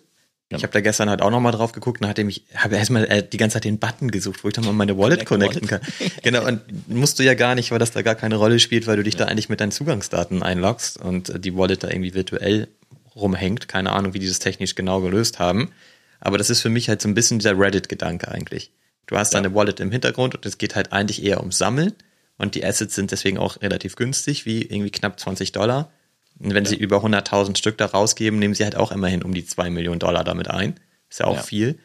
Ja. 0.53 0.57
Ich 0.57 0.63
habe 0.63 0.73
da 0.73 0.81
gestern 0.81 1.09
halt 1.09 1.21
auch 1.21 1.29
nochmal 1.29 1.51
drauf 1.51 1.71
geguckt 1.71 2.01
und 2.01 2.07
hatte 2.07 2.23
mich, 2.23 2.45
habe 2.55 2.75
erstmal 2.75 3.05
äh, 3.05 3.27
die 3.27 3.37
ganze 3.37 3.55
Zeit 3.55 3.65
den 3.65 3.79
Button 3.79 4.11
gesucht, 4.11 4.43
wo 4.43 4.47
ich 4.47 4.53
dann 4.53 4.65
mal 4.65 4.73
meine 4.73 4.97
Wallet 4.97 5.25
connecten 5.25 5.67
kann. 5.67 5.81
genau, 6.21 6.45
und 6.45 6.61
musst 6.87 7.19
du 7.19 7.23
ja 7.23 7.33
gar 7.33 7.55
nicht, 7.55 7.71
weil 7.71 7.79
das 7.79 7.91
da 7.91 8.01
gar 8.01 8.15
keine 8.15 8.35
Rolle 8.35 8.59
spielt, 8.59 8.87
weil 8.87 8.97
du 8.97 9.03
dich 9.03 9.15
ja. 9.15 9.19
da 9.19 9.25
eigentlich 9.25 9.49
mit 9.49 9.59
deinen 9.61 9.71
Zugangsdaten 9.71 10.43
einloggst 10.43 10.97
und 11.01 11.29
äh, 11.29 11.39
die 11.39 11.55
Wallet 11.55 11.83
da 11.83 11.89
irgendwie 11.89 12.13
virtuell 12.13 12.67
rumhängt. 13.15 13.67
Keine 13.67 13.91
Ahnung, 13.91 14.13
wie 14.13 14.19
die 14.19 14.27
das 14.27 14.39
technisch 14.39 14.75
genau 14.75 15.01
gelöst 15.01 15.39
haben. 15.39 15.71
Aber 16.19 16.37
das 16.37 16.49
ist 16.49 16.61
für 16.61 16.69
mich 16.69 16.87
halt 16.87 17.01
so 17.01 17.09
ein 17.09 17.13
bisschen 17.13 17.39
dieser 17.39 17.57
Reddit-Gedanke 17.57 18.29
eigentlich. 18.29 18.71
Du 19.07 19.17
hast 19.17 19.33
ja. 19.33 19.41
deine 19.41 19.53
Wallet 19.53 19.79
im 19.79 19.91
Hintergrund 19.91 20.35
und 20.35 20.45
es 20.45 20.57
geht 20.57 20.75
halt 20.75 20.93
eigentlich 20.93 21.23
eher 21.23 21.39
ums 21.39 21.57
Sammeln. 21.57 21.93
Und 22.37 22.55
die 22.55 22.65
Assets 22.65 22.95
sind 22.95 23.11
deswegen 23.11 23.37
auch 23.37 23.61
relativ 23.61 23.95
günstig, 23.95 24.45
wie 24.45 24.61
irgendwie 24.63 24.91
knapp 24.91 25.19
20 25.19 25.51
Dollar. 25.51 25.91
Und 26.39 26.53
wenn 26.53 26.65
ja. 26.65 26.71
sie 26.71 26.75
über 26.75 26.97
100.000 26.97 27.57
Stück 27.57 27.77
da 27.77 27.85
rausgeben, 27.85 28.39
nehmen 28.39 28.53
sie 28.53 28.63
halt 28.63 28.75
auch 28.75 28.91
immerhin 28.91 29.23
um 29.23 29.33
die 29.33 29.45
2 29.45 29.69
Millionen 29.69 29.99
Dollar 29.99 30.23
damit 30.23 30.49
ein. 30.49 30.79
Ist 31.09 31.19
ja 31.19 31.27
auch 31.27 31.37
ja. 31.37 31.43
viel. 31.43 31.79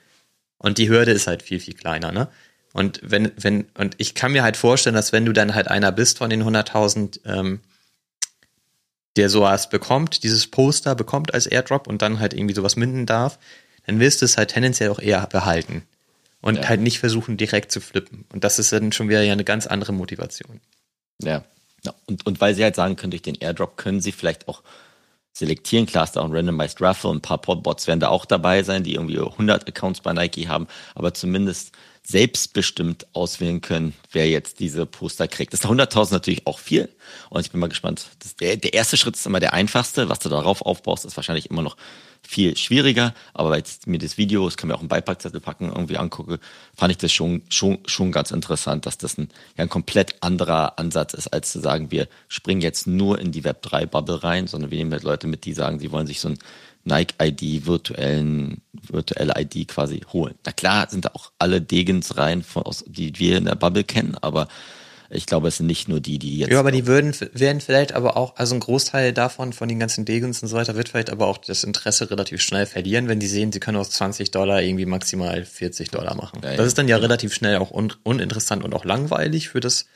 Und 0.59 0.79
die 0.79 0.89
Hürde 0.89 1.13
ist 1.13 1.27
halt 1.27 1.43
viel, 1.43 1.61
viel 1.61 1.75
kleiner, 1.75 2.13
ne? 2.13 2.29
Und 2.73 3.01
wenn, 3.03 3.33
wenn, 3.37 3.67
und 3.75 3.95
ich 3.99 4.15
kann 4.15 4.33
mir 4.33 4.43
halt 4.43 4.57
vorstellen, 4.57 4.95
dass 4.95 5.13
wenn 5.13 5.25
du 5.25 5.33
dann 5.33 5.55
halt 5.55 5.69
einer 5.69 5.91
bist 5.91 6.19
von 6.19 6.31
den 6.31 6.43
100.000, 6.43 7.21
ähm, 7.25 7.61
der 9.17 9.31
sowas 9.31 9.71
bekommt, 9.71 10.23
dieses 10.23 10.47
Poster 10.47 10.95
bekommt 10.95 11.35
als 11.35 11.47
Airdrop 11.47 11.87
und 11.87 12.03
dann 12.03 12.21
halt 12.21 12.35
irgendwie 12.35 12.55
sowas 12.55 12.77
minden 12.77 13.07
darf, 13.07 13.39
dann 13.87 14.01
wirst 14.01 14.21
du 14.21 14.27
es 14.27 14.37
halt 14.37 14.51
tendenziell 14.51 14.91
auch 14.91 15.01
eher 15.01 15.27
behalten. 15.27 15.83
Und 16.41 16.57
ja. 16.57 16.69
halt 16.69 16.81
nicht 16.81 17.01
versuchen, 17.01 17.37
direkt 17.37 17.73
zu 17.73 17.81
flippen. 17.81 18.27
Und 18.33 18.45
das 18.45 18.59
ist 18.59 18.73
dann 18.73 18.93
schon 18.93 19.09
wieder 19.09 19.23
ja 19.23 19.33
eine 19.33 19.45
ganz 19.45 19.67
andere 19.67 19.93
Motivation. 19.93 20.61
Ja, 21.21 21.45
ja, 21.85 21.95
und, 22.07 22.27
und 22.27 22.41
weil 22.41 22.55
sie 22.55 22.65
halt 22.65 22.77
sagen 22.77 22.97
können, 22.97 23.11
durch 23.11 23.23
den 23.23 23.37
Airdrop 23.37 23.77
können 23.77 24.01
sie 24.01 24.13
vielleicht 24.13 24.49
auch 24.49 24.63
selektieren. 25.33 25.87
Klar 25.87 26.05
ist 26.05 26.13
da 26.13 26.21
auch 26.21 26.25
ein 26.25 26.35
Randomized 26.35 26.81
Raffle, 26.81 27.13
ein 27.13 27.21
paar 27.21 27.39
Bots 27.39 27.87
werden 27.87 28.01
da 28.01 28.09
auch 28.09 28.25
dabei 28.25 28.63
sein, 28.63 28.83
die 28.83 28.95
irgendwie 28.95 29.19
100 29.19 29.69
Accounts 29.69 30.01
bei 30.01 30.13
Nike 30.13 30.49
haben, 30.49 30.67
aber 30.95 31.15
zumindest 31.15 31.73
selbstbestimmt 32.09 33.07
auswählen 33.13 33.61
können, 33.61 33.95
wer 34.13 34.29
jetzt 34.31 34.61
diese 34.61 34.87
Poster 34.87 35.29
kriegt. 35.29 35.53
Das 35.53 35.61
ist 35.61 35.67
100.000 35.67 36.13
natürlich 36.13 36.47
auch 36.47 36.59
viel 36.59 36.89
und 37.29 37.43
ich 37.43 37.51
bin 37.51 37.61
mal 37.61 37.69
gespannt. 37.69 38.07
Der, 38.41 38.57
der 38.57 38.73
erste 38.73 38.97
Schritt 38.97 39.15
ist 39.15 39.27
immer 39.27 39.41
der 39.41 39.53
einfachste. 39.53 40.09
Was 40.09 40.19
du 40.19 40.31
darauf 40.31 40.63
aufbaust, 40.63 41.05
ist 41.05 41.17
wahrscheinlich 41.17 41.51
immer 41.51 41.61
noch 41.61 41.77
viel 42.23 42.57
schwieriger. 42.57 43.15
Aber 43.35 43.51
weil 43.51 43.63
ich 43.63 43.87
mir 43.87 43.99
das 43.99 44.17
Video, 44.17 44.47
das 44.47 44.57
kann 44.57 44.69
mir 44.69 44.75
auch 44.75 44.81
einen 44.81 44.89
Beipackzettel 44.89 45.41
packen, 45.41 45.69
irgendwie 45.69 45.99
angucke, 45.99 46.41
fand 46.75 46.93
ich 46.93 46.99
das 46.99 47.13
schon, 47.13 47.43
schon, 47.51 47.79
schon 47.85 48.11
ganz 48.11 48.31
interessant, 48.31 48.87
dass 48.87 48.97
das 48.97 49.19
ein, 49.19 49.29
ja, 49.59 49.65
ein 49.65 49.69
komplett 49.69 50.23
anderer 50.23 50.79
Ansatz 50.79 51.13
ist, 51.13 51.29
als 51.29 51.53
zu 51.53 51.61
sagen, 51.61 51.91
wir 51.91 52.09
springen 52.29 52.63
jetzt 52.63 52.87
nur 52.87 53.19
in 53.19 53.33
die 53.33 53.43
Web3-Bubble 53.43 54.23
rein, 54.23 54.47
sondern 54.47 54.71
wir 54.71 54.79
nehmen 54.79 54.93
halt 54.93 55.05
Leute 55.05 55.27
mit, 55.27 55.45
die 55.45 55.53
sagen, 55.53 55.79
sie 55.79 55.93
wollen 55.93 56.07
sich 56.07 56.21
so 56.21 56.29
ein 56.29 56.39
Nike-ID, 56.85 57.67
virtuellen, 57.67 58.63
virtuelle 58.73 59.35
ID 59.37 59.69
quasi 59.69 60.03
holen. 60.13 60.35
Na 60.47 60.53
klar 60.53 60.89
sind 60.91 61.05
da 61.05 61.11
auch 61.15 61.33
alle 61.39 61.61
Degens 61.61 62.17
rein, 62.17 62.43
von, 62.43 62.63
aus, 62.63 62.85
die 62.87 63.19
wir 63.19 63.39
in 63.39 63.45
der 63.45 63.55
Bubble 63.55 63.85
kennen, 63.85 64.17
aber 64.21 64.49
ich 65.11 65.25
glaube, 65.25 65.49
es 65.49 65.57
sind 65.57 65.67
nicht 65.67 65.89
nur 65.89 66.01
die, 66.01 66.19
die 66.19 66.39
jetzt. 66.39 66.51
Ja, 66.51 66.61
aber 66.61 66.71
die 66.71 66.87
würden, 66.87 67.15
werden 67.33 67.61
vielleicht 67.63 67.93
aber 67.93 68.17
auch, 68.17 68.37
also 68.37 68.55
ein 68.55 68.61
Großteil 68.61 69.15
davon, 69.15 69.55
von 69.55 69.69
den 69.69 69.79
ganzen 69.79 70.05
Degens 70.05 70.43
und 70.43 70.49
so 70.49 70.57
weiter, 70.57 70.77
wird 70.77 70.91
vielleicht 70.91 71.09
aber 71.09 71.27
auch 71.27 71.39
das 71.39 71.65
Interesse 71.65 72.11
relativ 72.11 72.43
schnell 72.43 72.67
verlieren, 72.67 73.09
wenn 73.09 73.19
die 73.19 73.27
sehen, 73.27 73.51
sie 73.51 73.61
können 73.61 73.79
aus 73.79 73.91
20 73.91 74.31
Dollar 74.31 74.63
irgendwie 74.63 74.85
maximal 74.85 75.45
40 75.45 75.91
Dollar 75.91 76.15
machen. 76.15 76.41
Ja, 76.45 76.57
das 76.57 76.67
ist 76.67 76.77
dann 76.79 76.89
ja, 76.89 76.97
ja 76.97 77.03
relativ 77.03 77.33
schnell 77.33 77.57
auch 77.57 77.71
un 77.71 77.93
uninteressant 78.03 78.65
und 78.65 78.75
auch 78.75 78.85
langweilig 78.85 79.49
für 79.49 79.61
das, 79.61 79.87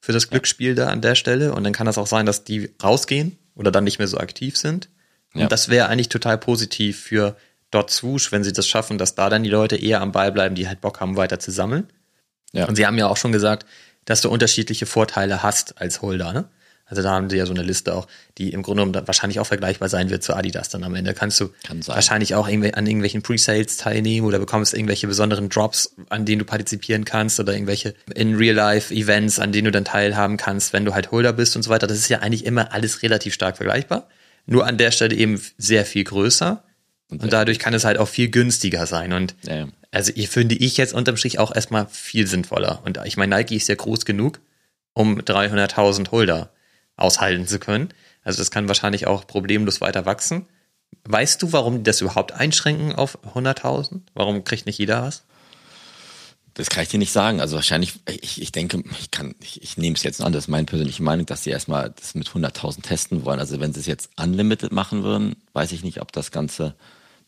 für 0.00 0.12
das 0.12 0.30
Glücksspiel 0.30 0.74
da 0.74 0.88
an 0.88 1.00
der 1.00 1.14
Stelle. 1.14 1.54
Und 1.54 1.62
dann 1.62 1.72
kann 1.72 1.86
das 1.86 1.98
auch 1.98 2.08
sein, 2.08 2.26
dass 2.26 2.42
die 2.42 2.70
rausgehen 2.82 3.38
oder 3.54 3.70
dann 3.70 3.84
nicht 3.84 4.00
mehr 4.00 4.08
so 4.08 4.18
aktiv 4.18 4.56
sind. 4.56 4.88
Und 5.34 5.42
ja. 5.42 5.46
das 5.46 5.68
wäre 5.68 5.88
eigentlich 5.88 6.08
total 6.08 6.38
positiv 6.38 7.00
für 7.00 7.36
Dot 7.70 7.90
Swoosh, 7.90 8.32
wenn 8.32 8.44
sie 8.44 8.52
das 8.52 8.66
schaffen, 8.66 8.98
dass 8.98 9.14
da 9.14 9.28
dann 9.28 9.42
die 9.42 9.50
Leute 9.50 9.76
eher 9.76 10.00
am 10.00 10.12
Ball 10.12 10.32
bleiben, 10.32 10.54
die 10.54 10.68
halt 10.68 10.80
Bock 10.80 11.00
haben, 11.00 11.16
weiter 11.16 11.38
zu 11.38 11.50
sammeln. 11.50 11.88
Ja. 12.52 12.66
Und 12.66 12.76
sie 12.76 12.86
haben 12.86 12.96
ja 12.96 13.08
auch 13.08 13.16
schon 13.16 13.32
gesagt, 13.32 13.66
dass 14.04 14.20
du 14.20 14.30
unterschiedliche 14.30 14.86
Vorteile 14.86 15.42
hast 15.42 15.80
als 15.80 16.00
Holder. 16.00 16.32
Ne? 16.32 16.48
Also 16.88 17.02
da 17.02 17.10
haben 17.10 17.28
sie 17.28 17.36
ja 17.36 17.46
so 17.46 17.52
eine 17.52 17.64
Liste 17.64 17.92
auch, 17.94 18.06
die 18.38 18.52
im 18.52 18.62
Grunde 18.62 18.84
genommen 18.84 19.06
wahrscheinlich 19.08 19.40
auch 19.40 19.46
vergleichbar 19.46 19.88
sein 19.88 20.08
wird 20.08 20.22
zu 20.22 20.34
Adidas 20.34 20.68
dann 20.68 20.84
am 20.84 20.94
Ende. 20.94 21.12
Kannst 21.14 21.40
du 21.40 21.48
Kann 21.64 21.84
wahrscheinlich 21.88 22.36
auch 22.36 22.46
an 22.46 22.62
irgendwelchen 22.62 23.22
Pre-Sales 23.22 23.76
teilnehmen 23.76 24.24
oder 24.24 24.38
bekommst 24.38 24.72
irgendwelche 24.72 25.08
besonderen 25.08 25.48
Drops, 25.48 25.96
an 26.08 26.24
denen 26.24 26.38
du 26.38 26.44
partizipieren 26.44 27.04
kannst 27.04 27.40
oder 27.40 27.52
irgendwelche 27.52 27.94
In-Real-Life-Events, 28.14 29.40
an 29.40 29.50
denen 29.50 29.64
du 29.64 29.72
dann 29.72 29.84
teilhaben 29.84 30.36
kannst, 30.36 30.72
wenn 30.72 30.84
du 30.84 30.94
halt 30.94 31.10
Holder 31.10 31.32
bist 31.32 31.56
und 31.56 31.62
so 31.62 31.70
weiter. 31.70 31.88
Das 31.88 31.98
ist 31.98 32.08
ja 32.08 32.20
eigentlich 32.20 32.46
immer 32.46 32.72
alles 32.72 33.02
relativ 33.02 33.34
stark 33.34 33.56
vergleichbar. 33.56 34.08
Nur 34.46 34.66
an 34.66 34.78
der 34.78 34.90
Stelle 34.90 35.14
eben 35.14 35.40
sehr 35.58 35.84
viel 35.84 36.04
größer. 36.04 36.62
Und, 37.10 37.22
und 37.22 37.32
dadurch 37.32 37.58
kann 37.58 37.74
es 37.74 37.84
halt 37.84 37.98
auch 37.98 38.08
viel 38.08 38.30
günstiger 38.30 38.86
sein. 38.86 39.12
Und 39.12 39.34
Ja. 39.46 39.68
also 39.90 40.12
ich 40.14 40.28
finde 40.28 40.54
ich 40.56 40.76
jetzt 40.76 40.94
unterm 40.94 41.16
Strich 41.16 41.38
auch 41.38 41.54
erstmal 41.54 41.86
viel 41.88 42.26
sinnvoller. 42.26 42.82
Und 42.84 42.98
ich 43.04 43.16
meine, 43.16 43.36
Nike 43.36 43.56
ist 43.56 43.68
ja 43.68 43.74
groß 43.74 44.04
genug, 44.04 44.40
um 44.92 45.18
300.000 45.20 46.10
Holder 46.10 46.50
aushalten 46.96 47.46
zu 47.46 47.58
können. 47.58 47.90
Also 48.22 48.38
das 48.38 48.50
kann 48.50 48.66
wahrscheinlich 48.68 49.06
auch 49.06 49.26
problemlos 49.26 49.80
weiter 49.80 50.04
wachsen. 50.06 50.46
Weißt 51.04 51.42
du, 51.42 51.52
warum 51.52 51.78
die 51.78 51.82
das 51.84 52.00
überhaupt 52.00 52.32
einschränken 52.32 52.92
auf 52.92 53.18
100.000? 53.34 54.00
Warum 54.14 54.42
kriegt 54.44 54.66
nicht 54.66 54.78
jeder 54.78 55.02
was? 55.02 55.24
Das 56.56 56.70
kann 56.70 56.82
ich 56.82 56.88
dir 56.88 56.98
nicht 56.98 57.12
sagen. 57.12 57.42
Also 57.42 57.56
wahrscheinlich, 57.56 58.00
ich, 58.08 58.40
ich 58.40 58.50
denke, 58.50 58.82
ich 58.98 59.10
kann, 59.10 59.34
ich, 59.42 59.62
ich 59.62 59.76
nehme 59.76 59.94
es 59.94 60.02
jetzt 60.02 60.22
an, 60.22 60.32
das 60.32 60.44
ist 60.44 60.48
meine 60.48 60.64
persönliche 60.64 61.02
Meinung, 61.02 61.26
dass 61.26 61.44
sie 61.44 61.50
erstmal 61.50 61.90
das 61.90 62.14
mit 62.14 62.28
100.000 62.28 62.80
testen 62.80 63.26
wollen. 63.26 63.38
Also 63.38 63.60
wenn 63.60 63.74
sie 63.74 63.80
es 63.80 63.86
jetzt 63.86 64.08
unlimited 64.16 64.72
machen 64.72 65.02
würden, 65.02 65.36
weiß 65.52 65.72
ich 65.72 65.84
nicht, 65.84 66.00
ob 66.00 66.12
das 66.12 66.30
Ganze 66.30 66.74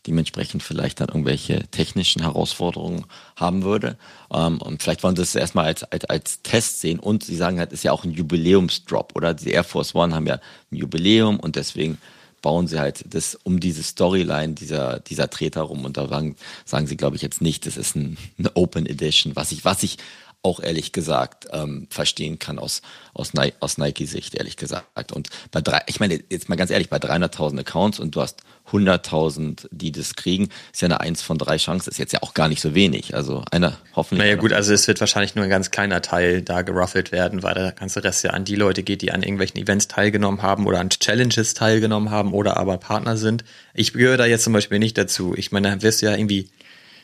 dementsprechend 0.07 0.63
vielleicht 0.63 0.99
dann 0.99 1.09
irgendwelche 1.09 1.67
technischen 1.67 2.23
Herausforderungen 2.23 3.05
haben 3.35 3.61
würde. 3.63 3.99
Ähm, 4.33 4.59
und 4.63 4.81
vielleicht 4.81 5.03
wollen 5.03 5.15
sie 5.15 5.21
es 5.21 5.35
erstmal 5.35 5.65
als, 5.65 5.83
als, 5.83 6.05
als 6.05 6.41
Test 6.41 6.81
sehen. 6.81 6.97
Und 6.97 7.23
sie 7.23 7.35
sagen 7.35 7.59
halt, 7.59 7.71
ist 7.71 7.83
ja 7.83 7.91
auch 7.91 8.05
ein 8.05 8.11
Jubiläumsdrop, 8.11 9.15
oder? 9.15 9.35
Die 9.35 9.51
Air 9.51 9.63
Force 9.63 9.93
One 9.93 10.15
haben 10.15 10.25
ja 10.25 10.39
ein 10.71 10.75
Jubiläum 10.75 11.39
und 11.39 11.55
deswegen 11.55 11.99
bauen 12.41 12.67
sie 12.67 12.79
halt 12.79 13.03
das 13.13 13.35
um 13.43 13.59
diese 13.59 13.83
Storyline 13.83 14.53
dieser, 14.53 14.99
dieser 14.99 15.29
Treter 15.29 15.61
rum. 15.61 15.85
Und 15.85 15.97
da 15.97 16.07
sagen, 16.07 16.35
sagen 16.65 16.87
sie, 16.87 16.97
glaube 16.97 17.15
ich, 17.15 17.21
jetzt 17.21 17.41
nicht, 17.41 17.65
das 17.65 17.77
ist 17.77 17.95
ein, 17.95 18.17
eine 18.37 18.55
Open 18.55 18.85
Edition, 18.85 19.35
was 19.35 19.51
ich, 19.51 19.65
was 19.65 19.83
ich 19.83 19.97
auch 20.41 20.61
ehrlich 20.61 20.93
gesagt 20.93 21.47
ähm, 21.51 21.87
verstehen 21.89 22.39
kann 22.39 22.59
aus, 22.59 22.81
aus, 23.13 23.33
Ni 23.33 23.53
aus 23.59 23.77
Nike-Sicht, 23.77 24.35
ehrlich 24.35 24.55
gesagt. 24.55 25.11
Und 25.11 25.29
bei 25.51 25.59
drei, 25.59 25.81
ich 25.87 25.99
meine, 25.99 26.23
jetzt 26.29 26.47
mal 26.47 26.55
ganz 26.55 26.71
ehrlich, 26.71 26.89
bei 26.89 26.97
300.000 26.97 27.59
Accounts 27.59 27.99
und 27.99 28.15
du 28.15 28.21
hast 28.21 28.41
100.000, 28.71 29.67
die 29.71 29.91
das 29.91 30.15
kriegen, 30.15 30.49
ist 30.71 30.81
ja 30.81 30.85
eine 30.85 31.01
Eins 31.01 31.21
von 31.21 31.37
drei 31.37 31.57
Chancen, 31.57 31.89
ist 31.89 31.97
jetzt 31.97 32.13
ja 32.13 32.21
auch 32.21 32.33
gar 32.33 32.47
nicht 32.47 32.61
so 32.61 32.73
wenig. 32.73 33.15
Also 33.15 33.43
einer 33.51 33.77
hoffentlich. 33.95 34.25
Naja 34.25 34.39
gut, 34.39 34.53
also 34.53 34.73
es 34.73 34.87
wird 34.87 35.01
wahrscheinlich 35.01 35.35
nur 35.35 35.43
ein 35.43 35.49
ganz 35.49 35.71
kleiner 35.71 36.01
Teil 36.01 36.41
da 36.41 36.61
geruffelt 36.61 37.11
werden, 37.11 37.43
weil 37.43 37.55
der 37.55 37.71
ganze 37.73 38.03
Rest 38.03 38.23
ja 38.23 38.31
an 38.31 38.45
die 38.45 38.55
Leute 38.55 38.83
geht, 38.83 39.01
die 39.01 39.11
an 39.11 39.23
irgendwelchen 39.23 39.59
Events 39.59 39.89
teilgenommen 39.89 40.41
haben 40.41 40.67
oder 40.67 40.79
an 40.79 40.89
Challenges 40.89 41.53
teilgenommen 41.53 42.11
haben 42.11 42.33
oder 42.33 42.55
aber 42.55 42.77
Partner 42.77 43.17
sind. 43.17 43.43
Ich 43.73 43.91
gehöre 43.91 44.17
da 44.17 44.25
jetzt 44.25 44.45
zum 44.45 44.53
Beispiel 44.53 44.79
nicht 44.79 44.97
dazu. 44.97 45.33
Ich 45.35 45.51
meine, 45.51 45.69
da 45.75 45.81
wirst 45.81 46.01
du 46.01 46.05
ja 46.05 46.15
irgendwie 46.15 46.49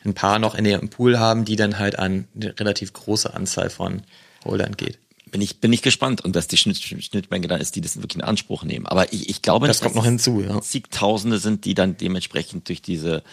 ein 0.05 0.13
paar 0.13 0.39
noch 0.39 0.55
in 0.55 0.65
ihrem 0.65 0.89
Pool 0.89 1.19
haben, 1.19 1.45
die 1.45 1.55
dann 1.55 1.79
halt 1.79 1.99
an 1.99 2.27
eine 2.35 2.59
relativ 2.59 2.93
große 2.93 3.33
Anzahl 3.33 3.69
von 3.69 4.03
Holdern 4.43 4.77
geht. 4.77 4.99
Bin 5.31 5.41
ich, 5.41 5.59
bin 5.59 5.73
ich 5.73 5.81
gespannt 5.81 6.23
und 6.23 6.35
dass 6.35 6.47
die 6.47 6.57
Schnitt, 6.57 6.77
Schnittmenge 6.77 7.47
dann 7.47 7.59
ist, 7.59 7.75
die 7.75 7.81
das 7.81 7.97
wirklich 7.97 8.15
in 8.15 8.21
Anspruch 8.21 8.63
nehmen. 8.63 8.85
Aber 8.85 9.11
ich, 9.11 9.29
ich 9.29 9.41
glaube, 9.41 9.67
das 9.67 9.81
kommt 9.81 9.95
noch 9.95 10.05
hinzu, 10.05 10.41
ja. 10.41 10.61
Zigtausende 10.61 11.39
sind, 11.39 11.65
die 11.65 11.73
dann 11.73 11.97
dementsprechend 11.97 12.69
durch 12.69 12.81
diese 12.81 13.23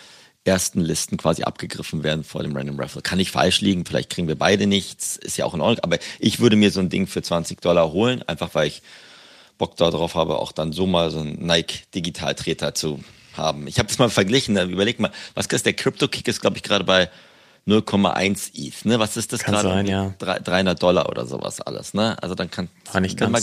ersten 0.45 0.81
Listen 0.81 1.17
quasi 1.17 1.45
abgegriffen 1.45 2.03
werden 2.03 2.25
vor 2.25 2.43
dem 2.43 2.57
Random 2.57 2.81
Raffle. 2.81 3.03
Kann 3.03 3.21
ich 3.21 3.31
falsch 3.31 3.61
liegen, 3.61 3.85
vielleicht 3.85 4.11
kriegen 4.11 4.27
wir 4.27 4.35
beide 4.35 4.67
nichts, 4.67 5.17
ist 5.17 5.37
ja 5.37 5.45
auch 5.45 5.55
in 5.55 5.61
Ordnung, 5.61 5.85
aber 5.85 5.99
ich 6.19 6.41
würde 6.41 6.57
mir 6.57 6.71
so 6.73 6.81
ein 6.81 6.89
Ding 6.89 7.07
für 7.07 7.23
20 7.23 7.61
Dollar 7.61 7.93
holen, 7.93 8.23
einfach 8.27 8.55
weil 8.55 8.67
ich 8.67 8.83
Bock 9.59 9.77
darauf 9.77 10.17
habe, 10.17 10.39
auch 10.39 10.51
dann 10.51 10.73
so 10.73 10.87
mal 10.87 11.11
so 11.11 11.21
einen 11.21 11.47
Nike 11.47 11.85
Digitaltreter 11.95 12.75
zu 12.75 12.99
haben. 13.37 13.67
Ich 13.67 13.79
habe 13.79 13.89
das 13.89 13.99
mal 13.99 14.11
verglichen, 14.11 14.57
überleg 14.71 15.01
mal, 15.01 15.13
was 15.35 15.47
ist 15.47 15.67
der 15.67 15.73
Crypto 15.75 16.09
Kick 16.09 16.29
ist 16.29 16.41
glaube 16.41 16.57
ich 16.57 16.63
gerade 16.63 16.85
bei 16.85 17.11
0,1 17.67 18.51
ETH, 18.55 18.85
ne? 18.85 18.99
Was 18.99 19.17
ist 19.17 19.33
das 19.33 19.41
Kann 19.41 19.55
gerade? 19.55 19.69
sein, 19.69 19.87
ja. 19.87 20.15
300 20.19 20.83
Dollar 20.83 21.09
oder 21.09 21.27
sowas 21.27 21.61
alles, 21.61 21.95
ne? 21.95 22.21
Also 22.23 22.35
dann 22.35 22.51
kann 22.51 22.69
nicht 23.01 23.19
bin. 23.19 23.31
Mal, 23.31 23.43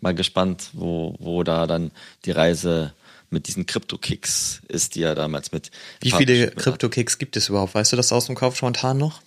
mal 0.00 0.14
gespannt, 0.14 0.70
wo 0.72 1.16
wo 1.18 1.42
da 1.42 1.66
dann 1.66 1.90
die 2.24 2.30
Reise 2.30 2.92
mit 3.30 3.46
diesen 3.48 3.66
Crypto-Kicks 3.66 4.62
ist, 4.68 4.94
die 4.94 5.00
ja 5.00 5.14
damals 5.14 5.52
mit 5.52 5.70
Wie 6.00 6.12
viele 6.12 6.50
Crypto-Kicks 6.50 7.18
gibt 7.18 7.36
es 7.36 7.48
überhaupt? 7.48 7.74
Weißt 7.74 7.92
du 7.92 7.96
das 7.96 8.12
aus 8.12 8.26
dem 8.26 8.36
Kopf 8.36 8.56
spontan 8.56 8.96
noch? 8.96 9.20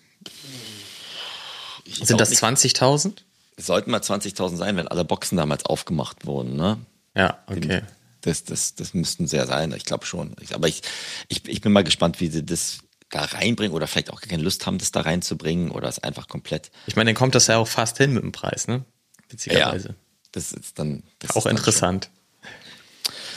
Sind 1.85 2.19
das 2.19 2.31
20.000? 2.31 3.17
Es 3.57 3.65
sollten 3.65 3.91
mal 3.91 3.99
20.000 3.99 4.55
sein, 4.55 4.77
wenn 4.77 4.87
alle 4.87 5.03
Boxen 5.03 5.37
damals 5.37 5.65
aufgemacht 5.65 6.25
wurden, 6.25 6.55
ne? 6.55 6.77
Ja, 7.15 7.39
okay. 7.47 7.81
Das, 8.21 8.43
das, 8.43 8.75
das 8.75 8.93
müssten 8.93 9.27
sehr 9.27 9.47
sein, 9.47 9.73
ich 9.73 9.85
glaube 9.85 10.05
schon. 10.05 10.35
Aber 10.53 10.67
ich, 10.67 10.81
ich, 11.27 11.47
ich 11.47 11.61
bin 11.61 11.71
mal 11.71 11.83
gespannt, 11.83 12.19
wie 12.19 12.27
sie 12.27 12.45
das 12.45 12.79
da 13.09 13.23
reinbringen 13.23 13.75
oder 13.75 13.87
vielleicht 13.87 14.09
auch 14.09 14.21
keine 14.21 14.41
Lust 14.41 14.65
haben, 14.65 14.77
das 14.77 14.91
da 14.91 15.01
reinzubringen 15.01 15.71
oder 15.71 15.87
es 15.87 15.99
einfach 15.99 16.27
komplett. 16.27 16.71
Ich 16.87 16.95
meine, 16.95 17.09
dann 17.09 17.15
kommt 17.15 17.35
das 17.35 17.47
ja 17.47 17.57
auch 17.57 17.67
fast 17.67 17.97
hin 17.97 18.13
mit 18.13 18.23
dem 18.23 18.31
Preis, 18.31 18.67
ne? 18.67 18.85
Witzigerweise. 19.29 19.95
Das 20.31 20.53
ist 20.53 20.79
dann 20.79 21.03
das 21.19 21.31
auch 21.31 21.37
ist 21.37 21.45
dann 21.45 21.57
interessant. 21.57 22.09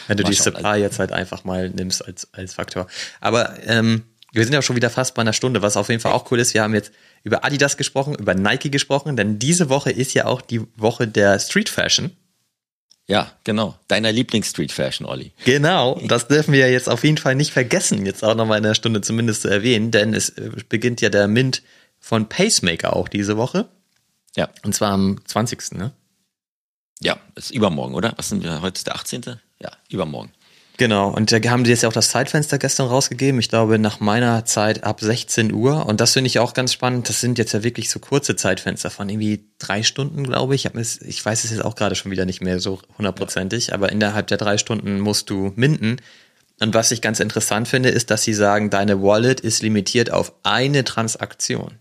Wenn 0.06 0.16
du 0.16 0.24
die 0.24 0.34
Supply 0.34 0.76
jetzt 0.76 0.98
halt 0.98 1.12
einfach 1.12 1.44
mal 1.44 1.70
nimmst 1.70 2.04
als, 2.04 2.28
als 2.32 2.54
Faktor. 2.54 2.86
Aber 3.20 3.58
ähm, 3.66 4.04
wir 4.32 4.44
sind 4.44 4.52
ja 4.52 4.62
schon 4.62 4.76
wieder 4.76 4.90
fast 4.90 5.14
bei 5.14 5.22
einer 5.22 5.32
Stunde, 5.32 5.62
was 5.62 5.76
auf 5.76 5.88
jeden 5.88 6.00
Fall 6.00 6.12
auch 6.12 6.30
cool 6.30 6.40
ist. 6.40 6.54
Wir 6.54 6.62
haben 6.62 6.74
jetzt 6.74 6.92
über 7.22 7.44
Adidas 7.44 7.76
gesprochen, 7.76 8.14
über 8.14 8.34
Nike 8.34 8.70
gesprochen, 8.70 9.16
denn 9.16 9.38
diese 9.38 9.70
Woche 9.70 9.90
ist 9.90 10.12
ja 10.12 10.26
auch 10.26 10.42
die 10.42 10.60
Woche 10.76 11.08
der 11.08 11.38
Street 11.38 11.68
Fashion. 11.68 12.10
Ja, 13.06 13.32
genau. 13.44 13.78
Deiner 13.88 14.12
Lieblings-Street 14.12 14.72
Fashion, 14.72 15.06
Olli. 15.06 15.32
Genau, 15.44 16.00
das 16.06 16.26
dürfen 16.26 16.54
wir 16.54 16.70
jetzt 16.70 16.88
auf 16.88 17.04
jeden 17.04 17.18
Fall 17.18 17.34
nicht 17.34 17.52
vergessen, 17.52 18.06
jetzt 18.06 18.24
auch 18.24 18.34
nochmal 18.34 18.58
in 18.58 18.64
einer 18.64 18.74
Stunde 18.74 19.02
zumindest 19.02 19.42
zu 19.42 19.48
erwähnen, 19.48 19.90
denn 19.90 20.14
es 20.14 20.30
äh, 20.30 20.50
beginnt 20.68 21.02
ja 21.02 21.10
der 21.10 21.28
Mint 21.28 21.62
von 22.00 22.28
Pacemaker 22.28 22.96
auch 22.96 23.08
diese 23.08 23.36
Woche. 23.36 23.68
Ja. 24.36 24.48
Und 24.64 24.74
zwar 24.74 24.92
am 24.92 25.20
20. 25.26 25.72
Ne? 25.72 25.92
Ja, 27.00 27.18
ist 27.34 27.50
übermorgen, 27.50 27.94
oder? 27.94 28.14
Was 28.16 28.30
sind 28.30 28.42
wir? 28.42 28.62
Heute 28.62 28.78
ist 28.78 28.86
der 28.86 28.96
18. 28.96 29.38
Ja, 29.60 29.70
übermorgen. 29.90 30.32
Genau, 30.76 31.08
und 31.08 31.30
da 31.30 31.38
haben 31.50 31.64
sie 31.64 31.70
jetzt 31.70 31.82
ja 31.82 31.88
auch 31.88 31.92
das 31.92 32.10
Zeitfenster 32.10 32.58
gestern 32.58 32.88
rausgegeben. 32.88 33.38
Ich 33.38 33.48
glaube, 33.48 33.78
nach 33.78 34.00
meiner 34.00 34.44
Zeit 34.44 34.82
ab 34.82 35.00
16 35.00 35.52
Uhr. 35.52 35.86
Und 35.86 36.00
das 36.00 36.14
finde 36.14 36.26
ich 36.26 36.40
auch 36.40 36.52
ganz 36.52 36.72
spannend. 36.72 37.08
Das 37.08 37.20
sind 37.20 37.38
jetzt 37.38 37.52
ja 37.52 37.62
wirklich 37.62 37.90
so 37.90 38.00
kurze 38.00 38.34
Zeitfenster 38.34 38.90
von 38.90 39.08
irgendwie 39.08 39.44
drei 39.58 39.84
Stunden, 39.84 40.24
glaube 40.24 40.56
ich. 40.56 40.64
Ich 40.74 41.24
weiß 41.24 41.44
es 41.44 41.52
jetzt 41.52 41.64
auch 41.64 41.76
gerade 41.76 41.94
schon 41.94 42.10
wieder 42.10 42.24
nicht 42.24 42.40
mehr 42.40 42.58
so 42.58 42.80
hundertprozentig, 42.98 43.72
aber 43.72 43.92
innerhalb 43.92 44.26
der 44.26 44.36
drei 44.36 44.58
Stunden 44.58 44.98
musst 44.98 45.30
du 45.30 45.52
minden. 45.54 45.98
Und 46.60 46.74
was 46.74 46.90
ich 46.90 47.00
ganz 47.00 47.20
interessant 47.20 47.68
finde, 47.68 47.90
ist, 47.90 48.10
dass 48.10 48.22
sie 48.22 48.34
sagen, 48.34 48.70
deine 48.70 49.00
Wallet 49.00 49.40
ist 49.40 49.62
limitiert 49.62 50.10
auf 50.10 50.32
eine 50.42 50.82
Transaktion. 50.82 51.78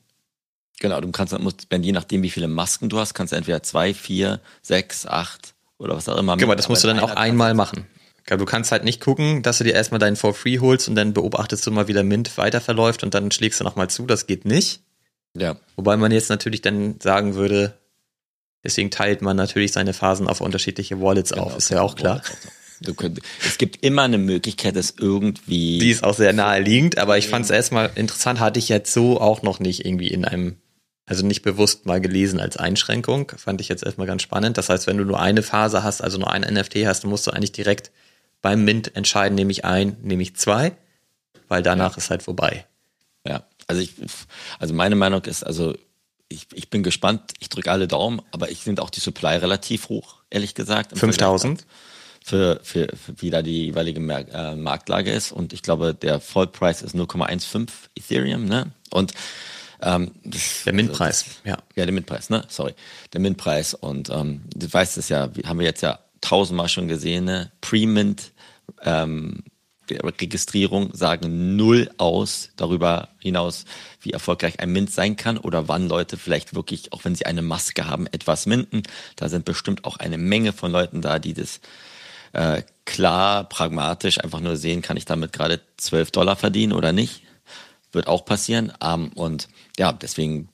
Genau, 0.79 1.01
du 1.01 1.11
kannst, 1.11 1.37
musst, 1.39 1.67
wenn 1.69 1.83
je 1.83 1.93
nachdem, 1.93 2.21
wie 2.21 2.29
viele 2.29 2.47
Masken 2.47 2.89
du 2.89 2.99
hast, 2.99 3.15
kannst 3.15 3.33
du 3.33 3.37
entweder 3.37 3.63
zwei, 3.63 3.93
vier, 3.93 4.39
sechs, 4.61 5.07
acht 5.07 5.55
oder 5.79 5.95
was 5.95 6.07
auch 6.09 6.17
immer. 6.17 6.37
Genau, 6.37 6.53
das 6.53 6.69
musst 6.69 6.83
du 6.83 6.87
dann 6.87 6.99
auch 6.99 7.15
einmal 7.15 7.55
machen. 7.55 7.87
Du 8.25 8.45
kannst 8.45 8.71
halt 8.71 8.83
nicht 8.83 9.01
gucken, 9.01 9.43
dass 9.43 9.57
du 9.57 9.65
dir 9.65 9.73
erstmal 9.73 9.99
deinen 9.99 10.15
For 10.15 10.33
Free 10.33 10.59
holst 10.59 10.87
und 10.87 10.95
dann 10.95 11.13
beobachtest 11.13 11.67
du 11.67 11.71
mal, 11.71 11.87
wie 11.87 11.93
der 11.93 12.03
Mint 12.03 12.37
weiter 12.37 12.61
verläuft 12.61 13.03
und 13.03 13.13
dann 13.13 13.31
schlägst 13.31 13.59
du 13.59 13.63
nochmal 13.63 13.89
zu. 13.89 14.05
Das 14.05 14.27
geht 14.27 14.45
nicht. 14.45 14.81
Ja. 15.37 15.57
Wobei 15.75 15.97
man 15.97 16.11
jetzt 16.11 16.29
natürlich 16.29 16.61
dann 16.61 16.99
sagen 17.01 17.35
würde, 17.35 17.77
deswegen 18.63 18.91
teilt 18.91 19.21
man 19.21 19.35
natürlich 19.35 19.73
seine 19.73 19.93
Phasen 19.93 20.27
auf 20.27 20.41
unterschiedliche 20.41 21.01
Wallets 21.01 21.31
genau, 21.31 21.43
auf. 21.43 21.57
Ist 21.57 21.69
ja 21.69 21.81
auch 21.81 21.95
klar. 21.95 22.21
Könnt, 22.97 23.21
es 23.45 23.57
gibt 23.57 23.83
immer 23.83 24.01
eine 24.03 24.17
Möglichkeit, 24.17 24.75
das 24.75 24.95
irgendwie. 24.97 25.79
Die 25.79 25.89
ist 25.89 26.03
auch 26.03 26.15
sehr 26.15 26.33
naheliegend, 26.33 26.97
aber 26.97 27.17
ich 27.17 27.29
fand 27.29 27.45
es 27.45 27.51
erstmal 27.51 27.91
interessant, 27.95 28.41
hatte 28.41 28.59
ich 28.59 28.67
jetzt 28.67 28.91
so 28.91 29.21
auch 29.21 29.41
noch 29.41 29.59
nicht 29.59 29.85
irgendwie 29.85 30.09
in 30.09 30.25
einem, 30.25 30.57
also 31.05 31.25
nicht 31.25 31.43
bewusst 31.43 31.85
mal 31.85 32.01
gelesen 32.01 32.41
als 32.41 32.57
Einschränkung. 32.57 33.31
Fand 33.37 33.61
ich 33.61 33.69
jetzt 33.69 33.83
erstmal 33.83 34.07
ganz 34.07 34.21
spannend. 34.21 34.57
Das 34.57 34.67
heißt, 34.67 34.85
wenn 34.87 34.97
du 34.97 35.05
nur 35.05 35.19
eine 35.19 35.43
Phase 35.43 35.83
hast, 35.83 36.01
also 36.01 36.17
nur 36.17 36.31
ein 36.31 36.41
NFT 36.41 36.85
hast, 36.85 37.03
dann 37.03 37.09
musst 37.09 37.25
du 37.25 37.31
eigentlich 37.31 37.53
direkt 37.53 37.91
beim 38.43 38.63
Mint 38.63 38.95
entscheiden, 38.95 39.33
nehme 39.33 39.51
ich 39.51 39.65
ein, 39.65 39.97
nehme 40.03 40.21
ich 40.21 40.35
zwei, 40.35 40.73
weil 41.47 41.63
danach 41.63 41.93
ja. 41.93 41.97
ist 41.97 42.11
halt 42.11 42.21
vorbei. 42.21 42.67
Ja, 43.25 43.43
also 43.67 43.81
ich, 43.81 43.93
also 44.59 44.75
meine 44.75 44.95
Meinung 44.95 45.23
ist, 45.23 45.43
also 45.43 45.73
ich, 46.27 46.47
ich 46.53 46.69
bin 46.69 46.83
gespannt, 46.83 47.33
ich 47.39 47.49
drücke 47.49 47.71
alle 47.71 47.87
Daumen, 47.87 48.21
aber 48.31 48.51
ich 48.51 48.59
finde 48.59 48.83
auch 48.83 48.89
die 48.89 48.99
Supply 48.99 49.37
relativ 49.37 49.89
hoch, 49.89 50.17
ehrlich 50.29 50.53
gesagt. 50.53 50.97
5000? 50.97 51.65
Für, 52.25 52.59
für, 52.63 52.87
für 52.95 53.21
wie 53.21 53.29
da 53.29 53.41
die 53.41 53.65
jeweilige 53.65 53.99
Mer 53.99 54.25
äh, 54.33 54.55
Marktlage 54.55 55.11
ist 55.11 55.31
und 55.31 55.51
ich 55.51 55.61
glaube, 55.61 55.93
der 55.93 56.19
Vollpreis 56.19 56.81
ist 56.81 56.95
0,15 56.95 57.67
Ethereum, 57.95 58.45
ne? 58.45 58.71
Und 58.91 59.13
ähm, 59.81 60.11
der 60.65 60.73
Mintpreis, 60.73 61.23
also 61.23 61.35
ja. 61.43 61.57
Ja, 61.75 61.85
der 61.85 61.93
Mintpreis, 61.93 62.29
ne? 62.29 62.45
Sorry. 62.47 62.73
Der 63.11 63.19
Mintpreis 63.19 63.73
und 63.73 64.09
ähm, 64.09 64.41
du 64.55 64.71
weißt 64.71 64.97
es 64.97 65.09
ja, 65.09 65.29
haben 65.45 65.59
wir 65.59 65.65
jetzt 65.65 65.81
ja 65.81 65.99
tausendmal 66.21 66.69
schon 66.69 66.87
gesehen, 66.87 67.25
ne? 67.25 67.51
Pre-Mint 67.59 68.31
ähm, 68.83 69.43
Registrierung 69.89 70.93
sagen 70.93 71.55
null 71.55 71.89
aus 71.97 72.49
darüber 72.55 73.09
hinaus, 73.19 73.65
wie 74.01 74.11
erfolgreich 74.11 74.59
ein 74.59 74.71
Mint 74.71 74.91
sein 74.91 75.17
kann 75.17 75.37
oder 75.37 75.67
wann 75.67 75.89
Leute 75.89 76.17
vielleicht 76.17 76.55
wirklich, 76.55 76.93
auch 76.93 77.03
wenn 77.03 77.15
sie 77.15 77.25
eine 77.25 77.41
Maske 77.41 77.87
haben, 77.87 78.07
etwas 78.07 78.45
minden. 78.45 78.83
Da 79.15 79.29
sind 79.29 79.45
bestimmt 79.45 79.83
auch 79.85 79.97
eine 79.97 80.17
Menge 80.17 80.53
von 80.53 80.71
Leuten 80.71 81.01
da, 81.01 81.19
die 81.19 81.33
das 81.33 81.59
äh, 82.31 82.63
klar, 82.85 83.43
pragmatisch 83.47 84.19
einfach 84.19 84.39
nur 84.39 84.57
sehen, 84.57 84.81
kann 84.81 84.97
ich 84.97 85.05
damit 85.05 85.33
gerade 85.33 85.61
12 85.77 86.11
Dollar 86.11 86.35
verdienen 86.35 86.73
oder 86.73 86.91
nicht. 86.91 87.23
Wird 87.91 88.07
auch 88.07 88.25
passieren. 88.25 88.73
Ähm, 88.81 89.11
und 89.15 89.49
ja, 89.77 89.91
deswegen 89.91 90.49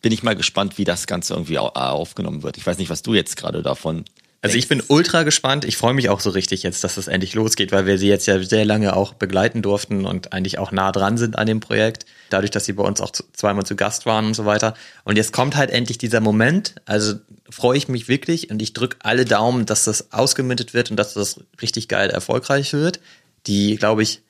bin 0.00 0.12
ich 0.12 0.22
mal 0.22 0.36
gespannt, 0.36 0.76
wie 0.76 0.84
das 0.84 1.06
Ganze 1.06 1.34
irgendwie 1.34 1.58
aufgenommen 1.58 2.42
wird. 2.42 2.56
Ich 2.56 2.66
weiß 2.66 2.78
nicht, 2.78 2.90
was 2.90 3.02
du 3.02 3.14
jetzt 3.14 3.36
gerade 3.36 3.62
davon 3.62 4.04
Also 4.44 4.58
ich 4.58 4.68
bin 4.68 4.82
ultra 4.88 5.22
gespannt. 5.22 5.64
Ich 5.64 5.78
freue 5.78 5.94
mich 5.94 6.10
auch 6.10 6.20
so 6.20 6.28
richtig 6.28 6.64
jetzt, 6.64 6.84
dass 6.84 6.98
es 6.98 7.08
endlich 7.08 7.32
losgeht, 7.32 7.72
weil 7.72 7.86
wir 7.86 7.96
sie 7.96 8.08
jetzt 8.08 8.26
ja 8.26 8.42
sehr 8.42 8.66
lange 8.66 8.94
auch 8.94 9.14
begleiten 9.14 9.62
durften 9.62 10.04
und 10.04 10.34
eigentlich 10.34 10.58
auch 10.58 10.70
nah 10.70 10.92
dran 10.92 11.16
sind 11.16 11.38
an 11.38 11.46
dem 11.46 11.60
Projekt. 11.60 12.04
Dadurch, 12.28 12.50
dass 12.50 12.66
sie 12.66 12.74
bei 12.74 12.84
uns 12.84 13.00
auch 13.00 13.10
zweimal 13.10 13.64
zu 13.64 13.74
Gast 13.74 14.04
waren 14.04 14.26
und 14.26 14.34
so 14.34 14.44
weiter. 14.44 14.74
Und 15.04 15.16
jetzt 15.16 15.32
kommt 15.32 15.56
halt 15.56 15.70
endlich 15.70 15.96
dieser 15.96 16.20
Moment. 16.20 16.74
Also 16.84 17.14
freue 17.48 17.78
ich 17.78 17.88
mich 17.88 18.06
wirklich 18.06 18.50
und 18.50 18.60
ich 18.60 18.74
drücke 18.74 18.98
alle 19.00 19.24
Daumen, 19.24 19.64
dass 19.64 19.84
das 19.84 20.12
ausgemintet 20.12 20.74
wird 20.74 20.90
und 20.90 20.98
dass 20.98 21.14
das 21.14 21.40
richtig 21.62 21.88
geil 21.88 22.10
erfolgreich 22.10 22.74
wird. 22.74 23.00
Die, 23.46 23.76
glaube 23.76 24.02
ich, 24.02 24.20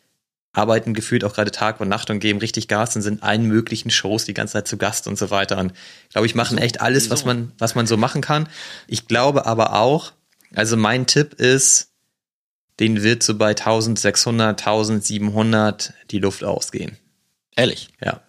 arbeiten 0.55 0.94
gefühlt 0.94 1.24
auch 1.24 1.34
gerade 1.34 1.50
Tag 1.50 1.80
und 1.80 1.88
Nacht 1.88 2.09
und 2.11 2.20
geben 2.20 2.38
richtig 2.38 2.68
Gas 2.68 2.96
und 2.96 3.02
sind 3.02 3.22
allen 3.22 3.44
möglichen 3.44 3.90
Shows 3.90 4.24
die 4.24 4.34
ganze 4.34 4.55
Zeit 4.55 4.68
zu 4.68 4.78
Gast 4.78 5.07
und 5.07 5.18
so 5.18 5.30
weiter. 5.30 5.59
Und 5.59 5.72
glaube 6.11 6.26
ich, 6.26 6.34
machen 6.34 6.59
echt 6.59 6.80
alles, 6.80 7.11
was 7.11 7.24
man, 7.24 7.52
was 7.59 7.74
man 7.74 7.86
so 7.86 7.96
machen 7.96 8.22
kann. 8.22 8.48
Ich 8.86 9.07
glaube 9.07 9.46
aber 9.46 9.74
auch, 9.74 10.12
also 10.55 10.76
mein 10.76 11.07
Tipp 11.07 11.34
ist, 11.34 11.90
den 12.80 13.02
wird 13.02 13.22
so 13.22 13.36
bei 13.36 13.50
1600, 13.50 14.61
1700 14.61 15.92
die 16.11 16.18
Luft 16.18 16.44
ausgehen. 16.44 16.96
Ehrlich? 17.57 17.88
Ja. 18.02 18.20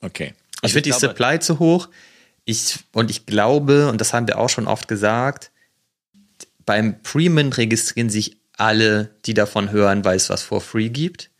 Okay. 0.00 0.34
Also 0.62 0.78
ich 0.78 0.84
finde 0.84 0.90
die 0.90 1.06
Supply 1.06 1.38
zu 1.38 1.58
hoch. 1.58 1.88
Ich, 2.44 2.78
und 2.92 3.10
ich 3.10 3.26
glaube, 3.26 3.88
und 3.88 4.00
das 4.00 4.12
haben 4.12 4.26
wir 4.26 4.38
auch 4.38 4.48
schon 4.48 4.66
oft 4.66 4.88
gesagt, 4.88 5.52
beim 6.64 7.02
Pre-Mint 7.02 7.56
registrieren 7.58 8.10
sich 8.10 8.36
alle, 8.56 9.14
die 9.26 9.34
davon 9.34 9.70
hören, 9.70 10.04
weil 10.04 10.16
es 10.16 10.30
was 10.30 10.42
for 10.42 10.60
free 10.60 10.88
gibt. 10.88 11.31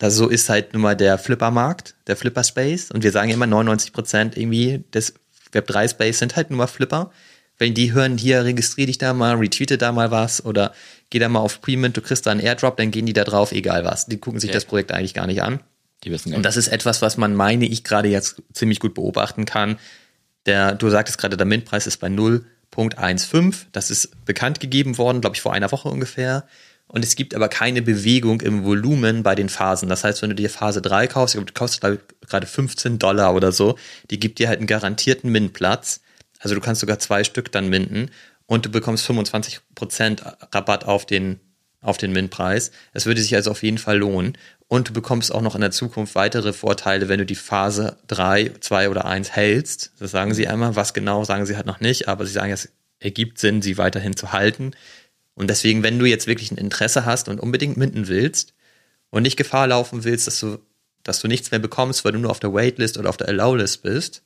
Das 0.00 0.16
so 0.16 0.28
ist 0.28 0.48
halt 0.48 0.72
nun 0.72 0.80
mal 0.80 0.96
der 0.96 1.18
Flipper-Markt, 1.18 1.94
der 2.06 2.16
Flipper-Space. 2.16 2.90
Und 2.90 3.04
wir 3.04 3.12
sagen 3.12 3.30
immer, 3.30 3.46
99 3.46 3.92
Prozent 3.92 4.34
irgendwie 4.34 4.82
des 4.94 5.12
Web3-Space 5.52 6.18
sind 6.18 6.36
halt 6.36 6.48
nur 6.48 6.56
mal 6.56 6.68
Flipper. 6.68 7.10
Wenn 7.58 7.74
die 7.74 7.92
hören, 7.92 8.16
hier 8.16 8.44
registriere 8.44 8.86
dich 8.86 8.96
da 8.96 9.12
mal, 9.12 9.36
retweete 9.36 9.76
da 9.76 9.92
mal 9.92 10.10
was 10.10 10.42
oder 10.42 10.72
geh 11.10 11.18
da 11.18 11.28
mal 11.28 11.40
auf 11.40 11.60
Premint, 11.60 11.98
du 11.98 12.00
kriegst 12.00 12.24
da 12.24 12.30
einen 12.30 12.40
Airdrop, 12.40 12.78
dann 12.78 12.90
gehen 12.90 13.04
die 13.04 13.12
da 13.12 13.24
drauf, 13.24 13.52
egal 13.52 13.84
was. 13.84 14.06
Die 14.06 14.16
gucken 14.16 14.40
sich 14.40 14.48
okay. 14.48 14.56
das 14.56 14.64
Projekt 14.64 14.90
eigentlich 14.90 15.12
gar 15.12 15.26
nicht 15.26 15.42
an. 15.42 15.60
Die 16.02 16.10
wissen 16.10 16.32
Und 16.32 16.44
das 16.44 16.56
ist 16.56 16.68
etwas, 16.68 17.02
was 17.02 17.18
man, 17.18 17.34
meine 17.34 17.66
ich, 17.66 17.84
gerade 17.84 18.08
jetzt 18.08 18.42
ziemlich 18.54 18.80
gut 18.80 18.94
beobachten 18.94 19.44
kann. 19.44 19.78
Der, 20.46 20.74
du 20.76 20.88
sagtest 20.88 21.18
gerade, 21.18 21.36
der 21.36 21.44
Mintpreis 21.44 21.86
ist 21.86 21.98
bei 21.98 22.06
0.15. 22.06 23.66
Das 23.72 23.90
ist 23.90 24.24
bekannt 24.24 24.60
gegeben 24.60 24.96
worden, 24.96 25.20
glaube 25.20 25.36
ich, 25.36 25.42
vor 25.42 25.52
einer 25.52 25.70
Woche 25.70 25.90
ungefähr 25.90 26.46
und 26.92 27.04
es 27.04 27.14
gibt 27.14 27.36
aber 27.36 27.48
keine 27.48 27.82
Bewegung 27.82 28.40
im 28.40 28.64
Volumen 28.64 29.22
bei 29.22 29.36
den 29.36 29.48
Phasen. 29.48 29.88
Das 29.88 30.02
heißt, 30.02 30.22
wenn 30.22 30.30
du 30.30 30.34
dir 30.34 30.50
Phase 30.50 30.82
3 30.82 31.06
kaufst, 31.06 31.36
die 31.36 31.44
kostet 31.54 32.00
gerade 32.26 32.46
15 32.48 32.98
Dollar 32.98 33.32
oder 33.32 33.52
so, 33.52 33.78
die 34.10 34.18
gibt 34.18 34.40
dir 34.40 34.48
halt 34.48 34.58
einen 34.58 34.66
garantierten 34.66 35.30
Mintplatz. 35.30 36.00
Also 36.40 36.56
du 36.56 36.60
kannst 36.60 36.80
sogar 36.80 36.98
zwei 36.98 37.22
Stück 37.22 37.52
dann 37.52 37.68
minden 37.68 38.10
und 38.46 38.66
du 38.66 38.70
bekommst 38.70 39.08
25% 39.08 39.60
Rabatt 40.52 40.84
auf 40.84 41.06
den, 41.06 41.38
auf 41.80 41.96
den 41.96 42.10
Mintpreis. 42.10 42.72
Es 42.92 43.06
würde 43.06 43.20
sich 43.20 43.36
also 43.36 43.52
auf 43.52 43.62
jeden 43.62 43.78
Fall 43.78 43.98
lohnen. 43.98 44.36
Und 44.66 44.88
du 44.88 44.92
bekommst 44.92 45.32
auch 45.32 45.42
noch 45.42 45.54
in 45.54 45.60
der 45.60 45.70
Zukunft 45.70 46.16
weitere 46.16 46.52
Vorteile, 46.52 47.08
wenn 47.08 47.18
du 47.18 47.26
die 47.26 47.36
Phase 47.36 47.98
3, 48.08 48.54
2 48.58 48.88
oder 48.88 49.04
1 49.04 49.30
hältst. 49.30 49.92
Das 50.00 50.10
sagen 50.10 50.34
sie 50.34 50.48
einmal. 50.48 50.74
Was 50.74 50.92
genau, 50.92 51.22
sagen 51.22 51.46
sie 51.46 51.54
halt 51.54 51.66
noch 51.66 51.78
nicht, 51.78 52.08
aber 52.08 52.26
sie 52.26 52.32
sagen, 52.32 52.50
es 52.50 52.68
ergibt 52.98 53.38
Sinn, 53.38 53.62
sie 53.62 53.78
weiterhin 53.78 54.16
zu 54.16 54.32
halten. 54.32 54.72
Und 55.34 55.48
deswegen, 55.48 55.82
wenn 55.82 55.98
du 55.98 56.06
jetzt 56.06 56.26
wirklich 56.26 56.50
ein 56.50 56.58
Interesse 56.58 57.04
hast 57.04 57.28
und 57.28 57.40
unbedingt 57.40 57.76
minden 57.76 58.08
willst 58.08 58.52
und 59.10 59.22
nicht 59.22 59.36
Gefahr 59.36 59.66
laufen 59.66 60.04
willst, 60.04 60.26
dass 60.26 60.40
du, 60.40 60.58
dass 61.02 61.20
du 61.20 61.28
nichts 61.28 61.50
mehr 61.50 61.60
bekommst, 61.60 62.04
weil 62.04 62.12
du 62.12 62.18
nur 62.18 62.30
auf 62.30 62.40
der 62.40 62.52
Waitlist 62.52 62.98
oder 62.98 63.08
auf 63.08 63.16
der 63.16 63.28
Allow-List 63.28 63.82
bist, 63.82 64.22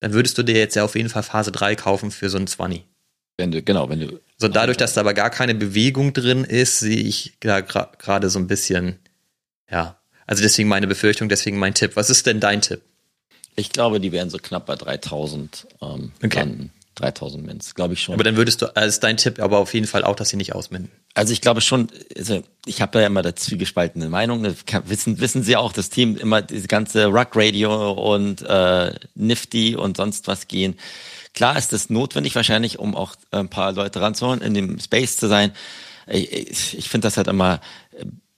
dann 0.00 0.12
würdest 0.12 0.36
du 0.38 0.42
dir 0.42 0.56
jetzt 0.56 0.76
ja 0.76 0.84
auf 0.84 0.94
jeden 0.94 1.08
Fall 1.08 1.22
Phase 1.22 1.52
3 1.52 1.74
kaufen 1.74 2.10
für 2.10 2.28
so 2.28 2.38
ein 2.38 2.46
20. 2.46 2.84
Wenn 3.38 3.50
du, 3.50 3.62
genau, 3.62 3.88
wenn 3.88 4.00
du. 4.00 4.20
So 4.38 4.48
dadurch, 4.48 4.76
dass 4.76 4.94
da 4.94 5.00
aber 5.02 5.14
gar 5.14 5.30
keine 5.30 5.54
Bewegung 5.54 6.12
drin 6.12 6.44
ist, 6.44 6.78
sehe 6.78 6.96
ich 6.96 7.34
da 7.40 7.60
gerade 7.60 8.30
so 8.30 8.38
ein 8.38 8.46
bisschen, 8.46 8.98
ja. 9.70 9.98
Also 10.26 10.42
deswegen 10.42 10.68
meine 10.68 10.86
Befürchtung, 10.86 11.28
deswegen 11.28 11.58
mein 11.58 11.74
Tipp. 11.74 11.92
Was 11.94 12.10
ist 12.10 12.26
denn 12.26 12.40
dein 12.40 12.60
Tipp? 12.60 12.82
Ich 13.54 13.70
glaube, 13.70 14.00
die 14.00 14.12
wären 14.12 14.28
so 14.28 14.38
knapp 14.38 14.66
bei 14.66 14.76
3000 14.76 15.66
ähm, 15.80 16.12
okay. 16.22 16.38
landen. 16.40 16.72
3000 16.96 17.44
Mins, 17.44 17.74
glaube 17.74 17.94
ich 17.94 18.02
schon. 18.02 18.14
Aber 18.14 18.24
dann 18.24 18.36
würdest 18.36 18.62
du, 18.62 18.74
als 18.74 19.00
dein 19.00 19.16
Tipp 19.16 19.38
aber 19.40 19.58
auf 19.58 19.72
jeden 19.74 19.86
Fall 19.86 20.04
auch, 20.04 20.16
dass 20.16 20.30
sie 20.30 20.36
nicht 20.36 20.54
ausminden. 20.54 20.90
Also 21.14 21.32
ich 21.32 21.40
glaube 21.40 21.60
schon, 21.60 21.88
also 22.16 22.42
ich 22.64 22.82
habe 22.82 22.92
da 22.92 23.00
ja 23.00 23.06
immer 23.06 23.22
der 23.22 23.36
zwiegespaltene 23.36 24.08
Meinung. 24.08 24.42
Das 24.42 24.56
wissen, 24.86 25.20
wissen 25.20 25.42
Sie 25.42 25.56
auch, 25.56 25.72
das 25.72 25.90
Team 25.90 26.16
immer 26.16 26.42
diese 26.42 26.68
ganze 26.68 27.06
Rock 27.06 27.30
Radio 27.34 27.92
und 27.92 28.42
äh, 28.42 28.92
Nifty 29.14 29.76
und 29.76 29.96
sonst 29.96 30.26
was 30.26 30.48
gehen. 30.48 30.76
Klar 31.34 31.56
ist 31.58 31.72
das 31.72 31.90
notwendig 31.90 32.34
wahrscheinlich, 32.34 32.78
um 32.78 32.96
auch 32.96 33.14
ein 33.30 33.48
paar 33.48 33.72
Leute 33.72 34.00
ranzuholen, 34.00 34.40
in 34.40 34.54
dem 34.54 34.78
Space 34.78 35.18
zu 35.18 35.28
sein. 35.28 35.52
Ich, 36.08 36.78
ich 36.78 36.88
finde 36.88 37.06
das 37.06 37.16
halt 37.16 37.28
immer 37.28 37.60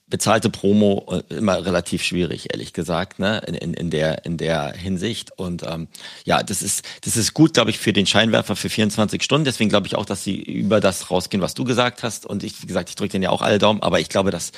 bezahlte 0.09 0.49
Promo 0.49 1.21
äh, 1.29 1.33
immer 1.35 1.65
relativ 1.65 2.03
schwierig, 2.03 2.51
ehrlich 2.51 2.73
gesagt, 2.73 3.19
ne, 3.19 3.39
in, 3.47 3.53
in, 3.53 3.73
in 3.73 3.89
der 3.89 4.25
in 4.25 4.37
der 4.37 4.73
Hinsicht. 4.73 5.31
Und 5.37 5.63
ähm, 5.63 5.87
ja, 6.25 6.43
das 6.43 6.61
ist 6.61 6.83
das 7.01 7.17
ist 7.17 7.33
gut, 7.33 7.53
glaube 7.53 7.69
ich, 7.69 7.79
für 7.79 7.93
den 7.93 8.05
Scheinwerfer 8.05 8.55
für 8.55 8.69
24 8.69 9.23
Stunden. 9.23 9.45
Deswegen 9.45 9.69
glaube 9.69 9.87
ich 9.87 9.95
auch, 9.95 10.05
dass 10.05 10.23
sie 10.23 10.41
über 10.41 10.79
das 10.79 11.11
rausgehen, 11.11 11.41
was 11.41 11.53
du 11.53 11.63
gesagt 11.63 12.03
hast. 12.03 12.25
Und 12.25 12.43
ich, 12.43 12.61
wie 12.61 12.67
gesagt, 12.67 12.89
ich 12.89 12.95
drücke 12.95 13.11
denen 13.11 13.23
ja 13.23 13.29
auch 13.29 13.41
alle 13.41 13.59
Daumen. 13.59 13.81
Aber 13.81 13.99
ich 13.99 14.09
glaube, 14.09 14.31
dass 14.31 14.51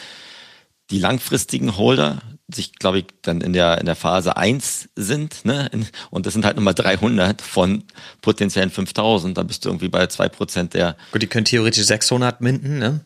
die 0.89 0.99
langfristigen 0.99 1.77
Holder 1.77 2.21
sich, 2.53 2.73
glaube 2.75 2.99
ich, 2.99 3.05
dann 3.21 3.39
in 3.39 3.53
der 3.53 3.77
in 3.77 3.85
der 3.85 3.95
Phase 3.95 4.35
eins 4.35 4.89
sind, 4.95 5.45
ne? 5.45 5.69
Und 6.09 6.25
das 6.25 6.33
sind 6.33 6.45
halt 6.45 6.57
nochmal 6.57 6.73
300 6.73 7.41
von 7.41 7.83
potenziellen 8.21 8.69
5000. 8.69 9.37
Da 9.37 9.43
bist 9.43 9.63
du 9.63 9.69
irgendwie 9.69 9.87
bei 9.87 10.07
zwei 10.07 10.27
Prozent 10.27 10.73
der. 10.73 10.97
Gut, 11.11 11.21
die 11.21 11.27
können 11.27 11.45
theoretisch 11.45 11.85
600 11.85 12.41
minden, 12.41 12.79
ne? 12.79 13.01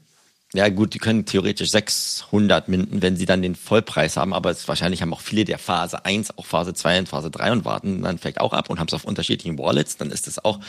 Ja, 0.55 0.69
gut, 0.69 0.93
die 0.93 0.99
können 0.99 1.25
theoretisch 1.25 1.71
600 1.71 2.67
minden, 2.67 3.01
wenn 3.01 3.17
sie 3.17 3.25
dann 3.25 3.41
den 3.41 3.55
Vollpreis 3.55 4.15
haben, 4.15 4.33
aber 4.33 4.51
es, 4.51 4.67
wahrscheinlich 4.67 5.01
haben 5.01 5.13
auch 5.13 5.21
viele 5.21 5.43
der 5.43 5.59
Phase 5.59 6.05
1, 6.05 6.37
auch 6.37 6.45
Phase 6.45 6.73
2 6.73 6.99
und 6.99 7.09
Phase 7.09 7.29
3 7.29 7.51
und 7.51 7.65
warten 7.65 8.01
dann 8.03 8.17
vielleicht 8.17 8.39
auch 8.39 8.53
ab 8.53 8.69
und 8.69 8.79
haben 8.79 8.87
es 8.87 8.93
auf 8.93 9.03
unterschiedlichen 9.03 9.57
Wallets, 9.57 9.97
dann 9.97 10.11
ist 10.11 10.27
das 10.27 10.43
auch 10.43 10.59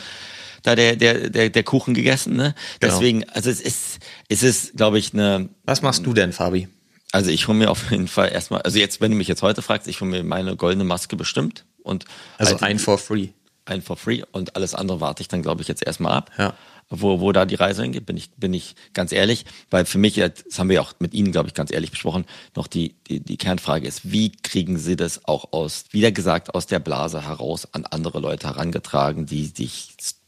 da 0.63 0.75
der, 0.75 0.95
der, 0.95 1.29
der, 1.29 1.49
der 1.49 1.63
Kuchen 1.63 1.93
gegessen. 1.93 2.35
Ne? 2.35 2.53
Genau. 2.79 2.93
Deswegen, 2.93 3.29
also 3.29 3.49
es 3.49 3.61
ist, 3.61 3.99
es 4.27 4.43
ist, 4.43 4.75
glaube 4.75 4.99
ich, 4.99 5.13
eine. 5.13 5.49
Was 5.65 5.81
machst 5.81 6.05
du 6.05 6.13
denn, 6.13 6.33
Fabi? 6.33 6.67
Also 7.11 7.31
ich 7.31 7.47
hole 7.47 7.57
mir 7.57 7.71
auf 7.71 7.89
jeden 7.89 8.07
Fall 8.07 8.31
erstmal, 8.33 8.61
also 8.63 8.77
jetzt, 8.77 8.99
wenn 8.99 9.11
du 9.11 9.17
mich 9.17 9.29
jetzt 9.29 9.41
heute 9.41 9.61
fragst, 9.61 9.87
ich 9.87 10.01
hole 10.01 10.11
mir 10.11 10.23
meine 10.23 10.57
goldene 10.57 10.83
Maske 10.83 11.15
bestimmt 11.15 11.63
und 11.83 12.03
also 12.37 12.53
halt 12.53 12.63
ein 12.63 12.79
for 12.79 12.97
free. 12.97 13.29
Ein 13.65 13.81
for 13.81 13.95
free 13.95 14.23
und 14.31 14.55
alles 14.57 14.75
andere 14.75 14.99
warte 14.99 15.21
ich 15.21 15.29
dann, 15.29 15.41
glaube 15.41 15.61
ich, 15.61 15.69
jetzt 15.69 15.85
erstmal 15.85 16.13
ab. 16.13 16.31
Ja 16.37 16.53
wo, 16.89 17.19
wo 17.19 17.31
da 17.31 17.45
die 17.45 17.55
Reise 17.55 17.83
hingeht, 17.83 18.05
bin 18.05 18.17
ich, 18.17 18.31
bin 18.31 18.53
ich 18.53 18.75
ganz 18.93 19.11
ehrlich, 19.11 19.45
weil 19.69 19.85
für 19.85 19.97
mich, 19.97 20.15
das 20.15 20.57
haben 20.57 20.69
wir 20.69 20.81
auch 20.81 20.93
mit 20.99 21.13
Ihnen, 21.13 21.31
glaube 21.31 21.47
ich, 21.47 21.53
ganz 21.53 21.71
ehrlich 21.71 21.91
besprochen, 21.91 22.25
noch 22.55 22.67
die, 22.67 22.95
die, 23.07 23.19
die 23.19 23.37
Kernfrage 23.37 23.87
ist, 23.87 24.11
wie 24.11 24.31
kriegen 24.31 24.77
Sie 24.77 24.95
das 24.95 25.25
auch 25.25 25.51
aus, 25.51 25.85
wieder 25.91 26.11
gesagt, 26.11 26.55
aus 26.55 26.65
der 26.65 26.79
Blase 26.79 27.25
heraus 27.25 27.67
an 27.73 27.85
andere 27.85 28.19
Leute 28.19 28.47
herangetragen, 28.47 29.25
die, 29.25 29.51
die, 29.51 29.69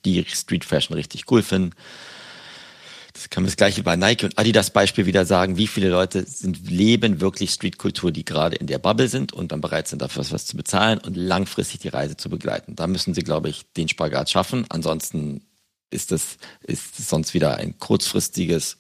die 0.05 0.25
Street 0.25 0.65
Fashion 0.65 0.95
richtig 0.95 1.31
cool 1.31 1.43
finden? 1.43 1.75
Das 3.13 3.29
kann 3.29 3.43
man 3.43 3.47
das 3.47 3.57
gleiche 3.57 3.83
bei 3.83 3.97
Nike 3.97 4.23
und 4.23 4.37
Adidas 4.37 4.71
Beispiel 4.71 5.05
wieder 5.05 5.25
sagen. 5.25 5.57
Wie 5.57 5.67
viele 5.67 5.89
Leute 5.89 6.25
sind, 6.25 6.69
leben 6.69 7.19
wirklich 7.19 7.51
Streetkultur, 7.51 8.11
die 8.11 8.23
gerade 8.23 8.55
in 8.55 8.67
der 8.67 8.79
Bubble 8.79 9.09
sind 9.09 9.33
und 9.33 9.51
dann 9.51 9.59
bereit 9.59 9.89
sind, 9.89 10.01
dafür 10.01 10.23
was 10.29 10.45
zu 10.45 10.55
bezahlen 10.55 10.99
und 10.99 11.17
langfristig 11.17 11.81
die 11.81 11.89
Reise 11.89 12.15
zu 12.15 12.29
begleiten. 12.29 12.77
Da 12.77 12.87
müssen 12.87 13.13
sie, 13.13 13.23
glaube 13.23 13.49
ich, 13.49 13.65
den 13.75 13.89
Spagat 13.89 14.29
schaffen. 14.29 14.65
Ansonsten 14.69 15.41
ist 15.89 16.11
das 16.11 16.37
ist 16.61 16.97
sonst 17.09 17.33
wieder 17.33 17.57
ein 17.57 17.77
kurzfristiges 17.77 18.77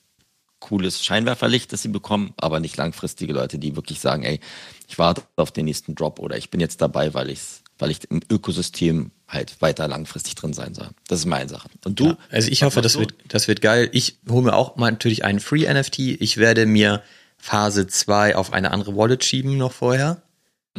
cooles 0.59 1.03
Scheinwerferlicht, 1.03 1.71
das 1.71 1.81
sie 1.81 1.87
bekommen, 1.87 2.33
aber 2.35 2.59
nicht 2.59 2.75
langfristige 2.75 3.31
Leute, 3.31 3.59
die 3.59 3.75
wirklich 3.75 4.01
sagen, 4.01 4.23
ey, 4.23 4.41
ich 4.87 4.99
warte 4.99 5.23
auf 5.37 5.51
den 5.51 5.65
nächsten 5.65 5.95
Drop 5.95 6.19
oder 6.19 6.37
ich 6.37 6.49
bin 6.49 6.59
jetzt 6.59 6.81
dabei, 6.81 7.13
weil 7.13 7.29
ich 7.29 7.39
weil 7.79 7.91
ich 7.91 7.99
im 8.11 8.19
Ökosystem 8.29 9.11
halt 9.27 9.61
weiter 9.61 9.87
langfristig 9.87 10.35
drin 10.35 10.53
sein 10.53 10.73
soll. 10.73 10.89
Das 11.07 11.19
ist 11.19 11.25
meine 11.25 11.49
Sache. 11.49 11.69
Und 11.85 11.99
du? 11.99 12.07
Ja, 12.07 12.17
also 12.29 12.51
ich 12.51 12.63
hoffe, 12.63 12.81
das 12.81 12.99
wird, 12.99 13.13
das 13.27 13.47
wird 13.47 13.61
geil. 13.61 13.89
Ich 13.93 14.19
hole 14.29 14.43
mir 14.43 14.53
auch 14.53 14.75
mal 14.75 14.91
natürlich 14.91 15.23
einen 15.23 15.39
Free 15.39 15.71
NFT. 15.71 15.99
Ich 15.99 16.37
werde 16.37 16.65
mir 16.65 17.01
Phase 17.37 17.87
2 17.87 18.35
auf 18.35 18.53
eine 18.53 18.71
andere 18.71 18.95
Wallet 18.95 19.23
schieben 19.23 19.57
noch 19.57 19.71
vorher. 19.71 20.21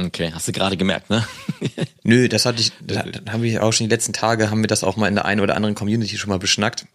Okay, 0.07 0.31
hast 0.33 0.49
du 0.49 0.53
gerade 0.53 0.77
gemerkt, 0.77 1.11
ne? 1.11 1.27
Nö, 2.05 2.29
das 2.29 2.47
hatte 2.47 2.61
ich, 2.61 2.73
das, 2.81 3.05
das 3.05 3.33
haben 3.33 3.43
wir 3.43 3.63
auch 3.63 3.73
schon 3.73 3.89
die 3.89 3.95
letzten 3.95 4.13
Tage, 4.13 4.51
haben 4.51 4.63
wir 4.63 4.69
das 4.69 4.85
auch 4.85 4.97
mal 4.97 5.09
in 5.09 5.15
der 5.15 5.25
einen 5.25 5.41
oder 5.41 5.57
anderen 5.57 5.75
Community 5.75 6.17
schon 6.17 6.31
mal 6.31 6.39
beschnackt. 6.39 6.87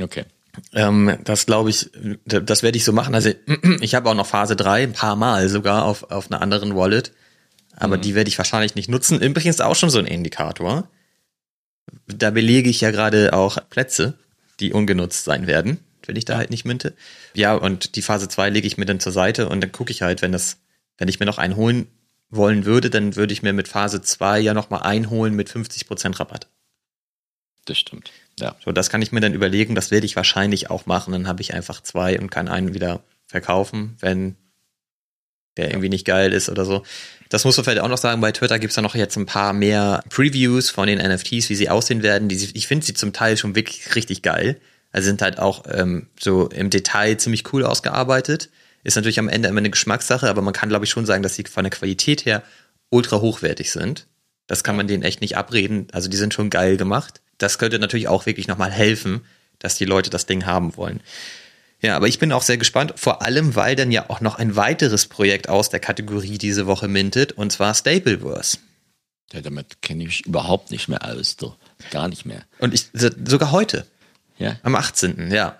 Okay. 0.00 0.24
Ähm, 0.72 1.18
das 1.24 1.46
glaube 1.46 1.70
ich, 1.70 1.90
das 2.24 2.62
werde 2.62 2.76
ich 2.76 2.84
so 2.84 2.92
machen. 2.92 3.14
Also 3.14 3.30
ich 3.80 3.94
habe 3.94 4.08
auch 4.10 4.14
noch 4.14 4.26
Phase 4.26 4.56
3, 4.56 4.82
ein 4.82 4.92
paar 4.92 5.16
Mal 5.16 5.48
sogar 5.48 5.84
auf, 5.84 6.10
auf 6.10 6.30
einer 6.30 6.42
anderen 6.42 6.74
Wallet. 6.74 7.12
Aber 7.76 7.96
mhm. 7.96 8.02
die 8.02 8.14
werde 8.14 8.28
ich 8.28 8.38
wahrscheinlich 8.38 8.74
nicht 8.74 8.88
nutzen. 8.88 9.20
Übrigens 9.20 9.60
auch 9.60 9.76
schon 9.76 9.90
so 9.90 9.98
ein 9.98 10.06
Indikator. 10.06 10.88
Da 12.06 12.30
belege 12.30 12.70
ich 12.70 12.80
ja 12.80 12.90
gerade 12.90 13.32
auch 13.32 13.58
Plätze, 13.70 14.14
die 14.60 14.72
ungenutzt 14.72 15.24
sein 15.24 15.46
werden, 15.46 15.78
wenn 16.06 16.16
ich 16.16 16.24
da 16.24 16.36
halt 16.36 16.50
nicht 16.50 16.64
minte. 16.64 16.94
Ja, 17.34 17.54
und 17.54 17.96
die 17.96 18.02
Phase 18.02 18.28
2 18.28 18.50
lege 18.50 18.66
ich 18.66 18.76
mir 18.76 18.86
dann 18.86 19.00
zur 19.00 19.12
Seite 19.12 19.48
und 19.48 19.60
dann 19.60 19.72
gucke 19.72 19.90
ich 19.90 20.02
halt, 20.02 20.22
wenn 20.22 20.32
das, 20.32 20.58
wenn 20.98 21.08
ich 21.08 21.20
mir 21.20 21.26
noch 21.26 21.38
einen 21.38 21.56
holen 21.56 21.86
wollen 22.30 22.64
würde, 22.64 22.90
dann 22.90 23.16
würde 23.16 23.32
ich 23.32 23.42
mir 23.42 23.52
mit 23.52 23.68
Phase 23.68 24.02
2 24.02 24.40
ja 24.40 24.54
nochmal 24.54 24.82
einholen 24.82 25.34
mit 25.34 25.50
50% 25.50 26.18
Rabatt. 26.18 26.48
Das 27.64 27.78
stimmt. 27.78 28.10
Ja. 28.38 28.56
So, 28.64 28.72
das 28.72 28.90
kann 28.90 29.02
ich 29.02 29.12
mir 29.12 29.20
dann 29.20 29.34
überlegen, 29.34 29.74
das 29.74 29.90
werde 29.90 30.06
ich 30.06 30.16
wahrscheinlich 30.16 30.70
auch 30.70 30.86
machen. 30.86 31.12
Dann 31.12 31.28
habe 31.28 31.42
ich 31.42 31.54
einfach 31.54 31.82
zwei 31.82 32.18
und 32.18 32.30
kann 32.30 32.48
einen 32.48 32.74
wieder 32.74 33.02
verkaufen, 33.26 33.96
wenn 34.00 34.36
der 35.56 35.70
irgendwie 35.70 35.88
nicht 35.88 36.06
geil 36.06 36.32
ist 36.32 36.48
oder 36.48 36.64
so. 36.64 36.84
Das 37.28 37.44
musst 37.44 37.58
du 37.58 37.62
vielleicht 37.62 37.80
auch 37.80 37.88
noch 37.88 37.98
sagen, 37.98 38.20
bei 38.20 38.32
Twitter 38.32 38.58
gibt 38.58 38.70
es 38.70 38.76
ja 38.76 38.82
noch 38.82 38.94
jetzt 38.94 39.16
ein 39.16 39.26
paar 39.26 39.52
mehr 39.52 40.02
Previews 40.08 40.70
von 40.70 40.86
den 40.86 40.98
NFTs, 40.98 41.48
wie 41.50 41.54
sie 41.54 41.68
aussehen 41.68 42.02
werden. 42.02 42.28
Die, 42.28 42.50
ich 42.54 42.66
finde 42.66 42.86
sie 42.86 42.94
zum 42.94 43.12
Teil 43.12 43.36
schon 43.36 43.54
wirklich 43.54 43.94
richtig 43.94 44.22
geil. 44.22 44.60
Also 44.92 45.06
sind 45.06 45.22
halt 45.22 45.38
auch 45.38 45.64
ähm, 45.70 46.08
so 46.18 46.48
im 46.48 46.70
Detail 46.70 47.16
ziemlich 47.18 47.52
cool 47.52 47.64
ausgearbeitet. 47.64 48.50
Ist 48.82 48.96
natürlich 48.96 49.18
am 49.18 49.28
Ende 49.28 49.48
immer 49.48 49.58
eine 49.58 49.70
Geschmackssache, 49.70 50.28
aber 50.28 50.42
man 50.42 50.54
kann, 50.54 50.68
glaube 50.68 50.84
ich, 50.84 50.90
schon 50.90 51.06
sagen, 51.06 51.22
dass 51.22 51.34
sie 51.34 51.44
von 51.44 51.64
der 51.64 51.70
Qualität 51.70 52.24
her 52.24 52.42
ultra 52.88 53.20
hochwertig 53.20 53.70
sind. 53.70 54.06
Das 54.46 54.64
kann 54.64 54.76
man 54.76 54.88
denen 54.88 55.02
echt 55.02 55.20
nicht 55.20 55.36
abreden. 55.36 55.86
Also 55.92 56.08
die 56.08 56.16
sind 56.16 56.34
schon 56.34 56.50
geil 56.50 56.76
gemacht. 56.76 57.20
Das 57.38 57.58
könnte 57.58 57.78
natürlich 57.78 58.08
auch 58.08 58.26
wirklich 58.26 58.48
nochmal 58.48 58.70
helfen, 58.70 59.24
dass 59.58 59.76
die 59.76 59.84
Leute 59.84 60.10
das 60.10 60.26
Ding 60.26 60.46
haben 60.46 60.76
wollen. 60.76 61.00
Ja, 61.80 61.96
aber 61.96 62.08
ich 62.08 62.18
bin 62.18 62.32
auch 62.32 62.42
sehr 62.42 62.58
gespannt, 62.58 62.94
vor 62.96 63.22
allem, 63.22 63.54
weil 63.54 63.74
dann 63.74 63.90
ja 63.90 64.10
auch 64.10 64.20
noch 64.20 64.34
ein 64.34 64.56
weiteres 64.56 65.06
Projekt 65.06 65.48
aus 65.48 65.70
der 65.70 65.80
Kategorie 65.80 66.36
diese 66.36 66.66
Woche 66.66 66.88
mintet, 66.88 67.32
und 67.32 67.52
zwar 67.52 67.74
Stapleverse. 67.74 68.58
Ja, 69.32 69.40
damit 69.40 69.80
kenne 69.80 70.04
ich 70.04 70.26
überhaupt 70.26 70.70
nicht 70.70 70.88
mehr 70.88 71.04
aus, 71.04 71.36
doch. 71.36 71.56
Gar 71.90 72.08
nicht 72.08 72.26
mehr. 72.26 72.42
Und 72.58 72.74
ich, 72.74 72.88
sogar 72.92 73.52
heute. 73.52 73.86
Ja. 74.36 74.56
Am 74.62 74.74
18. 74.74 75.30
Ja. 75.30 75.59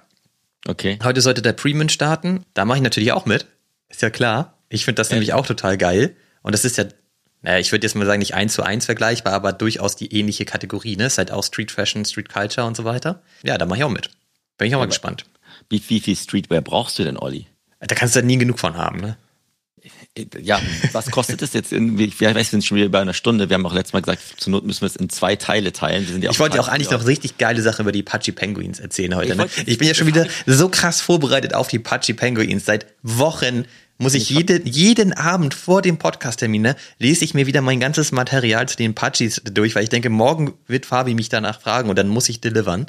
Okay. 0.67 0.99
Heute 1.03 1.21
sollte 1.21 1.43
der 1.43 1.53
Premium 1.53 1.89
starten. 1.89 2.45
Da 2.55 2.65
mache 2.65 2.79
ich 2.79 2.83
natürlich 2.85 3.13
auch 3.13 3.27
mit. 3.27 3.47
Ist 3.89 4.03
ja 4.03 4.11
klar. 4.11 4.59
Ich 4.69 4.85
finde 4.85 4.97
das 5.01 5.09
Ja. 5.11 5.15
nämlich 5.15 5.33
auch 5.33 5.47
total 5.47 5.77
geil. 5.79 6.17
Und 6.43 6.53
das 6.53 6.65
ist 6.65 6.77
ja, 6.79 6.85
naja, 7.43 7.59
ich 7.59 7.73
würde 7.73 7.87
jetzt 7.87 7.95
mal 7.95 8.07
sagen, 8.07 8.19
nicht 8.21 8.35
eins 8.35 8.53
zu 8.55 8.63
eins 8.63 8.85
vergleichbar, 8.87 9.33
aber 9.33 9.53
durchaus 9.53 9.97
die 9.97 10.15
ähnliche 10.15 10.45
Kategorie, 10.45 10.97
ne? 10.97 11.07
Ist 11.07 11.19
halt 11.19 11.31
auch 11.33 11.43
Street 11.45 11.71
Fashion, 11.71 12.05
Street 12.05 12.29
Culture 12.29 12.67
und 12.67 12.77
so 12.77 12.85
weiter. 12.85 13.23
Ja, 13.43 13.57
da 13.59 13.67
mache 13.67 13.79
ich 13.79 13.85
auch 13.85 13.91
mit. 13.91 14.11
Bin 14.59 14.69
ich 14.69 14.75
auch 14.75 14.81
mal 14.81 14.87
gespannt. 14.87 15.25
Wie, 15.69 15.83
wie 15.89 16.01
viel 16.01 16.17
Streetwear 16.17 16.61
brauchst 16.61 16.99
du 16.99 17.05
denn, 17.05 17.17
Olli? 17.17 17.47
Da 17.81 17.95
kannst 17.95 18.15
du 18.15 18.19
halt 18.19 18.27
nie 18.27 18.37
genug 18.39 18.59
von 18.59 18.77
haben, 18.77 19.01
ne? 19.01 19.17
Ja, 20.41 20.61
was 20.93 21.11
kostet 21.11 21.41
es 21.41 21.53
jetzt? 21.53 21.73
In, 21.73 21.97
ich 21.99 22.21
weiß, 22.21 22.35
wir 22.35 22.45
sind 22.45 22.65
schon 22.65 22.77
wieder 22.79 22.89
bei 22.89 23.01
einer 23.01 23.15
Stunde. 23.15 23.49
Wir 23.49 23.55
haben 23.55 23.65
auch 23.65 23.73
letztes 23.73 23.93
Mal 23.93 24.01
gesagt, 24.01 24.21
zur 24.39 24.51
Not 24.51 24.67
müssen 24.67 24.81
wir 24.81 24.89
es 24.89 24.97
in 24.97 25.09
zwei 25.09 25.37
Teile 25.37 25.73
teilen. 25.73 26.21
Ja 26.21 26.31
Ich 26.31 26.41
wollte 26.41 26.57
dir 26.57 26.63
auch 26.63 26.69
eigentlich 26.69 26.91
noch 26.91 27.07
richtig 27.07 27.39
geile 27.39 27.63
Sachen 27.63 27.83
über 27.83 27.93
die 27.93 28.03
Pachi 28.03 28.33
Penguins 28.33 28.81
erzählen 28.81 29.15
heute. 29.15 29.33
Ich 29.33 29.39
Ne? 29.39 29.47
Ich 29.67 29.79
bin 29.79 29.87
ja 29.87 29.95
schon 29.95 30.09
wieder 30.09 30.27
so 30.47 30.69
krass 30.69 31.01
vorbereitet 31.01 31.55
auf 31.55 31.69
die 31.69 31.79
Pachi 31.79 32.13
Penguins. 32.15 32.65
Seit 32.65 32.87
Wochen 33.03 33.67
muss 33.99 34.15
ich 34.15 34.31
jede, 34.31 34.63
jeden 34.65 35.13
Abend 35.13 35.55
vor 35.55 35.83
dem 35.83 35.99
Podcast-Termin, 35.99 36.63
ne, 36.63 36.77
lese 36.99 37.25
ich 37.25 37.35
mir 37.35 37.47
wieder 37.47 37.61
mein 37.61 37.81
ganzes 37.81 38.13
Material 38.13 38.67
zu 38.67 38.77
den 38.77 38.95
Pachis 38.95 39.43
durch, 39.45 39.75
weil 39.75 39.85
ich 39.85 39.91
denke, 39.91 40.09
morgen 40.09 40.55
wird 40.67 40.87
Fabi 40.87 41.15
mich 41.15 41.29
danach 41.29 41.61
fragen 41.61 41.91
und 41.91 41.99
dann 41.99 42.09
muss 42.09 42.29
ich 42.31 42.41
delivern. 42.41 42.87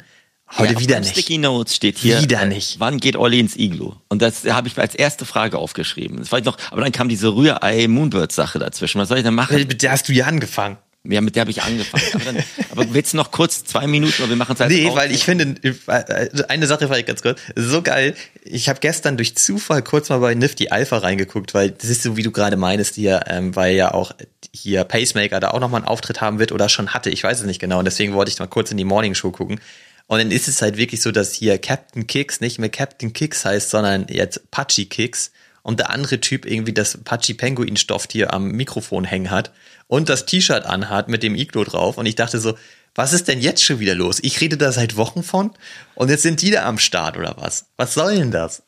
Heute 0.58 0.74
Ja, 0.74 0.80
wieder 0.80 1.00
nicht. 1.00 1.12
Sticky 1.12 1.38
Notes 1.38 1.74
steht 1.74 1.98
hier. 1.98 2.20
Wieder 2.20 2.42
äh, 2.42 2.46
nicht. 2.46 2.78
Wann 2.78 2.98
geht 2.98 3.16
Olli 3.16 3.40
ins 3.40 3.56
Iglu? 3.56 3.94
Und 4.08 4.20
das 4.22 4.44
habe 4.44 4.68
ich 4.68 4.76
mir 4.76 4.82
als 4.82 4.94
erste 4.94 5.24
Frage 5.24 5.58
aufgeschrieben. 5.58 6.18
Das 6.18 6.30
war 6.30 6.38
ich 6.38 6.44
noch, 6.44 6.58
aber 6.70 6.82
dann 6.82 6.92
kam 6.92 7.08
diese 7.08 7.34
Rührei 7.34 7.88
Moonbird 7.88 8.32
Sache 8.32 8.58
dazwischen. 8.58 9.00
Was 9.00 9.08
soll 9.08 9.18
ich 9.18 9.24
denn 9.24 9.34
machen? 9.34 9.56
Mit 9.56 9.82
der 9.82 9.92
hast 9.92 10.08
du 10.08 10.12
ja 10.12 10.26
angefangen. 10.26 10.76
Ja, 11.04 11.20
mit 11.20 11.34
der 11.34 11.40
habe 11.40 11.50
ich 11.50 11.62
angefangen. 11.64 12.04
Aber, 12.12 12.24
dann, 12.24 12.36
aber 12.70 12.94
willst 12.94 13.12
du 13.12 13.16
noch 13.16 13.32
kurz 13.32 13.64
zwei 13.64 13.88
Minuten 13.88 14.22
oder 14.22 14.28
wir 14.28 14.36
machen 14.36 14.52
es 14.52 14.60
halt 14.60 14.70
Nee, 14.70 14.86
auf? 14.86 14.94
weil 14.94 15.10
ich 15.10 15.24
finde, 15.24 15.56
äh, 15.62 16.44
eine 16.48 16.66
Sache 16.68 16.88
war 16.90 16.98
ich 16.98 17.06
ganz 17.06 17.22
kurz, 17.22 17.40
so 17.56 17.82
geil. 17.82 18.14
Ich 18.44 18.68
habe 18.68 18.78
gestern 18.78 19.16
durch 19.16 19.34
Zufall 19.36 19.82
kurz 19.82 20.10
mal 20.10 20.18
bei 20.18 20.34
Nifty 20.34 20.68
Alpha 20.68 20.98
reingeguckt, 20.98 21.54
weil 21.54 21.72
das 21.72 21.90
ist 21.90 22.02
so, 22.02 22.16
wie 22.16 22.22
du 22.22 22.30
gerade 22.30 22.56
meinst 22.56 22.94
hier, 22.94 23.24
ähm, 23.26 23.56
weil 23.56 23.74
ja 23.74 23.92
auch 23.94 24.12
hier 24.54 24.84
Pacemaker 24.84 25.40
da 25.40 25.50
auch 25.50 25.60
nochmal 25.60 25.80
einen 25.80 25.88
Auftritt 25.88 26.20
haben 26.20 26.38
wird 26.38 26.52
oder 26.52 26.68
schon 26.68 26.94
hatte, 26.94 27.10
ich 27.10 27.24
weiß 27.24 27.40
es 27.40 27.46
nicht 27.46 27.58
genau. 27.60 27.80
Und 27.80 27.84
deswegen 27.86 28.12
wollte 28.12 28.30
ich 28.30 28.38
mal 28.38 28.46
kurz 28.46 28.70
in 28.70 28.76
die 28.76 28.84
Morning 28.84 29.14
Show 29.14 29.32
gucken. 29.32 29.60
Und 30.06 30.18
dann 30.18 30.30
ist 30.30 30.48
es 30.48 30.62
halt 30.62 30.76
wirklich 30.76 31.00
so, 31.00 31.10
dass 31.12 31.32
hier 31.32 31.58
Captain 31.58 32.06
Kicks 32.06 32.40
nicht 32.40 32.58
mehr 32.58 32.68
Captain 32.68 33.12
Kicks 33.12 33.44
heißt, 33.44 33.70
sondern 33.70 34.06
jetzt 34.08 34.50
Pachi 34.50 34.86
Kicks. 34.86 35.32
Und 35.62 35.78
der 35.78 35.90
andere 35.90 36.20
Typ 36.20 36.44
irgendwie 36.44 36.72
das 36.72 36.98
Pachi 37.04 37.34
Penguin 37.34 37.76
Stoff 37.76 38.08
hier 38.10 38.34
am 38.34 38.50
Mikrofon 38.50 39.04
hängen 39.04 39.30
hat 39.30 39.52
und 39.86 40.08
das 40.08 40.26
T-Shirt 40.26 40.66
anhat 40.66 41.08
mit 41.08 41.22
dem 41.22 41.36
Iglo 41.36 41.62
drauf. 41.62 41.98
Und 41.98 42.06
ich 42.06 42.16
dachte 42.16 42.40
so, 42.40 42.58
was 42.94 43.12
ist 43.12 43.28
denn 43.28 43.40
jetzt 43.40 43.62
schon 43.62 43.78
wieder 43.78 43.94
los? 43.94 44.18
Ich 44.22 44.40
rede 44.40 44.56
da 44.56 44.72
seit 44.72 44.96
Wochen 44.96 45.22
von 45.22 45.52
und 45.94 46.10
jetzt 46.10 46.22
sind 46.22 46.42
die 46.42 46.50
da 46.50 46.64
am 46.64 46.78
Start 46.78 47.16
oder 47.16 47.36
was? 47.38 47.66
Was 47.76 47.94
soll 47.94 48.16
denn 48.16 48.30
das? 48.30 48.62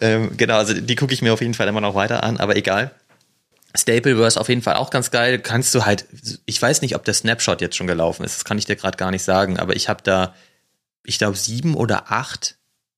Ähm, 0.00 0.36
genau, 0.36 0.58
also 0.58 0.74
die 0.74 0.94
gucke 0.94 1.12
ich 1.12 1.22
mir 1.22 1.32
auf 1.32 1.40
jeden 1.40 1.54
Fall 1.54 1.68
immer 1.68 1.80
noch 1.80 1.94
weiter 1.94 2.22
an, 2.22 2.36
aber 2.36 2.54
egal. 2.56 2.92
Stapleverse 3.74 4.40
auf 4.40 4.48
jeden 4.48 4.62
Fall 4.62 4.76
auch 4.76 4.90
ganz 4.90 5.10
geil. 5.10 5.38
Kannst 5.38 5.74
du 5.74 5.84
halt, 5.84 6.06
ich 6.46 6.60
weiß 6.60 6.82
nicht, 6.82 6.96
ob 6.96 7.04
der 7.04 7.14
Snapshot 7.14 7.60
jetzt 7.60 7.76
schon 7.76 7.86
gelaufen 7.86 8.24
ist, 8.24 8.36
das 8.36 8.44
kann 8.44 8.58
ich 8.58 8.64
dir 8.64 8.76
gerade 8.76 8.96
gar 8.96 9.10
nicht 9.10 9.22
sagen, 9.22 9.58
aber 9.58 9.76
ich 9.76 9.88
habe 9.88 10.02
da, 10.02 10.34
ich 11.04 11.18
glaube, 11.18 11.36
sieben 11.36 11.74
oder 11.74 12.10
acht 12.10 12.56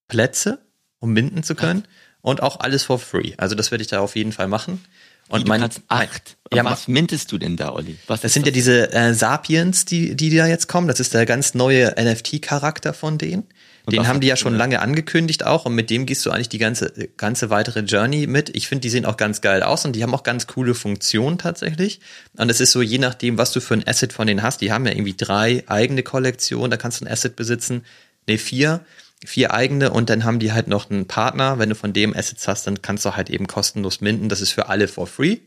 Plätze, 0.08 0.60
um 1.00 1.12
minden 1.12 1.42
zu 1.42 1.54
können 1.54 1.86
und 2.20 2.42
auch 2.42 2.60
alles 2.60 2.84
for 2.84 2.98
free. 2.98 3.34
Also 3.36 3.54
das 3.54 3.70
werde 3.70 3.82
ich 3.82 3.88
da 3.88 4.00
auf 4.00 4.16
jeden 4.16 4.32
Fall 4.32 4.48
machen. 4.48 4.84
Und 5.28 5.44
Wie, 5.44 5.48
mein, 5.48 5.68
acht. 5.88 6.36
Ja, 6.54 6.64
was 6.64 6.88
mintest 6.88 7.30
du 7.32 7.38
denn 7.38 7.56
da, 7.56 7.72
Olli? 7.72 7.98
Was 8.06 8.22
das 8.22 8.32
sind 8.32 8.46
ja 8.46 8.52
diese 8.52 8.92
äh, 8.92 9.12
Sapiens, 9.12 9.84
die, 9.84 10.16
die 10.16 10.34
da 10.34 10.46
jetzt 10.46 10.68
kommen. 10.68 10.88
Das 10.88 11.00
ist 11.00 11.12
der 11.12 11.26
ganz 11.26 11.52
neue 11.52 11.94
NFT-Charakter 11.98 12.94
von 12.94 13.18
denen. 13.18 13.46
Den 13.90 14.00
was 14.00 14.08
haben 14.08 14.20
die 14.20 14.26
ja 14.26 14.36
schon 14.36 14.54
lange 14.54 14.80
angekündigt 14.80 15.44
auch 15.44 15.64
und 15.64 15.74
mit 15.74 15.90
dem 15.90 16.06
gehst 16.06 16.24
du 16.26 16.30
eigentlich 16.30 16.48
die 16.48 16.58
ganze, 16.58 16.92
ganze 17.16 17.50
weitere 17.50 17.80
Journey 17.80 18.26
mit. 18.26 18.54
Ich 18.56 18.68
finde, 18.68 18.82
die 18.82 18.90
sehen 18.90 19.04
auch 19.04 19.16
ganz 19.16 19.40
geil 19.40 19.62
aus 19.62 19.84
und 19.84 19.94
die 19.94 20.02
haben 20.02 20.14
auch 20.14 20.22
ganz 20.22 20.46
coole 20.46 20.74
Funktionen 20.74 21.38
tatsächlich. 21.38 22.00
Und 22.36 22.50
es 22.50 22.60
ist 22.60 22.72
so, 22.72 22.82
je 22.82 22.98
nachdem, 22.98 23.38
was 23.38 23.52
du 23.52 23.60
für 23.60 23.74
ein 23.74 23.86
Asset 23.86 24.12
von 24.12 24.26
denen 24.26 24.42
hast, 24.42 24.60
die 24.60 24.72
haben 24.72 24.86
ja 24.86 24.92
irgendwie 24.92 25.16
drei 25.16 25.64
eigene 25.66 26.02
Kollektionen, 26.02 26.70
da 26.70 26.76
kannst 26.76 27.00
du 27.00 27.04
ein 27.04 27.10
Asset 27.10 27.36
besitzen. 27.36 27.84
Nee, 28.26 28.38
vier. 28.38 28.80
Vier 29.24 29.52
eigene 29.52 29.90
und 29.90 30.10
dann 30.10 30.22
haben 30.22 30.38
die 30.38 30.52
halt 30.52 30.68
noch 30.68 30.90
einen 30.90 31.08
Partner. 31.08 31.58
Wenn 31.58 31.70
du 31.70 31.74
von 31.74 31.92
dem 31.92 32.14
Assets 32.14 32.46
hast, 32.46 32.68
dann 32.68 32.82
kannst 32.82 33.04
du 33.04 33.16
halt 33.16 33.30
eben 33.30 33.48
kostenlos 33.48 34.00
minden. 34.00 34.28
Das 34.28 34.40
ist 34.40 34.52
für 34.52 34.68
alle 34.68 34.86
for 34.86 35.08
free. 35.08 35.38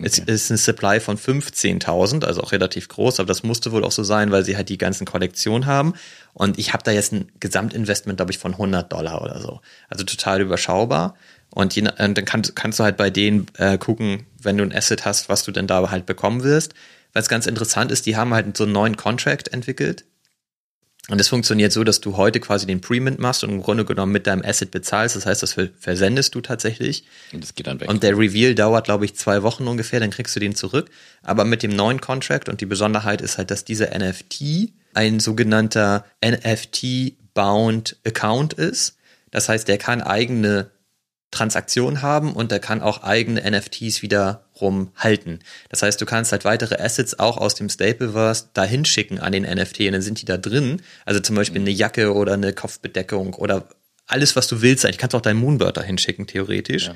Es 0.00 0.18
ist 0.18 0.50
ein 0.50 0.56
Supply 0.56 1.00
von 1.00 1.18
15.000, 1.18 2.24
also 2.24 2.40
auch 2.40 2.52
relativ 2.52 2.88
groß, 2.88 3.18
aber 3.18 3.26
das 3.26 3.42
musste 3.42 3.72
wohl 3.72 3.84
auch 3.84 3.90
so 3.90 4.04
sein, 4.04 4.30
weil 4.30 4.44
sie 4.44 4.56
halt 4.56 4.68
die 4.68 4.78
ganzen 4.78 5.04
Kollektionen 5.04 5.66
haben. 5.66 5.94
Und 6.34 6.56
ich 6.56 6.72
habe 6.72 6.84
da 6.84 6.92
jetzt 6.92 7.12
ein 7.12 7.32
Gesamtinvestment, 7.40 8.16
glaube 8.16 8.30
ich, 8.30 8.38
von 8.38 8.52
100 8.52 8.92
Dollar 8.92 9.22
oder 9.22 9.40
so. 9.40 9.60
Also 9.88 10.04
total 10.04 10.40
überschaubar. 10.40 11.16
Und, 11.50 11.74
je, 11.74 11.82
und 11.82 11.98
dann 11.98 12.24
kannst, 12.24 12.54
kannst 12.54 12.78
du 12.78 12.84
halt 12.84 12.96
bei 12.96 13.10
denen 13.10 13.46
äh, 13.56 13.76
gucken, 13.76 14.26
wenn 14.40 14.56
du 14.56 14.62
ein 14.62 14.72
Asset 14.72 15.04
hast, 15.04 15.28
was 15.28 15.42
du 15.42 15.50
denn 15.50 15.66
da 15.66 15.90
halt 15.90 16.06
bekommen 16.06 16.44
wirst. 16.44 16.74
Was 17.12 17.28
ganz 17.28 17.46
interessant 17.46 17.90
ist, 17.90 18.06
die 18.06 18.16
haben 18.16 18.34
halt 18.34 18.56
so 18.56 18.64
einen 18.64 18.72
neuen 18.72 18.96
Contract 18.96 19.52
entwickelt. 19.52 20.04
Und 21.10 21.20
es 21.20 21.28
funktioniert 21.28 21.72
so, 21.72 21.84
dass 21.84 22.00
du 22.02 22.18
heute 22.18 22.38
quasi 22.38 22.66
den 22.66 22.82
Pre-Mint 22.82 23.18
machst 23.18 23.42
und 23.42 23.50
im 23.50 23.62
Grunde 23.62 23.86
genommen 23.86 24.12
mit 24.12 24.26
deinem 24.26 24.42
Asset 24.44 24.70
bezahlst. 24.70 25.16
Das 25.16 25.24
heißt, 25.24 25.42
das 25.42 25.54
ver- 25.54 25.70
versendest 25.78 26.34
du 26.34 26.42
tatsächlich. 26.42 27.04
Und 27.32 27.42
das 27.42 27.54
geht 27.54 27.66
dann 27.66 27.80
weg. 27.80 27.88
Und 27.88 28.02
der 28.02 28.16
Reveal 28.18 28.54
dauert, 28.54 28.84
glaube 28.84 29.06
ich, 29.06 29.14
zwei 29.16 29.42
Wochen 29.42 29.66
ungefähr, 29.66 30.00
dann 30.00 30.10
kriegst 30.10 30.36
du 30.36 30.40
den 30.40 30.54
zurück. 30.54 30.90
Aber 31.22 31.44
mit 31.44 31.62
dem 31.62 31.70
neuen 31.74 32.00
Contract 32.02 32.50
und 32.50 32.60
die 32.60 32.66
Besonderheit 32.66 33.22
ist 33.22 33.38
halt, 33.38 33.50
dass 33.50 33.64
dieser 33.64 33.96
NFT 33.98 34.70
ein 34.92 35.18
sogenannter 35.20 36.04
NFT-bound 36.24 37.96
Account 38.04 38.52
ist. 38.54 38.96
Das 39.30 39.48
heißt, 39.48 39.68
der 39.68 39.78
kann 39.78 40.02
eigene 40.02 40.70
Transaktionen 41.30 42.00
haben 42.00 42.32
und 42.32 42.50
der 42.50 42.58
kann 42.58 42.80
auch 42.80 43.02
eigene 43.02 43.42
NFTs 43.50 44.00
wiederum 44.00 44.92
halten. 44.96 45.40
Das 45.68 45.82
heißt, 45.82 46.00
du 46.00 46.06
kannst 46.06 46.32
halt 46.32 46.44
weitere 46.44 46.82
Assets 46.82 47.18
auch 47.18 47.36
aus 47.36 47.54
dem 47.54 47.68
Stapleverse 47.68 48.46
dahin 48.54 48.84
schicken 48.86 49.18
an 49.18 49.32
den 49.32 49.42
NFT 49.42 49.80
und 49.80 49.92
dann 49.92 50.02
sind 50.02 50.22
die 50.22 50.24
da 50.24 50.38
drin. 50.38 50.80
Also 51.04 51.20
zum 51.20 51.36
Beispiel 51.36 51.60
eine 51.60 51.70
Jacke 51.70 52.14
oder 52.14 52.32
eine 52.32 52.54
Kopfbedeckung 52.54 53.34
oder 53.34 53.68
alles, 54.06 54.36
was 54.36 54.46
du 54.46 54.62
willst. 54.62 54.84
Ich 54.86 54.96
kannst 54.96 55.14
auch 55.14 55.20
deinen 55.20 55.38
Moonbird 55.38 55.76
dahin 55.76 55.98
schicken, 55.98 56.26
theoretisch. 56.26 56.86
Ja. 56.86 56.94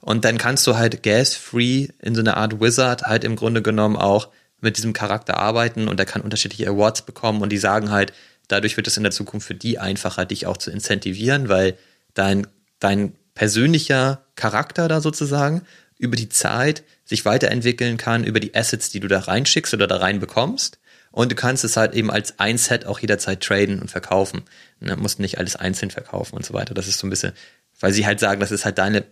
Und 0.00 0.24
dann 0.24 0.38
kannst 0.38 0.66
du 0.66 0.76
halt 0.76 1.02
gas-free 1.02 1.88
in 2.00 2.14
so 2.14 2.20
einer 2.20 2.38
Art 2.38 2.60
Wizard 2.60 3.02
halt 3.02 3.24
im 3.24 3.36
Grunde 3.36 3.60
genommen 3.60 3.96
auch 3.96 4.28
mit 4.60 4.78
diesem 4.78 4.94
Charakter 4.94 5.38
arbeiten 5.38 5.88
und 5.88 5.98
der 5.98 6.06
kann 6.06 6.22
unterschiedliche 6.22 6.68
Awards 6.68 7.02
bekommen 7.02 7.42
und 7.42 7.50
die 7.50 7.58
sagen 7.58 7.90
halt, 7.90 8.14
dadurch 8.48 8.76
wird 8.76 8.86
es 8.86 8.96
in 8.96 9.02
der 9.02 9.12
Zukunft 9.12 9.46
für 9.46 9.54
die 9.54 9.78
einfacher, 9.78 10.24
dich 10.24 10.46
auch 10.46 10.56
zu 10.56 10.70
incentivieren, 10.70 11.48
weil 11.48 11.76
dein, 12.14 12.46
dein 12.80 13.14
persönlicher 13.34 14.24
Charakter 14.36 14.88
da 14.88 15.00
sozusagen 15.00 15.62
über 15.98 16.16
die 16.16 16.28
Zeit 16.28 16.84
sich 17.04 17.24
weiterentwickeln 17.24 17.96
kann, 17.96 18.24
über 18.24 18.40
die 18.40 18.54
Assets, 18.54 18.90
die 18.90 19.00
du 19.00 19.08
da 19.08 19.20
reinschickst 19.20 19.74
oder 19.74 19.86
da 19.86 19.96
rein 19.96 20.20
bekommst. 20.20 20.78
Und 21.10 21.30
du 21.30 21.36
kannst 21.36 21.62
es 21.62 21.76
halt 21.76 21.94
eben 21.94 22.10
als 22.10 22.40
ein 22.40 22.58
Set 22.58 22.86
auch 22.86 22.98
jederzeit 22.98 23.40
traden 23.40 23.80
und 23.80 23.90
verkaufen. 23.90 24.42
Du 24.80 24.96
musst 24.96 25.20
nicht 25.20 25.38
alles 25.38 25.54
einzeln 25.54 25.90
verkaufen 25.90 26.34
und 26.34 26.44
so 26.44 26.54
weiter. 26.54 26.74
Das 26.74 26.88
ist 26.88 26.98
so 26.98 27.06
ein 27.06 27.10
bisschen, 27.10 27.32
weil 27.78 27.92
sie 27.92 28.04
halt 28.04 28.18
sagen, 28.18 28.40
das 28.40 28.50
ist 28.50 28.64
halt 28.64 28.78
deine 28.78 29.04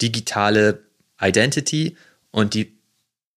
digitale 0.00 0.84
Identity 1.20 1.96
und 2.30 2.54
die 2.54 2.78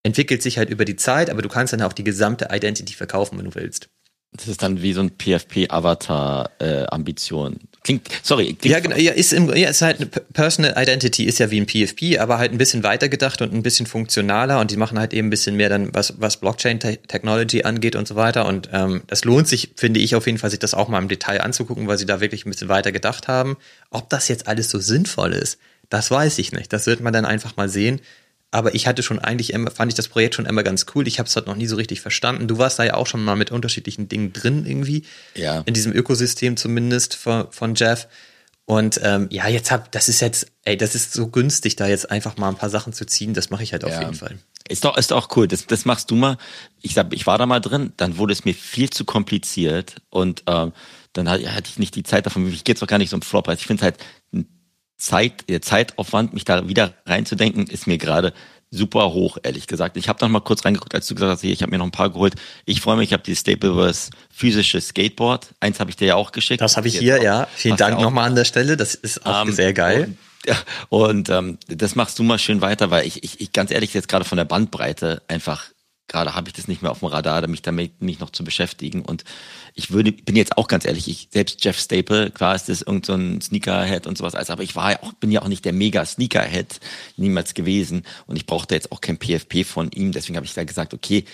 entwickelt 0.04 0.42
sich 0.42 0.58
halt 0.58 0.70
über 0.70 0.84
die 0.84 0.96
Zeit, 0.96 1.30
aber 1.30 1.42
du 1.42 1.48
kannst 1.48 1.72
dann 1.72 1.82
auch 1.82 1.92
die 1.92 2.04
gesamte 2.04 2.48
Identity 2.50 2.94
verkaufen, 2.94 3.38
wenn 3.38 3.46
du 3.46 3.54
willst. 3.54 3.88
Das 4.34 4.48
ist 4.48 4.62
dann 4.62 4.80
wie 4.80 4.94
so 4.94 5.02
ein 5.02 5.10
PFP-Avatar-Ambition. 5.10 7.52
Äh, 7.52 7.58
klingt, 7.82 8.08
sorry. 8.22 8.54
Klingt 8.54 8.64
ja, 8.64 8.80
genau, 8.80 8.96
ja, 8.96 9.12
ist, 9.12 9.34
im, 9.34 9.54
ja, 9.54 9.68
ist 9.68 9.82
halt 9.82 9.98
eine 9.98 10.06
Personal 10.06 10.72
Identity, 10.74 11.24
ist 11.24 11.38
ja 11.38 11.50
wie 11.50 11.60
ein 11.60 11.66
PFP, 11.66 12.18
aber 12.18 12.38
halt 12.38 12.50
ein 12.50 12.56
bisschen 12.56 12.82
weiter 12.82 13.10
gedacht 13.10 13.42
und 13.42 13.52
ein 13.52 13.62
bisschen 13.62 13.84
funktionaler 13.84 14.58
und 14.58 14.70
die 14.70 14.78
machen 14.78 14.98
halt 14.98 15.12
eben 15.12 15.26
ein 15.26 15.30
bisschen 15.30 15.56
mehr 15.56 15.68
dann, 15.68 15.94
was, 15.94 16.14
was 16.18 16.38
Blockchain-Technology 16.38 17.64
angeht 17.64 17.94
und 17.94 18.08
so 18.08 18.16
weiter. 18.16 18.46
Und 18.46 18.70
ähm, 18.72 19.02
das 19.06 19.26
lohnt 19.26 19.48
sich, 19.48 19.72
finde 19.76 20.00
ich, 20.00 20.16
auf 20.16 20.24
jeden 20.24 20.38
Fall, 20.38 20.48
sich 20.48 20.60
das 20.60 20.72
auch 20.72 20.88
mal 20.88 20.98
im 20.98 21.08
Detail 21.08 21.42
anzugucken, 21.42 21.86
weil 21.86 21.98
sie 21.98 22.06
da 22.06 22.22
wirklich 22.22 22.46
ein 22.46 22.50
bisschen 22.50 22.70
weiter 22.70 22.90
gedacht 22.90 23.28
haben. 23.28 23.58
Ob 23.90 24.08
das 24.08 24.28
jetzt 24.28 24.48
alles 24.48 24.70
so 24.70 24.78
sinnvoll 24.78 25.34
ist, 25.34 25.58
das 25.90 26.10
weiß 26.10 26.38
ich 26.38 26.52
nicht. 26.52 26.72
Das 26.72 26.86
wird 26.86 27.00
man 27.00 27.12
dann 27.12 27.26
einfach 27.26 27.58
mal 27.58 27.68
sehen. 27.68 28.00
Aber 28.52 28.74
ich 28.74 28.86
hatte 28.86 29.02
schon 29.02 29.18
eigentlich 29.18 29.52
immer, 29.54 29.70
fand 29.70 29.90
ich 29.90 29.96
das 29.96 30.08
Projekt 30.08 30.34
schon 30.34 30.44
immer 30.44 30.62
ganz 30.62 30.84
cool. 30.94 31.08
Ich 31.08 31.18
habe 31.18 31.26
es 31.26 31.34
halt 31.34 31.46
noch 31.46 31.56
nie 31.56 31.66
so 31.66 31.76
richtig 31.76 32.02
verstanden. 32.02 32.46
Du 32.46 32.58
warst 32.58 32.78
da 32.78 32.84
ja 32.84 32.94
auch 32.94 33.06
schon 33.06 33.24
mal 33.24 33.34
mit 33.34 33.50
unterschiedlichen 33.50 34.08
Dingen 34.08 34.34
drin 34.34 34.66
irgendwie. 34.66 35.04
Ja. 35.34 35.62
In 35.64 35.72
diesem 35.72 35.92
Ökosystem 35.92 36.58
zumindest 36.58 37.14
von, 37.14 37.50
von 37.50 37.74
Jeff. 37.74 38.08
Und 38.66 39.00
ähm, 39.02 39.26
ja, 39.30 39.48
jetzt 39.48 39.70
hab, 39.70 39.90
das 39.92 40.10
ist 40.10 40.20
jetzt, 40.20 40.46
ey, 40.64 40.76
das 40.76 40.94
ist 40.94 41.14
so 41.14 41.28
günstig, 41.28 41.76
da 41.76 41.88
jetzt 41.88 42.10
einfach 42.10 42.36
mal 42.36 42.50
ein 42.50 42.56
paar 42.56 42.68
Sachen 42.70 42.92
zu 42.92 43.06
ziehen. 43.06 43.32
Das 43.32 43.48
mache 43.48 43.62
ich 43.62 43.72
halt 43.72 43.84
auf 43.84 43.90
ja. 43.90 44.00
jeden 44.00 44.14
Fall. 44.14 44.38
Ist 44.68 44.84
doch, 44.84 44.98
ist 44.98 45.10
doch 45.10 45.34
cool. 45.34 45.48
Das, 45.48 45.66
das 45.66 45.86
machst 45.86 46.10
du 46.10 46.14
mal. 46.14 46.36
Ich 46.82 46.92
sag, 46.92 47.12
ich 47.14 47.26
war 47.26 47.38
da 47.38 47.46
mal 47.46 47.60
drin, 47.60 47.94
dann 47.96 48.18
wurde 48.18 48.34
es 48.34 48.44
mir 48.44 48.54
viel 48.54 48.90
zu 48.90 49.06
kompliziert 49.06 49.96
und 50.10 50.44
ähm, 50.46 50.72
dann 51.14 51.28
hatte 51.28 51.68
ich 51.68 51.78
nicht 51.78 51.94
die 51.94 52.04
Zeit 52.04 52.26
davon. 52.26 52.46
Ich 52.52 52.64
gehe 52.64 52.74
jetzt 52.74 52.82
doch 52.82 52.86
gar 52.86 52.98
nicht 52.98 53.10
so 53.10 53.16
um 53.16 53.22
Flop. 53.22 53.48
Ich 53.48 53.66
finde 53.66 53.82
halt 53.82 53.96
Zeit, 55.02 55.48
der 55.48 55.60
Zeitaufwand, 55.60 56.32
mich 56.32 56.44
da 56.44 56.68
wieder 56.68 56.94
reinzudenken, 57.06 57.66
ist 57.66 57.88
mir 57.88 57.98
gerade 57.98 58.32
super 58.70 59.12
hoch, 59.12 59.36
ehrlich 59.42 59.66
gesagt. 59.66 59.96
Ich 59.96 60.08
habe 60.08 60.24
noch 60.24 60.30
mal 60.30 60.40
kurz 60.40 60.64
reingeguckt, 60.64 60.94
als 60.94 61.08
du 61.08 61.14
gesagt 61.16 61.32
hast, 61.32 61.44
ich 61.44 61.60
habe 61.60 61.72
mir 61.72 61.78
noch 61.78 61.86
ein 61.86 61.90
paar 61.90 62.10
geholt. 62.10 62.34
Ich 62.66 62.80
freue 62.80 62.96
mich, 62.96 63.08
ich 63.08 63.12
habe 63.12 63.24
die 63.24 63.34
Stapleverse 63.34 64.10
physische 64.30 64.80
Skateboard. 64.80 65.48
Eins 65.58 65.80
habe 65.80 65.90
ich 65.90 65.96
dir 65.96 66.06
ja 66.06 66.14
auch 66.14 66.30
geschickt. 66.30 66.60
Das 66.60 66.76
habe 66.76 66.86
ich 66.86 66.98
hier, 66.98 67.20
ja. 67.20 67.48
Vielen 67.54 67.76
Dank 67.76 68.00
nochmal 68.00 68.28
an 68.28 68.36
der 68.36 68.44
Stelle. 68.44 68.76
Das 68.76 68.94
ist 68.94 69.26
auch 69.26 69.44
ähm, 69.44 69.52
sehr 69.52 69.72
geil. 69.72 70.04
Und, 70.04 70.18
ja, 70.46 70.56
und 70.88 71.28
ähm, 71.30 71.58
das 71.66 71.96
machst 71.96 72.18
du 72.20 72.22
mal 72.22 72.38
schön 72.38 72.60
weiter, 72.60 72.90
weil 72.92 73.04
ich, 73.04 73.24
ich, 73.24 73.40
ich 73.40 73.52
ganz 73.52 73.72
ehrlich 73.72 73.92
jetzt 73.94 74.08
gerade 74.08 74.24
von 74.24 74.38
der 74.38 74.44
Bandbreite 74.44 75.22
einfach 75.26 75.64
gerade 76.08 76.34
habe 76.34 76.48
ich 76.48 76.54
das 76.54 76.68
nicht 76.68 76.82
mehr 76.82 76.90
auf 76.90 77.00
dem 77.00 77.08
Radar, 77.08 77.46
mich 77.48 77.62
damit 77.62 78.02
mich 78.02 78.20
noch 78.20 78.30
zu 78.30 78.44
beschäftigen. 78.44 79.02
Und 79.02 79.24
ich 79.74 79.90
würde, 79.90 80.12
bin 80.12 80.36
jetzt 80.36 80.58
auch 80.58 80.68
ganz 80.68 80.84
ehrlich, 80.84 81.08
ich 81.08 81.28
selbst 81.30 81.64
Jeff 81.64 81.78
Staple, 81.78 82.30
klar 82.30 82.54
ist 82.54 82.68
das 82.68 82.82
irgend 82.82 83.06
so 83.06 83.16
Sneakerhead 83.40 84.06
und 84.06 84.18
sowas, 84.18 84.34
aber 84.34 84.62
ich 84.62 84.76
war 84.76 84.92
ja 84.92 85.02
auch, 85.02 85.12
bin 85.14 85.30
ja 85.30 85.42
auch 85.42 85.48
nicht 85.48 85.64
der 85.64 85.72
mega 85.72 86.04
Sneakerhead 86.04 86.80
niemals 87.16 87.54
gewesen 87.54 88.04
und 88.26 88.36
ich 88.36 88.46
brauchte 88.46 88.74
jetzt 88.74 88.92
auch 88.92 89.00
kein 89.00 89.18
PFP 89.18 89.64
von 89.64 89.90
ihm. 89.90 90.12
Deswegen 90.12 90.36
habe 90.36 90.46
ich 90.46 90.54
da 90.54 90.64
gesagt, 90.64 90.92
okay, 90.92 91.24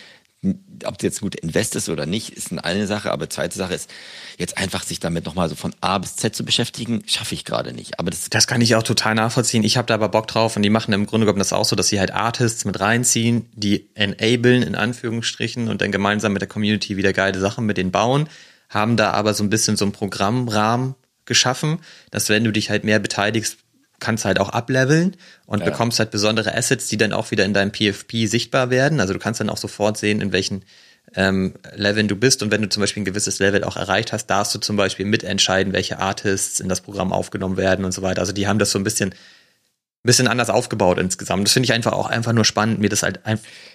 ob 0.84 0.98
du 0.98 1.06
jetzt 1.06 1.20
gut 1.20 1.34
investierst 1.34 1.88
oder 1.88 2.06
nicht, 2.06 2.30
ist 2.30 2.52
eine 2.52 2.86
Sache, 2.86 3.10
aber 3.10 3.28
zweite 3.28 3.58
Sache 3.58 3.74
ist, 3.74 3.90
jetzt 4.36 4.56
einfach 4.56 4.84
sich 4.84 5.00
damit 5.00 5.26
nochmal 5.26 5.48
so 5.48 5.56
von 5.56 5.74
A 5.80 5.98
bis 5.98 6.14
Z 6.14 6.36
zu 6.36 6.44
beschäftigen, 6.44 7.02
schaffe 7.06 7.34
ich 7.34 7.44
gerade 7.44 7.72
nicht. 7.72 7.98
Aber 7.98 8.10
das, 8.10 8.30
das 8.30 8.46
kann 8.46 8.60
ich 8.60 8.76
auch 8.76 8.84
total 8.84 9.16
nachvollziehen. 9.16 9.64
Ich 9.64 9.76
habe 9.76 9.86
da 9.86 9.94
aber 9.94 10.08
Bock 10.08 10.28
drauf 10.28 10.54
und 10.54 10.62
die 10.62 10.70
machen 10.70 10.92
im 10.92 11.06
Grunde 11.06 11.26
genommen 11.26 11.40
das 11.40 11.52
auch 11.52 11.64
so, 11.64 11.74
dass 11.74 11.88
sie 11.88 11.98
halt 11.98 12.12
Artists 12.12 12.64
mit 12.64 12.78
reinziehen, 12.78 13.46
die 13.54 13.88
enablen 13.94 14.62
in 14.62 14.76
Anführungsstrichen 14.76 15.68
und 15.68 15.82
dann 15.82 15.90
gemeinsam 15.90 16.32
mit 16.32 16.42
der 16.42 16.48
Community 16.48 16.96
wieder 16.96 17.12
geile 17.12 17.40
Sachen 17.40 17.66
mit 17.66 17.76
denen 17.76 17.90
bauen, 17.90 18.28
haben 18.68 18.96
da 18.96 19.10
aber 19.10 19.34
so 19.34 19.42
ein 19.42 19.50
bisschen 19.50 19.76
so 19.76 19.86
ein 19.86 19.92
Programmrahmen 19.92 20.94
geschaffen, 21.24 21.80
dass 22.12 22.28
wenn 22.28 22.44
du 22.44 22.52
dich 22.52 22.70
halt 22.70 22.84
mehr 22.84 23.00
beteiligst, 23.00 23.58
kannst 24.00 24.24
halt 24.24 24.38
auch 24.38 24.50
ableveln 24.50 25.16
und 25.46 25.60
ja. 25.60 25.64
bekommst 25.64 25.98
halt 25.98 26.10
besondere 26.10 26.54
Assets, 26.54 26.88
die 26.88 26.96
dann 26.96 27.12
auch 27.12 27.30
wieder 27.30 27.44
in 27.44 27.54
deinem 27.54 27.72
PFP 27.72 28.26
sichtbar 28.26 28.70
werden. 28.70 29.00
Also 29.00 29.12
du 29.12 29.18
kannst 29.18 29.40
dann 29.40 29.50
auch 29.50 29.56
sofort 29.56 29.98
sehen, 29.98 30.20
in 30.20 30.32
welchen 30.32 30.62
ähm, 31.14 31.54
Leveln 31.74 32.08
du 32.08 32.16
bist 32.16 32.42
und 32.42 32.50
wenn 32.50 32.62
du 32.62 32.68
zum 32.68 32.82
Beispiel 32.82 33.02
ein 33.02 33.06
gewisses 33.06 33.38
Level 33.38 33.64
auch 33.64 33.76
erreicht 33.76 34.12
hast, 34.12 34.26
darfst 34.26 34.54
du 34.54 34.58
zum 34.58 34.76
Beispiel 34.76 35.06
mitentscheiden, 35.06 35.72
welche 35.72 35.98
Artists 35.98 36.60
in 36.60 36.68
das 36.68 36.80
Programm 36.80 37.12
aufgenommen 37.12 37.56
werden 37.56 37.84
und 37.84 37.92
so 37.92 38.02
weiter. 38.02 38.20
Also 38.20 38.32
die 38.32 38.46
haben 38.46 38.58
das 38.58 38.70
so 38.70 38.78
ein 38.78 38.84
bisschen 38.84 39.14
bisschen 40.04 40.28
anders 40.28 40.50
aufgebaut 40.50 40.98
insgesamt. 40.98 41.46
Das 41.46 41.52
finde 41.52 41.64
ich 41.66 41.72
einfach 41.72 41.92
auch 41.92 42.06
einfach 42.06 42.32
nur 42.32 42.44
spannend, 42.44 42.78
mir 42.78 42.88
das 42.88 43.02
halt 43.02 43.20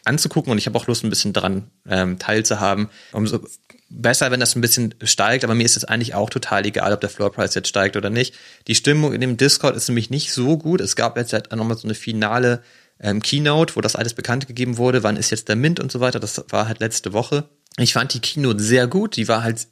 anzugucken 0.06 0.52
und 0.52 0.58
ich 0.58 0.66
habe 0.66 0.78
auch 0.78 0.88
Lust, 0.88 1.04
ein 1.04 1.10
bisschen 1.10 1.34
daran 1.34 1.70
ähm, 1.88 2.18
teilzuhaben. 2.18 2.90
Umso 3.12 3.42
besser, 3.90 4.32
wenn 4.32 4.40
das 4.40 4.56
ein 4.56 4.62
bisschen 4.62 4.96
steigt, 5.04 5.44
aber 5.44 5.54
mir 5.54 5.66
ist 5.66 5.78
es 5.78 5.86
eigentlich 5.86 6.16
auch 6.16 6.30
total 6.30 6.66
egal, 6.66 6.94
ob 6.94 7.02
der 7.02 7.10
Floorpreis 7.10 7.54
jetzt 7.54 7.68
steigt 7.68 7.96
oder 7.96 8.10
nicht. 8.10 8.34
Die 8.68 8.76
Stimmung 8.76 9.14
in 9.14 9.22
dem 9.22 9.38
Discord 9.38 9.76
ist 9.76 9.88
nämlich 9.88 10.10
nicht 10.10 10.32
so 10.32 10.58
gut. 10.58 10.82
Es 10.82 10.96
gab 10.96 11.18
jetzt 11.18 11.34
halt 11.34 11.52
nochmal 11.52 11.78
so 11.78 11.88
eine 11.88 11.96
finale 11.96 12.64
ähm, 13.00 13.22
Keynote, 13.22 13.76
wo 13.76 13.82
das 13.82 13.96
alles 13.96 14.14
bekannt 14.14 14.48
gegeben 14.48 14.78
wurde, 14.78 15.04
wann 15.04 15.18
ist 15.18 15.30
jetzt 15.30 15.50
der 15.50 15.56
Mint 15.56 15.80
und 15.80 15.92
so 15.92 16.00
weiter. 16.00 16.20
Das 16.20 16.44
war 16.50 16.68
halt 16.68 16.80
letzte 16.80 17.14
Woche. 17.14 17.46
Ich 17.78 17.94
fand 17.94 18.14
die 18.14 18.20
Keynote 18.20 18.64
sehr 18.64 18.88
gut. 18.88 19.16
Die 19.16 19.28
war 19.28 19.44
halt 19.44 19.68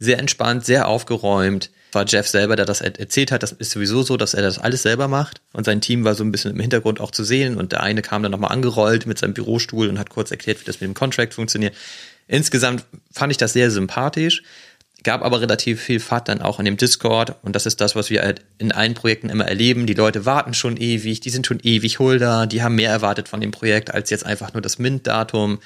sehr 0.00 0.18
entspannt, 0.18 0.64
sehr 0.64 0.88
aufgeräumt 0.88 1.70
war 1.94 2.04
Jeff 2.06 2.28
selber, 2.28 2.56
der 2.56 2.66
das 2.66 2.80
erzählt 2.80 3.32
hat. 3.32 3.42
Das 3.42 3.52
ist 3.52 3.70
sowieso 3.72 4.02
so, 4.02 4.16
dass 4.16 4.34
er 4.34 4.42
das 4.42 4.58
alles 4.58 4.82
selber 4.82 5.08
macht. 5.08 5.40
Und 5.52 5.64
sein 5.64 5.80
Team 5.80 6.04
war 6.04 6.14
so 6.14 6.24
ein 6.24 6.32
bisschen 6.32 6.52
im 6.52 6.60
Hintergrund 6.60 7.00
auch 7.00 7.10
zu 7.10 7.24
sehen. 7.24 7.56
Und 7.56 7.72
der 7.72 7.82
eine 7.82 8.02
kam 8.02 8.22
dann 8.22 8.32
nochmal 8.32 8.52
angerollt 8.52 9.06
mit 9.06 9.18
seinem 9.18 9.34
Bürostuhl 9.34 9.88
und 9.88 9.98
hat 9.98 10.10
kurz 10.10 10.30
erklärt, 10.30 10.60
wie 10.60 10.64
das 10.64 10.80
mit 10.80 10.88
dem 10.88 10.94
Contract 10.94 11.34
funktioniert. 11.34 11.74
Insgesamt 12.28 12.84
fand 13.12 13.32
ich 13.32 13.38
das 13.38 13.52
sehr 13.52 13.70
sympathisch. 13.70 14.42
Gab 15.02 15.22
aber 15.22 15.40
relativ 15.40 15.80
viel 15.80 15.98
Fahrt 15.98 16.28
dann 16.28 16.42
auch 16.42 16.58
in 16.58 16.66
dem 16.66 16.76
Discord. 16.76 17.36
Und 17.42 17.56
das 17.56 17.66
ist 17.66 17.80
das, 17.80 17.96
was 17.96 18.10
wir 18.10 18.22
halt 18.22 18.42
in 18.58 18.70
allen 18.70 18.94
Projekten 18.94 19.30
immer 19.30 19.46
erleben. 19.46 19.86
Die 19.86 19.94
Leute 19.94 20.26
warten 20.26 20.54
schon 20.54 20.76
ewig, 20.76 21.20
die 21.20 21.30
sind 21.30 21.46
schon 21.46 21.60
ewig 21.62 21.98
Holder, 21.98 22.46
die 22.46 22.62
haben 22.62 22.74
mehr 22.74 22.90
erwartet 22.90 23.28
von 23.28 23.40
dem 23.40 23.50
Projekt 23.50 23.92
als 23.92 24.10
jetzt 24.10 24.26
einfach 24.26 24.52
nur 24.52 24.60
das 24.60 24.78
Mint-Datum 24.78 25.58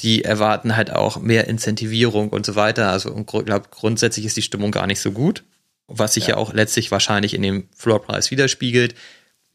die 0.00 0.24
erwarten 0.24 0.76
halt 0.76 0.90
auch 0.92 1.18
mehr 1.20 1.46
Incentivierung 1.46 2.30
und 2.30 2.46
so 2.46 2.54
weiter. 2.54 2.90
Also 2.90 3.14
ich 3.16 3.26
glaube, 3.26 3.68
grundsätzlich 3.70 4.26
ist 4.26 4.36
die 4.36 4.42
Stimmung 4.42 4.70
gar 4.70 4.86
nicht 4.86 5.00
so 5.00 5.12
gut, 5.12 5.44
was 5.86 6.14
sich 6.14 6.24
ja. 6.24 6.30
ja 6.30 6.36
auch 6.36 6.52
letztlich 6.52 6.90
wahrscheinlich 6.90 7.34
in 7.34 7.42
dem 7.42 7.68
Floorpreis 7.76 8.30
widerspiegelt. 8.30 8.94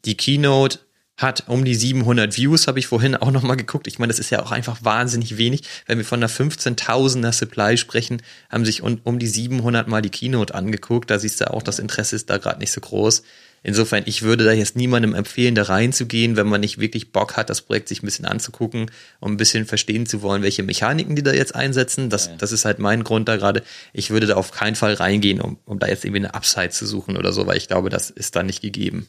Die 0.04 0.16
Keynote 0.16 0.78
hat 1.16 1.44
um 1.48 1.64
die 1.64 1.74
700 1.74 2.36
Views, 2.36 2.66
habe 2.66 2.78
ich 2.78 2.86
vorhin 2.86 3.16
auch 3.16 3.30
nochmal 3.30 3.56
geguckt. 3.56 3.86
Ich 3.86 3.98
meine, 3.98 4.10
das 4.10 4.18
ist 4.18 4.30
ja 4.30 4.42
auch 4.42 4.52
einfach 4.52 4.84
wahnsinnig 4.84 5.38
wenig. 5.38 5.62
Wenn 5.86 5.98
wir 5.98 6.04
von 6.04 6.20
einer 6.20 6.28
15.000er 6.28 7.32
Supply 7.32 7.76
sprechen, 7.78 8.20
haben 8.50 8.66
sich 8.66 8.82
um, 8.82 9.00
um 9.02 9.18
die 9.18 9.26
700 9.26 9.88
mal 9.88 10.02
die 10.02 10.10
Keynote 10.10 10.54
angeguckt. 10.54 11.10
Da 11.10 11.18
siehst 11.18 11.40
du 11.40 11.50
auch, 11.52 11.62
das 11.62 11.78
Interesse 11.78 12.16
ist 12.16 12.28
da 12.28 12.36
gerade 12.36 12.60
nicht 12.60 12.70
so 12.70 12.82
groß. 12.82 13.22
Insofern, 13.62 14.04
ich 14.06 14.22
würde 14.22 14.44
da 14.44 14.52
jetzt 14.52 14.76
niemandem 14.76 15.14
empfehlen, 15.14 15.54
da 15.54 15.64
reinzugehen, 15.64 16.36
wenn 16.36 16.46
man 16.46 16.60
nicht 16.60 16.78
wirklich 16.78 17.12
Bock 17.12 17.36
hat, 17.36 17.50
das 17.50 17.62
Projekt 17.62 17.88
sich 17.88 18.02
ein 18.02 18.06
bisschen 18.06 18.24
anzugucken 18.24 18.90
und 19.20 19.32
ein 19.32 19.36
bisschen 19.36 19.66
verstehen 19.66 20.06
zu 20.06 20.22
wollen, 20.22 20.42
welche 20.42 20.62
Mechaniken 20.62 21.16
die 21.16 21.22
da 21.22 21.32
jetzt 21.32 21.54
einsetzen. 21.54 22.08
Das, 22.10 22.36
das 22.38 22.52
ist 22.52 22.64
halt 22.64 22.78
mein 22.78 23.02
Grund 23.02 23.28
da 23.28 23.36
gerade. 23.36 23.62
Ich 23.92 24.10
würde 24.10 24.26
da 24.26 24.34
auf 24.34 24.52
keinen 24.52 24.76
Fall 24.76 24.94
reingehen, 24.94 25.40
um, 25.40 25.58
um 25.64 25.78
da 25.78 25.88
jetzt 25.88 26.04
irgendwie 26.04 26.24
eine 26.24 26.34
Upside 26.34 26.70
zu 26.70 26.86
suchen 26.86 27.16
oder 27.16 27.32
so, 27.32 27.46
weil 27.46 27.56
ich 27.56 27.68
glaube, 27.68 27.90
das 27.90 28.10
ist 28.10 28.36
da 28.36 28.42
nicht 28.42 28.62
gegeben. 28.62 29.08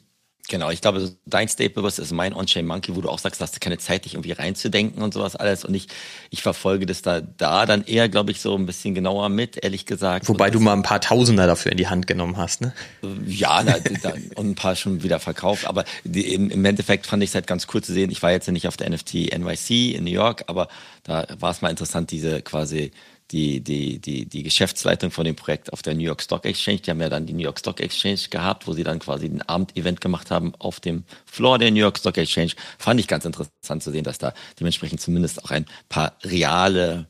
Genau, 0.50 0.70
ich 0.70 0.80
glaube, 0.80 1.12
dein 1.26 1.50
Staple 1.50 1.84
was 1.84 2.00
ist 2.00 2.14
mein 2.14 2.34
On-Chain 2.34 2.66
Monkey, 2.66 2.96
wo 2.96 3.02
du 3.02 3.10
auch 3.10 3.20
sagst, 3.20 3.42
hast 3.42 3.56
du 3.56 3.60
keine 3.60 3.78
Zeit, 3.80 4.06
dich 4.06 4.14
irgendwie 4.14 4.32
reinzudenken 4.32 5.04
und 5.04 5.14
sowas 5.14 5.36
alles. 5.36 5.66
Und 5.66 5.74
ich, 5.74 5.88
ich 6.30 6.42
verfolge 6.42 6.86
das 6.86 7.02
da, 7.02 7.20
da 7.20 7.66
dann 7.66 7.84
eher, 7.84 8.08
glaube 8.08 8.32
ich, 8.32 8.40
so 8.40 8.56
ein 8.56 8.66
bisschen 8.66 8.96
genauer 8.96 9.28
mit, 9.28 9.62
ehrlich 9.62 9.86
gesagt. 9.86 10.30
Wobei 10.30 10.50
du 10.50 10.62
mal 10.62 10.74
ein 10.74 10.84
paar 10.84 11.02
Tausender 11.02 11.48
dafür 11.48 11.74
in 11.74 11.78
die 11.78 11.88
Hand 11.88 12.08
genommen 12.08 12.38
hast, 12.38 12.62
ne? 12.62 12.74
Ja, 13.26 13.62
na, 13.64 13.76
da, 14.02 14.14
und 14.36 14.52
ein 14.52 14.56
paar 14.56 14.76
schon 14.78 15.04
wieder 15.04 15.20
verkauft. 15.20 15.66
Aber 15.68 15.84
die, 16.06 16.34
im, 16.34 16.50
im 16.50 16.64
Endeffekt 16.64 17.08
fand 17.08 17.24
ich 17.24 17.32
es 17.32 17.36
halt 17.36 17.48
ganz 17.48 17.68
cool 17.74 17.84
zu 17.84 17.92
sehen. 17.92 18.10
Ich 18.10 18.24
war 18.24 18.32
jetzt 18.32 18.48
ja 18.48 18.54
nicht 18.54 18.70
auf 18.70 18.78
der 18.78 18.90
NFT 18.90 19.38
NYC 19.38 19.96
in 19.96 20.06
New 20.06 20.12
York, 20.12 20.46
aber 20.48 20.70
da 21.04 21.28
war 21.40 21.52
es 21.52 21.62
mal 21.62 21.70
interessant, 21.70 22.12
diese 22.12 22.42
quasi 22.42 22.92
die, 23.32 23.62
die, 23.62 24.00
die, 24.00 24.26
die 24.26 24.44
Geschäftsleitung 24.44 25.12
von 25.12 25.26
dem 25.26 25.36
Projekt 25.36 25.74
auf 25.74 25.82
der 25.82 25.94
New 25.96 26.04
York 26.04 26.22
Stock 26.22 26.46
Exchange. 26.46 26.80
Die 26.80 26.92
haben 26.92 27.02
ja 27.02 27.10
dann 27.10 27.26
die 27.26 27.34
New 27.34 27.44
York 27.44 27.60
Stock 27.60 27.80
Exchange 27.82 28.20
gehabt, 28.30 28.68
wo 28.68 28.74
sie 28.74 28.84
dann 28.84 29.00
quasi 29.00 29.26
ein 29.26 29.42
Abendevent 29.42 30.00
gemacht 30.00 30.32
haben 30.32 30.54
auf 30.60 30.80
dem 30.80 31.04
Floor 31.26 31.58
der 31.60 31.72
New 31.72 31.80
York 31.80 31.98
Stock 31.98 32.18
Exchange. 32.18 32.52
Fand 32.78 33.00
ich 33.00 33.08
ganz 33.08 33.26
interessant 33.26 33.84
zu 33.84 33.92
sehen, 33.92 34.04
dass 34.04 34.18
da 34.18 34.34
dementsprechend 34.60 35.02
zumindest 35.02 35.44
auch 35.44 35.52
ein 35.52 35.66
paar 35.90 36.14
reale 36.24 37.08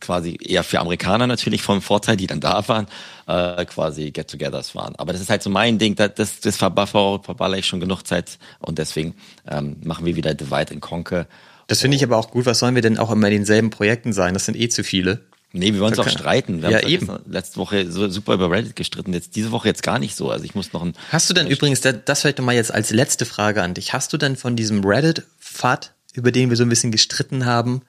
quasi 0.00 0.38
eher 0.42 0.62
für 0.62 0.80
Amerikaner 0.80 1.26
natürlich 1.26 1.62
vom 1.62 1.80
Vorteil, 1.80 2.16
die 2.16 2.26
dann 2.26 2.40
da 2.40 2.66
waren, 2.68 2.86
äh, 3.26 3.64
quasi 3.64 4.10
Get-togethers 4.10 4.74
waren. 4.74 4.94
Aber 4.96 5.12
das 5.12 5.22
ist 5.22 5.30
halt 5.30 5.42
so 5.42 5.48
mein 5.48 5.78
Ding, 5.78 5.94
das, 5.94 6.40
das, 6.40 6.56
verballer 6.56 7.56
ich 7.56 7.66
schon 7.66 7.80
genug 7.80 8.02
Zeit 8.02 8.38
und 8.60 8.78
deswegen 8.78 9.14
ähm, 9.48 9.76
machen 9.84 10.04
wir 10.04 10.16
wieder 10.16 10.34
Divide 10.34 10.72
and 10.72 10.80
Conquer. 10.80 11.26
Das 11.66 11.80
finde 11.80 11.96
ich 11.96 12.04
aber 12.04 12.16
auch 12.16 12.30
gut. 12.30 12.46
Was 12.46 12.60
sollen 12.60 12.74
wir 12.74 12.82
denn 12.82 12.98
auch 12.98 13.10
immer 13.10 13.28
in 13.28 13.34
denselben 13.34 13.70
Projekten 13.70 14.12
sein? 14.12 14.34
Das 14.34 14.44
sind 14.44 14.56
eh 14.56 14.68
zu 14.68 14.84
viele. 14.84 15.24
Nee, 15.52 15.72
wir 15.72 15.80
wollen 15.80 15.92
uns 15.92 15.98
auch 15.98 16.08
streiten. 16.08 16.60
Wir 16.62 16.70
ja, 16.70 16.78
haben 16.78 16.88
eben. 16.88 17.08
letzte 17.28 17.58
Woche 17.58 17.90
so 17.90 18.08
super 18.08 18.34
über 18.34 18.50
Reddit 18.50 18.76
gestritten, 18.76 19.12
jetzt 19.12 19.36
diese 19.36 19.52
Woche 19.52 19.68
jetzt 19.68 19.82
gar 19.82 19.98
nicht 19.98 20.16
so. 20.16 20.30
Also 20.30 20.44
ich 20.44 20.54
muss 20.54 20.72
noch 20.72 20.82
ein. 20.82 20.94
Hast 21.10 21.30
du 21.30 21.34
denn 21.34 21.46
übrigens, 21.46 21.80
das 21.80 22.20
vielleicht 22.20 22.38
nochmal 22.38 22.56
jetzt 22.56 22.74
als 22.74 22.90
letzte 22.90 23.24
Frage 23.24 23.62
an 23.62 23.74
dich, 23.74 23.92
hast 23.92 24.12
du 24.12 24.18
denn 24.18 24.36
von 24.36 24.56
diesem 24.56 24.84
Reddit-FAT, 24.84 25.94
über 26.14 26.32
den 26.32 26.50
wir 26.50 26.56
so 26.56 26.64
ein 26.64 26.68
bisschen 26.68 26.92
gestritten 26.92 27.46
haben, 27.46 27.82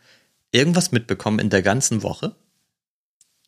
irgendwas 0.51 0.91
mitbekommen 0.91 1.39
in 1.39 1.49
der 1.49 1.61
ganzen 1.61 2.03
Woche? 2.03 2.35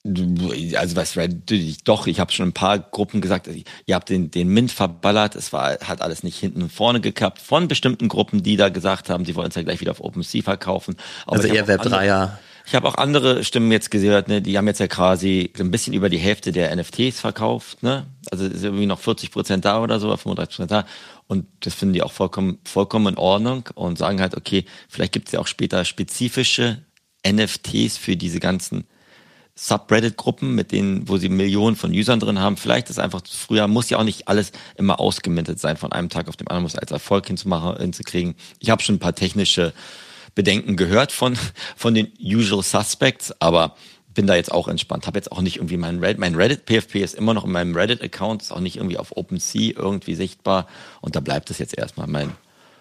Also 0.05 0.95
was 0.95 1.17
Reddit, 1.17 1.87
doch, 1.87 2.07
ich 2.07 2.19
habe 2.19 2.31
schon 2.31 2.49
ein 2.49 2.53
paar 2.53 2.79
Gruppen 2.79 3.21
gesagt, 3.21 3.47
ihr 3.85 3.95
habt 3.95 4.09
den, 4.09 4.31
den 4.31 4.47
Mint 4.47 4.71
verballert, 4.71 5.35
es 5.35 5.51
war, 5.51 5.77
hat 5.79 6.01
alles 6.01 6.23
nicht 6.23 6.39
hinten 6.39 6.63
und 6.63 6.71
vorne 6.71 7.01
geklappt, 7.01 7.39
von 7.39 7.67
bestimmten 7.67 8.07
Gruppen, 8.07 8.41
die 8.41 8.55
da 8.55 8.69
gesagt 8.69 9.09
haben, 9.09 9.25
sie 9.25 9.35
wollen 9.35 9.49
es 9.49 9.55
ja 9.55 9.61
gleich 9.61 9.81
wieder 9.81 9.91
auf 9.91 10.01
OpenSea 10.01 10.41
verkaufen. 10.41 10.95
Aber 11.25 11.37
also 11.37 11.49
eher 11.49 11.67
Web 11.67 11.81
3er. 11.81 12.37
Ich 12.69 12.75
habe 12.75 12.87
auch 12.87 12.93
andere 12.95 13.43
Stimmen 13.43 13.71
jetzt 13.71 13.89
gehört, 13.89 14.27
ne? 14.27 14.43
die 14.43 14.55
haben 14.55 14.67
jetzt 14.67 14.79
ja 14.79 14.85
quasi 14.85 15.51
ein 15.59 15.71
bisschen 15.71 15.91
über 15.91 16.07
die 16.07 16.19
Hälfte 16.19 16.51
der 16.51 16.75
NFTs 16.75 17.19
verkauft. 17.19 17.81
Ne? 17.81 18.05
Also 18.29 18.45
ist 18.45 18.63
irgendwie 18.63 18.85
noch 18.85 18.99
40 18.99 19.31
Prozent 19.31 19.65
da 19.65 19.81
oder 19.81 19.99
so, 19.99 20.15
35 20.15 20.55
Prozent 20.55 20.69
da. 20.69 20.85
Und 21.25 21.47
das 21.61 21.73
finden 21.73 21.93
die 21.93 22.03
auch 22.03 22.11
vollkommen, 22.11 22.59
vollkommen 22.65 23.07
in 23.07 23.17
Ordnung 23.17 23.67
und 23.73 23.97
sagen 23.97 24.21
halt, 24.21 24.37
okay, 24.37 24.65
vielleicht 24.87 25.13
gibt 25.13 25.29
es 25.29 25.31
ja 25.31 25.39
auch 25.39 25.47
später 25.47 25.83
spezifische 25.83 26.83
NFTs 27.27 27.97
für 27.97 28.15
diese 28.15 28.39
ganzen 28.39 28.83
Subreddit-Gruppen, 29.55 30.53
mit 30.53 30.71
denen, 30.71 31.09
wo 31.09 31.17
sie 31.17 31.29
Millionen 31.29 31.75
von 31.75 31.89
Usern 31.89 32.19
drin 32.19 32.37
haben. 32.37 32.55
Vielleicht 32.55 32.91
ist 32.91 32.99
einfach 32.99 33.23
früher, 33.27 33.67
muss 33.67 33.89
ja 33.89 33.97
auch 33.97 34.03
nicht 34.03 34.27
alles 34.27 34.51
immer 34.77 34.99
ausgemintet 34.99 35.59
sein, 35.59 35.75
von 35.75 35.91
einem 35.91 36.09
Tag 36.09 36.27
auf 36.27 36.37
den 36.37 36.47
anderen, 36.47 36.63
muss 36.63 36.75
als 36.75 36.91
Erfolg 36.91 37.25
hinzumachen, 37.25 37.77
hinzukriegen. 37.77 38.35
Ich 38.59 38.69
habe 38.69 38.83
schon 38.83 38.95
ein 38.95 38.99
paar 38.99 39.15
technische 39.15 39.73
Bedenken 40.35 40.75
gehört 40.75 41.11
von, 41.11 41.37
von 41.75 41.93
den 41.93 42.11
Usual 42.19 42.63
Suspects, 42.63 43.33
aber 43.39 43.75
bin 44.13 44.27
da 44.27 44.35
jetzt 44.35 44.51
auch 44.51 44.67
entspannt. 44.67 45.07
Habe 45.07 45.17
jetzt 45.17 45.31
auch 45.31 45.41
nicht 45.41 45.57
irgendwie 45.57 45.77
mein 45.77 45.99
Reddit, 45.99 46.19
mein 46.19 46.35
Reddit 46.35 46.65
PFP 46.65 46.95
ist 46.95 47.15
immer 47.15 47.33
noch 47.33 47.45
in 47.45 47.51
meinem 47.51 47.75
Reddit-Account, 47.75 48.41
ist 48.41 48.51
auch 48.51 48.59
nicht 48.59 48.77
irgendwie 48.77 48.97
auf 48.97 49.15
OpenSea 49.15 49.73
irgendwie 49.77 50.15
sichtbar 50.15 50.67
und 51.01 51.15
da 51.15 51.19
bleibt 51.19 51.49
es 51.51 51.57
jetzt 51.59 51.77
erstmal 51.77 52.07
mein 52.07 52.33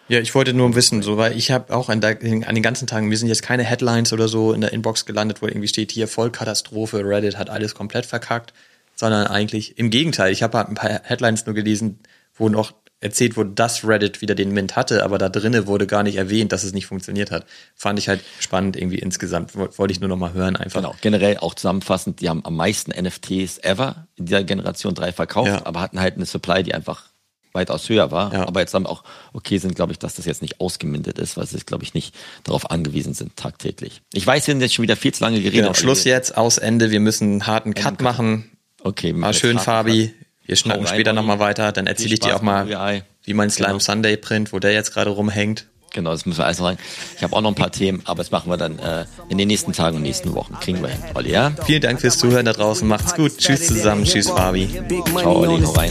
ja, 0.08 0.20
ich 0.20 0.34
wollte 0.34 0.54
nur 0.54 0.74
wissen, 0.74 1.02
so, 1.02 1.18
weil 1.18 1.36
ich 1.36 1.50
habe 1.50 1.76
auch 1.76 1.90
an, 1.90 2.00
den 2.00 2.62
ganzen 2.62 2.86
Tagen, 2.86 3.08
mir 3.08 3.18
sind 3.18 3.28
jetzt 3.28 3.42
keine 3.42 3.62
Headlines 3.62 4.14
oder 4.14 4.26
so 4.26 4.54
in 4.54 4.62
der 4.62 4.72
Inbox 4.72 5.04
gelandet, 5.04 5.42
wo 5.42 5.46
irgendwie 5.46 5.68
steht 5.68 5.92
hier 5.92 6.08
Vollkatastrophe, 6.08 7.04
Reddit 7.04 7.36
hat 7.36 7.50
alles 7.50 7.74
komplett 7.74 8.06
verkackt, 8.06 8.54
sondern 8.94 9.26
eigentlich 9.26 9.78
im 9.78 9.90
Gegenteil. 9.90 10.32
Ich 10.32 10.42
habe 10.42 10.56
halt 10.56 10.68
ein 10.68 10.76
paar 10.76 11.02
Headlines 11.04 11.44
nur 11.44 11.54
gelesen, 11.54 11.98
wo 12.34 12.48
noch 12.48 12.72
erzählt 13.00 13.36
wurde, 13.36 13.50
dass 13.50 13.86
Reddit 13.86 14.20
wieder 14.20 14.34
den 14.34 14.52
Mint 14.52 14.76
hatte, 14.76 15.04
aber 15.04 15.18
da 15.18 15.28
drinnen 15.28 15.66
wurde 15.66 15.86
gar 15.86 16.02
nicht 16.02 16.16
erwähnt, 16.16 16.52
dass 16.52 16.64
es 16.64 16.72
nicht 16.72 16.86
funktioniert 16.86 17.30
hat. 17.30 17.46
Fand 17.74 17.98
ich 17.98 18.08
halt 18.08 18.20
spannend 18.40 18.76
irgendwie 18.76 18.98
insgesamt. 18.98 19.54
Wollte 19.54 19.92
ich 19.92 20.00
nur 20.00 20.08
noch 20.08 20.16
mal 20.16 20.32
hören 20.32 20.56
einfach. 20.56 20.80
Genau, 20.80 20.94
generell 21.00 21.38
auch 21.38 21.54
zusammenfassend, 21.54 22.20
die 22.20 22.28
haben 22.28 22.44
am 22.44 22.56
meisten 22.56 22.90
NFTs 22.90 23.58
ever 23.58 24.08
in 24.16 24.26
dieser 24.26 24.42
Generation 24.42 24.94
3 24.94 25.12
verkauft, 25.12 25.48
ja. 25.48 25.66
aber 25.66 25.80
hatten 25.80 26.00
halt 26.00 26.16
eine 26.16 26.26
Supply, 26.26 26.62
die 26.62 26.74
einfach 26.74 27.04
weitaus 27.52 27.88
höher 27.88 28.10
war. 28.10 28.32
Ja. 28.32 28.46
Aber 28.46 28.60
jetzt 28.60 28.74
haben 28.74 28.86
auch 28.86 29.04
okay 29.32 29.58
sind, 29.58 29.74
glaube 29.74 29.92
ich, 29.92 29.98
dass 29.98 30.14
das 30.14 30.26
jetzt 30.26 30.42
nicht 30.42 30.60
ausgemindet 30.60 31.18
ist, 31.18 31.36
weil 31.36 31.46
sie, 31.46 31.58
glaube 31.58 31.84
ich, 31.84 31.94
nicht 31.94 32.14
darauf 32.44 32.70
angewiesen 32.70 33.14
sind 33.14 33.36
tagtäglich. 33.36 34.02
Ich 34.12 34.26
weiß, 34.26 34.46
wir 34.46 34.54
sind 34.54 34.60
jetzt 34.60 34.74
schon 34.74 34.82
wieder 34.82 34.96
viel 34.96 35.12
zu 35.12 35.24
lange 35.24 35.38
geredet. 35.38 35.60
Genau, 35.60 35.74
Schluss 35.74 36.04
jetzt, 36.04 36.36
aus 36.36 36.58
Ende. 36.58 36.90
Wir 36.90 37.00
müssen 37.00 37.32
einen 37.32 37.46
harten 37.46 37.74
Cut 37.74 38.00
machen. 38.00 38.50
Okay. 38.82 39.12
War 39.16 39.32
schön, 39.32 39.58
Fabi. 39.58 40.14
Wir 40.48 40.56
schnacken 40.56 40.86
später 40.86 41.12
nochmal 41.12 41.38
weiter. 41.38 41.72
Dann 41.72 41.86
erzähle 41.86 42.14
ich 42.14 42.20
dir 42.20 42.34
auch 42.34 42.40
mal, 42.40 43.02
wie 43.22 43.34
mein 43.34 43.50
Slime 43.50 43.68
genau. 43.68 43.78
Sunday 43.80 44.16
Print, 44.16 44.54
wo 44.54 44.58
der 44.58 44.72
jetzt 44.72 44.94
gerade 44.94 45.10
rumhängt. 45.10 45.66
Genau, 45.92 46.10
das 46.10 46.26
müssen 46.26 46.38
wir 46.38 46.44
alles 46.44 46.58
noch 46.58 46.66
rein. 46.66 46.78
Ich 47.16 47.22
habe 47.22 47.34
auch 47.34 47.40
noch 47.40 47.50
ein 47.50 47.54
paar 47.54 47.72
Themen, 47.72 48.02
aber 48.04 48.18
das 48.18 48.30
machen 48.30 48.50
wir 48.50 48.56
dann 48.56 48.78
äh, 48.78 49.04
in 49.28 49.38
den 49.38 49.48
nächsten 49.48 49.72
Tagen 49.72 49.96
und 49.96 50.02
nächsten 50.02 50.34
Wochen. 50.34 50.54
Kriegen 50.60 50.82
wir 50.82 50.88
hin, 50.90 51.00
Olli, 51.14 51.32
ja? 51.32 51.52
Vielen 51.64 51.80
Dank 51.82 52.00
fürs 52.00 52.18
Zuhören 52.18 52.44
da 52.44 52.52
draußen. 52.52 52.86
Macht's 52.86 53.14
gut. 53.14 53.38
Tschüss 53.38 53.66
zusammen. 53.66 54.04
Tschüss, 54.04 54.28
Fabi. 54.28 54.68
Ciao, 55.16 55.40
Olli. 55.40 55.62
Hau 55.62 55.72
rein. 55.72 55.90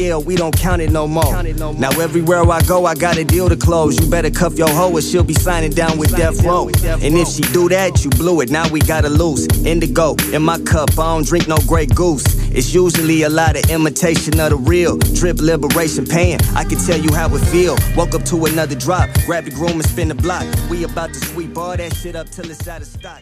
Now 1.80 1.90
everywhere 2.00 2.44
I 2.44 2.62
go, 2.68 2.86
I 2.86 2.94
got 2.96 3.18
a 3.18 3.24
deal 3.24 3.50
to 3.50 3.56
close. 3.56 4.00
You 4.00 4.10
better 4.10 4.30
cuff 4.30 4.58
your 4.58 4.70
hoe 4.70 4.92
or 4.94 5.02
she'll 5.02 5.24
be 5.24 5.34
signing 5.34 5.72
down 5.72 5.98
with 5.98 6.16
Death 6.16 6.44
Row. 6.44 6.70
And 7.02 7.18
if 7.18 7.28
she 7.30 7.42
do 7.54 7.68
that, 7.70 8.04
you 8.04 8.10
blew 8.12 8.42
it. 8.42 8.50
Now 8.50 8.70
we 8.70 8.80
gotta 8.80 9.10
lose. 9.10 9.48
Indigo 9.66 10.16
in 10.32 10.44
my 10.44 10.60
cup. 10.60 10.92
I 10.92 11.16
don't 11.16 11.26
drink 11.26 11.48
no 11.48 11.58
Grey 11.68 11.88
Goose. 11.88 12.24
It's 12.52 12.74
usually 12.74 13.24
a 13.24 13.30
lot 13.30 13.56
of 13.56 13.70
imitation 13.70 14.40
of 14.40 14.50
the 14.52 14.58
real. 14.58 14.98
Drip 14.98 15.40
liberation 15.40 16.06
pain. 16.06 16.40
I 16.56 16.64
can 16.64 16.78
tell 16.80 17.00
you 17.00 17.14
how 17.14 17.34
it 17.36 17.40
feel. 17.52 17.76
Woke 17.96 18.16
up 18.16 18.24
to 18.26 18.46
another 18.46 18.76
drop. 18.76 19.10
Grab 19.26 19.46
the 19.46 19.52
groom 19.52 19.80
and 19.80 19.87
spin 19.88 20.08
the 20.10 20.16
block. 20.16 20.46
We 20.70 20.84
about 20.84 21.14
to 21.14 21.20
sweep 21.20 21.58
all 21.58 21.76
that 21.76 21.96
shit 21.96 22.16
up 22.16 22.30
till 22.30 22.50
it's 22.50 22.68
out 22.68 22.82
of 22.82 22.88
stock. 22.88 23.22